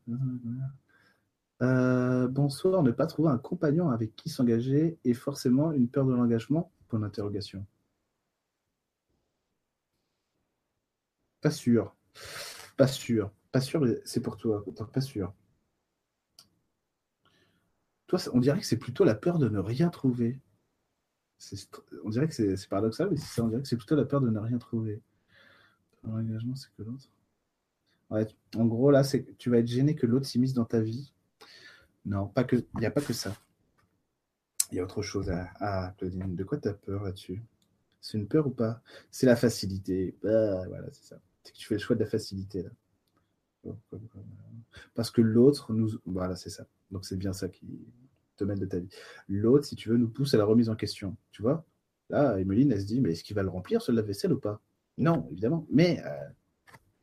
Euh, 1.62 2.28
bonsoir, 2.28 2.82
ne 2.82 2.90
pas 2.90 3.06
trouver 3.06 3.30
un 3.30 3.38
compagnon 3.38 3.88
avec 3.90 4.14
qui 4.14 4.28
s'engager 4.28 4.98
et 5.04 5.14
forcément 5.14 5.72
une 5.72 5.88
peur 5.88 6.04
de 6.04 6.12
l'engagement? 6.12 6.70
Point. 6.88 7.10
Pas 11.40 11.50
sûr. 11.50 11.94
Pas 12.76 12.86
sûr. 12.86 13.30
Pas 13.52 13.60
sûr, 13.60 13.86
c'est 14.04 14.20
pour 14.20 14.36
toi. 14.36 14.64
Pas 14.92 15.00
sûr. 15.00 15.32
Toi, 18.06 18.18
on 18.32 18.40
dirait 18.40 18.60
que 18.60 18.66
c'est 18.66 18.76
plutôt 18.76 19.04
la 19.04 19.14
peur 19.14 19.38
de 19.38 19.48
ne 19.48 19.58
rien 19.58 19.88
trouver. 19.88 20.40
On 22.04 22.10
dirait 22.10 22.28
que 22.28 22.34
c'est 22.34 22.68
paradoxal, 22.68 23.10
mais 23.10 23.16
ça, 23.16 23.42
on 23.44 23.48
dirait 23.48 23.62
que 23.62 23.68
c'est 23.68 23.76
plutôt 23.76 23.96
la 23.96 24.04
peur 24.04 24.20
de 24.20 24.30
ne 24.30 24.38
rien 24.38 24.58
trouver. 24.58 25.02
L'engagement, 26.04 26.54
c'est 26.54 26.72
que 26.76 26.82
l'autre. 26.82 27.08
En 28.56 28.66
gros, 28.66 28.90
là, 28.90 29.02
c'est 29.02 29.36
tu 29.38 29.50
vas 29.50 29.58
être 29.58 29.66
gêné 29.66 29.96
que 29.96 30.06
l'autre 30.06 30.26
s'immisce 30.26 30.52
dans 30.52 30.64
ta 30.64 30.80
vie 30.80 31.12
non, 32.06 32.28
pas 32.28 32.44
que. 32.44 32.56
Il 32.56 32.80
n'y 32.80 32.86
a 32.86 32.90
pas 32.90 33.00
que 33.00 33.12
ça. 33.12 33.36
Il 34.70 34.76
y 34.76 34.80
a 34.80 34.84
autre 34.84 35.02
chose 35.02 35.30
à. 35.30 35.94
Claudine, 35.98 36.34
de 36.34 36.44
quoi 36.44 36.58
tu 36.58 36.68
as 36.68 36.74
peur 36.74 37.02
là-dessus? 37.02 37.42
C'est 38.00 38.16
une 38.16 38.28
peur 38.28 38.46
ou 38.46 38.50
pas? 38.50 38.80
C'est 39.10 39.26
la 39.26 39.36
facilité. 39.36 40.16
Bah, 40.22 40.66
voilà, 40.68 40.86
c'est 40.92 41.04
ça. 41.04 41.20
Que 41.44 41.52
tu 41.52 41.66
fais 41.66 41.74
le 41.74 41.80
choix 41.80 41.96
de 41.96 42.00
la 42.00 42.10
facilité 42.10 42.62
là. 42.62 42.70
Parce 44.94 45.10
que 45.10 45.20
l'autre 45.20 45.72
nous. 45.72 45.90
Voilà, 46.06 46.36
c'est 46.36 46.50
ça. 46.50 46.66
Donc 46.92 47.04
c'est 47.04 47.16
bien 47.16 47.32
ça 47.32 47.48
qui 47.48 47.66
te 48.36 48.44
mène 48.44 48.58
de 48.58 48.66
ta 48.66 48.78
vie. 48.78 48.88
L'autre, 49.28 49.64
si 49.64 49.74
tu 49.74 49.88
veux, 49.88 49.96
nous 49.96 50.08
pousse 50.08 50.34
à 50.34 50.38
la 50.38 50.44
remise 50.44 50.68
en 50.68 50.76
question. 50.76 51.16
Tu 51.32 51.42
vois? 51.42 51.64
Là, 52.08 52.38
Emeline, 52.38 52.70
elle 52.70 52.80
se 52.80 52.86
dit, 52.86 53.00
mais 53.00 53.12
est-ce 53.12 53.24
qu'il 53.24 53.34
va 53.34 53.42
le 53.42 53.48
remplir, 53.48 53.82
ce 53.82 53.90
lave-vaisselle 53.90 54.32
ou 54.32 54.38
pas? 54.38 54.60
Non, 54.98 55.28
évidemment. 55.32 55.66
Mais 55.70 56.00
euh, 56.04 56.28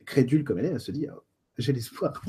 crédule 0.06 0.44
comme 0.44 0.58
elle 0.58 0.66
est, 0.66 0.70
elle 0.70 0.80
se 0.80 0.92
dit, 0.92 1.06
oh, 1.14 1.22
j'ai 1.58 1.72
l'espoir. 1.72 2.22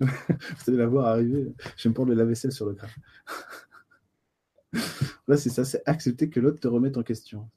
Vous 0.00 0.64
allez 0.68 0.78
la 0.78 0.86
voir 0.86 1.06
arriver. 1.06 1.52
Je 1.76 1.84
vais 1.84 1.90
me 1.90 1.94
prendre 1.94 2.10
le 2.10 2.16
lave-vaisselle 2.16 2.52
sur 2.52 2.66
le 2.66 2.74
crâne. 2.74 2.90
Là, 5.28 5.36
c'est 5.36 5.50
ça, 5.50 5.64
c'est 5.64 5.82
accepter 5.86 6.30
que 6.30 6.40
l'autre 6.40 6.60
te 6.60 6.68
remette 6.68 6.96
en 6.96 7.02
question. 7.02 7.48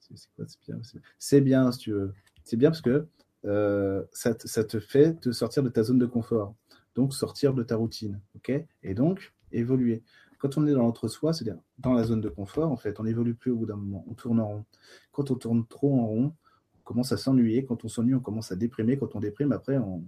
C'est 1.20 1.41
bien, 1.41 1.64
bien, 1.64 1.72
si 1.72 1.80
tu 1.80 1.91
veux. 1.91 2.14
C'est 2.44 2.58
bien 2.58 2.70
parce 2.70 2.82
que 2.82 3.08
euh, 3.46 4.04
ça, 4.12 4.34
te, 4.36 4.48
ça, 4.48 4.64
te 4.64 4.80
fait 4.80 5.20
te 5.20 5.32
sortir 5.32 5.64
de 5.64 5.70
ta 5.70 5.84
zone 5.84 6.00
de 6.00 6.06
confort. 6.06 6.56
Donc, 6.96 7.14
sortir 7.14 7.54
de 7.54 7.64
ta 7.64 7.76
routine. 7.76 8.20
ok? 8.36 8.52
Et 8.84 8.94
donc, 8.94 9.34
évoluer. 9.52 10.04
Quand 10.38 10.58
on 10.58 10.68
est 10.68 10.74
dans 10.74 10.84
l'entre-soi, 10.84 11.34
c'est-à-dire 11.34 11.60
dans 11.80 11.94
la 11.94 12.04
zone 12.04 12.22
de 12.22 12.30
confort, 12.30 12.72
en 12.72 12.78
fait, 12.78 13.00
on 13.00 13.04
n'évolue 13.04 13.34
plus 13.34 13.52
au 13.52 13.56
bout 13.58 13.66
d'un 13.66 13.78
moment. 13.78 14.06
On 14.10 14.14
tourne 14.14 14.39
en 14.39 14.48
rond. 14.48 14.66
Quand 15.12 15.32
on 15.32 15.36
tourne 15.36 15.66
trop 15.66 16.00
en 16.00 16.06
rond, 16.06 16.36
on 16.80 16.84
commence 16.84 17.12
à 17.12 17.18
s'ennuyer. 17.18 17.66
Quand 17.66 17.86
on 17.86 17.88
s'ennuie, 17.88 18.16
on 18.16 18.20
commence 18.20 18.52
à 18.52 18.56
déprimer. 18.56 18.98
Quand 18.98 19.16
on 19.16 19.20
déprime, 19.20 19.52
après, 19.52 19.78
on 19.78 20.04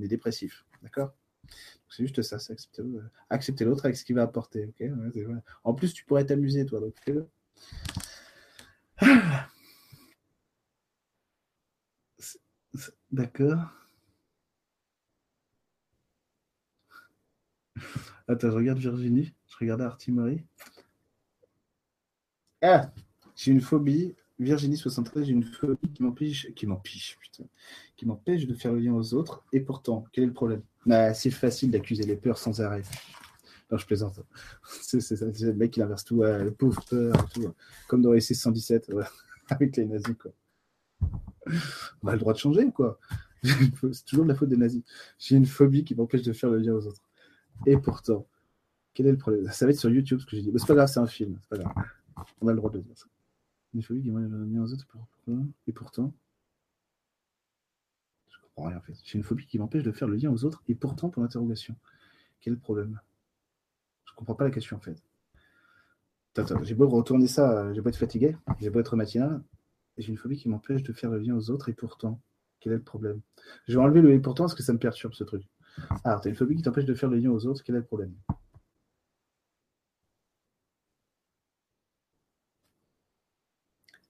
est 0.00 0.08
dépressif. 0.08 0.64
D'accord? 0.82 1.12
C'est 1.88 2.04
juste 2.04 2.22
ça, 2.22 2.38
c'est 2.38 2.52
accepter, 2.52 2.82
euh, 2.82 3.10
accepter 3.30 3.64
l'autre 3.64 3.84
avec 3.84 3.96
ce 3.96 4.04
qu'il 4.04 4.16
va 4.16 4.22
apporter. 4.22 4.72
En 5.64 5.74
plus, 5.74 5.92
tu 5.92 6.04
pourrais 6.04 6.24
t'amuser, 6.24 6.64
toi. 6.66 6.80
Donc, 6.80 6.94
fais-le. 7.04 7.26
D'accord. 13.10 13.58
Attends, 18.28 18.50
je 18.50 18.56
regarde 18.56 18.78
Virginie. 18.78 19.34
Je 19.48 19.56
regarde 19.58 19.80
Artimory. 19.82 20.44
Ah 22.62 22.92
J'ai 23.34 23.52
une 23.52 23.60
phobie. 23.60 24.14
Virginie 24.40 24.78
73, 24.78 25.26
j'ai 25.26 25.32
une 25.32 25.44
phobie 25.44 25.92
qui 25.92 26.02
m'empêche, 26.02 26.50
qui 26.54 26.66
m'empêche, 26.66 27.18
putain, 27.20 27.44
qui 27.94 28.06
m'empêche 28.06 28.46
de 28.46 28.54
faire 28.54 28.72
le 28.72 28.80
lien 28.80 28.94
aux 28.94 29.12
autres. 29.12 29.44
Et 29.52 29.60
pourtant, 29.60 30.04
quel 30.12 30.24
est 30.24 30.28
le 30.28 30.32
problème? 30.32 30.62
Bah, 30.86 31.12
C'est 31.12 31.30
facile 31.30 31.70
d'accuser 31.70 32.04
les 32.04 32.16
peurs 32.16 32.38
sans 32.38 32.62
arrêt. 32.62 32.82
Non, 33.70 33.76
je 33.76 33.84
plaisante. 33.84 34.18
C'est, 34.64 35.00
c'est, 35.00 35.20
le 35.42 35.52
mec 35.52 35.72
qui 35.72 35.82
inverse 35.82 36.04
tout, 36.04 36.22
le 36.22 36.50
pauvre 36.50 36.82
peur, 36.88 37.28
tout, 37.28 37.54
comme 37.86 38.02
dans 38.02 38.12
les 38.12 38.20
617, 38.20 38.88
ouais, 38.94 39.04
avec 39.50 39.76
les 39.76 39.84
nazis. 39.84 40.16
On 42.02 42.08
a 42.08 42.12
le 42.12 42.18
droit 42.18 42.32
de 42.32 42.38
changer, 42.38 42.70
quoi. 42.72 42.98
C'est 43.44 44.04
toujours 44.06 44.24
de 44.24 44.30
la 44.30 44.34
faute 44.34 44.48
des 44.48 44.56
nazis. 44.56 44.82
J'ai 45.18 45.36
une 45.36 45.46
phobie 45.46 45.84
qui 45.84 45.94
m'empêche 45.94 46.22
de 46.22 46.32
faire 46.32 46.50
le 46.50 46.60
bien 46.60 46.74
aux 46.74 46.86
autres. 46.86 47.02
Et 47.66 47.76
pourtant, 47.76 48.26
quel 48.94 49.06
est 49.06 49.12
le 49.12 49.18
problème? 49.18 49.50
Ça 49.52 49.66
va 49.66 49.72
être 49.72 49.78
sur 49.78 49.90
YouTube 49.90 50.18
ce 50.18 50.24
que 50.24 50.34
j'ai 50.34 50.42
dit. 50.42 50.50
Mais 50.50 50.58
c'est 50.58 50.66
pas 50.66 50.74
grave, 50.74 50.88
c'est 50.88 51.00
un 51.00 51.06
film. 51.06 51.38
C'est 51.42 51.48
pas 51.50 51.62
grave. 51.62 51.74
On 52.40 52.48
a 52.48 52.52
le 52.52 52.56
droit 52.56 52.70
de 52.70 52.78
dire 52.78 52.96
ça. 52.96 53.06
Une 53.74 53.82
phobie 53.82 54.02
qui 54.02 54.10
m'empêche 54.10 54.28
de 54.28 54.30
faire 54.30 54.38
le 54.38 54.46
bien 54.46 54.62
aux 54.62 54.72
autres. 54.72 54.86
Et 55.66 55.72
pourtant. 55.72 56.12
Je 58.28 58.38
comprends 58.42 58.68
rien 58.68 58.78
en 58.78 58.82
fait. 58.82 58.94
J'ai 59.04 59.18
une 59.18 59.24
phobie 59.24 59.46
qui 59.46 59.58
m'empêche 59.58 59.82
de 59.82 59.92
faire 59.92 60.08
le 60.08 60.16
lien 60.16 60.30
aux 60.30 60.44
autres. 60.44 60.62
Et 60.68 60.74
pourtant, 60.74 61.08
pour 61.10 61.22
l'interrogation. 61.22 61.76
Quel 62.40 62.58
problème? 62.58 63.00
Je 64.04 64.12
comprends 64.14 64.34
pas 64.34 64.44
la 64.44 64.50
question 64.50 64.76
en 64.76 64.80
fait. 64.80 65.02
J'ai 66.62 66.74
beau 66.74 66.88
retourner 66.88 67.26
ça, 67.26 67.72
j'ai 67.74 67.80
beau 67.80 67.88
être 67.88 67.96
fatigué, 67.96 68.36
j'ai 68.60 68.70
beau 68.70 68.78
être 68.80 68.94
matinal, 68.96 69.42
j'ai 69.98 70.08
une 70.08 70.16
phobie 70.16 70.36
qui 70.36 70.48
m'empêche 70.48 70.82
de 70.82 70.92
faire 70.92 71.10
le 71.10 71.18
lien 71.18 71.34
aux 71.34 71.50
autres 71.50 71.68
et 71.68 71.72
pourtant, 71.72 72.20
quel 72.60 72.72
est 72.72 72.76
le 72.76 72.82
problème? 72.82 73.20
Je 73.66 73.76
vais 73.76 73.82
enlever 73.82 74.00
le 74.00 74.12
et 74.12 74.20
pourtant 74.20 74.44
parce 74.44 74.54
que 74.54 74.62
ça 74.62 74.72
me 74.72 74.78
perturbe 74.78 75.12
ce 75.12 75.24
truc. 75.24 75.42
Ah, 76.04 76.20
t'as 76.22 76.30
une 76.30 76.36
phobie 76.36 76.56
qui 76.56 76.62
t'empêche 76.62 76.84
de 76.84 76.94
faire 76.94 77.10
le 77.10 77.18
lien 77.18 77.30
aux 77.30 77.46
autres, 77.46 77.64
quel 77.64 77.74
est 77.74 77.80
le 77.80 77.84
problème? 77.84 78.14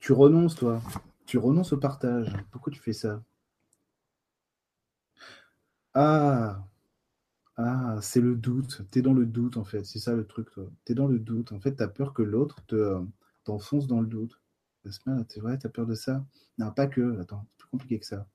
Tu 0.01 0.13
renonces, 0.13 0.57
toi. 0.57 0.83
Tu 1.27 1.39
renonces 1.39 1.73
au 1.73 1.79
partage. 1.79 2.35
Pourquoi 2.51 2.73
tu 2.73 2.81
fais 2.81 2.93
ça? 2.93 3.23
Ah, 5.95 6.65
ah, 7.57 7.99
c'est 8.03 8.21
le 8.21 8.37
doute. 8.37 8.83
Tu 8.91 9.01
es 9.01 9.03
dans 9.03 9.13
le 9.15 9.27
doute, 9.27 9.57
en 9.57 9.65
fait. 9.65 9.85
C'est 9.85 9.99
ça 9.99 10.15
le 10.15 10.27
truc, 10.27 10.51
toi. 10.51 10.71
Tu 10.85 10.93
es 10.93 10.95
dans 10.95 11.07
le 11.07 11.19
doute. 11.19 11.53
En 11.53 11.61
fait, 11.61 11.77
tu 11.77 11.83
as 11.83 11.89
peur 11.89 12.15
que 12.15 12.23
l'autre 12.23 12.59
euh, 12.73 13.03
t'enfonce 13.45 13.87
dans 13.87 14.01
le 14.01 14.07
doute. 14.07 14.41
C'est 14.91 15.41
vrai, 15.41 15.59
tu 15.59 15.67
as 15.67 15.71
peur 15.71 15.87
de 15.87 15.95
ça? 15.95 16.25
Non, 16.59 16.73
pas 16.73 16.87
que. 16.87 17.21
Attends, 17.21 17.45
c'est 17.51 17.59
plus 17.59 17.69
compliqué 17.69 17.99
que 17.99 18.07
ça. 18.07 18.27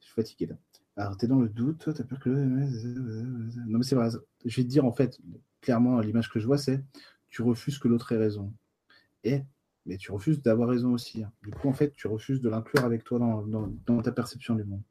Je 0.00 0.06
suis 0.06 0.14
fatigué 0.14 0.46
là. 0.46 0.56
Alors, 0.96 1.16
tu 1.16 1.26
dans 1.28 1.40
le 1.40 1.48
doute, 1.48 1.92
tu 1.94 2.00
as 2.00 2.04
peur 2.04 2.20
que. 2.20 2.30
Non, 2.30 3.78
mais 3.78 3.84
c'est 3.84 3.96
vrai. 3.96 4.08
Je 4.44 4.56
vais 4.56 4.62
te 4.64 4.68
dire, 4.68 4.84
en 4.84 4.92
fait, 4.92 5.20
clairement, 5.60 6.00
l'image 6.00 6.30
que 6.30 6.40
je 6.40 6.46
vois, 6.46 6.58
c'est 6.58 6.82
tu 7.28 7.42
refuses 7.42 7.78
que 7.78 7.88
l'autre 7.88 8.12
ait 8.12 8.16
raison. 8.16 8.54
Et, 9.24 9.42
mais 9.86 9.96
tu 9.96 10.12
refuses 10.12 10.42
d'avoir 10.42 10.68
raison 10.68 10.92
aussi. 10.92 11.22
Hein. 11.22 11.32
Du 11.42 11.50
coup, 11.50 11.68
en 11.68 11.72
fait, 11.72 11.92
tu 11.92 12.06
refuses 12.06 12.40
de 12.40 12.48
l'inclure 12.48 12.84
avec 12.84 13.04
toi 13.04 13.18
dans, 13.18 14.02
ta 14.02 14.12
perception 14.12 14.54
du 14.54 14.64
monde. 14.64 14.82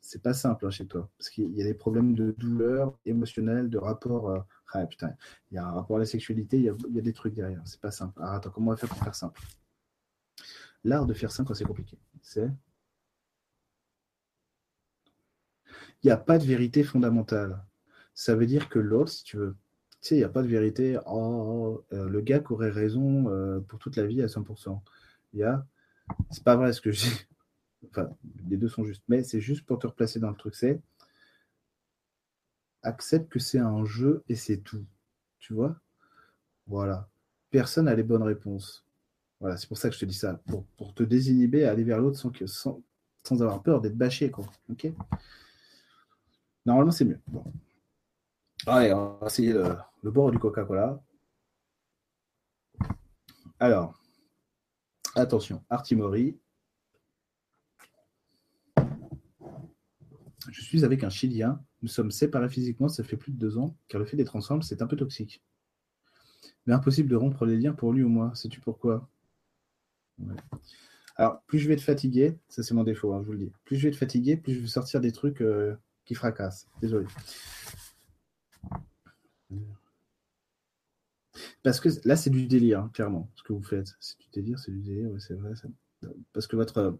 C'est 0.00 0.22
pas 0.22 0.34
simple 0.34 0.66
hein, 0.66 0.70
chez 0.70 0.86
toi, 0.86 1.08
parce 1.16 1.30
qu'il 1.30 1.54
y 1.56 1.62
a 1.62 1.64
des 1.64 1.74
problèmes 1.74 2.14
de 2.14 2.32
douleur 2.32 2.98
émotionnelle, 3.06 3.70
de 3.70 3.78
rapport. 3.78 4.30
Euh, 4.30 4.40
ah, 4.72 4.86
putain, 4.86 5.14
il 5.50 5.54
y 5.54 5.58
a 5.58 5.66
un 5.66 5.70
rapport 5.70 5.96
à 5.96 6.00
la 6.00 6.06
sexualité, 6.06 6.58
il 6.58 6.64
y 6.64 6.68
a, 6.68 7.02
des 7.02 7.12
trucs 7.12 7.34
derrière. 7.34 7.62
C'est 7.64 7.80
pas 7.80 7.92
simple. 7.92 8.20
Alors 8.20 8.34
attends, 8.34 8.50
comment 8.50 8.68
on 8.68 8.70
va 8.70 8.76
faire 8.76 8.88
pour 8.88 8.98
faire 8.98 9.14
simple? 9.14 9.40
L'art 10.84 11.06
de 11.06 11.14
faire 11.14 11.30
simple 11.30 11.54
c'est 11.54 11.64
compliqué, 11.64 11.98
c'est. 12.22 12.50
Il 16.02 16.06
n'y 16.06 16.10
a 16.10 16.16
pas 16.16 16.38
de 16.38 16.44
vérité 16.44 16.82
fondamentale. 16.82 17.64
Ça 18.14 18.34
veut 18.34 18.46
dire 18.46 18.68
que 18.68 18.80
l'autre, 18.80 19.10
si 19.10 19.22
tu 19.22 19.36
veux, 19.36 19.56
tu 20.02 20.08
sais, 20.08 20.14
il 20.16 20.18
n'y 20.18 20.24
a 20.24 20.28
pas 20.28 20.42
de 20.42 20.48
vérité. 20.48 20.98
Oh, 21.06 21.84
euh, 21.92 22.08
le 22.08 22.20
gars 22.20 22.40
qui 22.40 22.52
aurait 22.52 22.70
raison 22.70 23.28
euh, 23.28 23.60
pour 23.60 23.78
toute 23.78 23.94
la 23.94 24.04
vie 24.04 24.20
à 24.20 24.26
100%. 24.26 24.80
Il 25.32 25.38
y 25.38 25.44
a. 25.44 25.64
C'est 26.30 26.42
pas 26.42 26.56
vrai 26.56 26.72
ce 26.72 26.80
que 26.80 26.90
je 26.90 27.04
dis. 27.04 27.26
Enfin, 27.90 28.10
les 28.48 28.56
deux 28.56 28.68
sont 28.68 28.84
justes. 28.84 29.02
Mais 29.08 29.24
c'est 29.24 29.40
juste 29.40 29.66
pour 29.66 29.78
te 29.78 29.86
replacer 29.86 30.20
dans 30.20 30.30
le 30.30 30.36
truc. 30.36 30.54
C'est 30.54 30.80
accepte 32.82 33.28
que 33.28 33.38
c'est 33.38 33.58
un 33.58 33.84
jeu 33.84 34.22
et 34.28 34.34
c'est 34.34 34.58
tout. 34.58 34.84
Tu 35.38 35.52
vois? 35.52 35.76
Voilà. 36.66 37.08
Personne 37.50 37.84
n'a 37.84 37.94
les 37.94 38.02
bonnes 38.02 38.22
réponses. 38.22 38.84
Voilà, 39.40 39.56
c'est 39.56 39.66
pour 39.68 39.78
ça 39.78 39.88
que 39.88 39.94
je 39.94 40.00
te 40.00 40.04
dis 40.04 40.14
ça. 40.14 40.40
Pour, 40.76 40.94
te 40.94 41.02
désinhiber, 41.02 41.64
aller 41.64 41.84
vers 41.84 41.98
l'autre 41.98 42.18
sans, 42.18 42.32
sans, 42.46 42.80
sans 43.24 43.42
avoir 43.42 43.62
peur 43.62 43.80
d'être 43.80 43.96
bâché. 43.96 44.30
Quoi. 44.30 44.46
Normalement, 46.64 46.92
c'est 46.92 47.04
mieux. 47.04 47.20
Bon. 47.26 47.44
Allez, 48.66 48.92
on 48.92 49.18
va 49.18 49.26
essayer 49.26 49.52
le, 49.52 49.76
le 50.02 50.10
bord 50.10 50.30
du 50.30 50.38
Coca-Cola. 50.38 51.02
Alors, 53.58 53.94
attention, 55.14 55.62
Artimori, 55.70 56.38
Je 60.50 60.60
suis 60.60 60.84
avec 60.84 61.04
un 61.04 61.10
Chilien. 61.10 61.62
Nous 61.82 61.88
sommes 61.88 62.10
séparés 62.10 62.48
physiquement, 62.48 62.88
ça 62.88 63.04
fait 63.04 63.16
plus 63.16 63.32
de 63.32 63.38
deux 63.38 63.58
ans, 63.58 63.76
car 63.88 63.98
le 63.98 64.04
fait 64.04 64.16
d'être 64.16 64.36
ensemble, 64.36 64.62
c'est 64.62 64.82
un 64.82 64.86
peu 64.86 64.96
toxique. 64.96 65.42
Mais 66.66 66.74
impossible 66.74 67.08
de 67.08 67.16
rompre 67.16 67.44
les 67.44 67.56
liens 67.56 67.72
pour 67.72 67.92
lui 67.92 68.02
ou 68.02 68.08
moi. 68.08 68.32
Sais-tu 68.34 68.60
pourquoi? 68.60 69.08
Alors, 71.16 71.42
plus 71.42 71.58
je 71.58 71.68
vais 71.68 71.74
être 71.74 71.82
fatigué, 71.82 72.38
ça 72.48 72.62
c'est 72.62 72.74
mon 72.74 72.84
défaut, 72.84 73.12
hein, 73.12 73.20
je 73.22 73.26
vous 73.26 73.32
le 73.32 73.38
dis. 73.38 73.52
Plus 73.64 73.76
je 73.76 73.82
vais 73.82 73.88
être 73.88 73.98
fatigué, 73.98 74.36
plus 74.36 74.54
je 74.54 74.60
vais 74.60 74.66
sortir 74.66 75.00
des 75.00 75.12
trucs 75.12 75.40
euh, 75.40 75.74
qui 76.04 76.14
fracassent. 76.14 76.68
Désolé. 76.80 77.06
Parce 81.62 81.80
que 81.80 81.88
là, 82.04 82.16
c'est 82.16 82.30
du 82.30 82.46
délire, 82.46 82.80
hein, 82.80 82.90
clairement, 82.92 83.30
ce 83.34 83.42
que 83.42 83.52
vous 83.52 83.62
faites. 83.62 83.94
C'est 84.00 84.18
du 84.18 84.26
délire, 84.32 84.58
c'est 84.58 84.72
du 84.72 84.80
délire, 84.80 85.10
c'est 85.18 85.34
vrai. 85.34 85.52
Parce 86.32 86.46
que 86.46 86.56
votre, 86.56 86.98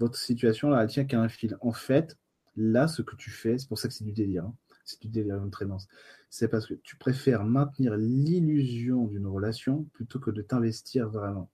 votre 0.00 0.18
situation, 0.18 0.68
là, 0.70 0.82
elle 0.82 0.88
tient 0.88 1.04
qu'à 1.04 1.20
un 1.20 1.28
fil. 1.28 1.56
En 1.60 1.72
fait, 1.72 2.16
Là, 2.56 2.88
ce 2.88 3.02
que 3.02 3.16
tu 3.16 3.30
fais, 3.30 3.58
c'est 3.58 3.68
pour 3.68 3.78
ça 3.78 3.88
que 3.88 3.94
c'est 3.94 4.04
du 4.04 4.12
délire. 4.12 4.44
Hein. 4.44 4.54
C'est 4.84 5.00
du 5.00 5.08
délire, 5.08 5.36
une 5.36 5.50
traînance. 5.50 5.86
C'est 6.30 6.48
parce 6.48 6.66
que 6.66 6.74
tu 6.74 6.96
préfères 6.96 7.44
maintenir 7.44 7.96
l'illusion 7.96 9.06
d'une 9.06 9.26
relation 9.26 9.84
plutôt 9.92 10.18
que 10.18 10.30
de 10.30 10.42
t'investir 10.42 11.08
vraiment. 11.08 11.50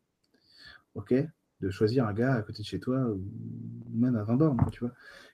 Ok? 0.94 1.14
De 1.60 1.70
choisir 1.70 2.06
un 2.06 2.12
gars 2.12 2.34
à 2.34 2.42
côté 2.42 2.62
de 2.62 2.66
chez 2.66 2.80
toi 2.80 3.10
ou 3.10 3.22
même 3.90 4.16
à 4.16 4.24
20 4.24 4.36
bornes, 4.36 4.58
tu 4.72 4.80
vois. 4.80 4.92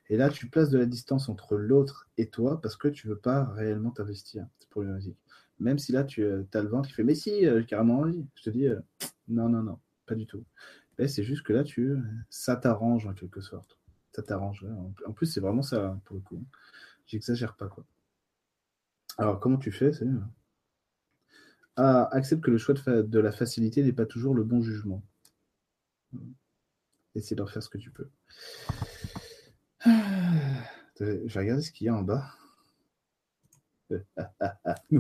Et 0.09 0.17
là, 0.17 0.29
tu 0.29 0.49
places 0.49 0.71
de 0.71 0.79
la 0.79 0.87
distance 0.87 1.29
entre 1.29 1.57
l'autre 1.57 2.09
et 2.19 2.29
toi 2.29 2.61
parce 2.61 2.77
que 2.77 2.89
tu 2.89 3.09
veux 3.09 3.19
pas 3.19 3.45
réellement 3.45 3.91
t'investir. 3.91 4.47
C'est 4.59 4.69
problématique. 4.69 5.17
Même 5.63 5.79
si 5.79 5.93
là, 5.93 6.05
tu 6.05 6.23
euh, 6.23 6.45
as 6.55 6.63
le 6.63 6.69
ventre 6.69 6.89
qui 6.89 6.95
fait 6.95 7.05
Mais 7.05 7.15
si, 7.15 7.47
euh, 7.47 7.63
carrément 7.63 8.01
envie. 8.01 8.27
Je 8.35 8.43
te 8.43 8.51
dis 8.51 8.67
euh, 8.67 8.81
Non, 9.29 9.49
non, 9.49 9.63
non, 9.63 9.79
pas 10.07 10.15
du 10.15 10.27
tout. 10.27 10.45
C'est 11.09 11.25
juste 11.25 11.43
que 11.43 11.53
là, 11.53 11.65
tu, 11.65 11.97
ça 12.31 12.55
t'arrange 12.55 13.07
en 13.07 13.15
quelque 13.15 13.41
sorte 13.41 13.77
ça 14.15 14.23
t'arrange. 14.23 14.67
En 15.07 15.13
plus, 15.13 15.27
c'est 15.27 15.41
vraiment 15.41 15.63
ça, 15.63 15.99
pour 16.05 16.17
le 16.17 16.23
coup. 16.23 16.45
J'exagère 17.07 17.57
pas, 17.57 17.69
quoi. 17.69 17.85
Alors, 19.19 19.41
comment 19.41 19.59
tu 19.59 19.73
fais 19.73 19.93
c'est... 19.93 20.07
Ah, 21.77 22.09
accepte 22.13 22.45
que 22.45 22.51
le 22.51 22.59
choix 22.59 22.75
de, 22.75 23.19
la 23.19 23.33
facilité 23.33 23.83
n'est 23.83 23.95
pas 23.95 24.05
toujours 24.05 24.35
le 24.35 24.45
bon 24.45 24.61
jugement. 24.61 25.03
Essaye 27.15 27.37
d'en 27.37 27.47
faire 27.47 27.63
ce 27.63 27.71
que 27.71 27.79
tu 27.79 27.91
peux. 27.91 28.11
Je 29.87 31.05
vais 31.05 31.41
regarder 31.41 31.63
ce 31.63 31.73
qu'il 31.73 31.87
y 31.87 31.89
a 31.89 31.95
en 31.95 32.03
bas. 32.03 32.37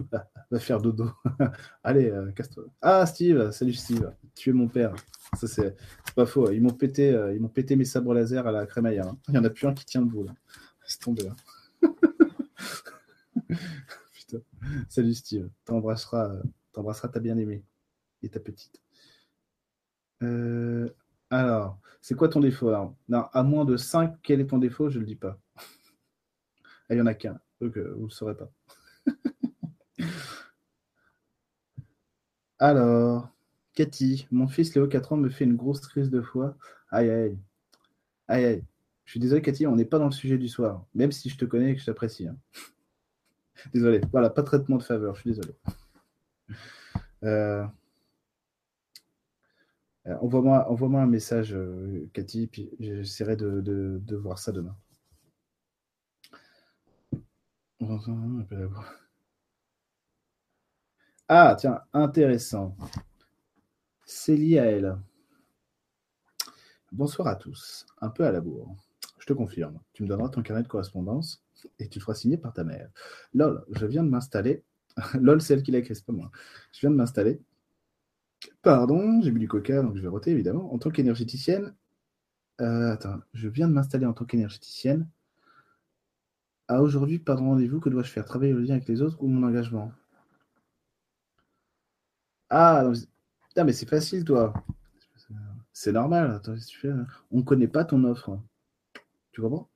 Va 0.50 0.58
faire 0.58 0.80
dodo. 0.80 1.10
Allez, 1.84 2.10
euh, 2.10 2.30
casse-toi. 2.32 2.64
Ah, 2.80 3.06
Steve, 3.06 3.50
salut 3.50 3.72
Steve. 3.72 4.12
Tu 4.34 4.50
es 4.50 4.52
mon 4.52 4.68
père. 4.68 4.94
Ça, 5.38 5.46
c'est 5.46 5.76
pas 6.14 6.26
faux. 6.26 6.50
Ils 6.50 6.62
m'ont 6.62 6.70
pété, 6.70 7.10
euh, 7.14 7.34
ils 7.34 7.40
m'ont 7.40 7.48
pété 7.48 7.76
mes 7.76 7.84
sabres 7.84 8.14
laser 8.14 8.46
à 8.46 8.52
la 8.52 8.66
crémaillère. 8.66 9.06
Hein. 9.06 9.18
Il 9.28 9.34
y 9.34 9.38
en 9.38 9.44
a 9.44 9.50
plus 9.50 9.66
un 9.66 9.74
qui 9.74 9.84
tient 9.84 10.02
debout. 10.02 10.24
Là. 10.24 10.34
Laisse 10.82 10.98
tomber. 10.98 11.28
Hein. 11.28 11.94
Salut 14.88 15.14
Steve. 15.14 15.50
T'embrasseras, 15.64 16.36
t'embrasseras 16.72 17.08
ta 17.08 17.20
bien-aimée 17.20 17.64
et 18.22 18.28
ta 18.28 18.40
petite. 18.40 18.80
Euh, 20.22 20.88
alors, 21.30 21.78
c'est 22.00 22.14
quoi 22.14 22.28
ton 22.28 22.40
défaut 22.40 22.70
non, 23.08 23.26
À 23.32 23.42
moins 23.42 23.64
de 23.64 23.76
5, 23.76 24.16
quel 24.22 24.40
est 24.40 24.46
ton 24.46 24.58
défaut? 24.58 24.90
Je 24.90 24.96
ne 24.96 25.00
le 25.00 25.06
dis 25.06 25.16
pas. 25.16 25.38
Il 26.90 26.96
n'y 26.96 27.02
en 27.02 27.06
a 27.06 27.14
qu'un, 27.14 27.40
vous 27.60 27.68
ne 27.68 28.04
le 28.04 28.10
saurez 28.10 28.36
pas. 28.36 28.50
Alors, 32.62 33.28
Cathy, 33.74 34.28
mon 34.30 34.46
fils 34.46 34.72
Léo, 34.76 34.86
4 34.86 35.14
ans, 35.14 35.16
me 35.16 35.30
fait 35.30 35.42
une 35.42 35.56
grosse 35.56 35.80
crise 35.80 36.10
de 36.10 36.22
foi. 36.22 36.56
Aïe, 36.92 37.10
aïe. 37.10 37.38
Aïe, 38.28 38.44
aïe. 38.44 38.64
Je 39.04 39.10
suis 39.10 39.18
désolé, 39.18 39.42
Cathy, 39.42 39.66
on 39.66 39.74
n'est 39.74 39.84
pas 39.84 39.98
dans 39.98 40.04
le 40.04 40.12
sujet 40.12 40.38
du 40.38 40.46
soir, 40.46 40.86
même 40.94 41.10
si 41.10 41.28
je 41.28 41.36
te 41.36 41.44
connais 41.44 41.72
et 41.72 41.74
que 41.74 41.80
je 41.80 41.86
t'apprécie. 41.86 42.28
Hein. 42.28 42.36
désolé. 43.74 44.00
Voilà, 44.12 44.30
pas 44.30 44.42
de 44.42 44.46
traitement 44.46 44.76
de 44.76 44.84
faveur, 44.84 45.16
je 45.16 45.22
suis 45.22 45.30
désolé. 45.30 45.54
Euh, 47.24 47.66
euh, 50.06 50.16
envoie-moi, 50.20 50.70
envoie 50.70 51.00
un 51.00 51.06
message, 51.06 51.52
euh, 51.54 52.08
Cathy, 52.12 52.46
puis 52.46 52.70
j'essaierai 52.78 53.34
de, 53.34 54.16
voir 54.16 54.38
ça 54.38 54.52
demain. 54.52 54.76
Ah, 61.34 61.56
tiens, 61.58 61.80
intéressant. 61.94 62.76
C'est 64.04 64.36
lié 64.36 64.60
à 64.60 64.66
elle. 64.66 64.96
Bonsoir 66.92 67.28
à 67.28 67.36
tous. 67.36 67.86
Un 68.00 68.10
peu 68.10 68.24
à 68.24 68.32
la 68.32 68.40
bourre. 68.40 68.76
Je 69.18 69.26
te 69.26 69.32
confirme. 69.32 69.78
Tu 69.92 70.02
me 70.02 70.08
donneras 70.08 70.28
ton 70.28 70.42
carnet 70.42 70.62
de 70.62 70.68
correspondance 70.68 71.42
et 71.78 71.88
tu 71.88 71.98
le 71.98 72.02
feras 72.02 72.14
signer 72.14 72.36
par 72.38 72.52
ta 72.52 72.64
mère. 72.64 72.90
Lol, 73.34 73.64
je 73.70 73.86
viens 73.86 74.04
de 74.04 74.08
m'installer. 74.08 74.62
Lol, 75.14 75.40
c'est 75.40 75.54
elle 75.54 75.62
qui 75.62 75.70
l'a 75.70 75.78
écrit, 75.78 75.94
c'est 75.96 76.04
pas 76.04 76.12
moi. 76.12 76.30
Je 76.72 76.80
viens 76.80 76.90
de 76.90 76.96
m'installer. 76.96 77.40
Pardon, 78.62 79.20
j'ai 79.22 79.30
bu 79.30 79.38
du 79.38 79.46
coca, 79.46 79.82
donc 79.82 79.96
je 79.96 80.02
vais 80.02 80.08
roter 80.08 80.30
évidemment. 80.32 80.72
En 80.72 80.78
tant 80.78 80.90
qu'énergéticienne, 80.90 81.74
Euh, 82.60 82.92
attends, 82.92 83.20
je 83.34 83.48
viens 83.48 83.68
de 83.68 83.74
m'installer 83.74 84.06
en 84.06 84.14
tant 84.14 84.24
qu'énergéticienne. 84.24 85.08
À 86.66 86.82
aujourd'hui, 86.82 87.20
pas 87.20 87.36
de 87.36 87.40
rendez-vous. 87.40 87.78
Que 87.78 87.88
dois-je 87.88 88.10
faire? 88.10 88.24
Travailler 88.24 88.52
le 88.52 88.62
lien 88.62 88.74
avec 88.74 88.88
les 88.88 89.00
autres 89.00 89.22
ou 89.22 89.28
mon 89.28 89.46
engagement? 89.46 89.92
Ah, 92.54 92.84
mais 93.64 93.72
c'est 93.72 93.88
facile, 93.88 94.24
toi. 94.24 94.52
C'est 95.72 95.92
normal. 95.92 96.32
Attends, 96.32 96.54
tu 96.54 96.78
fais 96.78 96.90
On 97.30 97.38
ne 97.38 97.42
connaît 97.42 97.66
pas 97.66 97.84
ton 97.84 98.04
offre. 98.04 98.38
Tu 99.32 99.40
comprends? 99.40 99.70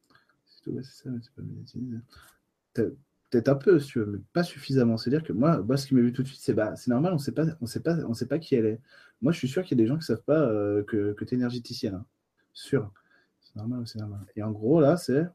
Peut-être 2.74 3.48
un 3.48 3.54
peu, 3.54 3.80
si 3.80 3.88
tu 3.88 3.98
veux, 4.00 4.06
mais 4.06 4.18
pas 4.34 4.42
suffisamment. 4.42 4.98
C'est-à-dire 4.98 5.26
que 5.26 5.32
moi, 5.32 5.62
moi, 5.62 5.78
ce 5.78 5.86
qui 5.86 5.94
m'a 5.94 6.02
vu 6.02 6.12
tout 6.12 6.22
de 6.22 6.28
suite, 6.28 6.40
c'est 6.42 6.52
bah, 6.52 6.76
c'est 6.76 6.90
normal, 6.90 7.14
on 7.14 7.18
sait 7.18 7.32
pas, 7.32 7.46
on 7.62 7.66
sait 7.66 7.80
pas, 7.80 7.96
on 8.04 8.12
sait 8.12 8.26
pas 8.26 8.38
qui 8.38 8.54
elle 8.54 8.66
est. 8.66 8.80
Moi, 9.22 9.32
je 9.32 9.38
suis 9.38 9.48
sûr 9.48 9.62
qu'il 9.64 9.78
y 9.78 9.80
a 9.80 9.82
des 9.82 9.88
gens 9.88 9.94
qui 9.94 10.00
ne 10.00 10.16
savent 10.16 10.22
pas 10.22 10.38
euh, 10.38 10.84
que, 10.84 11.14
que 11.14 11.24
tu 11.24 11.34
es 11.34 11.38
énergéticienne. 11.38 11.94
Hein. 11.94 12.04
Sûr. 12.52 12.92
C'est 13.40 13.56
normal, 13.56 13.86
c'est 13.86 13.98
normal. 13.98 14.20
Et 14.36 14.42
en 14.42 14.52
gros, 14.52 14.80
là, 14.80 14.98
c'est. 14.98 15.26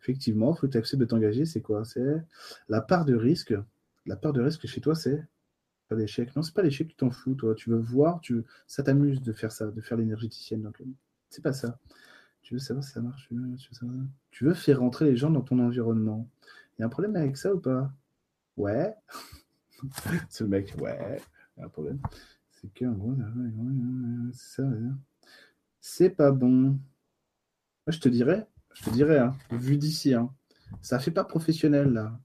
Effectivement, 0.00 0.54
il 0.54 0.60
faut 0.60 0.68
que 0.68 0.72
tu 0.72 0.78
acceptes 0.78 1.00
de 1.00 1.06
t'engager. 1.06 1.44
C'est 1.44 1.60
quoi? 1.60 1.84
C'est 1.84 2.22
la 2.68 2.80
part 2.80 3.04
de 3.04 3.16
risque. 3.16 3.52
La 4.06 4.14
part 4.14 4.32
de 4.32 4.40
risque 4.40 4.68
chez 4.68 4.80
toi, 4.80 4.94
c'est 4.94 5.26
l'échec. 5.94 6.34
Non, 6.36 6.42
c'est 6.42 6.54
pas 6.54 6.62
l'échec, 6.62 6.88
tu 6.88 6.96
t'en 6.96 7.10
fous, 7.10 7.34
toi. 7.34 7.54
Tu 7.54 7.70
veux 7.70 7.78
voir, 7.78 8.20
tu... 8.20 8.44
ça 8.66 8.82
t'amuse 8.82 9.22
de 9.22 9.32
faire 9.32 9.52
ça, 9.52 9.66
de 9.66 9.80
faire 9.80 9.96
l'énergéticienne. 9.98 10.62
Donc, 10.62 10.80
c'est 11.28 11.42
pas 11.42 11.52
ça. 11.52 11.78
Tu 12.42 12.54
veux 12.54 12.60
savoir 12.60 12.84
si 12.84 12.92
ça 12.92 13.00
marche 13.00 13.28
tu 14.30 14.44
veux, 14.44 14.54
faire 14.54 14.80
rentrer 14.80 15.04
les 15.04 15.16
gens 15.16 15.30
dans 15.30 15.42
ton 15.42 15.58
environnement. 15.60 16.28
Il 16.76 16.80
y 16.80 16.82
a 16.82 16.86
un 16.86 16.90
problème 16.90 17.16
avec 17.16 17.36
ça 17.36 17.54
ou 17.54 17.60
pas? 17.60 17.92
Ouais. 18.56 18.94
c'est 20.28 20.44
le 20.44 20.50
mec, 20.50 20.74
ouais. 20.80 21.20
Y 21.56 21.62
a 21.62 21.66
un 21.66 21.68
problème. 21.68 22.00
C'est 22.50 22.72
que, 22.72 22.84
pas 26.08 26.30
bon. 26.30 26.78
Je 27.86 27.98
te 27.98 28.08
dirais, 28.08 28.46
je 28.74 28.84
te 28.84 28.90
dirais, 28.90 29.18
hein, 29.18 29.36
vu 29.50 29.76
d'ici, 29.76 30.14
hein, 30.14 30.32
ça 30.80 30.98
fait 30.98 31.10
pas 31.10 31.24
professionnel 31.24 31.92
là. 31.92 32.18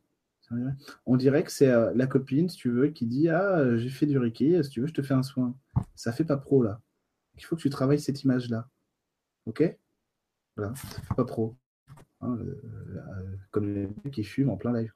On 1.06 1.18
dirait 1.18 1.43
que 1.43 1.52
c'est 1.52 1.70
euh, 1.70 1.91
la 1.95 2.08
copine, 2.08 2.50
si 2.50 2.58
tu 2.58 2.70
veux, 2.70 2.88
qui 2.89 3.06
dit 3.06 3.30
Ah, 3.30 3.78
j'ai 3.78 3.89
fait 3.89 4.06
du 4.06 4.18
Reiki, 4.18 4.64
si 4.64 4.70
tu 4.70 4.82
veux, 4.82 4.88
je 4.88 4.93
te 4.93 5.02
fais 5.02 5.14
un 5.14 5.24
soin. 5.24 5.58
Ça 5.95 6.12
fait 6.12 6.24
pas 6.24 6.38
pro 6.38 6.64
là. 6.64 6.82
Il 7.36 7.43
faut 7.43 7.56
que 7.56 7.62
tu 7.62 7.70
travailles 7.70 8.00
cette 8.00 8.24
image-là. 8.24 8.70
Ok? 9.45 9.64
Voilà, 10.56 10.74
ça 10.76 10.88
fait 10.88 11.16
pas 11.16 11.26
pro. 11.26 11.58
Hein, 12.22 12.38
euh, 12.39 12.62
euh, 12.95 13.38
comme 13.52 13.74
les 13.74 13.88
mecs 13.88 14.14
qui 14.14 14.24
fument 14.24 14.52
en 14.52 14.58
plein 14.58 14.74
live. 14.74 14.93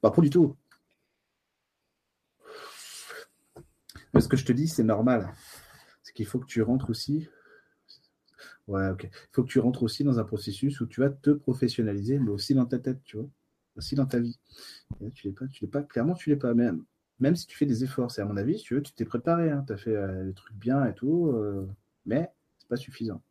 Pas 0.00 0.10
pro 0.10 0.22
du 0.22 0.30
tout. 0.30 0.56
Mais 4.14 4.20
ce 4.20 4.28
que 4.28 4.36
je 4.36 4.44
te 4.44 4.52
dis, 4.52 4.68
c'est 4.68 4.82
normal 4.82 5.32
qu'il 6.14 6.26
faut 6.26 6.38
que 6.38 6.46
tu 6.46 6.62
rentres 6.62 6.90
aussi. 6.90 7.28
Ouais, 8.68 8.88
ok. 8.90 9.04
Il 9.04 9.10
faut 9.32 9.42
que 9.42 9.48
tu 9.48 9.58
rentres 9.58 9.82
aussi 9.82 10.04
dans 10.04 10.18
un 10.18 10.24
processus 10.24 10.80
où 10.80 10.86
tu 10.86 11.00
vas 11.00 11.10
te 11.10 11.30
professionnaliser, 11.30 12.18
mais 12.18 12.30
aussi 12.30 12.54
dans 12.54 12.66
ta 12.66 12.78
tête, 12.78 13.02
tu 13.04 13.16
vois, 13.16 13.28
aussi 13.76 13.94
dans 13.96 14.06
ta 14.06 14.20
vie. 14.20 14.38
tu 15.14 15.28
l'es 15.28 15.34
pas, 15.34 15.46
tu 15.48 15.64
l'es 15.64 15.70
pas. 15.70 15.82
Clairement, 15.82 16.14
tu 16.14 16.30
l'es 16.30 16.36
pas. 16.36 16.54
Même, 16.54 16.84
même 17.20 17.36
si 17.36 17.46
tu 17.46 17.56
fais 17.56 17.66
des 17.66 17.84
efforts, 17.84 18.10
c'est 18.10 18.22
à 18.22 18.24
mon 18.26 18.36
avis, 18.36 18.56
tu 18.62 18.74
veux, 18.74 18.82
tu 18.82 18.92
t'es 18.94 19.04
préparé, 19.04 19.50
hein, 19.50 19.64
tu 19.66 19.72
as 19.72 19.76
fait 19.76 19.96
euh, 19.96 20.24
les 20.24 20.34
trucs 20.34 20.56
bien 20.56 20.84
et 20.86 20.94
tout, 20.94 21.28
euh, 21.34 21.66
mais 22.06 22.30
c'est 22.58 22.68
pas 22.68 22.76
suffisant. 22.76 23.22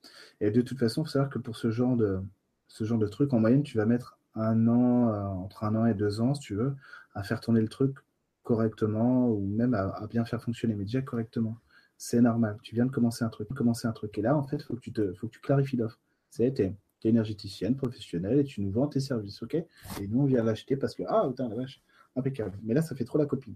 Et 0.42 0.52
de 0.52 0.62
toute 0.62 0.80
façon, 0.80 1.04
il 1.04 1.06
faut 1.06 1.12
savoir 1.12 1.30
que 1.32 1.40
pour 1.40 1.56
ce 1.58 1.72
genre 1.72 1.98
de 1.98 2.22
ce 2.68 2.84
genre 2.86 3.00
de 3.00 3.08
truc, 3.08 3.34
en 3.34 3.40
moyenne, 3.40 3.64
tu 3.64 3.78
vas 3.78 3.86
mettre 3.86 4.18
un 4.36 4.68
an, 4.68 5.10
euh, 5.10 5.24
entre 5.26 5.64
un 5.66 5.76
an 5.76 5.86
et 5.88 5.94
deux 5.94 6.22
ans, 6.22 6.34
si 6.36 6.42
tu 6.42 6.56
veux, 6.56 6.76
à 7.16 7.24
faire 7.24 7.42
tourner 7.42 7.62
le 7.62 7.68
truc 7.70 7.98
correctement 8.44 9.30
ou 9.30 9.46
même 9.48 9.74
à, 9.74 9.90
à 9.90 10.08
bien 10.08 10.26
faire 10.26 10.42
fonctionner, 10.44 10.76
mais 10.76 10.86
déjà 10.86 11.02
correctement 11.02 11.58
c'est 12.04 12.20
normal. 12.20 12.58
Tu 12.64 12.74
viens 12.74 12.88
de 12.88 12.91
commencer 12.91 13.24
un 13.24 13.30
truc, 13.30 13.47
commencer 13.54 13.88
un 13.88 13.91
truc. 13.91 14.18
Et 14.18 14.24
là, 14.24 14.36
en 14.36 14.41
fait, 14.41 14.60
faut, 14.64 14.76
que 14.76 14.80
tu 14.80 14.91
faut 15.14 15.28
que 15.28 15.34
tu 15.34 15.39
clarifies 15.39 15.78
l'offre. 15.78 15.99
C'est, 16.32 16.52
tu 16.52 16.64
es, 16.64 16.76
énergéticienne, 17.04 17.76
professionnelle, 17.76 18.39
et 18.39 18.43
tu 18.43 18.62
nous 18.62 18.72
vends 18.72 18.88
tes 18.88 18.99
services, 18.99 19.43
ok? 19.43 19.54
Et 19.54 20.08
nous, 20.10 20.22
on 20.22 20.26
vient 20.26 20.43
l'acheter 20.43 20.76
parce 20.76 20.95
que, 20.95 21.04
ah, 21.08 21.28
putain, 21.30 21.47
la 21.47 21.56
vache, 21.56 21.80
impeccable. 22.16 22.58
Mais 22.64 22.74
là, 22.74 22.82
ça 22.82 22.95
fait 22.95 23.06
trop 23.06 23.20
la 23.20 23.28
copine. 23.28 23.54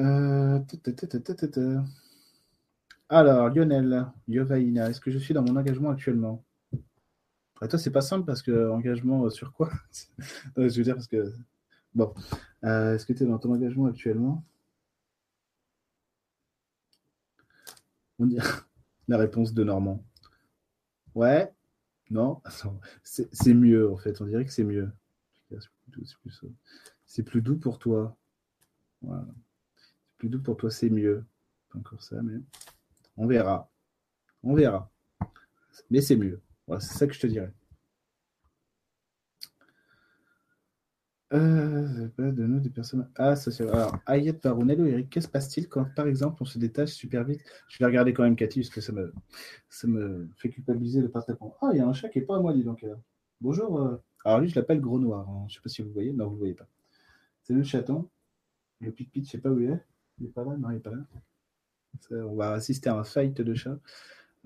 Euh, 0.00 0.58
Alors, 3.10 3.50
Lionel, 3.50 4.06
Yovaina, 4.26 4.88
est-ce 4.88 5.02
que 5.02 5.10
je 5.10 5.18
suis 5.18 5.34
dans 5.34 5.42
mon 5.42 5.56
engagement 5.56 5.90
actuellement? 5.90 6.42
Toi, 7.60 7.78
c'est 7.78 7.90
pas 7.90 8.00
simple 8.00 8.24
parce 8.24 8.40
que 8.40 8.70
engagement 8.70 9.26
euh, 9.26 9.30
sur 9.30 9.52
quoi? 9.52 9.70
Je 10.56 10.62
veux 10.62 10.84
dire 10.84 10.94
parce 10.94 11.08
que 11.08 11.30
bon, 11.94 12.14
euh, 12.64 12.94
est-ce 12.94 13.04
que 13.04 13.12
tu 13.12 13.24
es 13.24 13.26
dans 13.26 13.38
ton 13.38 13.52
engagement 13.52 13.86
actuellement? 13.86 14.44
La 19.08 19.16
réponse 19.16 19.54
de 19.54 19.64
Normand. 19.64 20.04
Ouais, 21.14 21.52
non, 22.10 22.40
c'est 23.02 23.54
mieux 23.54 23.90
en 23.90 23.96
fait, 23.96 24.20
on 24.20 24.26
dirait 24.26 24.44
que 24.44 24.52
c'est 24.52 24.64
mieux. 24.64 24.90
C'est 27.06 27.22
plus, 27.22 27.40
doux 27.40 27.56
pour 27.56 27.78
toi. 27.78 28.16
C'est 29.00 29.08
plus 30.18 30.28
doux 30.28 30.42
pour 30.42 30.56
toi, 30.56 30.70
c'est 30.70 30.90
mieux. 30.90 31.24
Pas 31.70 31.78
encore 31.78 32.02
ça, 32.02 32.20
mais 32.22 32.40
on 33.16 33.26
verra. 33.26 33.70
On 34.42 34.54
verra. 34.54 34.90
Mais 35.90 36.00
c'est 36.00 36.16
mieux. 36.16 36.40
c'est 36.80 36.98
ça 36.98 37.06
que 37.06 37.14
je 37.14 37.20
te 37.20 37.26
dirais. 37.26 37.52
Euh, 41.34 42.08
de 42.18 42.46
nous, 42.46 42.58
des 42.58 42.70
personnes 42.70 43.10
associées. 43.16 43.68
Alors, 43.68 43.98
Ayette 44.06 44.42
Barounello, 44.42 44.86
Eric, 44.86 45.10
qu'est-ce 45.10 45.26
se 45.26 45.30
passe-t-il 45.30 45.68
quand, 45.68 45.84
par 45.94 46.06
exemple, 46.06 46.42
on 46.42 46.46
se 46.46 46.58
détache 46.58 46.90
super 46.90 47.24
vite? 47.24 47.42
Je 47.68 47.78
vais 47.78 47.84
regarder 47.84 48.14
quand 48.14 48.22
même 48.22 48.36
Cathy, 48.36 48.60
parce 48.60 48.70
que 48.70 48.80
ça 48.80 48.92
me, 48.92 49.12
ça 49.68 49.86
me 49.86 50.30
fait 50.36 50.48
culpabiliser 50.48 51.00
de 51.00 51.06
ne 51.06 51.08
pas 51.08 51.20
répondre. 51.20 51.54
Ah, 51.60 51.68
il 51.72 51.78
y 51.78 51.80
a 51.80 51.86
un 51.86 51.92
chat 51.92 52.08
qui 52.08 52.18
n'est 52.18 52.24
pas 52.24 52.36
à 52.36 52.40
moi, 52.40 52.54
dis 52.54 52.64
donc. 52.64 52.84
Bonjour. 53.42 53.78
Euh. 53.78 54.02
Alors, 54.24 54.40
lui, 54.40 54.48
je 54.48 54.58
l'appelle 54.58 54.80
Gros 54.80 54.98
Noir. 54.98 55.28
Hein. 55.28 55.44
Je 55.48 55.52
ne 55.52 55.56
sais 55.56 55.62
pas 55.62 55.68
si 55.68 55.82
vous 55.82 55.92
voyez. 55.92 56.12
Non, 56.12 56.28
vous 56.28 56.34
ne 56.34 56.38
voyez 56.38 56.54
pas. 56.54 56.66
C'est 57.42 57.52
le 57.52 57.62
chaton. 57.62 58.08
Le 58.80 58.90
pit 58.90 59.10
je 59.14 59.20
ne 59.20 59.24
sais 59.24 59.38
pas 59.38 59.50
où 59.50 59.60
il 59.60 59.70
est. 59.70 59.80
Il 60.18 60.26
n'est 60.26 60.32
pas 60.32 60.44
là? 60.44 60.56
Non, 60.56 60.70
il 60.70 60.74
n'est 60.74 60.80
pas 60.80 60.92
là. 60.92 61.04
on 62.10 62.36
va 62.36 62.52
assister 62.52 62.88
à 62.88 62.96
un 62.96 63.04
fight 63.04 63.38
de 63.38 63.54
chat. 63.54 63.78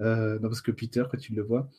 Euh, 0.00 0.38
non, 0.40 0.48
parce 0.48 0.62
que 0.62 0.72
Peter, 0.72 1.04
quand 1.10 1.18
tu 1.18 1.32
le 1.32 1.42
vois, 1.42 1.70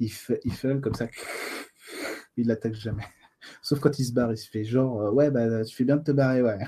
il 0.00 0.10
fait, 0.10 0.40
il 0.44 0.52
fait 0.52 0.80
comme 0.80 0.94
ça. 0.94 1.08
Il 2.36 2.46
l'attaque 2.46 2.74
jamais. 2.74 3.02
Sauf 3.62 3.80
quand 3.80 3.98
il 3.98 4.04
se 4.04 4.12
barre, 4.12 4.32
il 4.32 4.38
se 4.38 4.48
fait 4.48 4.64
genre, 4.64 5.02
euh, 5.02 5.10
ouais, 5.10 5.30
bah, 5.30 5.64
tu 5.64 5.74
fais 5.74 5.84
bien 5.84 5.96
de 5.96 6.02
te 6.04 6.12
barrer, 6.12 6.42
ouais. 6.42 6.58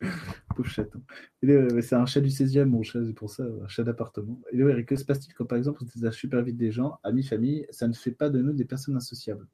Pauvre 0.56 0.68
chaton. 0.68 1.02
C'est 1.42 1.94
un 1.94 2.06
chat 2.06 2.20
du 2.20 2.28
16e, 2.28 2.64
mon 2.64 2.82
chat, 2.82 3.04
c'est 3.04 3.14
pour 3.14 3.30
ça, 3.30 3.44
un 3.44 3.68
chat 3.68 3.84
d'appartement. 3.84 4.40
Et 4.52 4.58
Eric, 4.58 4.86
que 4.88 4.96
se 4.96 5.04
passe-t-il 5.04 5.34
quand, 5.34 5.46
par 5.46 5.58
exemple, 5.58 5.82
on 5.82 5.86
détache 5.94 6.16
super 6.16 6.42
vite 6.42 6.56
des 6.56 6.70
gens, 6.70 6.98
amis, 7.02 7.22
famille, 7.22 7.66
ça 7.70 7.88
ne 7.88 7.92
fait 7.92 8.10
pas 8.10 8.30
de 8.30 8.40
nous 8.40 8.52
des 8.52 8.64
personnes 8.64 8.96
insociables? 8.96 9.46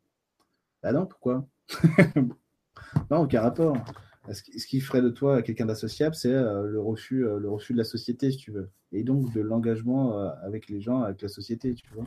Bah 0.82 0.92
non, 0.92 1.06
pourquoi? 1.06 1.46
Non, 3.10 3.18
aucun 3.22 3.42
rapport. 3.42 3.76
Ce 4.30 4.66
qui 4.66 4.80
ferait 4.80 5.02
de 5.02 5.08
toi 5.08 5.42
quelqu'un 5.42 5.66
d'associable, 5.66 6.14
c'est 6.14 6.32
euh, 6.32 6.64
le, 6.64 6.80
refus, 6.80 7.26
euh, 7.26 7.38
le 7.38 7.50
refus 7.50 7.72
de 7.72 7.78
la 7.78 7.84
société, 7.84 8.30
si 8.30 8.38
tu 8.38 8.50
veux. 8.52 8.70
Et 8.92 9.02
donc 9.02 9.32
de 9.34 9.40
l'engagement 9.40 10.18
avec 10.42 10.68
les 10.68 10.80
gens, 10.80 11.02
avec 11.02 11.20
la 11.22 11.28
société, 11.28 11.74
tu 11.74 11.84
vois. 11.92 12.06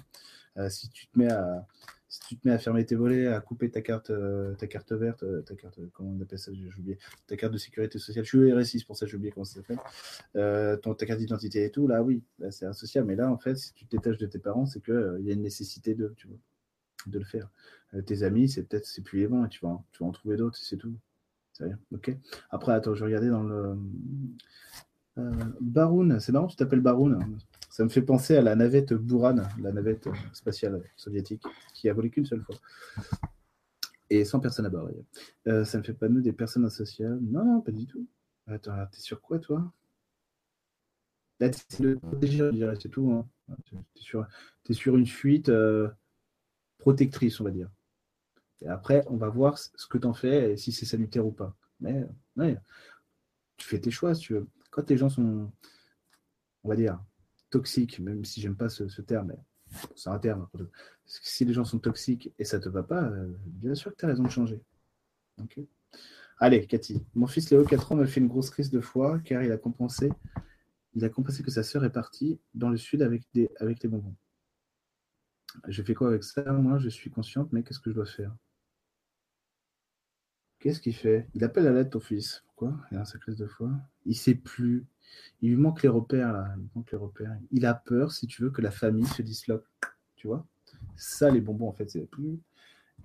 Si 0.70 0.90
tu 0.90 1.08
te 1.08 1.18
mets 1.18 1.32
à, 1.32 1.66
si 2.12 2.20
tu 2.28 2.38
te 2.38 2.46
mets 2.46 2.54
à 2.54 2.58
fermer 2.58 2.86
tes 2.86 2.96
volets, 2.96 3.28
à 3.28 3.40
couper 3.40 3.72
ta 3.72 3.82
carte, 3.82 4.10
euh, 4.10 4.54
ta 4.56 4.68
carte 4.68 4.92
verte, 4.92 5.24
euh, 5.24 5.42
ta 5.44 5.56
carte, 5.56 5.80
comment 5.94 6.10
on 6.10 6.22
appelle 6.22 6.38
ça, 6.38 6.52
j'ai 6.54 6.68
oublié, 6.78 7.00
ta 7.26 7.38
carte 7.38 7.54
de 7.54 7.58
sécurité 7.58 8.00
sociale, 8.00 8.26
je 8.26 8.38
suis 8.38 8.52
RSI, 8.52 8.84
pour 8.84 8.98
ça 8.98 9.06
j'ai 9.06 9.16
oublié 9.16 9.32
comment 9.32 9.46
ça 9.46 9.62
s'appelle, 9.62 9.80
euh, 10.36 10.76
ta 10.76 11.06
carte 11.06 11.20
d'identité 11.20 11.64
et 11.64 11.72
tout, 11.72 11.88
là 11.88 12.04
oui, 12.04 12.22
c'est 12.50 12.66
associable, 12.66 13.08
mais 13.08 13.16
là 13.16 13.32
en 13.32 13.38
fait, 13.38 13.56
si 13.56 13.74
tu 13.74 13.86
te 13.86 13.96
détaches 13.96 14.18
de 14.18 14.26
tes 14.26 14.40
parents, 14.40 14.66
c'est 14.66 14.84
qu'il 14.84 15.20
il 15.22 15.26
y 15.26 15.30
a 15.30 15.34
une 15.34 15.42
nécessité 15.42 15.96
de, 15.96 16.14
tu 16.18 16.28
vois, 16.28 16.38
de 17.08 17.18
le 17.18 17.26
faire. 17.26 17.50
tes 18.06 18.24
amis, 18.24 18.50
c'est 18.50 18.64
peut-être, 18.64 18.86
c'est 18.86 19.02
plus 19.04 19.22
les 19.22 19.28
tu 19.50 19.66
vas, 19.66 19.82
tu 19.94 20.04
vas 20.04 20.10
en 20.10 20.12
trouver 20.12 20.36
d'autres, 20.36 20.58
c'est 20.58 20.78
tout. 20.78 20.94
C'est 21.54 21.64
rien, 21.64 21.80
ok 21.94 22.14
Après, 22.50 22.74
attends, 22.74 22.94
je 22.94 23.06
regarder 23.06 23.30
dans 23.30 23.44
le... 23.44 23.78
Baroun, 25.62 26.20
c'est 26.20 26.34
marrant, 26.34 26.48
tu 26.48 26.58
t'appelles 26.58 26.82
Baroun. 26.82 27.38
Ça 27.72 27.86
me 27.86 27.90
fait 27.90 28.02
penser 28.02 28.36
à 28.36 28.42
la 28.42 28.54
navette 28.54 28.94
Buran, 28.94 29.38
la 29.60 29.72
navette 29.72 30.10
spatiale 30.34 30.84
soviétique, 30.98 31.42
qui 31.74 31.88
a 31.88 31.94
volé 31.94 32.10
qu'une 32.10 32.26
seule 32.26 32.44
fois. 32.44 32.58
Et 34.10 34.26
sans 34.26 34.42
personne 34.42 34.66
à 34.66 34.70
bord. 34.70 34.90
Euh, 35.48 35.64
ça 35.64 35.78
me 35.78 35.84
fait 35.84 35.94
pas 35.94 36.10
nous 36.10 36.20
des 36.20 36.34
personnes 36.34 36.66
associables. 36.66 37.22
Non, 37.22 37.62
pas 37.62 37.72
du 37.72 37.88
tout. 37.88 38.06
Attends, 38.46 38.86
t'es 38.92 39.00
sur 39.00 39.22
quoi, 39.22 39.40
toi? 39.40 39.72
Là, 41.40 41.50
c'est 41.54 41.80
le 41.80 41.98
protéger, 41.98 42.52
c'est 42.78 42.90
tout. 42.90 43.10
Hein. 43.10 43.56
T'es 44.66 44.74
sur, 44.74 44.98
une 44.98 45.08
fuite 45.08 45.48
euh, 45.48 45.90
protectrice, 46.78 47.40
on 47.40 47.46
va 47.46 47.52
dire. 47.52 47.70
Et 48.62 48.68
après, 48.68 49.06
on 49.08 49.16
va 49.16 49.30
voir 49.30 49.58
ce 49.58 49.88
que 49.88 49.98
tu 49.98 50.06
en 50.06 50.14
fais 50.14 50.52
et 50.52 50.58
si 50.58 50.74
c'est 50.74 50.86
salutaire 50.86 51.26
ou 51.26 51.32
pas. 51.32 51.56
Mais 51.80 52.06
ouais, 52.36 52.58
tu 53.56 53.66
fais 53.66 53.80
tes 53.80 53.92
choix, 53.92 54.14
si 54.14 54.24
tu 54.24 54.34
veux. 54.34 54.48
Quand 54.72 54.90
les 54.90 54.98
gens 54.98 55.10
sont, 55.10 55.50
on 56.66 56.70
va 56.70 56.76
dire, 56.76 57.00
toxique, 57.52 58.00
même 58.00 58.26
si 58.26 58.42
j'aime 58.42 58.56
pas 58.56 58.70
ce, 58.70 59.02
terme, 59.02 59.36
c'est 59.96 60.10
un 60.10 60.18
terme. 60.18 60.48
Si 61.06 61.46
les 61.46 61.54
gens 61.54 61.66
sont 61.66 61.80
toxiques 61.80 62.34
et 62.40 62.46
ça 62.46 62.60
te 62.60 62.70
va 62.70 62.82
pas, 62.82 63.04
euh, 63.04 63.32
bien 63.46 63.76
sûr 63.76 63.92
que 63.92 63.98
tu 63.98 64.06
as 64.06 64.08
raison 64.08 64.24
de 64.24 64.30
changer. 64.30 64.62
Allez, 66.40 66.66
Cathy. 66.66 67.04
Mon 67.14 67.28
fils 67.28 67.52
Léo, 67.52 67.64
4 67.64 67.92
ans, 67.92 67.96
m'a 67.96 68.08
fait 68.08 68.20
une 68.20 68.28
grosse 68.28 68.50
crise 68.50 68.72
de 68.72 68.82
foi 68.82 69.20
car 69.20 69.44
il 69.44 69.52
a 69.52 69.58
compensé, 69.58 70.12
il 70.96 71.06
a 71.06 71.10
compensé 71.10 71.44
que 71.44 71.52
sa 71.52 71.62
sœur 71.62 71.86
est 71.86 71.92
partie 71.92 72.40
dans 72.56 72.70
le 72.70 72.78
sud 72.78 73.04
avec, 73.04 73.24
des, 73.34 73.50
avec 73.60 73.84
les 73.84 73.90
bonbons. 73.90 74.16
Je 75.68 75.84
fais 75.84 75.94
quoi 75.94 76.08
avec 76.08 76.24
ça? 76.24 76.44
Moi, 76.54 76.80
je 76.80 76.90
suis 76.90 77.12
consciente, 77.12 77.52
mais 77.52 77.62
qu'est-ce 77.62 77.80
que 77.80 77.92
je 77.92 77.96
dois 77.96 78.06
faire? 78.06 78.36
Qu'est-ce 80.60 80.80
qu'il 80.80 80.96
fait? 80.96 81.28
Il 81.34 81.44
appelle 81.44 81.68
à 81.68 81.72
l'aide 81.72 81.90
ton 81.90 82.00
fils. 82.00 82.44
Pourquoi? 82.46 82.78
Il 82.92 82.98
a 82.98 83.06
sa 83.06 83.18
crise 83.18 83.36
de 83.36 83.48
foi. 83.48 83.72
Il 84.06 84.16
sait 84.16 84.36
plus. 84.36 84.86
Il 85.42 85.50
lui 85.50 85.58
manque 85.58 85.84
les 85.84 85.90
repères. 85.90 86.56
Il 86.58 86.70
manque 86.76 86.92
les 86.92 86.98
repères. 86.98 87.38
Il 87.52 87.66
a 87.66 87.74
peur, 87.74 88.12
si 88.12 88.28
tu 88.28 88.44
veux, 88.44 88.52
que 88.52 88.62
la 88.62 88.72
famille 88.72 89.08
se 89.08 89.22
disloque. 89.22 89.66
Tu 90.16 90.28
vois? 90.28 90.46
Ça, 90.96 91.30
les 91.30 91.42
bonbons, 91.42 91.70
en 91.70 91.74
fait, 91.74 91.90
c'est. 91.90 92.08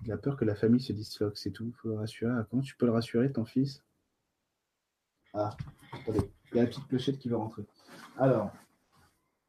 Il 0.03 0.11
a 0.11 0.17
peur 0.17 0.37
que 0.37 0.45
la 0.45 0.55
famille 0.55 0.81
se 0.81 0.93
disloque, 0.93 1.37
c'est 1.37 1.51
tout. 1.51 1.73
Faut 1.81 1.95
rassurer. 1.95 2.31
Ah, 2.31 2.45
comment 2.49 2.61
tu 2.61 2.75
peux 2.75 2.85
le 2.85 2.91
rassurer, 2.91 3.31
ton 3.31 3.45
fils? 3.45 3.83
Ah, 5.33 5.55
attendez. 5.91 6.31
Il 6.51 6.57
y 6.57 6.59
a 6.59 6.63
la 6.63 6.69
petite 6.69 6.87
clochette 6.87 7.19
qui 7.19 7.29
va 7.29 7.37
rentrer. 7.37 7.65
Alors, 8.17 8.51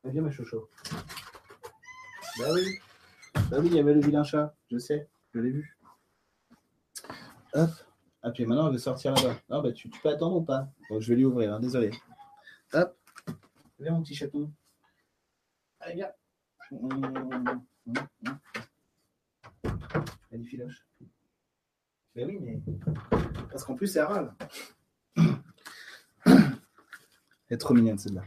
bien, 0.04 0.22
ma 0.22 0.30
chocho. 0.30 0.68
Bah 2.38 2.46
oui. 2.52 2.78
Bah 3.50 3.58
oui, 3.60 3.66
il 3.66 3.74
y 3.74 3.78
avait 3.78 3.94
le 3.94 4.00
vilain 4.00 4.24
chat. 4.24 4.54
Je 4.70 4.78
sais. 4.78 5.08
Je 5.34 5.40
l'ai 5.40 5.50
vu. 5.50 5.76
Hop. 7.54 7.70
Ah, 8.22 8.30
puis 8.30 8.44
maintenant, 8.46 8.66
elle 8.66 8.72
veut 8.72 8.78
sortir 8.78 9.14
là-bas. 9.14 9.36
Non, 9.48 9.62
bah, 9.62 9.72
tu, 9.72 9.88
peux 9.88 10.08
attendre 10.08 10.36
ou 10.36 10.42
pas? 10.42 10.68
Je 10.98 11.08
vais 11.08 11.16
lui 11.16 11.24
ouvrir, 11.24 11.54
hein, 11.54 11.60
désolé. 11.60 11.90
Hop. 12.72 12.98
Viens, 13.80 13.92
mon 13.92 14.02
petit 14.02 14.14
chaton. 14.14 14.52
Allez, 15.80 15.94
viens. 15.94 16.10
Elle 20.30 20.40
est 20.40 20.44
filoche. 20.44 20.86
Mais 22.14 22.24
oui, 22.24 22.38
mais. 22.40 22.60
Parce 23.50 23.64
qu'en 23.64 23.74
plus, 23.74 23.86
c'est 23.86 24.02
râle. 24.02 24.34
Elle 26.26 27.54
est 27.54 27.58
trop 27.58 27.74
mignonne, 27.74 27.98
celle-là. 27.98 28.24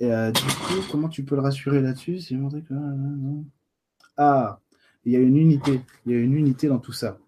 Et 0.00 0.12
euh, 0.12 0.32
du 0.32 0.42
coup, 0.42 0.82
comment 0.90 1.08
tu 1.08 1.24
peux 1.24 1.36
le 1.36 1.42
rassurer 1.42 1.80
là-dessus? 1.80 2.20
C'est 2.20 2.34
montrer 2.34 2.62
que. 2.62 2.74
Ah, 4.16 4.60
il 5.04 5.12
y 5.12 5.16
a 5.16 5.20
une 5.20 5.36
unité. 5.36 5.80
Il 6.04 6.12
y 6.12 6.14
a 6.16 6.18
une 6.18 6.34
unité 6.34 6.66
dans 6.66 6.80
tout 6.80 6.92
ça. 6.92 7.18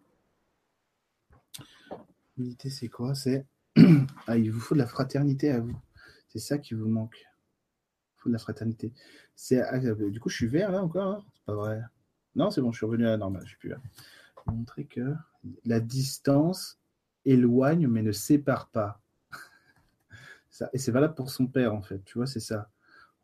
L'unité, 2.37 2.71
c'est 2.71 2.89
quoi? 2.89 3.15
C'est. 3.15 3.47
ah, 4.27 4.37
il 4.37 4.51
vous 4.51 4.61
faut 4.61 4.75
de 4.75 4.81
la 4.81 4.87
fraternité 4.87 5.51
à 5.51 5.61
vous. 5.61 5.77
C'est 6.29 6.39
ça 6.39 6.59
qui 6.59 6.75
vous 6.75 6.89
manque. 6.89 7.19
Il 7.21 8.21
faut 8.23 8.29
de 8.29 8.35
la 8.35 8.39
fraternité. 8.39 8.93
C'est. 9.35 9.61
Ah, 9.61 9.79
du 9.79 10.21
coup, 10.21 10.29
je 10.29 10.37
suis 10.37 10.47
vert 10.47 10.71
là 10.71 10.83
encore. 10.83 11.07
Hein? 11.07 11.25
C'est 11.35 11.45
pas 11.45 11.55
vrai. 11.55 11.81
Non, 12.37 12.51
c'est 12.51 12.61
bon, 12.61 12.73
je 12.73 12.79
suis 12.79 12.87
revenu 12.87 13.07
à 13.07 13.11
la 13.11 13.17
normale. 13.17 13.43
Je 13.45 13.51
suis 13.51 13.59
plus 13.59 13.71
là. 13.71 13.79
Montrer 14.47 14.87
que 14.87 15.15
la 15.67 15.79
distance 15.79 16.81
éloigne 17.27 17.87
mais 17.87 18.03
ne 18.03 18.13
sépare 18.13 18.71
pas. 18.71 19.03
et 20.73 20.79
c'est 20.79 20.93
valable 20.93 21.15
pour 21.15 21.31
son 21.31 21.47
père 21.47 21.75
en 21.75 21.83
fait. 21.83 22.03
Tu 22.05 22.17
vois, 22.17 22.27
c'est 22.27 22.41
ça. 22.41 22.71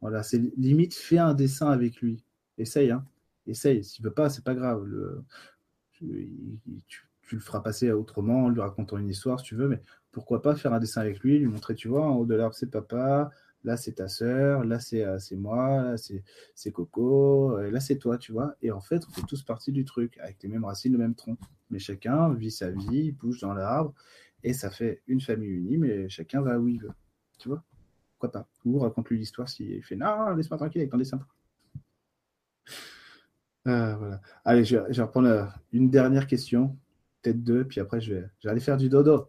Voilà, 0.00 0.22
c'est 0.22 0.38
limite 0.56 0.94
fais 0.94 1.18
un 1.18 1.32
dessin 1.32 1.70
avec 1.70 2.00
lui. 2.02 2.22
Essaye, 2.58 2.90
hein. 2.90 3.06
Essaye. 3.46 3.84
S'il 3.84 4.04
veut 4.04 4.12
pas, 4.12 4.28
c'est 4.28 4.44
pas 4.44 4.54
grave. 4.54 4.86
Tu, 5.92 6.28
tu, 6.86 7.34
le 7.34 7.40
feras 7.40 7.60
passer 7.60 7.90
autrement, 7.90 8.44
en 8.44 8.48
lui 8.50 8.60
racontant 8.60 8.98
une 8.98 9.08
histoire 9.08 9.40
si 9.40 9.46
tu 9.46 9.54
veux, 9.54 9.68
mais 9.68 9.82
pourquoi 10.14 10.40
pas 10.40 10.54
faire 10.54 10.72
un 10.72 10.78
dessin 10.78 11.00
avec 11.02 11.20
lui, 11.20 11.38
lui 11.38 11.46
montrer, 11.46 11.74
tu 11.74 11.88
vois, 11.88 12.06
en 12.06 12.14
haut 12.16 12.24
de 12.24 12.34
l'arbre 12.34 12.54
c'est 12.54 12.70
papa, 12.70 13.30
là 13.64 13.76
c'est 13.76 13.94
ta 13.94 14.08
sœur, 14.08 14.64
là 14.64 14.78
c'est 14.78 15.04
euh, 15.04 15.18
moi, 15.32 15.82
là 15.82 15.96
c'est 15.96 16.72
Coco, 16.72 17.58
là 17.58 17.80
c'est 17.80 17.98
toi, 17.98 18.16
tu 18.16 18.32
vois. 18.32 18.54
Et 18.62 18.70
en 18.70 18.80
fait, 18.80 19.02
on 19.08 19.12
fait 19.12 19.26
tous 19.26 19.42
partie 19.42 19.72
du 19.72 19.84
truc, 19.84 20.16
avec 20.18 20.42
les 20.42 20.48
mêmes 20.48 20.64
racines, 20.64 20.92
le 20.92 20.98
même 20.98 21.14
tronc. 21.14 21.36
Mais 21.70 21.78
chacun 21.80 22.32
vit 22.32 22.52
sa 22.52 22.70
vie, 22.70 23.12
bouge 23.12 23.40
dans 23.40 23.54
l'arbre, 23.54 23.92
et 24.44 24.52
ça 24.52 24.70
fait 24.70 25.02
une 25.08 25.20
famille 25.20 25.50
unie, 25.50 25.78
mais 25.78 26.08
chacun 26.08 26.40
va 26.42 26.58
où 26.58 26.68
il 26.68 26.80
veut. 26.80 26.92
Tu 27.38 27.48
vois 27.48 27.64
Pourquoi 28.12 28.30
pas? 28.30 28.48
Ou 28.64 28.78
raconte-lui 28.78 29.18
l'histoire 29.18 29.48
s'il 29.48 29.82
fait 29.82 29.96
Non, 29.96 30.30
laisse-moi 30.36 30.58
tranquille 30.58 30.80
avec 30.80 30.92
ton 30.92 30.98
dessin. 30.98 31.20
Ah, 33.66 33.96
voilà. 33.98 34.20
Allez, 34.44 34.64
je, 34.64 34.76
je 34.90 34.96
vais 34.96 35.02
reprendre 35.02 35.52
une 35.72 35.90
dernière 35.90 36.26
question, 36.26 36.76
peut-être 37.22 37.42
deux, 37.42 37.64
puis 37.64 37.80
après 37.80 38.00
je 38.00 38.14
vais, 38.14 38.24
je 38.40 38.48
vais 38.48 38.52
aller 38.52 38.60
faire 38.60 38.76
du 38.76 38.88
dodo. 38.88 39.26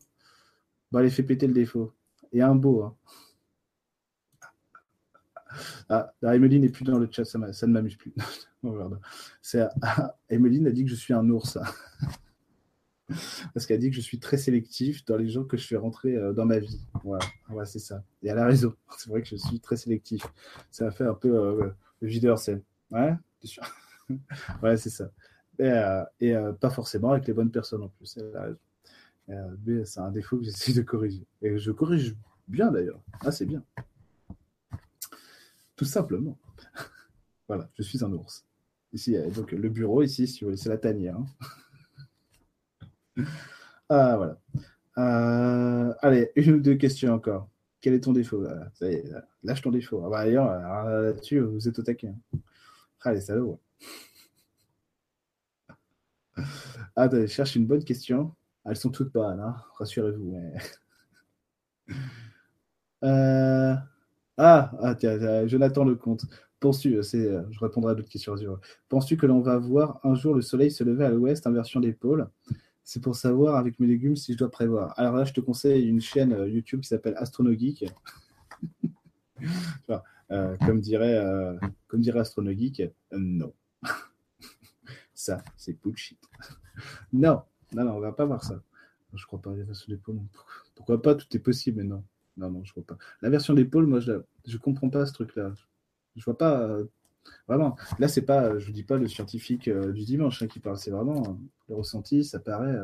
Bon, 0.91 0.99
allez, 0.99 1.09
fais 1.09 1.23
péter 1.23 1.47
le 1.47 1.53
défaut. 1.53 1.93
Et 2.31 2.41
un 2.41 2.55
beau. 2.55 2.83
Hein. 2.83 2.95
Ah, 5.89 6.13
Emeline 6.21 6.63
n'est 6.63 6.69
plus 6.69 6.83
dans 6.83 6.97
le 6.97 7.07
chat, 7.09 7.23
ça, 7.23 7.37
ne 7.39 7.71
m'amuse 7.71 7.95
plus. 7.95 8.13
C'est, 9.41 9.65
ah, 9.81 10.17
Emeline 10.29 10.67
a 10.67 10.71
dit 10.71 10.83
que 10.83 10.89
je 10.89 10.95
suis 10.95 11.13
un 11.13 11.29
ours. 11.29 11.57
Parce 13.53 13.65
qu'elle 13.67 13.77
a 13.77 13.79
dit 13.79 13.89
que 13.91 13.95
je 13.95 14.01
suis 14.01 14.19
très 14.19 14.37
sélectif 14.37 15.05
dans 15.05 15.15
les 15.15 15.29
gens 15.29 15.43
que 15.43 15.57
je 15.57 15.67
fais 15.67 15.75
rentrer 15.75 16.15
euh, 16.15 16.33
dans 16.33 16.45
ma 16.45 16.57
vie. 16.57 16.81
Voilà, 17.03 17.23
voilà 17.47 17.65
c'est 17.65 17.79
ça. 17.79 18.03
Et 18.23 18.29
elle 18.29 18.39
a 18.39 18.45
raison. 18.45 18.73
C'est 18.97 19.09
vrai 19.09 19.21
que 19.21 19.27
je 19.27 19.35
suis 19.35 19.59
très 19.59 19.77
sélectif. 19.77 20.23
Ça 20.71 20.87
a 20.87 20.91
fait 20.91 21.05
un 21.05 21.13
peu 21.13 21.29
euh, 21.29 21.69
le 22.01 22.07
videur 22.07 22.39
scène. 22.39 22.63
Ouais, 22.89 23.13
c'est 23.39 23.47
sûr? 23.47 23.63
ouais, 24.63 24.77
c'est 24.77 24.89
ça. 24.89 25.11
Et, 25.59 25.63
euh, 25.63 26.03
euh, 26.23 26.53
pas 26.53 26.69
forcément 26.69 27.11
avec 27.11 27.27
les 27.27 27.33
bonnes 27.33 27.51
personnes 27.51 27.83
en 27.83 27.89
plus. 27.89 28.17
Euh, 28.17 28.53
mais 29.27 29.85
c'est 29.85 29.99
un 29.99 30.11
défaut 30.11 30.37
que 30.37 30.43
j'essaie 30.43 30.73
de 30.73 30.81
corriger. 30.81 31.25
Et 31.41 31.57
je 31.57 31.71
corrige 31.71 32.15
bien 32.47 32.71
d'ailleurs. 32.71 33.01
Ah, 33.21 33.31
c'est 33.31 33.45
bien. 33.45 33.63
Tout 35.75 35.85
simplement. 35.85 36.37
voilà, 37.47 37.69
je 37.77 37.83
suis 37.83 38.03
un 38.03 38.11
ours. 38.13 38.45
Ici, 38.93 39.17
donc 39.35 39.51
le 39.51 39.69
bureau, 39.69 40.03
ici, 40.03 40.27
si 40.27 40.41
vous 40.41 40.47
voulez, 40.47 40.57
c'est 40.57 40.69
la 40.69 40.77
tanière. 40.77 41.17
Hein. 41.17 41.25
ah, 43.89 44.17
voilà. 44.17 44.39
Euh, 44.97 45.93
allez, 46.01 46.31
une 46.35 46.53
ou 46.53 46.59
deux 46.59 46.75
questions 46.75 47.13
encore. 47.13 47.49
Quel 47.81 47.93
est 47.93 48.01
ton 48.01 48.13
défaut? 48.13 48.43
Lâche 49.43 49.61
ton 49.61 49.71
défaut. 49.71 50.01
Ah, 50.05 50.09
bah, 50.09 50.23
D'ailleurs, 50.23 50.47
là-dessus, 50.47 51.39
vous 51.39 51.67
êtes 51.67 51.77
au 51.77 51.83
taquet. 51.83 52.07
Hein. 52.07 52.39
Ah, 53.01 53.13
les 53.13 53.21
salauds. 53.21 53.59
Ah, 56.35 56.43
attendez, 56.95 57.27
cherche 57.27 57.55
une 57.55 57.67
bonne 57.67 57.83
question. 57.83 58.33
Elles 58.65 58.77
sont 58.77 58.89
toutes 58.89 59.13
bonnes, 59.13 59.39
hein, 59.39 59.55
rassurez-vous. 59.77 60.31
Mais... 60.31 60.53
euh... 63.03 63.75
Ah, 64.37 64.71
ah 64.81 64.95
tiens, 64.95 65.47
Jonathan 65.47 65.85
Lecomte. 65.85 66.25
Penses-tu, 66.59 67.01
c'est, 67.03 67.29
je 67.51 67.59
répondrai 67.59 67.91
à 67.91 67.95
d'autres 67.95 68.09
questions. 68.09 68.35
Penses-tu 68.89 69.17
que 69.17 69.25
l'on 69.25 69.41
va 69.41 69.57
voir 69.57 69.99
un 70.03 70.15
jour 70.15 70.33
le 70.33 70.41
soleil 70.41 70.71
se 70.71 70.83
lever 70.83 71.05
à 71.05 71.09
l'ouest, 71.09 71.47
inversion 71.47 71.79
des 71.79 71.93
pôles 71.93 72.27
C'est 72.83 73.01
pour 73.01 73.15
savoir 73.15 73.55
avec 73.55 73.79
mes 73.79 73.87
légumes 73.87 74.15
si 74.15 74.33
je 74.33 74.37
dois 74.37 74.51
prévoir. 74.51 74.93
Alors 74.97 75.15
là, 75.15 75.25
je 75.25 75.33
te 75.33 75.41
conseille 75.41 75.87
une 75.87 76.01
chaîne 76.01 76.33
euh, 76.33 76.49
YouTube 76.49 76.81
qui 76.81 76.89
s'appelle 76.89 77.15
Astronogeek. 77.17 77.85
euh, 80.31 80.57
comme 80.65 80.79
dirait, 80.79 81.15
euh, 81.15 81.57
Astronogeek, 82.15 82.79
euh, 82.81 82.91
non. 83.13 83.53
ça, 85.13 85.43
c'est 85.57 85.79
bullshit. 85.81 86.19
non, 87.13 87.43
non, 87.75 87.83
non, 87.83 87.97
on 87.97 87.99
va 87.99 88.13
pas 88.13 88.25
voir 88.25 88.43
ça. 88.43 88.61
Je 89.13 89.25
crois 89.25 89.41
pas 89.41 89.51
pôles. 90.03 90.19
Pourquoi 90.75 91.01
pas 91.01 91.15
Tout 91.15 91.27
est 91.35 91.39
possible, 91.39 91.77
mais 91.77 91.83
non. 91.83 92.03
Non, 92.37 92.49
non, 92.49 92.63
je 92.63 92.73
vois 92.73 92.83
pas. 92.83 92.97
La 93.21 93.29
version 93.29 93.53
d'épaule, 93.53 93.85
moi, 93.85 93.99
je 93.99 94.13
ne 94.13 94.57
comprends 94.57 94.89
pas 94.89 95.05
ce 95.05 95.13
truc-là. 95.13 95.53
Je 96.15 96.23
vois 96.23 96.37
pas. 96.37 96.61
Euh, 96.61 96.85
vraiment. 97.47 97.77
Là, 97.99 98.07
c'est 98.07 98.21
pas, 98.21 98.57
je 98.59 98.65
vous 98.65 98.71
dis 98.71 98.83
pas 98.83 98.97
le 98.97 99.07
scientifique 99.07 99.67
euh, 99.67 99.91
du 99.91 100.05
dimanche 100.05 100.41
hein, 100.41 100.47
qui 100.47 100.59
parle, 100.59 100.77
c'est 100.77 100.91
vraiment 100.91 101.21
euh, 101.23 101.33
le 101.69 101.75
ressenti, 101.75 102.23
ça 102.23 102.39
paraît, 102.39 102.77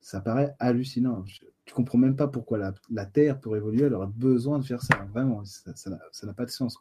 ça 0.00 0.20
paraît 0.20 0.54
hallucinant. 0.58 1.24
Je, 1.26 1.40
tu 1.64 1.74
comprends 1.74 1.98
même 1.98 2.16
pas 2.16 2.28
pourquoi 2.28 2.58
la, 2.58 2.74
la, 2.90 3.06
Terre, 3.06 3.40
pour 3.40 3.56
évoluer, 3.56 3.84
elle 3.84 3.94
aurait 3.94 4.08
besoin 4.08 4.58
de 4.58 4.64
faire 4.64 4.82
ça. 4.82 4.96
Vraiment, 5.12 5.42
ça 5.44 5.90
n'a 6.24 6.34
pas 6.34 6.44
de 6.44 6.50
sens. 6.50 6.78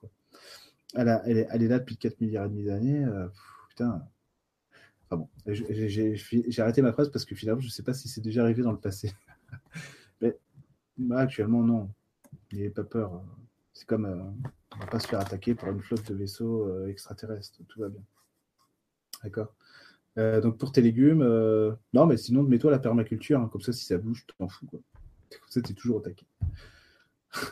Elle, 0.96 1.08
est, 1.08 1.48
elle, 1.52 1.64
est, 1.64 1.68
là 1.68 1.80
depuis 1.80 1.98
4 1.98 2.20
milliards 2.22 2.46
et 2.46 2.50
demi 2.50 2.66
d'années. 2.66 3.06
putain. 3.70 4.04
Enfin 5.12 5.24
bon, 5.24 5.30
j'ai 5.48 6.62
arrêté 6.62 6.82
ma 6.84 6.94
phrase 6.94 7.10
parce 7.10 7.26
que 7.26 7.34
finalement, 7.34 7.62
je 7.62 7.68
ne 7.68 7.72
sais 7.72 7.84
pas 7.84 7.94
si 7.94 8.08
c'est 8.08 8.22
déjà 8.22 8.44
arrivé 8.44 8.62
dans 8.62 8.72
le 8.72 8.80
passé. 8.80 9.12
Mais 10.22 10.38
bah, 10.98 11.20
actuellement, 11.20 11.64
non. 11.64 11.90
N'ayez 12.52 12.70
pas 12.70 12.84
peur. 12.84 13.24
C'est 13.74 13.88
comme 13.88 14.06
euh, 14.06 14.22
on 14.76 14.80
va 14.80 14.86
pas 14.88 15.00
se 15.00 15.08
faire 15.08 15.20
attaquer 15.20 15.56
par 15.56 15.70
une 15.70 15.82
flotte 15.82 16.12
de 16.12 16.16
vaisseaux 16.16 16.68
euh, 16.68 16.88
extraterrestres. 16.88 17.60
Tout 17.68 17.80
va 17.80 17.90
bien. 17.90 18.04
D'accord 19.24 19.56
euh, 20.18 20.42
Donc 20.42 20.58
pour 20.58 20.72
tes 20.72 20.82
légumes, 20.82 21.24
non, 21.94 22.06
mais 22.06 22.18
sinon, 22.18 22.44
mets-toi 22.44 22.70
la 22.70 22.80
permaculture. 22.80 23.40
Hein, 23.40 23.50
comme 23.52 23.62
ça, 23.62 23.74
si 23.74 23.86
ça 23.86 23.98
bouge, 23.98 24.26
tu 24.28 24.36
t'en 24.38 24.48
fous. 24.48 24.68
Quoi. 24.68 24.80
Comme 25.30 25.50
ça, 25.50 25.62
tu 25.62 25.72
es 25.72 25.76
toujours 25.76 26.00
attaqué. 26.00 26.26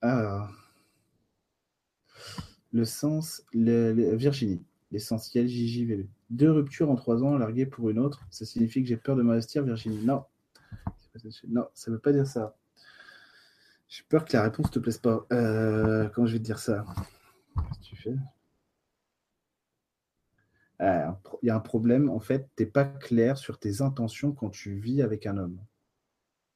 Alors. 0.00 0.50
Le 2.72 2.84
sens, 2.86 3.44
Virginie, 3.52 4.64
l'essentiel 4.92 5.48
JJVB. 5.48 6.06
Deux 6.30 6.52
ruptures 6.52 6.90
en 6.90 6.96
trois 6.96 7.24
ans 7.24 7.36
larguées 7.36 7.66
pour 7.66 7.90
une 7.90 7.98
autre, 7.98 8.24
ça 8.30 8.44
signifie 8.44 8.82
que 8.82 8.88
j'ai 8.88 8.96
peur 8.96 9.16
de 9.16 9.22
m'investir, 9.22 9.64
Virginie. 9.64 10.04
Non, 10.04 10.24
non, 11.48 11.66
ça 11.74 11.90
ne 11.90 11.96
veut 11.96 12.00
pas 12.00 12.12
dire 12.12 12.26
ça. 12.26 12.56
J'ai 13.88 14.04
peur 14.08 14.24
que 14.24 14.32
la 14.34 14.42
réponse 14.42 14.66
ne 14.66 14.72
te 14.72 14.78
plaise 14.78 14.98
pas. 14.98 15.26
Euh, 15.32 16.08
comment 16.10 16.26
je 16.26 16.34
vais 16.34 16.38
te 16.38 16.44
dire 16.44 16.58
ça? 16.58 16.84
Qu'est-ce 17.56 17.78
que 17.78 17.84
tu 17.84 17.96
fais? 17.96 18.14
Euh, 20.80 21.10
il 21.42 21.46
y 21.46 21.50
a 21.50 21.56
un 21.56 21.60
problème, 21.60 22.08
en 22.08 22.18
fait, 22.18 22.48
tu 22.56 22.64
n'es 22.64 22.70
pas 22.70 22.84
clair 22.84 23.38
sur 23.38 23.58
tes 23.58 23.82
intentions 23.82 24.32
quand 24.32 24.50
tu 24.50 24.74
vis 24.74 25.02
avec 25.02 25.26
un 25.26 25.36
homme. 25.36 25.58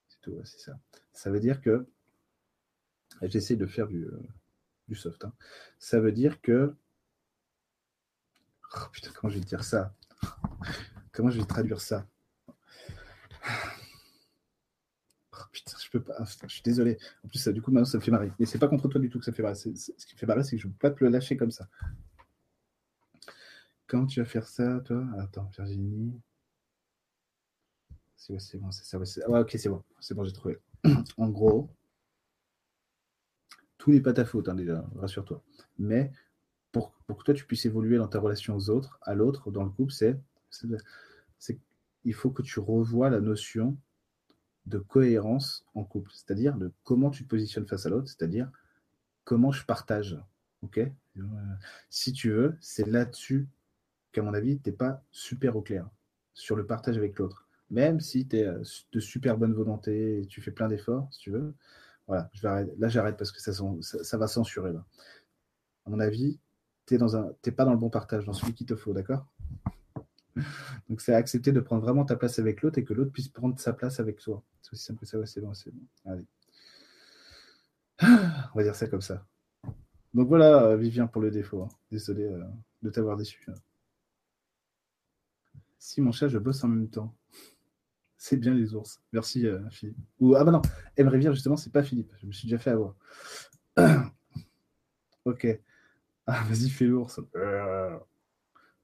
C'est 0.08 0.20
tout, 0.22 0.40
c'est 0.44 0.58
ça. 0.58 0.78
Ça 1.12 1.30
veut 1.30 1.40
dire 1.40 1.60
que, 1.60 1.86
j'essaie 3.22 3.56
de 3.56 3.66
faire 3.66 3.86
du, 3.86 4.04
euh, 4.04 4.94
soft, 4.94 5.24
hein. 5.24 5.32
ça 5.78 6.00
veut 6.00 6.12
dire 6.12 6.40
que, 6.40 6.74
oh, 8.74 8.88
putain, 8.92 9.10
comment 9.14 9.30
je 9.32 9.38
vais 9.38 9.44
dire 9.44 9.64
ça? 9.64 9.94
Comment 11.12 11.30
je 11.30 11.38
vais 11.38 11.46
traduire 11.46 11.80
ça? 11.80 12.06
Oh, 15.32 15.44
putain, 15.52 15.76
je 15.82 15.90
peux 15.90 16.02
pas. 16.02 16.24
je 16.24 16.52
suis 16.52 16.62
désolé. 16.62 16.98
En 17.24 17.28
plus, 17.28 17.38
ça, 17.38 17.52
du 17.52 17.62
coup, 17.62 17.70
maintenant, 17.70 17.86
ça 17.86 17.98
me 17.98 18.02
fait 18.02 18.10
marrer. 18.10 18.32
Mais 18.38 18.46
c'est 18.46 18.58
pas 18.58 18.68
contre 18.68 18.88
toi 18.88 19.00
du 19.00 19.08
tout 19.10 19.18
que 19.18 19.24
ça 19.24 19.32
fait 19.32 19.42
marrer. 19.42 19.54
ce 19.54 19.70
qui 19.70 20.14
me 20.14 20.18
fait 20.18 20.26
marrer, 20.26 20.42
c'est 20.42 20.56
que 20.56 20.62
je 20.62 20.66
ne 20.66 20.72
peux 20.72 20.78
pas 20.78 20.90
te 20.90 21.04
le 21.04 21.10
lâcher 21.10 21.36
comme 21.36 21.50
ça. 21.50 21.68
Quand 23.86 24.06
tu 24.06 24.20
vas 24.20 24.26
faire 24.26 24.48
ça, 24.48 24.80
toi? 24.84 25.04
Attends, 25.18 25.48
Virginie. 25.56 26.20
C'est 28.16 28.58
bon, 28.58 28.70
c'est 28.72 28.84
ça. 28.84 28.98
Ouais, 28.98 29.40
ok, 29.40 29.50
c'est 29.56 29.68
bon. 29.68 29.84
C'est 30.00 30.14
bon, 30.14 30.24
j'ai 30.24 30.32
trouvé. 30.32 30.58
en 31.16 31.28
gros, 31.28 31.70
tout 33.78 33.92
n'est 33.92 34.00
pas 34.00 34.12
ta 34.12 34.24
faute, 34.24 34.48
hein, 34.48 34.54
déjà, 34.54 34.84
rassure-toi. 34.96 35.42
Mais 35.78 36.10
pour, 37.06 37.16
que 37.18 37.24
toi, 37.24 37.34
tu 37.34 37.44
puisses 37.44 37.66
évoluer 37.66 37.98
dans 37.98 38.08
ta 38.08 38.18
relation 38.18 38.54
aux 38.56 38.70
autres, 38.70 38.98
à 39.02 39.14
l'autre, 39.14 39.50
dans 39.50 39.64
le 39.64 39.70
couple, 39.70 39.92
c'est 39.92 40.18
il 42.04 42.14
faut 42.14 42.30
que 42.30 42.42
tu 42.42 42.60
revoies 42.60 43.10
la 43.10 43.20
notion 43.20 43.76
de 44.66 44.78
cohérence 44.78 45.66
en 45.74 45.84
couple, 45.84 46.10
c'est-à-dire 46.12 46.56
de 46.56 46.72
comment 46.84 47.10
tu 47.10 47.24
te 47.24 47.28
positionnes 47.28 47.66
face 47.66 47.84
à 47.84 47.90
l'autre, 47.90 48.08
c'est-à-dire 48.08 48.50
comment 49.24 49.50
je 49.50 49.64
partage. 49.64 50.18
Si 51.90 52.12
tu 52.12 52.30
veux, 52.30 52.56
c'est 52.60 52.86
là-dessus 52.86 53.48
qu'à 54.12 54.22
mon 54.22 54.34
avis, 54.34 54.58
tu 54.58 54.70
n'es 54.70 54.76
pas 54.76 55.02
super 55.10 55.56
au 55.56 55.62
clair 55.62 55.88
sur 56.34 56.56
le 56.56 56.66
partage 56.66 56.96
avec 56.96 57.18
l'autre. 57.18 57.46
Même 57.70 58.00
si 58.00 58.26
tu 58.26 58.36
es 58.36 58.44
euh, 58.44 58.62
de 58.92 59.00
super 59.00 59.36
bonne 59.36 59.52
volonté 59.52 60.24
tu 60.28 60.40
fais 60.40 60.52
plein 60.52 60.68
d'efforts, 60.68 61.08
si 61.12 61.18
tu 61.18 61.30
veux. 61.30 61.54
Voilà, 62.06 62.30
je 62.32 62.46
vais 62.46 62.66
là 62.78 62.88
j'arrête 62.88 63.16
parce 63.16 63.32
que 63.32 63.40
ça, 63.40 63.52
ça, 63.80 64.16
va 64.16 64.28
censurer. 64.28 64.72
Là. 64.72 64.84
À 65.86 65.90
mon 65.90 65.98
avis, 65.98 66.38
tu 66.86 66.94
n'es 66.96 67.52
pas 67.52 67.64
dans 67.64 67.72
le 67.72 67.78
bon 67.78 67.90
partage, 67.90 68.24
dans 68.24 68.32
celui 68.32 68.54
qu'il 68.54 68.66
te 68.66 68.76
faut, 68.76 68.92
d'accord? 68.92 69.26
Donc 70.88 71.00
c'est 71.00 71.14
accepter 71.14 71.52
de 71.52 71.60
prendre 71.60 71.82
vraiment 71.82 72.04
ta 72.04 72.16
place 72.16 72.38
avec 72.38 72.62
l'autre 72.62 72.78
et 72.78 72.84
que 72.84 72.92
l'autre 72.92 73.10
puisse 73.10 73.28
prendre 73.28 73.58
sa 73.58 73.72
place 73.72 74.00
avec 74.00 74.18
toi. 74.18 74.42
C'est 74.60 74.72
aussi 74.74 74.84
simple 74.84 75.00
que 75.00 75.06
ça, 75.06 75.24
c'est 75.26 75.40
bon, 75.40 75.54
c'est 75.54 75.70
bon. 75.70 75.80
Allez. 76.04 76.26
On 78.02 78.58
va 78.58 78.62
dire 78.62 78.74
ça 78.74 78.86
comme 78.86 79.00
ça. 79.00 79.26
Donc 80.14 80.28
voilà, 80.28 80.76
Vivien, 80.76 81.06
pour 81.06 81.22
le 81.22 81.30
défaut. 81.30 81.62
Hein. 81.62 81.68
Désolé 81.90 82.24
euh, 82.24 82.42
de 82.82 82.90
t'avoir 82.90 83.16
déçu. 83.16 83.44
Hein. 83.48 83.54
Si 85.78 86.00
mon 86.00 86.12
chat, 86.12 86.28
je 86.28 86.38
bosse 86.38 86.62
en 86.64 86.68
même 86.68 86.88
temps. 86.88 87.14
C'est 88.18 88.36
bien 88.36 88.54
les 88.54 88.74
ours. 88.74 89.02
Merci 89.12 89.46
euh, 89.46 89.60
Philippe. 89.70 89.98
Ah 90.34 90.42
bah 90.42 90.50
non, 90.50 90.62
M. 90.96 91.08
Rivière, 91.08 91.32
justement, 91.32 91.56
c'est 91.56 91.70
pas 91.70 91.82
Philippe. 91.82 92.12
Je 92.18 92.26
me 92.26 92.32
suis 92.32 92.48
déjà 92.48 92.58
fait 92.58 92.70
avoir. 92.70 92.96
ok. 95.26 95.60
Ah, 96.26 96.42
vas-y, 96.48 96.68
fais 96.68 96.86
l'ours. 96.86 97.20
Euh, 97.36 97.96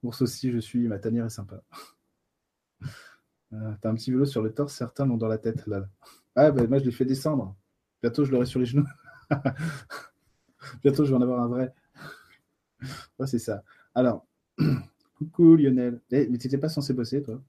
ours 0.03 0.23
aussi, 0.23 0.53
je 0.53 0.59
suis. 0.59 0.87
Ma 0.89 0.99
tanière 0.99 1.27
est 1.27 1.31
sympa. 1.31 1.63
Euh, 3.53 3.75
t'as 3.81 3.91
un 3.91 3.95
petit 3.95 4.11
vélo 4.11 4.25
sur 4.25 4.43
le 4.43 4.53
torse, 4.55 4.75
certains 4.75 5.05
l'ont 5.05 5.17
dans 5.17 5.29
la 5.29 5.39
tête. 5.39 5.67
Là. 5.67 5.89
Ah, 6.37 6.51
bah 6.51 6.67
moi, 6.67 6.79
je 6.79 6.85
l'ai 6.85 6.93
fait 6.93 7.05
descendre. 7.05 7.55
Bientôt, 8.01 8.25
je 8.25 8.33
l'aurai 8.33 8.47
sur 8.47 8.61
les 8.61 8.67
genoux. 8.67 8.87
Bientôt, 10.83 11.05
je 11.05 11.11
vais 11.11 11.17
en 11.17 11.23
avoir 11.23 11.41
un 11.41 11.49
vrai. 11.49 11.75
Ouais, 13.19 13.27
c'est 13.27 13.39
ça. 13.39 13.63
Alors. 13.95 14.27
Coucou 15.15 15.57
Lionel. 15.57 16.01
Eh, 16.11 16.27
mais 16.29 16.39
tu 16.39 16.47
n'étais 16.47 16.59
pas 16.59 16.69
censé 16.69 16.93
bosser, 16.95 17.23
toi 17.23 17.41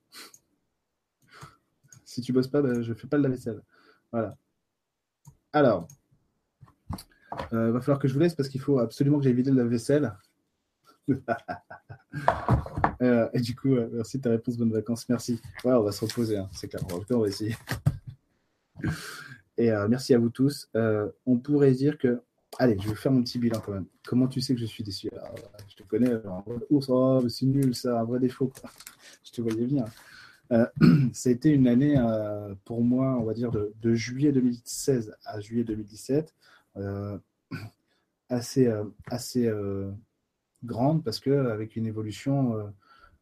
Si 2.05 2.21
tu 2.21 2.31
bosses 2.33 2.47
pas, 2.47 2.61
bah, 2.61 2.81
je 2.81 2.93
fais 2.93 3.07
pas 3.07 3.17
de 3.17 3.23
la 3.23 3.29
vaisselle. 3.29 3.63
Voilà. 4.11 4.37
Alors, 5.53 5.87
euh, 7.53 7.71
va 7.71 7.81
falloir 7.81 7.99
que 7.99 8.07
je 8.07 8.13
vous 8.13 8.19
laisse 8.19 8.35
parce 8.35 8.49
qu'il 8.49 8.61
faut 8.61 8.79
absolument 8.79 9.17
que 9.17 9.23
j'aille 9.23 9.33
vider 9.33 9.51
de 9.51 9.57
la 9.57 9.65
vaisselle. 9.65 10.13
Euh, 13.01 13.27
et 13.33 13.41
du 13.41 13.53
coup, 13.53 13.75
merci 13.91 14.17
de 14.17 14.23
ta 14.23 14.29
réponse. 14.29 14.55
Bonnes 14.55 14.71
vacances. 14.71 15.09
Merci. 15.09 15.41
Ouais, 15.65 15.73
on 15.73 15.83
va 15.83 15.91
se 15.91 16.05
reposer. 16.05 16.37
Hein, 16.37 16.47
c'est 16.53 16.69
clair. 16.69 16.81
On 17.09 17.19
va 17.19 17.27
essayer. 17.27 17.53
Et 19.57 19.71
euh, 19.71 19.89
merci 19.89 20.13
à 20.13 20.19
vous 20.19 20.29
tous. 20.29 20.69
on 21.25 21.37
pourrait 21.37 21.71
dire 21.71 21.97
que 21.97 22.21
Allez, 22.59 22.77
je 22.79 22.87
vais 22.87 22.95
faire 22.95 23.11
mon 23.11 23.23
petit 23.23 23.39
bilan 23.39 23.59
quand 23.59 23.73
même. 23.73 23.87
Comment 24.05 24.27
tu 24.27 24.39
sais 24.39 24.53
que 24.53 24.61
je 24.61 24.65
suis 24.65 24.85
déçu? 24.85 25.09
Ah, 25.19 25.33
Je 25.67 25.75
te 25.75 25.83
connais, 25.83 26.13
ours, 26.69 26.87
oh, 26.87 27.27
c'est 27.27 27.45
nul 27.45 27.75
ça, 27.75 27.99
un 27.99 28.03
vrai 28.05 28.19
défaut. 28.19 28.53
Je 29.25 29.31
te 29.31 29.41
voyais 29.41 29.65
bien. 29.65 29.85
Euh, 30.51 30.65
été 31.25 31.49
une 31.49 31.67
année 31.67 31.95
euh, 31.97 32.53
pour 32.65 32.83
moi, 32.83 33.17
on 33.19 33.23
va 33.23 33.33
dire, 33.33 33.51
de, 33.51 33.93
juillet 33.93 34.31
2016 34.31 35.15
à 35.25 35.39
juillet 35.39 35.63
2017, 35.63 36.25
euh, 36.25 36.27
assez, 38.29 38.71
assez 39.07 39.51
grande 40.63 41.03
parce 41.03 41.19
que 41.19 41.47
avec 41.47 41.75
une 41.75 41.85
évolution 41.85 42.73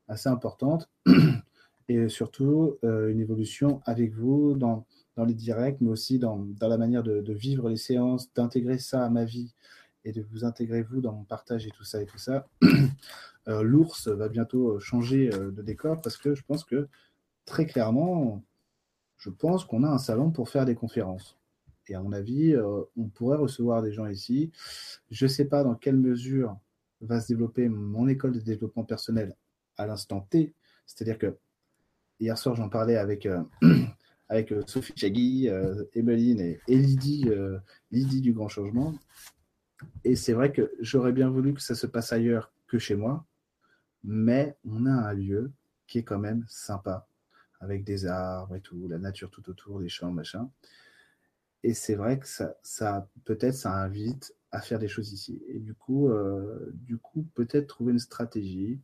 assez 0.08 0.30
importante 0.30 0.90
et 1.90 2.08
surtout 2.10 2.78
une 2.84 3.20
évolution 3.20 3.82
avec 3.86 4.14
vous 4.14 4.56
dans 4.56 4.86
dans 5.16 5.26
les 5.26 5.34
directs, 5.34 5.78
mais 5.82 5.90
aussi 5.90 6.20
dans, 6.20 6.48
la 6.62 6.78
manière 6.78 7.04
de, 7.04 7.34
vivre 7.34 7.70
les 7.70 7.78
séances, 7.78 8.34
d'intégrer 8.34 8.78
ça 8.78 9.06
à 9.06 9.10
ma 9.10 9.26
vie 9.26 9.54
et 10.04 10.12
de 10.12 10.22
vous 10.32 10.46
intégrer 10.46 10.82
vous 10.82 11.02
dans 11.02 11.14
mon 11.14 11.24
partage 11.24 11.68
et 11.68 11.72
tout 11.72 11.84
ça 11.84 12.02
et 12.02 12.06
tout 12.06 12.18
ça. 12.18 12.48
Euh, 13.48 13.64
l'ours 13.64 14.08
va 14.08 14.30
bientôt 14.30 14.80
changer 14.80 15.34
euh, 15.34 15.50
de 15.50 15.64
décor 15.64 16.00
parce 16.00 16.16
que 16.16 16.36
je 16.36 16.44
pense 16.44 16.64
que 16.64 16.88
très 17.46 17.66
clairement, 17.66 18.44
je 19.18 19.32
pense 19.32 19.66
qu'on 19.66 19.84
a 19.84 19.88
un 19.88 19.98
salon 19.98 20.30
pour 20.30 20.48
faire 20.48 20.64
des 20.64 20.76
conférences. 20.76 21.41
Et 21.88 21.96
à 21.96 22.02
mon 22.02 22.14
avis, 22.14 22.54
euh, 22.54 22.84
on 22.96 23.10
pourrait 23.10 23.38
recevoir 23.38 23.82
des 23.82 23.92
gens 23.92 24.08
ici. 24.08 24.52
Je 25.10 25.26
ne 25.26 25.30
sais 25.30 25.46
pas 25.46 25.64
dans 25.64 25.76
quelle 25.76 25.98
mesure 25.98 26.58
va 27.02 27.20
se 27.20 27.28
développer 27.28 27.68
mon 27.70 28.08
école 28.08 28.34
de 28.34 28.40
développement 28.40 28.84
personnel 28.84 29.36
à 29.78 29.88
l'instant 29.88 30.22
T. 30.22 30.54
C'est-à-dire 30.86 31.18
que 31.18 31.38
hier 32.20 32.38
soir, 32.38 32.56
j'en 32.56 32.70
parlais 32.70 32.98
avec, 32.98 33.28
avec 34.32 34.54
euh, 34.54 34.64
Sophie 34.66 34.94
Chagui, 34.96 35.50
euh, 35.50 35.84
Emeline 35.94 36.40
et, 36.40 36.62
Lydie, 36.68 37.26
euh, 37.28 37.60
Lydie 37.92 38.22
du 38.22 38.32
Grand 38.32 38.48
Changement. 38.48 38.96
Et 40.06 40.16
c'est 40.16 40.32
vrai 40.32 40.54
que 40.54 40.72
j'aurais 40.80 41.12
bien 41.12 41.30
voulu 41.30 41.54
que 41.54 41.62
ça 41.62 41.76
se 41.76 41.86
passe 41.86 42.14
ailleurs 42.14 42.54
que 42.68 42.80
chez 42.80 42.96
moi, 42.96 43.26
mais 44.06 44.56
on 44.64 44.86
a 44.86 44.92
un 44.92 45.14
lieu 45.14 45.52
qui 45.86 45.98
est 45.98 46.04
quand 46.04 46.18
même 46.18 46.46
sympa, 46.48 47.08
avec 47.60 47.84
des 47.84 48.06
arbres 48.06 48.56
et 48.56 48.62
tout, 48.62 48.88
la 48.88 49.00
nature 49.00 49.30
tout 49.30 49.50
autour, 49.50 49.82
des 49.82 49.90
champs, 49.90 50.12
machin. 50.12 50.50
Et 51.64 51.74
c'est 51.74 51.96
vrai 51.96 52.20
que 52.20 52.28
ça, 52.28 52.56
ça 52.64 53.08
peut-être 53.26 53.56
ça 53.56 53.74
invite 53.74 54.36
à 54.52 54.62
faire 54.62 54.80
des 54.80 54.88
choses 54.88 55.14
ici. 55.14 55.42
Et 55.48 55.60
du 55.60 55.74
coup, 55.74 56.10
du 56.74 56.98
coup 56.98 57.26
peut-être 57.36 57.68
trouver 57.68 57.94
une 57.94 58.00
stratégie 58.00 58.82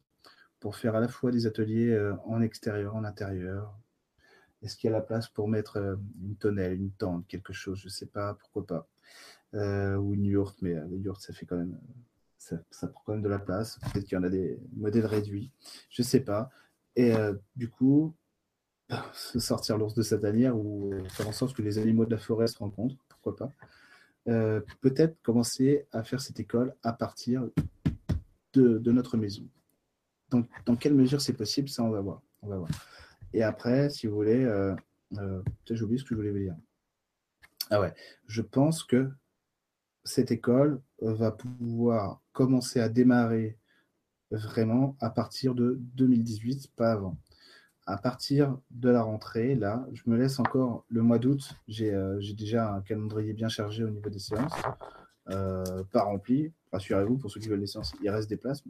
pour 0.59 0.75
faire 0.75 0.95
à 0.95 0.99
la 0.99 1.07
fois 1.07 1.31
des 1.31 1.47
ateliers 1.47 1.97
en 2.25 2.41
extérieur, 2.41 2.95
en 2.95 3.03
intérieur, 3.03 3.77
est-ce 4.61 4.75
qu'il 4.75 4.89
y 4.89 4.93
a 4.93 4.97
la 4.97 5.03
place 5.03 5.27
pour 5.27 5.47
mettre 5.47 5.77
euh, 5.77 5.95
une 6.21 6.35
tonnelle, 6.35 6.73
une 6.73 6.91
tente, 6.91 7.27
quelque 7.27 7.53
chose? 7.53 7.79
Je 7.79 7.85
ne 7.85 7.91
sais 7.91 8.05
pas, 8.05 8.33
pourquoi 8.33 8.65
pas. 8.65 8.87
Euh, 9.53 9.95
ou 9.95 10.13
une 10.13 10.25
yourte, 10.25 10.57
mais 10.61 10.75
euh, 10.75 10.85
la 10.89 10.97
yourte, 10.97 11.21
ça 11.21 11.33
fait 11.33 11.45
quand 11.45 11.57
même. 11.57 11.79
Ça, 12.37 12.87
prend 12.87 13.01
quand 13.05 13.13
même 13.13 13.21
de 13.21 13.29
la 13.29 13.39
place. 13.39 13.79
Peut-être 13.79 14.05
qu'il 14.05 14.15
y 14.15 14.19
en 14.19 14.23
a 14.23 14.29
des 14.29 14.59
modèles 14.75 15.05
réduits. 15.05 15.51
Je 15.89 16.01
ne 16.01 16.07
sais 16.07 16.21
pas. 16.21 16.49
Et 16.95 17.13
du 17.55 17.69
coup, 17.69 18.15
sortir 19.13 19.77
l'ours 19.77 19.93
de 19.93 20.01
sa 20.01 20.17
tanière 20.17 20.57
ou 20.57 20.91
faire 21.09 21.27
en 21.27 21.31
sorte 21.31 21.55
que 21.55 21.61
les 21.61 21.77
animaux 21.77 22.05
de 22.05 22.11
la 22.11 22.17
forêt 22.17 22.47
se 22.47 22.57
rencontrent, 22.57 22.95
pourquoi 23.09 23.35
pas. 23.35 23.51
Peut-être 24.81 25.21
commencer 25.21 25.87
à 25.91 26.03
faire 26.03 26.21
cette 26.21 26.39
école 26.39 26.73
à 26.83 26.93
partir 26.93 27.47
de, 28.53 28.91
notre 28.91 29.17
maison. 29.17 29.47
Donc, 30.29 30.47
dans 30.65 30.75
quelle 30.75 30.93
mesure 30.93 31.21
c'est 31.21 31.33
possible, 31.33 31.69
ça, 31.69 31.83
on 31.83 31.89
va 31.89 32.01
voir. 32.01 32.21
On 32.41 32.47
va 32.47 32.57
voir. 32.57 32.69
Et 33.33 33.43
après, 33.43 33.89
si 33.89 34.07
vous 34.07 34.15
voulez, 34.15 34.43
euh, 34.43 34.75
euh, 35.17 35.41
peut-être 35.41 35.77
j'ai 35.77 35.83
oublié 35.83 35.99
ce 35.99 36.03
que 36.03 36.11
je 36.11 36.15
voulais 36.15 36.31
vous 36.31 36.39
dire. 36.39 36.55
Ah 37.69 37.81
ouais, 37.81 37.93
je 38.27 38.41
pense 38.41 38.83
que 38.83 39.09
cette 40.03 40.31
école 40.31 40.81
va 41.01 41.31
pouvoir 41.31 42.21
commencer 42.31 42.79
à 42.79 42.87
démarrer 42.87 43.57
vraiment 44.31 44.95
à 45.01 45.09
partir 45.09 45.53
de 45.53 45.77
2018, 45.95 46.71
pas 46.75 46.93
avant. 46.93 47.17
À 47.87 47.97
partir 47.97 48.59
de 48.69 48.89
la 48.89 49.01
rentrée, 49.01 49.55
là, 49.55 49.87
je 49.93 50.03
me 50.05 50.17
laisse 50.17 50.39
encore 50.39 50.85
le 50.89 51.01
mois 51.01 51.17
d'août. 51.19 51.55
J'ai 51.67 51.93
euh, 51.93 52.21
déjà 52.37 52.73
un 52.73 52.81
calendrier 52.81 53.33
bien 53.33 53.49
chargé 53.49 53.83
au 53.83 53.89
niveau 53.89 54.09
des 54.09 54.19
séances, 54.19 54.53
pas 55.25 56.03
rempli. 56.03 56.51
Rassurez-vous, 56.71 57.17
pour 57.17 57.31
ceux 57.31 57.39
qui 57.39 57.47
veulent 57.47 57.61
des 57.61 57.67
séances, 57.67 57.93
il 58.03 58.09
reste 58.09 58.29
des 58.29 58.37
places, 58.37 58.63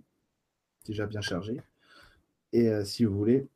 déjà 0.85 1.06
bien 1.07 1.22
chargé. 1.22 1.61
Et 2.53 2.72
si 2.85 3.03
vous 3.03 3.18
voulez, 3.18 3.49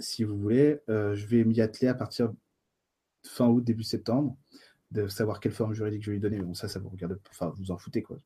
si 0.00 0.24
vous 0.24 0.36
voulez. 0.36 0.80
Euh, 0.88 1.14
je 1.14 1.26
vais 1.26 1.44
m'y 1.44 1.60
atteler 1.60 1.88
à 1.88 1.94
partir 1.94 2.32
fin 3.24 3.46
août, 3.46 3.62
début 3.62 3.82
septembre. 3.82 4.36
De 4.90 5.06
savoir 5.06 5.38
quelle 5.38 5.52
forme 5.52 5.72
juridique 5.72 6.02
je 6.02 6.10
vais 6.10 6.16
lui 6.16 6.20
donner. 6.20 6.40
Bon, 6.40 6.54
ça, 6.54 6.68
ça 6.68 6.80
vous 6.80 6.88
regarde, 6.88 7.18
enfin, 7.30 7.52
vous 7.56 7.70
en 7.70 7.78
foutez, 7.78 8.02
quoi. 8.02 8.18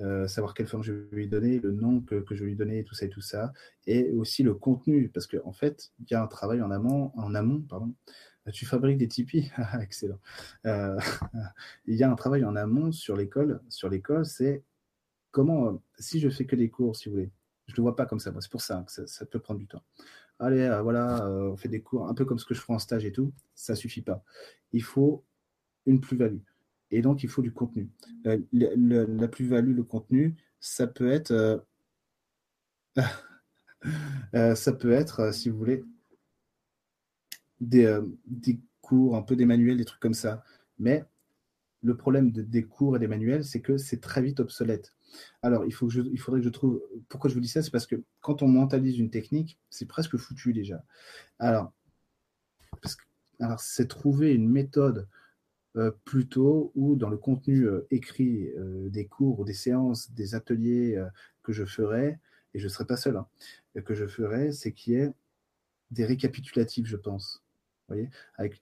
Euh, 0.00 0.26
savoir 0.26 0.54
quelle 0.54 0.66
forme 0.66 0.82
je 0.82 0.92
vais 0.92 1.16
lui 1.16 1.28
donner, 1.28 1.58
le 1.58 1.72
nom 1.72 2.00
que, 2.00 2.24
je 2.30 2.40
vais 2.40 2.50
lui 2.50 2.56
donner, 2.56 2.84
tout 2.84 2.94
ça 2.94 3.04
et 3.04 3.10
tout 3.10 3.20
ça. 3.20 3.52
Et 3.86 4.10
aussi 4.12 4.42
le 4.42 4.54
contenu, 4.54 5.10
parce 5.10 5.26
qu'en 5.26 5.46
en 5.48 5.52
fait, 5.52 5.92
il 6.00 6.06
y 6.10 6.14
a 6.14 6.22
un 6.22 6.26
travail 6.26 6.62
en 6.62 6.70
amont, 6.70 7.12
en 7.16 7.34
amont, 7.34 7.60
pardon. 7.60 7.94
Tu 8.52 8.64
fabriques 8.64 8.98
des 8.98 9.08
Tipeee 9.08 9.50
ah, 9.56 9.82
Excellent. 9.82 10.20
Euh, 10.66 10.98
il 11.86 11.96
y 11.96 12.02
a 12.02 12.10
un 12.10 12.14
travail 12.14 12.44
en 12.44 12.56
amont 12.56 12.92
sur 12.92 13.16
l'école. 13.16 13.60
Sur 13.68 13.90
l'école, 13.90 14.24
c'est 14.24 14.62
comment, 15.32 15.82
si 15.98 16.20
je 16.20 16.30
fais 16.30 16.46
que 16.46 16.56
des 16.56 16.70
cours, 16.70 16.96
si 16.96 17.08
vous 17.08 17.16
voulez, 17.16 17.30
je 17.66 17.72
ne 17.72 17.76
le 17.78 17.82
vois 17.82 17.96
pas 17.96 18.06
comme 18.06 18.20
ça. 18.20 18.32
C'est 18.40 18.50
pour 18.50 18.62
ça 18.62 18.84
que 18.86 19.06
ça, 19.06 19.26
peut 19.26 19.40
prendre 19.40 19.60
du 19.60 19.66
temps. 19.66 19.82
Allez, 20.38 20.62
euh, 20.62 20.80
voilà, 20.80 21.28
on 21.28 21.56
fait 21.56 21.68
des 21.68 21.82
cours 21.82 22.08
un 22.08 22.14
peu 22.14 22.24
comme 22.24 22.38
ce 22.38 22.46
que 22.46 22.54
je 22.54 22.60
ferai 22.60 22.74
en 22.74 22.78
stage 22.78 23.04
et 23.04 23.12
tout. 23.12 23.32
Ça 23.54 23.74
suffit 23.74 24.02
pas. 24.02 24.22
Il 24.72 24.82
faut 24.82 25.24
une 25.86 26.00
plus-value. 26.00 26.40
Et 26.90 27.02
donc, 27.02 27.22
il 27.22 27.28
faut 27.28 27.42
du 27.42 27.52
contenu. 27.52 27.90
Euh, 28.26 28.38
la 28.52 29.28
plus-value, 29.28 29.74
le 29.74 29.82
contenu, 29.82 30.36
ça 30.60 30.86
peut 30.86 31.10
être, 31.10 31.32
euh, 31.32 31.58
euh, 34.34 34.54
ça 34.54 34.72
peut 34.72 34.92
être, 34.92 35.32
si 35.32 35.48
vous 35.48 35.58
voulez, 35.58 35.84
des, 37.60 37.98
des, 38.26 38.60
cours, 38.80 39.16
un 39.16 39.22
peu 39.22 39.34
des 39.34 39.46
manuels, 39.46 39.78
des 39.78 39.84
trucs 39.84 40.00
comme 40.00 40.14
ça. 40.14 40.44
Mais 40.78 41.04
le 41.82 41.96
problème 41.96 42.30
des 42.30 42.64
cours 42.64 42.96
et 42.96 42.98
des 42.98 43.08
manuels, 43.08 43.44
c'est 43.44 43.60
que 43.60 43.78
c'est 43.78 44.00
très 44.00 44.22
vite 44.22 44.40
obsolète. 44.40 44.94
Alors, 45.42 45.64
il, 45.64 45.72
faut 45.72 45.88
il 45.90 46.18
faudrait 46.18 46.40
que 46.40 46.44
je 46.44 46.50
trouve. 46.50 46.82
Pourquoi 47.08 47.30
je 47.30 47.34
vous 47.34 47.40
dis 47.40 47.48
ça 47.48 47.62
C'est 47.62 47.70
parce 47.70 47.86
que 47.86 47.96
quand 48.20 48.42
on 48.42 48.48
mentalise 48.48 48.98
une 48.98 49.10
technique, 49.10 49.58
c'est 49.70 49.86
presque 49.86 50.16
foutu 50.16 50.52
déjà. 50.52 50.84
Alors, 51.38 51.72
alors 53.40 53.60
c'est 53.60 53.88
trouver 53.88 54.34
une 54.34 54.48
méthode 54.48 55.08
plutôt 56.04 56.72
ou 56.74 56.96
dans 56.96 57.10
le 57.10 57.16
contenu 57.16 57.64
euh, 57.64 57.86
écrit 57.90 58.50
euh, 58.56 58.88
des 58.88 59.06
cours 59.06 59.40
ou 59.40 59.44
des 59.44 59.54
séances, 59.54 60.10
des 60.12 60.34
ateliers 60.34 61.02
que 61.42 61.52
je 61.52 61.64
ferai, 61.64 62.18
et 62.54 62.58
je 62.58 62.64
ne 62.64 62.68
serai 62.70 62.86
pas 62.86 62.96
seul, 62.96 63.16
hein, 63.16 63.26
que 63.84 63.94
je 63.94 64.06
ferai, 64.06 64.52
c'est 64.52 64.72
qu'il 64.72 64.94
y 64.94 64.96
ait 64.96 65.12
des 65.90 66.04
récapitulatifs, 66.04 66.86
je 66.86 66.96
pense. 66.96 67.44
voyez? 67.88 68.08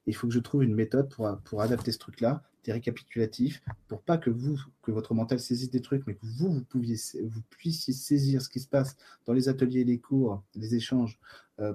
Il 0.05 0.15
faut 0.15 0.27
que 0.27 0.33
je 0.33 0.39
trouve 0.39 0.63
une 0.63 0.75
méthode 0.75 1.09
pour, 1.09 1.29
pour 1.45 1.61
adapter 1.61 1.91
ce 1.91 1.97
truc-là, 1.99 2.43
des 2.65 2.73
récapitulatifs, 2.73 3.61
pour 3.87 4.01
pas 4.01 4.17
que 4.17 4.29
vous, 4.29 4.59
que 4.81 4.91
votre 4.91 5.13
mental 5.13 5.39
saisisse 5.39 5.69
des 5.69 5.81
trucs, 5.81 6.05
mais 6.07 6.15
que 6.15 6.25
vous, 6.25 6.51
vous, 6.51 6.63
pouviez, 6.63 6.97
vous 7.23 7.41
puissiez 7.49 7.93
saisir 7.93 8.41
ce 8.41 8.49
qui 8.49 8.59
se 8.59 8.67
passe 8.67 8.97
dans 9.25 9.33
les 9.33 9.47
ateliers, 9.47 9.83
les 9.83 9.99
cours, 9.99 10.43
les 10.55 10.75
échanges, 10.75 11.19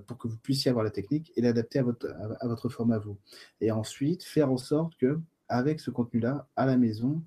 pour 0.07 0.19
que 0.19 0.29
vous 0.29 0.37
puissiez 0.37 0.69
avoir 0.69 0.85
la 0.85 0.91
technique 0.91 1.33
et 1.37 1.41
l'adapter 1.41 1.79
à 1.79 1.85
votre, 1.85 2.07
à, 2.41 2.47
votre 2.47 2.69
forme 2.69 2.93
à 2.93 2.99
vous. 2.99 3.17
Et 3.61 3.71
ensuite, 3.71 4.25
faire 4.25 4.51
en 4.51 4.59
sorte 4.59 4.97
que 4.97 5.19
avec 5.49 5.81
ce 5.81 5.91
contenu-là, 5.91 6.49
à 6.57 6.67
la 6.67 6.77
maison, 6.77 7.23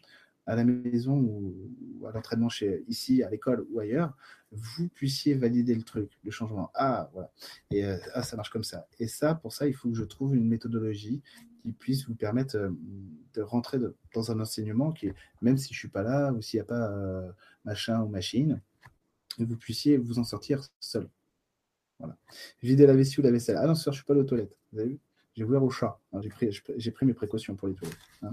à 0.46 0.56
la 0.56 0.64
maison 0.64 1.18
ou 1.18 2.06
à 2.06 2.12
l'entraînement 2.12 2.50
chez 2.50 2.84
ici, 2.88 3.24
à 3.24 3.30
l'école 3.30 3.66
ou 3.72 3.80
ailleurs, 3.80 4.16
vous 4.52 4.88
puissiez 4.90 5.34
valider 5.34 5.74
le 5.74 5.84
truc, 5.84 6.12
le 6.24 6.32
changement. 6.32 6.70
Ah, 6.76 7.10
voilà. 7.14 7.32
Et 7.72 7.86
euh, 7.86 7.98
ah, 8.14 8.24
ça 8.24 8.36
marche 8.36 8.50
comme 8.50 8.64
ça. 8.64 8.88
Et 9.00 9.08
ça, 9.08 9.36
pour 9.36 9.54
ça, 9.54 9.68
il 9.68 9.74
faut 9.74 9.90
que 9.90 9.96
je 9.96 10.04
trouve 10.04 10.36
une 10.36 10.48
méthodologie 10.48 11.22
qui 11.62 11.72
puisse 11.72 12.08
vous 12.08 12.16
permettre 12.16 12.58
euh, 12.58 12.70
de 13.34 13.42
rentrer 13.42 13.80
dans 14.14 14.32
un 14.32 14.40
enseignement 14.40 14.92
qui, 14.92 15.10
même 15.42 15.58
si 15.58 15.74
je 15.74 15.80
suis 15.80 15.88
pas 15.88 16.04
là 16.04 16.32
ou 16.32 16.42
s'il 16.42 16.60
n'y 16.60 16.62
a 16.62 16.66
pas 16.66 16.92
euh, 16.92 17.32
machin 17.66 18.02
ou 18.02 18.08
machine, 18.08 18.62
vous 19.40 19.58
puissiez 19.58 19.98
vous 19.98 20.20
en 20.20 20.24
sortir 20.24 20.62
seul. 20.80 21.10
Voilà. 22.00 22.18
Vider 22.62 22.86
la 22.86 22.94
vessie 22.94 23.20
ou 23.20 23.24
la 23.24 23.32
vaisselle. 23.32 23.58
Ah 23.60 23.66
non, 23.66 23.76
sûr, 23.76 23.92
je 23.92 23.98
suis 23.98 24.06
pas 24.06 24.14
aux 24.14 24.24
toilettes. 24.24 24.56
Vous 24.72 24.80
avez 24.80 24.90
vu? 24.90 25.00
J'ai 25.36 25.44
ouvert 25.44 25.64
au 25.64 25.70
chat. 25.70 26.00
J'ai 26.22 26.30
pris, 26.30 26.50
pris, 26.92 27.06
mes 27.06 27.14
précautions 27.14 27.56
pour 27.56 27.68
les 27.68 27.74
toilettes. 27.74 27.98
Hein. 28.22 28.32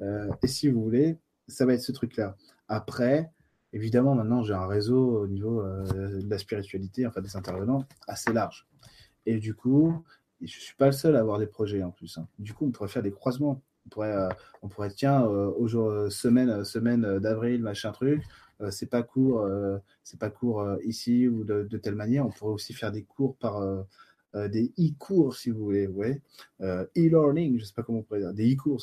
Euh, 0.00 0.28
et 0.42 0.46
si 0.46 0.68
vous 0.68 0.82
voulez, 0.82 1.18
ça 1.48 1.66
va 1.66 1.74
être 1.74 1.82
ce 1.82 1.92
truc-là. 1.92 2.36
Après, 2.68 3.30
évidemment, 3.72 4.14
maintenant, 4.14 4.42
j'ai 4.42 4.54
un 4.54 4.66
réseau 4.66 5.22
au 5.22 5.26
niveau 5.26 5.60
euh, 5.60 6.20
de 6.20 6.30
la 6.30 6.38
spiritualité, 6.38 7.06
enfin 7.06 7.20
des 7.20 7.36
intervenants, 7.36 7.84
assez 8.06 8.32
large. 8.32 8.68
Et 9.26 9.38
du 9.38 9.54
coup, 9.54 10.04
je 10.40 10.44
ne 10.44 10.48
suis 10.48 10.76
pas 10.76 10.86
le 10.86 10.92
seul 10.92 11.16
à 11.16 11.20
avoir 11.20 11.38
des 11.38 11.46
projets 11.46 11.82
en 11.82 11.90
plus. 11.90 12.18
Hein. 12.18 12.28
Du 12.38 12.54
coup, 12.54 12.66
on 12.66 12.70
pourrait 12.70 12.88
faire 12.88 13.02
des 13.02 13.12
croisements. 13.12 13.62
On 13.86 13.88
pourrait, 13.88 14.12
euh, 14.12 14.28
on 14.62 14.68
pourrait 14.68 14.90
tiens, 14.90 15.22
au 15.22 15.66
jour, 15.66 16.12
semaine, 16.12 16.64
semaine 16.64 17.18
d'avril, 17.18 17.62
machin 17.62 17.90
truc, 17.90 18.22
c'est 18.70 18.90
pas 18.90 19.02
court, 19.02 19.48
c'est 20.02 20.18
pas 20.18 20.30
court 20.30 20.66
ici 20.84 21.28
ou 21.28 21.44
de, 21.44 21.62
de, 21.62 21.78
telle 21.78 21.94
manière. 21.94 22.26
On 22.26 22.30
pourrait 22.30 22.52
aussi 22.52 22.74
faire 22.74 22.92
des 22.92 23.04
cours 23.04 23.36
par 23.36 23.62
euh, 23.62 23.82
des 24.34 24.72
e-cours, 24.78 25.36
si 25.36 25.50
vous 25.50 25.64
voulez. 25.64 25.88
Euh, 26.60 26.84
e-learning, 26.96 27.56
je 27.56 27.62
ne 27.62 27.64
sais 27.64 27.74
pas 27.74 27.82
comment 27.82 28.00
on 28.00 28.02
pourrait 28.02 28.20
dire, 28.20 28.34
des 28.34 28.54
e-cours, 28.54 28.82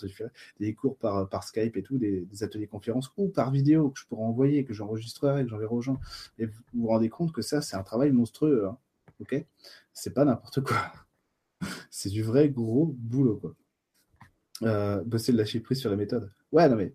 des 0.60 0.72
e-cours 0.72 0.98
par, 0.98 1.44
Skype 1.44 1.78
et 1.78 1.84
tout, 1.84 1.98
des, 1.98 2.28
ateliers 2.42 2.68
conférences 2.68 3.12
ou 3.18 3.28
par 3.28 3.52
vidéo 3.52 3.90
que 3.90 4.00
je 4.00 4.06
pourrais 4.08 4.24
envoyer, 4.24 4.66
que 4.66 4.74
j'enregistrerai, 4.74 5.44
que 5.44 5.50
j'enverrai 5.50 5.74
aux 5.74 5.82
gens. 5.82 6.00
Et 6.40 6.46
vous 6.46 6.62
vous 6.74 6.88
rendez 6.88 7.10
compte 7.10 7.32
que 7.32 7.42
ça, 7.42 7.62
c'est 7.62 7.76
un 7.76 7.84
travail 7.84 8.12
monstrueux, 8.12 8.68
hein, 8.68 8.78
ok? 9.20 9.46
C'est 9.94 10.14
pas 10.14 10.26
n'importe 10.26 10.62
quoi. 10.62 10.78
c'est 11.90 12.10
du 12.10 12.24
vrai 12.24 12.50
gros 12.50 12.96
boulot, 12.98 13.38
quoi. 13.38 13.56
Euh, 14.64 15.04
bosser 15.04 15.32
le 15.34 15.40
lâcher 15.40 15.60
prise 15.60 15.80
sur 15.80 15.90
la 15.90 15.98
méthode. 15.98 16.32
Ouais, 16.52 16.70
non 16.70 16.78
mais 16.78 16.94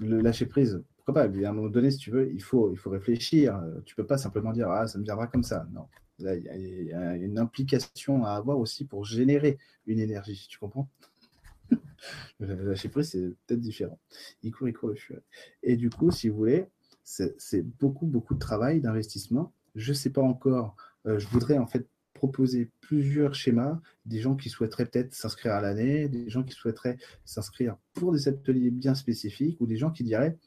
le 0.00 0.20
lâcher 0.20 0.46
prise, 0.46 0.82
pourquoi 0.96 1.14
pas? 1.14 1.22
À 1.22 1.50
un 1.50 1.52
moment 1.52 1.68
donné, 1.68 1.90
si 1.90 1.98
tu 1.98 2.10
veux, 2.10 2.32
il 2.32 2.42
faut, 2.42 2.72
il 2.72 2.78
faut 2.78 2.90
réfléchir. 2.90 3.62
Tu 3.84 3.94
peux 3.94 4.06
pas 4.06 4.16
simplement 4.16 4.52
dire 4.52 4.70
ah 4.70 4.86
ça 4.88 4.98
me 4.98 5.04
viendra 5.04 5.26
comme 5.26 5.42
ça. 5.42 5.66
Non, 5.72 5.86
il 6.18 6.86
y 6.86 6.92
a 6.92 7.16
une 7.16 7.38
implication 7.38 8.24
à 8.24 8.32
avoir 8.32 8.58
aussi 8.58 8.84
pour 8.84 9.04
générer 9.04 9.58
une 9.86 9.98
énergie, 9.98 10.46
tu 10.48 10.58
comprends? 10.58 10.88
Lâcher 12.40 12.88
prise, 12.88 13.10
c'est 13.10 13.28
peut-être 13.46 13.60
différent. 13.60 13.98
Et 15.62 15.76
du 15.76 15.90
coup, 15.90 16.10
si 16.10 16.28
vous 16.28 16.36
voulez, 16.36 16.66
c'est 17.02 17.62
beaucoup, 17.62 18.06
beaucoup 18.06 18.34
de 18.34 18.38
travail, 18.38 18.80
d'investissement. 18.80 19.52
Je 19.74 19.92
ne 19.92 19.96
sais 19.96 20.10
pas 20.10 20.22
encore. 20.22 20.76
Euh, 21.06 21.18
je 21.18 21.26
voudrais 21.28 21.58
en 21.58 21.66
fait 21.66 21.86
proposer 22.14 22.70
plusieurs 22.80 23.34
schémas, 23.34 23.80
des 24.06 24.20
gens 24.20 24.36
qui 24.36 24.48
souhaiteraient 24.48 24.86
peut-être 24.86 25.12
s'inscrire 25.12 25.52
à 25.52 25.60
l'année, 25.60 26.08
des 26.08 26.30
gens 26.30 26.42
qui 26.42 26.54
souhaiteraient 26.54 26.96
s'inscrire 27.24 27.76
pour 27.92 28.12
des 28.12 28.28
ateliers 28.28 28.70
bien 28.70 28.94
spécifiques, 28.94 29.60
ou 29.60 29.66
des 29.66 29.76
gens 29.76 29.90
qui 29.90 30.04
diraient, 30.04 30.38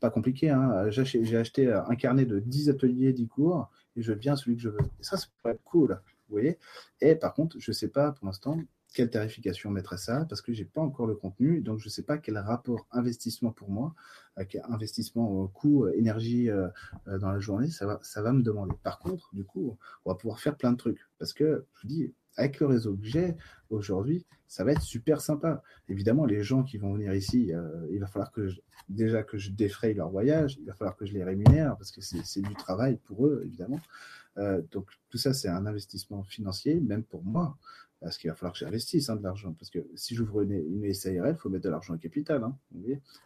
pas 0.00 0.08
compliqué, 0.08 0.50
hein, 0.50 0.88
j'ai 0.88 1.36
acheté 1.36 1.70
un 1.70 1.96
carnet 1.96 2.24
de 2.24 2.38
10 2.38 2.70
ateliers, 2.70 3.12
10 3.12 3.26
cours, 3.26 3.68
et 3.96 4.02
je 4.02 4.12
viens 4.12 4.36
celui 4.36 4.56
que 4.56 4.62
je 4.62 4.68
veux. 4.68 4.80
Et 5.00 5.02
ça, 5.02 5.16
être 5.46 5.64
cool, 5.64 6.00
vous 6.28 6.32
voyez. 6.32 6.58
Et 7.00 7.14
par 7.14 7.34
contre, 7.34 7.56
je 7.58 7.70
ne 7.70 7.74
sais 7.74 7.88
pas 7.88 8.12
pour 8.12 8.26
l'instant 8.26 8.58
quelle 8.94 9.10
tarification 9.10 9.70
mettre 9.70 9.92
à 9.92 9.98
ça, 9.98 10.24
parce 10.26 10.40
que 10.40 10.54
je 10.54 10.60
n'ai 10.60 10.64
pas 10.64 10.80
encore 10.80 11.06
le 11.06 11.14
contenu, 11.14 11.60
donc 11.60 11.78
je 11.80 11.86
ne 11.86 11.90
sais 11.90 12.02
pas 12.02 12.16
quel 12.16 12.38
rapport 12.38 12.86
investissement 12.92 13.52
pour 13.52 13.68
moi, 13.68 13.94
investissement 14.64 15.46
coût, 15.48 15.86
énergie 15.88 16.48
euh, 16.48 16.68
euh, 17.08 17.18
dans 17.18 17.30
la 17.30 17.38
journée, 17.38 17.68
ça 17.68 17.84
va, 17.84 17.98
ça 18.02 18.22
va 18.22 18.32
me 18.32 18.42
demander. 18.42 18.74
Par 18.82 18.98
contre, 18.98 19.28
du 19.34 19.44
coup, 19.44 19.76
on 20.04 20.10
va 20.10 20.16
pouvoir 20.16 20.40
faire 20.40 20.56
plein 20.56 20.72
de 20.72 20.78
trucs, 20.78 21.06
parce 21.18 21.34
que 21.34 21.66
je 21.74 21.82
vous 21.82 21.88
dis, 21.88 22.14
avec 22.36 22.60
le 22.60 22.66
réseau 22.66 22.96
que 22.96 23.04
j'ai 23.04 23.34
aujourd'hui, 23.70 24.26
ça 24.46 24.64
va 24.64 24.72
être 24.72 24.82
super 24.82 25.20
sympa. 25.20 25.62
Évidemment, 25.88 26.24
les 26.24 26.42
gens 26.42 26.62
qui 26.62 26.78
vont 26.78 26.92
venir 26.94 27.12
ici, 27.14 27.52
euh, 27.52 27.86
il 27.90 27.98
va 27.98 28.06
falloir 28.06 28.30
que 28.30 28.48
déjà 28.88 29.22
que 29.22 29.38
je 29.38 29.50
défraye 29.50 29.94
leur 29.94 30.10
voyage, 30.10 30.56
il 30.60 30.66
va 30.66 30.74
falloir 30.74 30.96
que 30.96 31.06
je 31.06 31.12
les 31.12 31.24
rémunère 31.24 31.76
parce 31.76 31.90
que 31.90 32.00
c'est 32.00 32.42
du 32.42 32.54
travail 32.54 32.98
pour 33.04 33.26
eux, 33.26 33.42
évidemment. 33.44 33.80
donc 34.70 34.88
tout 35.08 35.18
ça, 35.18 35.32
c'est 35.32 35.48
un 35.48 35.66
investissement 35.66 36.22
financier, 36.22 36.78
même 36.80 37.02
pour 37.02 37.24
moi 37.24 37.56
parce 38.00 38.18
qu'il 38.18 38.30
va 38.30 38.36
falloir 38.36 38.52
que 38.52 38.58
j'investisse 38.58 39.08
hein, 39.08 39.16
de 39.16 39.22
l'argent. 39.22 39.52
Parce 39.54 39.70
que 39.70 39.78
si 39.94 40.14
j'ouvre 40.14 40.42
une, 40.42 40.92
SARL, 40.92 41.34
il 41.34 41.36
faut 41.36 41.48
mettre 41.48 41.64
de 41.64 41.70
l'argent 41.70 41.94
au 41.94 41.98
capital. 41.98 42.44
Hein, 42.44 42.56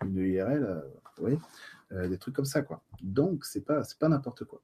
une 0.03 0.17
IRL, 0.17 0.65
euh, 1.21 1.37
euh, 1.93 2.09
des 2.09 2.19
trucs 2.19 2.35
comme 2.35 2.45
ça. 2.45 2.63
quoi. 2.63 2.83
Donc, 3.03 3.45
ce 3.45 3.59
n'est 3.59 3.65
pas, 3.65 3.83
pas 3.99 4.09
n'importe 4.09 4.45
quoi. 4.45 4.63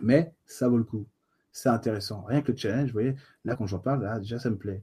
Mais 0.00 0.34
ça 0.46 0.68
vaut 0.68 0.78
le 0.78 0.84
coup. 0.84 1.06
C'est 1.56 1.70
intéressant. 1.70 2.20
Rien 2.24 2.42
que 2.42 2.52
le 2.52 2.58
challenge, 2.58 2.88
vous 2.88 2.92
voyez, 2.92 3.14
là, 3.46 3.56
quand 3.56 3.66
j'en 3.66 3.78
parle, 3.78 4.02
là, 4.02 4.18
déjà, 4.18 4.38
ça 4.38 4.50
me 4.50 4.58
plaît. 4.58 4.82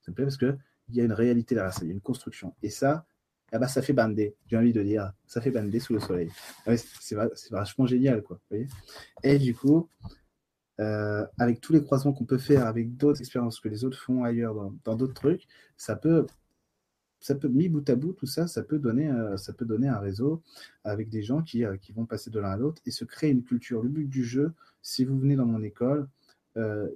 Ça 0.00 0.12
me 0.12 0.14
plaît 0.14 0.24
parce 0.24 0.36
qu'il 0.36 0.56
y 0.90 1.00
a 1.00 1.04
une 1.04 1.12
réalité 1.12 1.56
derrière 1.56 1.72
ça, 1.72 1.80
il 1.82 1.88
y 1.88 1.90
a 1.90 1.92
une 1.92 2.00
construction. 2.00 2.54
Et 2.62 2.70
ça, 2.70 3.04
eh 3.52 3.66
ça 3.66 3.82
fait 3.82 3.92
bander, 3.92 4.36
j'ai 4.46 4.56
envie 4.56 4.72
de 4.72 4.80
dire. 4.84 5.12
Ça 5.26 5.40
fait 5.40 5.50
bander 5.50 5.80
sous 5.80 5.92
le 5.92 5.98
soleil. 5.98 6.30
Ah 6.66 6.76
c'est 6.76 7.16
vachement 7.50 7.84
génial, 7.84 8.22
quoi. 8.22 8.36
Vous 8.36 8.56
voyez 8.56 8.68
Et 9.24 9.40
du 9.40 9.56
coup, 9.56 9.88
euh, 10.78 11.26
avec 11.36 11.60
tous 11.60 11.72
les 11.72 11.82
croisements 11.82 12.12
qu'on 12.12 12.26
peut 12.26 12.38
faire 12.38 12.64
avec 12.68 12.96
d'autres 12.96 13.18
expériences 13.18 13.58
que 13.58 13.68
les 13.68 13.84
autres 13.84 13.98
font 13.98 14.22
ailleurs 14.22 14.54
dans 14.84 14.94
d'autres 14.94 15.14
trucs, 15.14 15.48
ça 15.76 15.96
peut, 15.96 16.28
ça 17.24 17.34
peut, 17.34 17.48
mis 17.48 17.70
bout 17.70 17.88
à 17.88 17.96
bout, 17.96 18.12
tout 18.12 18.26
ça, 18.26 18.46
ça 18.46 18.62
peut 18.62 18.78
donner, 18.78 19.10
euh, 19.10 19.38
ça 19.38 19.54
peut 19.54 19.64
donner 19.64 19.88
un 19.88 19.98
réseau 19.98 20.42
avec 20.84 21.08
des 21.08 21.22
gens 21.22 21.40
qui, 21.40 21.64
euh, 21.64 21.78
qui 21.78 21.92
vont 21.92 22.04
passer 22.04 22.28
de 22.28 22.38
l'un 22.38 22.50
à 22.50 22.56
l'autre 22.58 22.82
et 22.84 22.90
se 22.90 23.06
créer 23.06 23.30
une 23.30 23.42
culture. 23.42 23.82
Le 23.82 23.88
but 23.88 24.06
du 24.06 24.24
jeu, 24.24 24.52
si 24.82 25.06
vous 25.06 25.18
venez 25.18 25.34
dans 25.34 25.46
mon 25.46 25.62
école, 25.62 26.06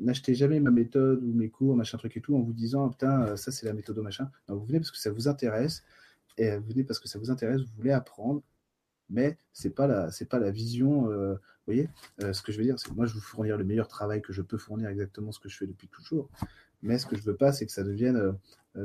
n'achetez 0.00 0.34
jamais 0.34 0.60
ma 0.60 0.70
méthode 0.70 1.22
ou 1.24 1.32
mes 1.32 1.48
cours, 1.48 1.74
machin 1.74 1.96
truc 1.96 2.16
et 2.16 2.20
tout, 2.20 2.36
en 2.36 2.40
vous 2.40 2.52
disant, 2.52 2.86
ah, 2.86 2.90
putain, 2.90 3.36
ça 3.36 3.50
c'est 3.50 3.66
la 3.66 3.72
méthode 3.72 3.98
machin. 3.98 4.30
vous 4.48 4.64
venez 4.66 4.78
parce 4.80 4.90
que 4.90 4.98
ça 4.98 5.10
vous 5.10 5.28
intéresse, 5.28 5.82
et 6.36 6.56
vous 6.58 6.68
venez 6.68 6.84
parce 6.84 7.00
que 7.00 7.08
ça 7.08 7.18
vous 7.18 7.30
intéresse, 7.30 7.62
vous 7.62 7.76
voulez 7.76 7.90
apprendre, 7.90 8.42
mais 9.10 9.38
c'est 9.52 9.70
pas 9.70 10.08
pas 10.28 10.38
la 10.38 10.50
vision 10.50 11.10
euh, 11.10 11.34
vous 11.34 11.74
voyez 11.74 11.88
euh, 12.22 12.32
ce 12.32 12.42
que 12.42 12.52
je 12.52 12.58
veux 12.58 12.64
dire 12.64 12.78
c'est 12.78 12.92
moi 12.92 13.06
je 13.06 13.14
veux 13.14 13.20
fournir 13.20 13.56
le 13.56 13.64
meilleur 13.64 13.88
travail 13.88 14.22
que 14.22 14.32
je 14.32 14.42
peux 14.42 14.58
fournir 14.58 14.88
exactement 14.88 15.32
ce 15.32 15.40
que 15.40 15.48
je 15.48 15.56
fais 15.56 15.66
depuis 15.66 15.88
toujours 15.88 16.28
mais 16.82 16.98
ce 16.98 17.06
que 17.06 17.16
je 17.16 17.22
veux 17.22 17.36
pas 17.36 17.52
c'est 17.52 17.66
que 17.66 17.72
ça 17.72 17.82
devienne 17.82 18.34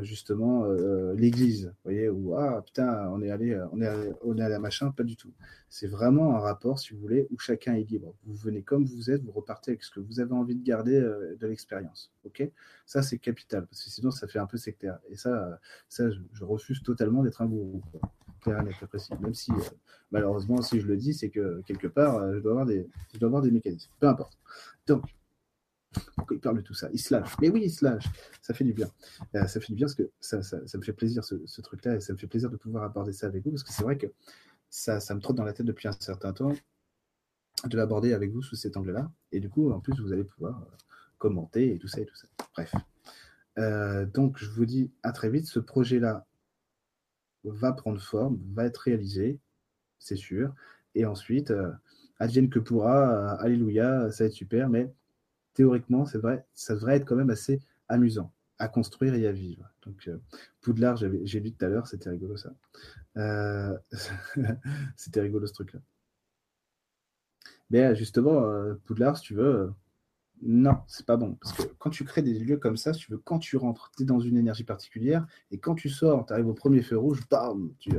justement 0.01 0.65
l'église, 1.13 1.67
vous 1.67 1.91
voyez, 1.91 2.09
ou 2.09 2.35
ah 2.35 2.61
putain, 2.61 3.09
on 3.09 3.21
est 3.21 3.29
allé, 3.29 3.59
on 3.71 3.81
est 3.81 3.87
allé, 3.87 4.11
on 4.23 4.37
est 4.37 4.41
allé 4.41 4.55
à 4.55 4.59
machin, 4.59 4.91
pas 4.91 5.03
du 5.03 5.15
tout. 5.15 5.31
C'est 5.69 5.87
vraiment 5.87 6.35
un 6.35 6.39
rapport, 6.39 6.79
si 6.79 6.93
vous 6.93 6.99
voulez, 6.99 7.27
où 7.31 7.39
chacun 7.39 7.73
est 7.73 7.89
libre. 7.89 8.13
Vous 8.25 8.35
venez 8.35 8.61
comme 8.61 8.85
vous 8.85 9.11
êtes, 9.11 9.23
vous 9.23 9.31
repartez 9.31 9.71
avec 9.71 9.83
ce 9.83 9.91
que 9.91 9.99
vous 9.99 10.19
avez 10.19 10.33
envie 10.33 10.55
de 10.55 10.63
garder 10.63 10.99
de 10.99 11.47
l'expérience, 11.47 12.11
ok? 12.25 12.49
Ça 12.85 13.01
c'est 13.01 13.17
capital, 13.17 13.65
parce 13.65 13.83
que 13.83 13.89
sinon 13.89 14.11
ça 14.11 14.27
fait 14.27 14.39
un 14.39 14.47
peu 14.47 14.57
sectaire. 14.57 14.99
Et 15.09 15.15
ça, 15.15 15.59
ça, 15.89 16.09
je, 16.09 16.43
refuse 16.43 16.81
totalement 16.83 17.23
d'être 17.23 17.41
un 17.41 17.47
gourou. 17.47 17.81
Clair 18.41 18.63
net, 18.63 18.75
précis. 18.87 19.13
Même 19.21 19.33
si 19.33 19.51
malheureusement, 20.11 20.61
si 20.61 20.79
je 20.79 20.87
le 20.87 20.97
dis, 20.97 21.13
c'est 21.13 21.29
que 21.29 21.61
quelque 21.65 21.87
part, 21.87 22.33
je 22.33 22.39
dois 22.39 22.51
avoir 22.51 22.65
des, 22.65 22.87
je 23.13 23.19
dois 23.19 23.27
avoir 23.27 23.41
des 23.41 23.51
mécanismes. 23.51 23.91
Peu 23.99 24.07
importe. 24.07 24.37
Donc 24.87 25.03
pourquoi 26.15 26.35
il 26.35 26.39
parle 26.39 26.57
de 26.57 26.61
tout 26.61 26.73
ça 26.73 26.89
Il 26.93 26.99
se 26.99 27.13
lâche. 27.13 27.35
Mais 27.41 27.49
oui, 27.49 27.63
il 27.65 27.71
se 27.71 27.83
lâche. 27.85 28.05
Ça 28.41 28.53
fait 28.53 28.63
du 28.63 28.73
bien. 28.73 28.87
Euh, 29.35 29.45
ça 29.47 29.59
fait 29.59 29.67
du 29.67 29.75
bien 29.75 29.87
parce 29.87 29.95
que 29.95 30.09
ça, 30.19 30.37
me 30.77 30.83
fait 30.83 30.93
plaisir 30.93 31.23
ce, 31.23 31.61
truc-là 31.61 31.95
et 31.95 31.99
ça 31.99 32.13
me 32.13 32.17
fait 32.17 32.27
plaisir 32.27 32.49
de 32.49 32.57
pouvoir 32.57 32.83
aborder 32.83 33.13
ça 33.13 33.27
avec 33.27 33.43
vous 33.43 33.51
parce 33.51 33.63
que 33.63 33.71
c'est 33.71 33.83
vrai 33.83 33.97
que 33.97 34.07
ça, 34.69 34.99
ça 34.99 35.15
me 35.15 35.21
trotte 35.21 35.35
dans 35.35 35.43
la 35.43 35.53
tête 35.53 35.65
depuis 35.65 35.87
un 35.87 35.93
certain 35.93 36.33
temps 36.33 36.53
de 37.65 37.77
l'aborder 37.77 38.13
avec 38.13 38.31
vous 38.31 38.41
sous 38.41 38.55
cet 38.55 38.77
angle-là. 38.77 39.11
Et 39.31 39.39
du 39.39 39.49
coup, 39.49 39.71
en 39.71 39.79
plus, 39.79 39.99
vous 39.99 40.11
allez 40.11 40.23
pouvoir 40.23 40.61
euh, 40.61 40.75
commenter 41.17 41.73
et 41.73 41.79
tout 41.79 41.87
ça 41.87 42.01
et 42.01 42.05
tout 42.05 42.15
ça. 42.15 42.27
Bref. 42.53 42.73
Euh, 43.59 44.05
donc, 44.05 44.37
je 44.37 44.49
vous 44.49 44.65
dis 44.65 44.91
à 45.03 45.11
très 45.11 45.29
vite. 45.29 45.45
Ce 45.45 45.59
projet-là 45.59 46.25
va 47.43 47.73
prendre 47.73 48.01
forme, 48.01 48.39
va 48.53 48.65
être 48.65 48.77
réalisé, 48.77 49.39
c'est 49.99 50.15
sûr. 50.15 50.53
Et 50.95 51.05
ensuite, 51.05 51.53
advienne 52.19 52.49
que 52.49 52.59
pourra, 52.59 53.33
alléluia, 53.33 54.09
ça 54.11 54.23
va 54.23 54.27
être 54.27 54.33
super, 54.33 54.69
mais 54.69 54.93
théoriquement, 55.53 56.05
c'est 56.05 56.17
vrai, 56.17 56.45
ça 56.53 56.73
devrait 56.75 56.95
être 56.95 57.05
quand 57.05 57.15
même 57.15 57.29
assez 57.29 57.61
amusant 57.87 58.31
à 58.59 58.67
construire 58.67 59.13
et 59.15 59.27
à 59.27 59.31
vivre. 59.31 59.69
Donc, 59.85 60.07
euh, 60.07 60.17
Poudlard, 60.61 60.97
j'ai 60.97 61.39
lu 61.39 61.51
tout 61.51 61.65
à 61.65 61.69
l'heure, 61.69 61.87
c'était 61.87 62.09
rigolo 62.09 62.37
ça. 62.37 62.53
Euh, 63.17 63.77
c'était 64.95 65.21
rigolo 65.21 65.47
ce 65.47 65.53
truc-là. 65.53 65.79
Mais 67.69 67.83
euh, 67.83 67.95
justement, 67.95 68.43
Poudlard, 68.85 69.17
si 69.17 69.23
tu 69.23 69.33
veux, 69.33 69.73
non, 70.41 70.77
c'est 70.87 71.05
pas 71.05 71.17
bon. 71.17 71.35
Parce 71.41 71.53
que 71.53 71.63
quand 71.77 71.89
tu 71.89 72.03
crées 72.03 72.21
des 72.21 72.37
lieux 72.37 72.57
comme 72.57 72.77
ça, 72.77 72.91
tu 72.91 73.11
veux, 73.11 73.17
quand 73.17 73.39
tu 73.39 73.57
rentres, 73.57 73.91
tu 73.95 74.03
es 74.03 74.05
dans 74.05 74.19
une 74.19 74.37
énergie 74.37 74.63
particulière, 74.63 75.25
et 75.51 75.57
quand 75.57 75.75
tu 75.75 75.89
sors, 75.89 76.25
tu 76.25 76.33
arrives 76.33 76.47
au 76.47 76.53
premier 76.53 76.81
feu 76.81 76.97
rouge, 76.97 77.21
bam, 77.29 77.73
tu, 77.79 77.91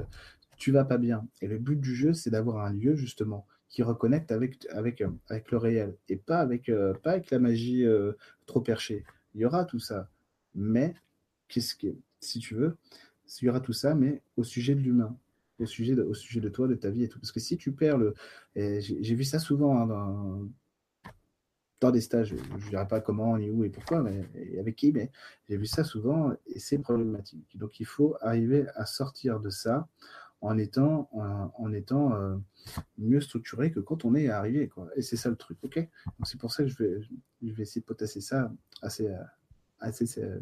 tu 0.57 0.71
vas 0.71 0.85
pas 0.85 0.99
bien. 0.99 1.27
Et 1.41 1.47
le 1.47 1.59
but 1.59 1.81
du 1.81 1.95
jeu, 1.95 2.13
c'est 2.13 2.31
d'avoir 2.31 2.65
un 2.65 2.73
lieu, 2.73 2.97
justement, 2.97 3.47
qui 3.69 3.83
reconnecte 3.83 4.31
avec, 4.31 4.67
avec, 4.71 5.01
euh, 5.01 5.11
avec 5.29 5.51
le 5.51 5.59
réel 5.59 5.97
et 6.09 6.17
pas 6.17 6.39
avec, 6.39 6.69
euh, 6.69 6.95
pas 6.95 7.13
avec 7.13 7.31
la 7.31 7.39
magie 7.39 7.85
euh, 7.85 8.13
trop 8.47 8.61
perchée. 8.61 9.05
Il 9.35 9.41
y 9.41 9.45
aura 9.45 9.65
tout 9.65 9.81
ça. 9.81 10.09
Mais, 10.55 10.95
qu'est-ce 11.49 11.75
que, 11.75 11.89
si 12.21 12.39
tu 12.39 12.55
veux, 12.55 12.77
il 13.41 13.47
y 13.47 13.49
aura 13.49 13.61
tout 13.61 13.73
ça, 13.73 13.95
mais 13.95 14.23
au 14.37 14.45
sujet 14.45 14.75
de 14.77 14.81
l'humain, 14.81 15.17
au 15.59 15.67
sujet 15.67 15.97
de, 15.97 16.03
au 16.03 16.15
sujet 16.15 16.41
de 16.41 16.49
toi, 16.49 16.69
de 16.69 16.75
ta 16.75 16.91
vie 16.91 17.03
et 17.03 17.09
tout. 17.09 17.19
Parce 17.19 17.33
que 17.33 17.41
si 17.41 17.57
tu 17.57 17.73
perds 17.73 17.99
le. 17.99 18.15
J'ai 18.55 19.15
vu 19.15 19.25
ça 19.25 19.41
souvent 19.41 19.77
hein, 19.81 19.87
dans, 21.81 21.91
des 21.91 22.01
stages, 22.01 22.29
je 22.29 22.35
ne 22.37 22.71
dirais 22.71 22.89
pas 22.89 23.01
comment, 23.01 23.37
ni 23.37 23.51
où 23.51 23.65
et 23.65 23.69
pourquoi, 23.69 24.03
mais 24.03 24.25
avec 24.59 24.77
qui, 24.77 24.93
mais 24.93 25.11
j'ai 25.49 25.59
vu 25.59 25.67
ça 25.67 25.85
souvent 25.85 26.33
et 26.47 26.59
c'est 26.59 26.79
problématique. 26.79 27.59
Donc 27.59 27.79
il 27.81 27.87
faut 27.87 28.17
arriver 28.21 28.67
à 28.75 28.87
sortir 28.87 29.41
de 29.41 29.51
ça 29.51 29.87
en 30.45 30.59
étant, 30.59 31.09
en, 31.13 31.73
étant 31.73 32.15
euh, 32.15 32.37
mieux 32.99 33.23
structuré 33.23 33.73
que 33.73 33.81
quand 33.81 34.05
on 34.05 34.15
est 34.15 34.29
arrivé. 34.29 34.69
Quoi. 34.69 34.91
Et 34.95 35.01
c'est 35.01 35.17
ça 35.17 35.31
le 35.31 35.37
truc, 35.37 35.59
ok? 35.63 35.77
Donc 35.79 36.27
c'est 36.27 36.39
pour 36.39 36.53
ça 36.53 36.65
que 36.65 36.69
je 36.69 36.77
vais, 36.77 37.01
je 37.43 37.53
vais 37.53 37.63
essayer 37.63 37.81
de 37.81 37.87
potasser 37.87 38.21
ça 38.21 38.53
assez, 38.83 39.09
euh, 39.09 39.23
assez, 39.81 40.05
euh. 40.23 40.39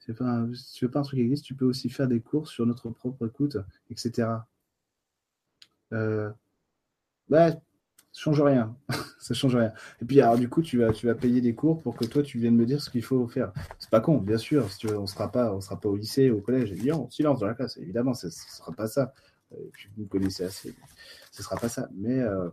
Si 0.00 0.06
tu 0.06 0.84
veux 0.84 0.90
pas 0.90 0.98
un 0.98 1.02
truc 1.02 1.20
existe, 1.20 1.44
tu 1.44 1.54
peux 1.54 1.64
aussi 1.64 1.90
faire 1.90 2.08
des 2.08 2.20
cours 2.20 2.48
sur 2.48 2.66
notre 2.66 2.90
propre 2.90 3.24
écoute, 3.28 3.56
etc. 3.88 4.28
Euh, 5.92 6.32
bah, 7.28 7.52
change 8.20 8.40
rien. 8.40 8.76
ça 9.18 9.34
change 9.34 9.56
rien. 9.56 9.72
Et 10.00 10.04
puis, 10.04 10.20
alors, 10.20 10.38
du 10.38 10.48
coup, 10.48 10.62
tu 10.62 10.78
vas, 10.78 10.92
tu 10.92 11.06
vas 11.06 11.14
payer 11.14 11.40
des 11.40 11.54
cours 11.54 11.80
pour 11.82 11.96
que 11.96 12.04
toi, 12.04 12.22
tu 12.22 12.38
viennes 12.38 12.56
me 12.56 12.66
dire 12.66 12.82
ce 12.82 12.90
qu'il 12.90 13.02
faut 13.02 13.26
faire. 13.28 13.52
C'est 13.78 13.90
pas 13.90 14.00
con, 14.00 14.18
bien 14.18 14.38
sûr. 14.38 14.70
Si 14.70 14.86
on 14.86 15.06
sera 15.06 15.30
pas, 15.30 15.54
on 15.54 15.60
sera 15.60 15.80
pas 15.80 15.88
au 15.88 15.96
lycée, 15.96 16.30
au 16.30 16.40
collège. 16.40 16.72
Évidemment, 16.72 17.08
silence 17.10 17.40
dans 17.40 17.46
la 17.46 17.54
classe. 17.54 17.76
Évidemment, 17.78 18.14
ce 18.14 18.30
sera 18.30 18.72
pas 18.72 18.86
ça. 18.86 19.12
Euh, 19.52 19.70
vous 19.96 20.02
me 20.02 20.08
connaissez 20.08 20.44
assez. 20.44 20.74
Ce 21.30 21.42
sera 21.42 21.56
pas 21.56 21.68
ça. 21.68 21.88
Mais, 21.94 22.18
euh, 22.20 22.48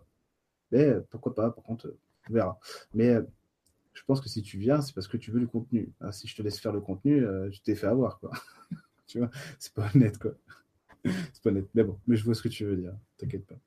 mais 0.72 0.94
pourquoi 1.10 1.36
pas 1.36 1.52
Par 1.52 1.64
contre, 1.64 1.94
on 2.30 2.34
verra. 2.34 2.60
Mais 2.94 3.10
euh, 3.10 3.24
je 3.94 4.04
pense 4.04 4.22
que 4.22 4.30
si 4.30 4.42
tu 4.42 4.58
viens, 4.58 4.82
c'est 4.82 4.94
parce 4.94 5.08
que 5.08 5.18
tu 5.18 5.32
veux 5.32 5.40
le 5.40 5.48
contenu. 5.48 5.92
Ah, 6.00 6.12
si 6.12 6.28
je 6.28 6.36
te 6.36 6.42
laisse 6.42 6.60
faire 6.60 6.74
le 6.74 6.82
contenu, 6.82 7.26
tu 7.52 7.62
t'es 7.62 7.76
fait 7.76 7.88
avoir, 7.88 8.20
quoi. 8.20 8.32
tu 9.08 9.20
vois, 9.20 9.30
c'est 9.60 9.74
pas 9.74 9.90
honnête, 9.94 10.18
quoi. 10.18 10.32
c'est 11.04 11.44
pas 11.44 11.50
honnête. 11.50 11.68
Mais 11.74 11.84
bon, 11.84 12.00
mais 12.08 12.16
je 12.16 12.24
vois 12.24 12.36
ce 12.36 12.42
que 12.42 12.50
tu 12.50 12.66
veux 12.66 12.78
dire. 12.78 12.94
T'inquiète 13.18 13.46
pas. 13.46 13.60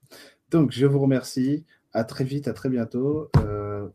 Donc, 0.51 0.73
je 0.73 0.86
vous 0.86 1.01
remercie. 1.01 1.64
À 1.93 2.05
très 2.05 2.24
vite, 2.24 2.48
à 2.48 2.52
très 2.52 2.69
bientôt. 2.69 3.31
Euh, 3.36 3.89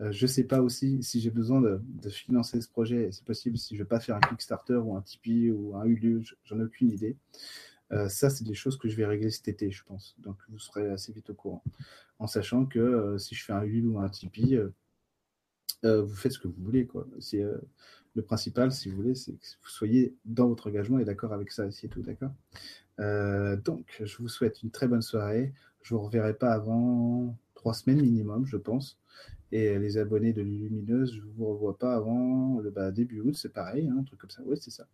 euh, 0.00 0.12
je 0.12 0.24
ne 0.24 0.28
sais 0.28 0.44
pas 0.44 0.60
aussi 0.60 1.02
si 1.02 1.20
j'ai 1.20 1.30
besoin 1.30 1.60
de, 1.60 1.80
financer 2.10 2.60
ce 2.60 2.68
projet. 2.68 3.10
C'est 3.12 3.24
possible 3.24 3.56
si 3.56 3.74
je 3.74 3.80
ne 3.80 3.84
vais 3.84 3.88
pas 3.88 4.00
faire 4.00 4.16
un 4.16 4.20
Kickstarter 4.20 4.76
ou 4.76 4.96
un 4.96 5.02
Tipeee 5.02 5.50
ou 5.50 5.74
un 5.76 5.84
Ulu. 5.84 6.24
J'en 6.44 6.60
ai 6.60 6.64
aucune 6.64 6.90
idée. 6.90 7.16
Euh, 7.92 8.08
ça, 8.08 8.28
c'est 8.28 8.44
des 8.44 8.54
choses 8.54 8.76
que 8.76 8.88
je 8.88 8.96
vais 8.96 9.06
régler 9.06 9.30
cet 9.30 9.48
été, 9.48 9.70
je 9.70 9.82
pense. 9.84 10.14
Donc, 10.18 10.36
vous 10.50 10.58
serez 10.58 10.90
assez 10.90 11.12
vite 11.12 11.30
au 11.30 11.34
courant. 11.34 11.62
En 12.18 12.26
sachant 12.26 12.66
que 12.66 13.16
si 13.18 13.34
je 13.34 13.44
fais 13.44 13.52
un 13.54 13.62
Ulu 13.62 13.86
ou 13.88 13.98
un 13.98 14.08
Tipeee, 14.08 14.60
vous 15.82 16.14
faites 16.14 16.32
ce 16.32 16.38
que 16.38 16.48
vous 16.48 16.62
voulez. 16.62 16.86
Quoi. 16.86 17.06
le 18.14 18.22
principal, 18.22 18.72
si 18.72 18.90
vous 18.90 18.96
voulez, 18.96 19.14
c'est 19.14 19.32
que 19.32 19.46
vous 19.62 19.68
soyez 19.68 20.14
dans 20.26 20.48
votre 20.48 20.68
engagement 20.68 20.98
et 20.98 21.04
d'accord 21.04 21.32
avec 21.32 21.50
ça, 21.50 21.70
c'est 21.70 21.88
tout, 21.88 22.02
d'accord? 22.02 22.32
Donc, 22.98 24.02
je 24.04 24.16
vous 24.18 24.28
souhaite 24.28 24.62
une 24.62 24.70
très 24.70 24.88
bonne 24.88 25.02
soirée. 25.02 25.52
Je 25.82 25.94
vous 25.94 26.00
reverrai 26.00 26.34
pas 26.34 26.52
avant 26.52 27.36
trois 27.54 27.74
semaines 27.74 28.00
minimum, 28.00 28.46
je 28.46 28.56
pense. 28.56 28.98
Et 29.50 29.78
les 29.78 29.96
abonnés 29.96 30.32
de 30.32 30.42
l'Illumineuse, 30.42 31.14
je 31.14 31.22
vous 31.36 31.46
revois 31.46 31.78
pas 31.78 31.94
avant 31.94 32.60
le 32.60 32.70
bah, 32.70 32.90
début 32.90 33.20
août, 33.20 33.34
c'est 33.34 33.52
pareil, 33.52 33.88
hein, 33.88 33.96
un 34.00 34.04
truc 34.04 34.20
comme 34.20 34.30
ça. 34.30 34.42
Oui, 34.44 34.58
c'est 34.60 34.70
ça. 34.70 34.86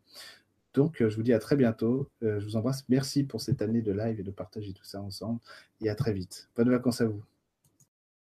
Donc, 0.74 1.00
euh, 1.00 1.08
je 1.08 1.16
vous 1.16 1.22
dis 1.22 1.32
à 1.32 1.38
très 1.38 1.56
bientôt. 1.56 2.08
Euh, 2.22 2.40
je 2.40 2.44
vous 2.44 2.56
embrasse. 2.56 2.84
Merci 2.88 3.24
pour 3.24 3.40
cette 3.40 3.62
année 3.62 3.80
de 3.80 3.92
live 3.92 4.20
et 4.20 4.24
de 4.24 4.30
partager 4.30 4.72
tout 4.72 4.84
ça 4.84 5.00
ensemble. 5.00 5.40
Et 5.80 5.88
à 5.88 5.94
très 5.94 6.12
vite. 6.12 6.50
Bonnes 6.56 6.70
vacances 6.70 7.00
à 7.00 7.06
vous. 7.06 7.24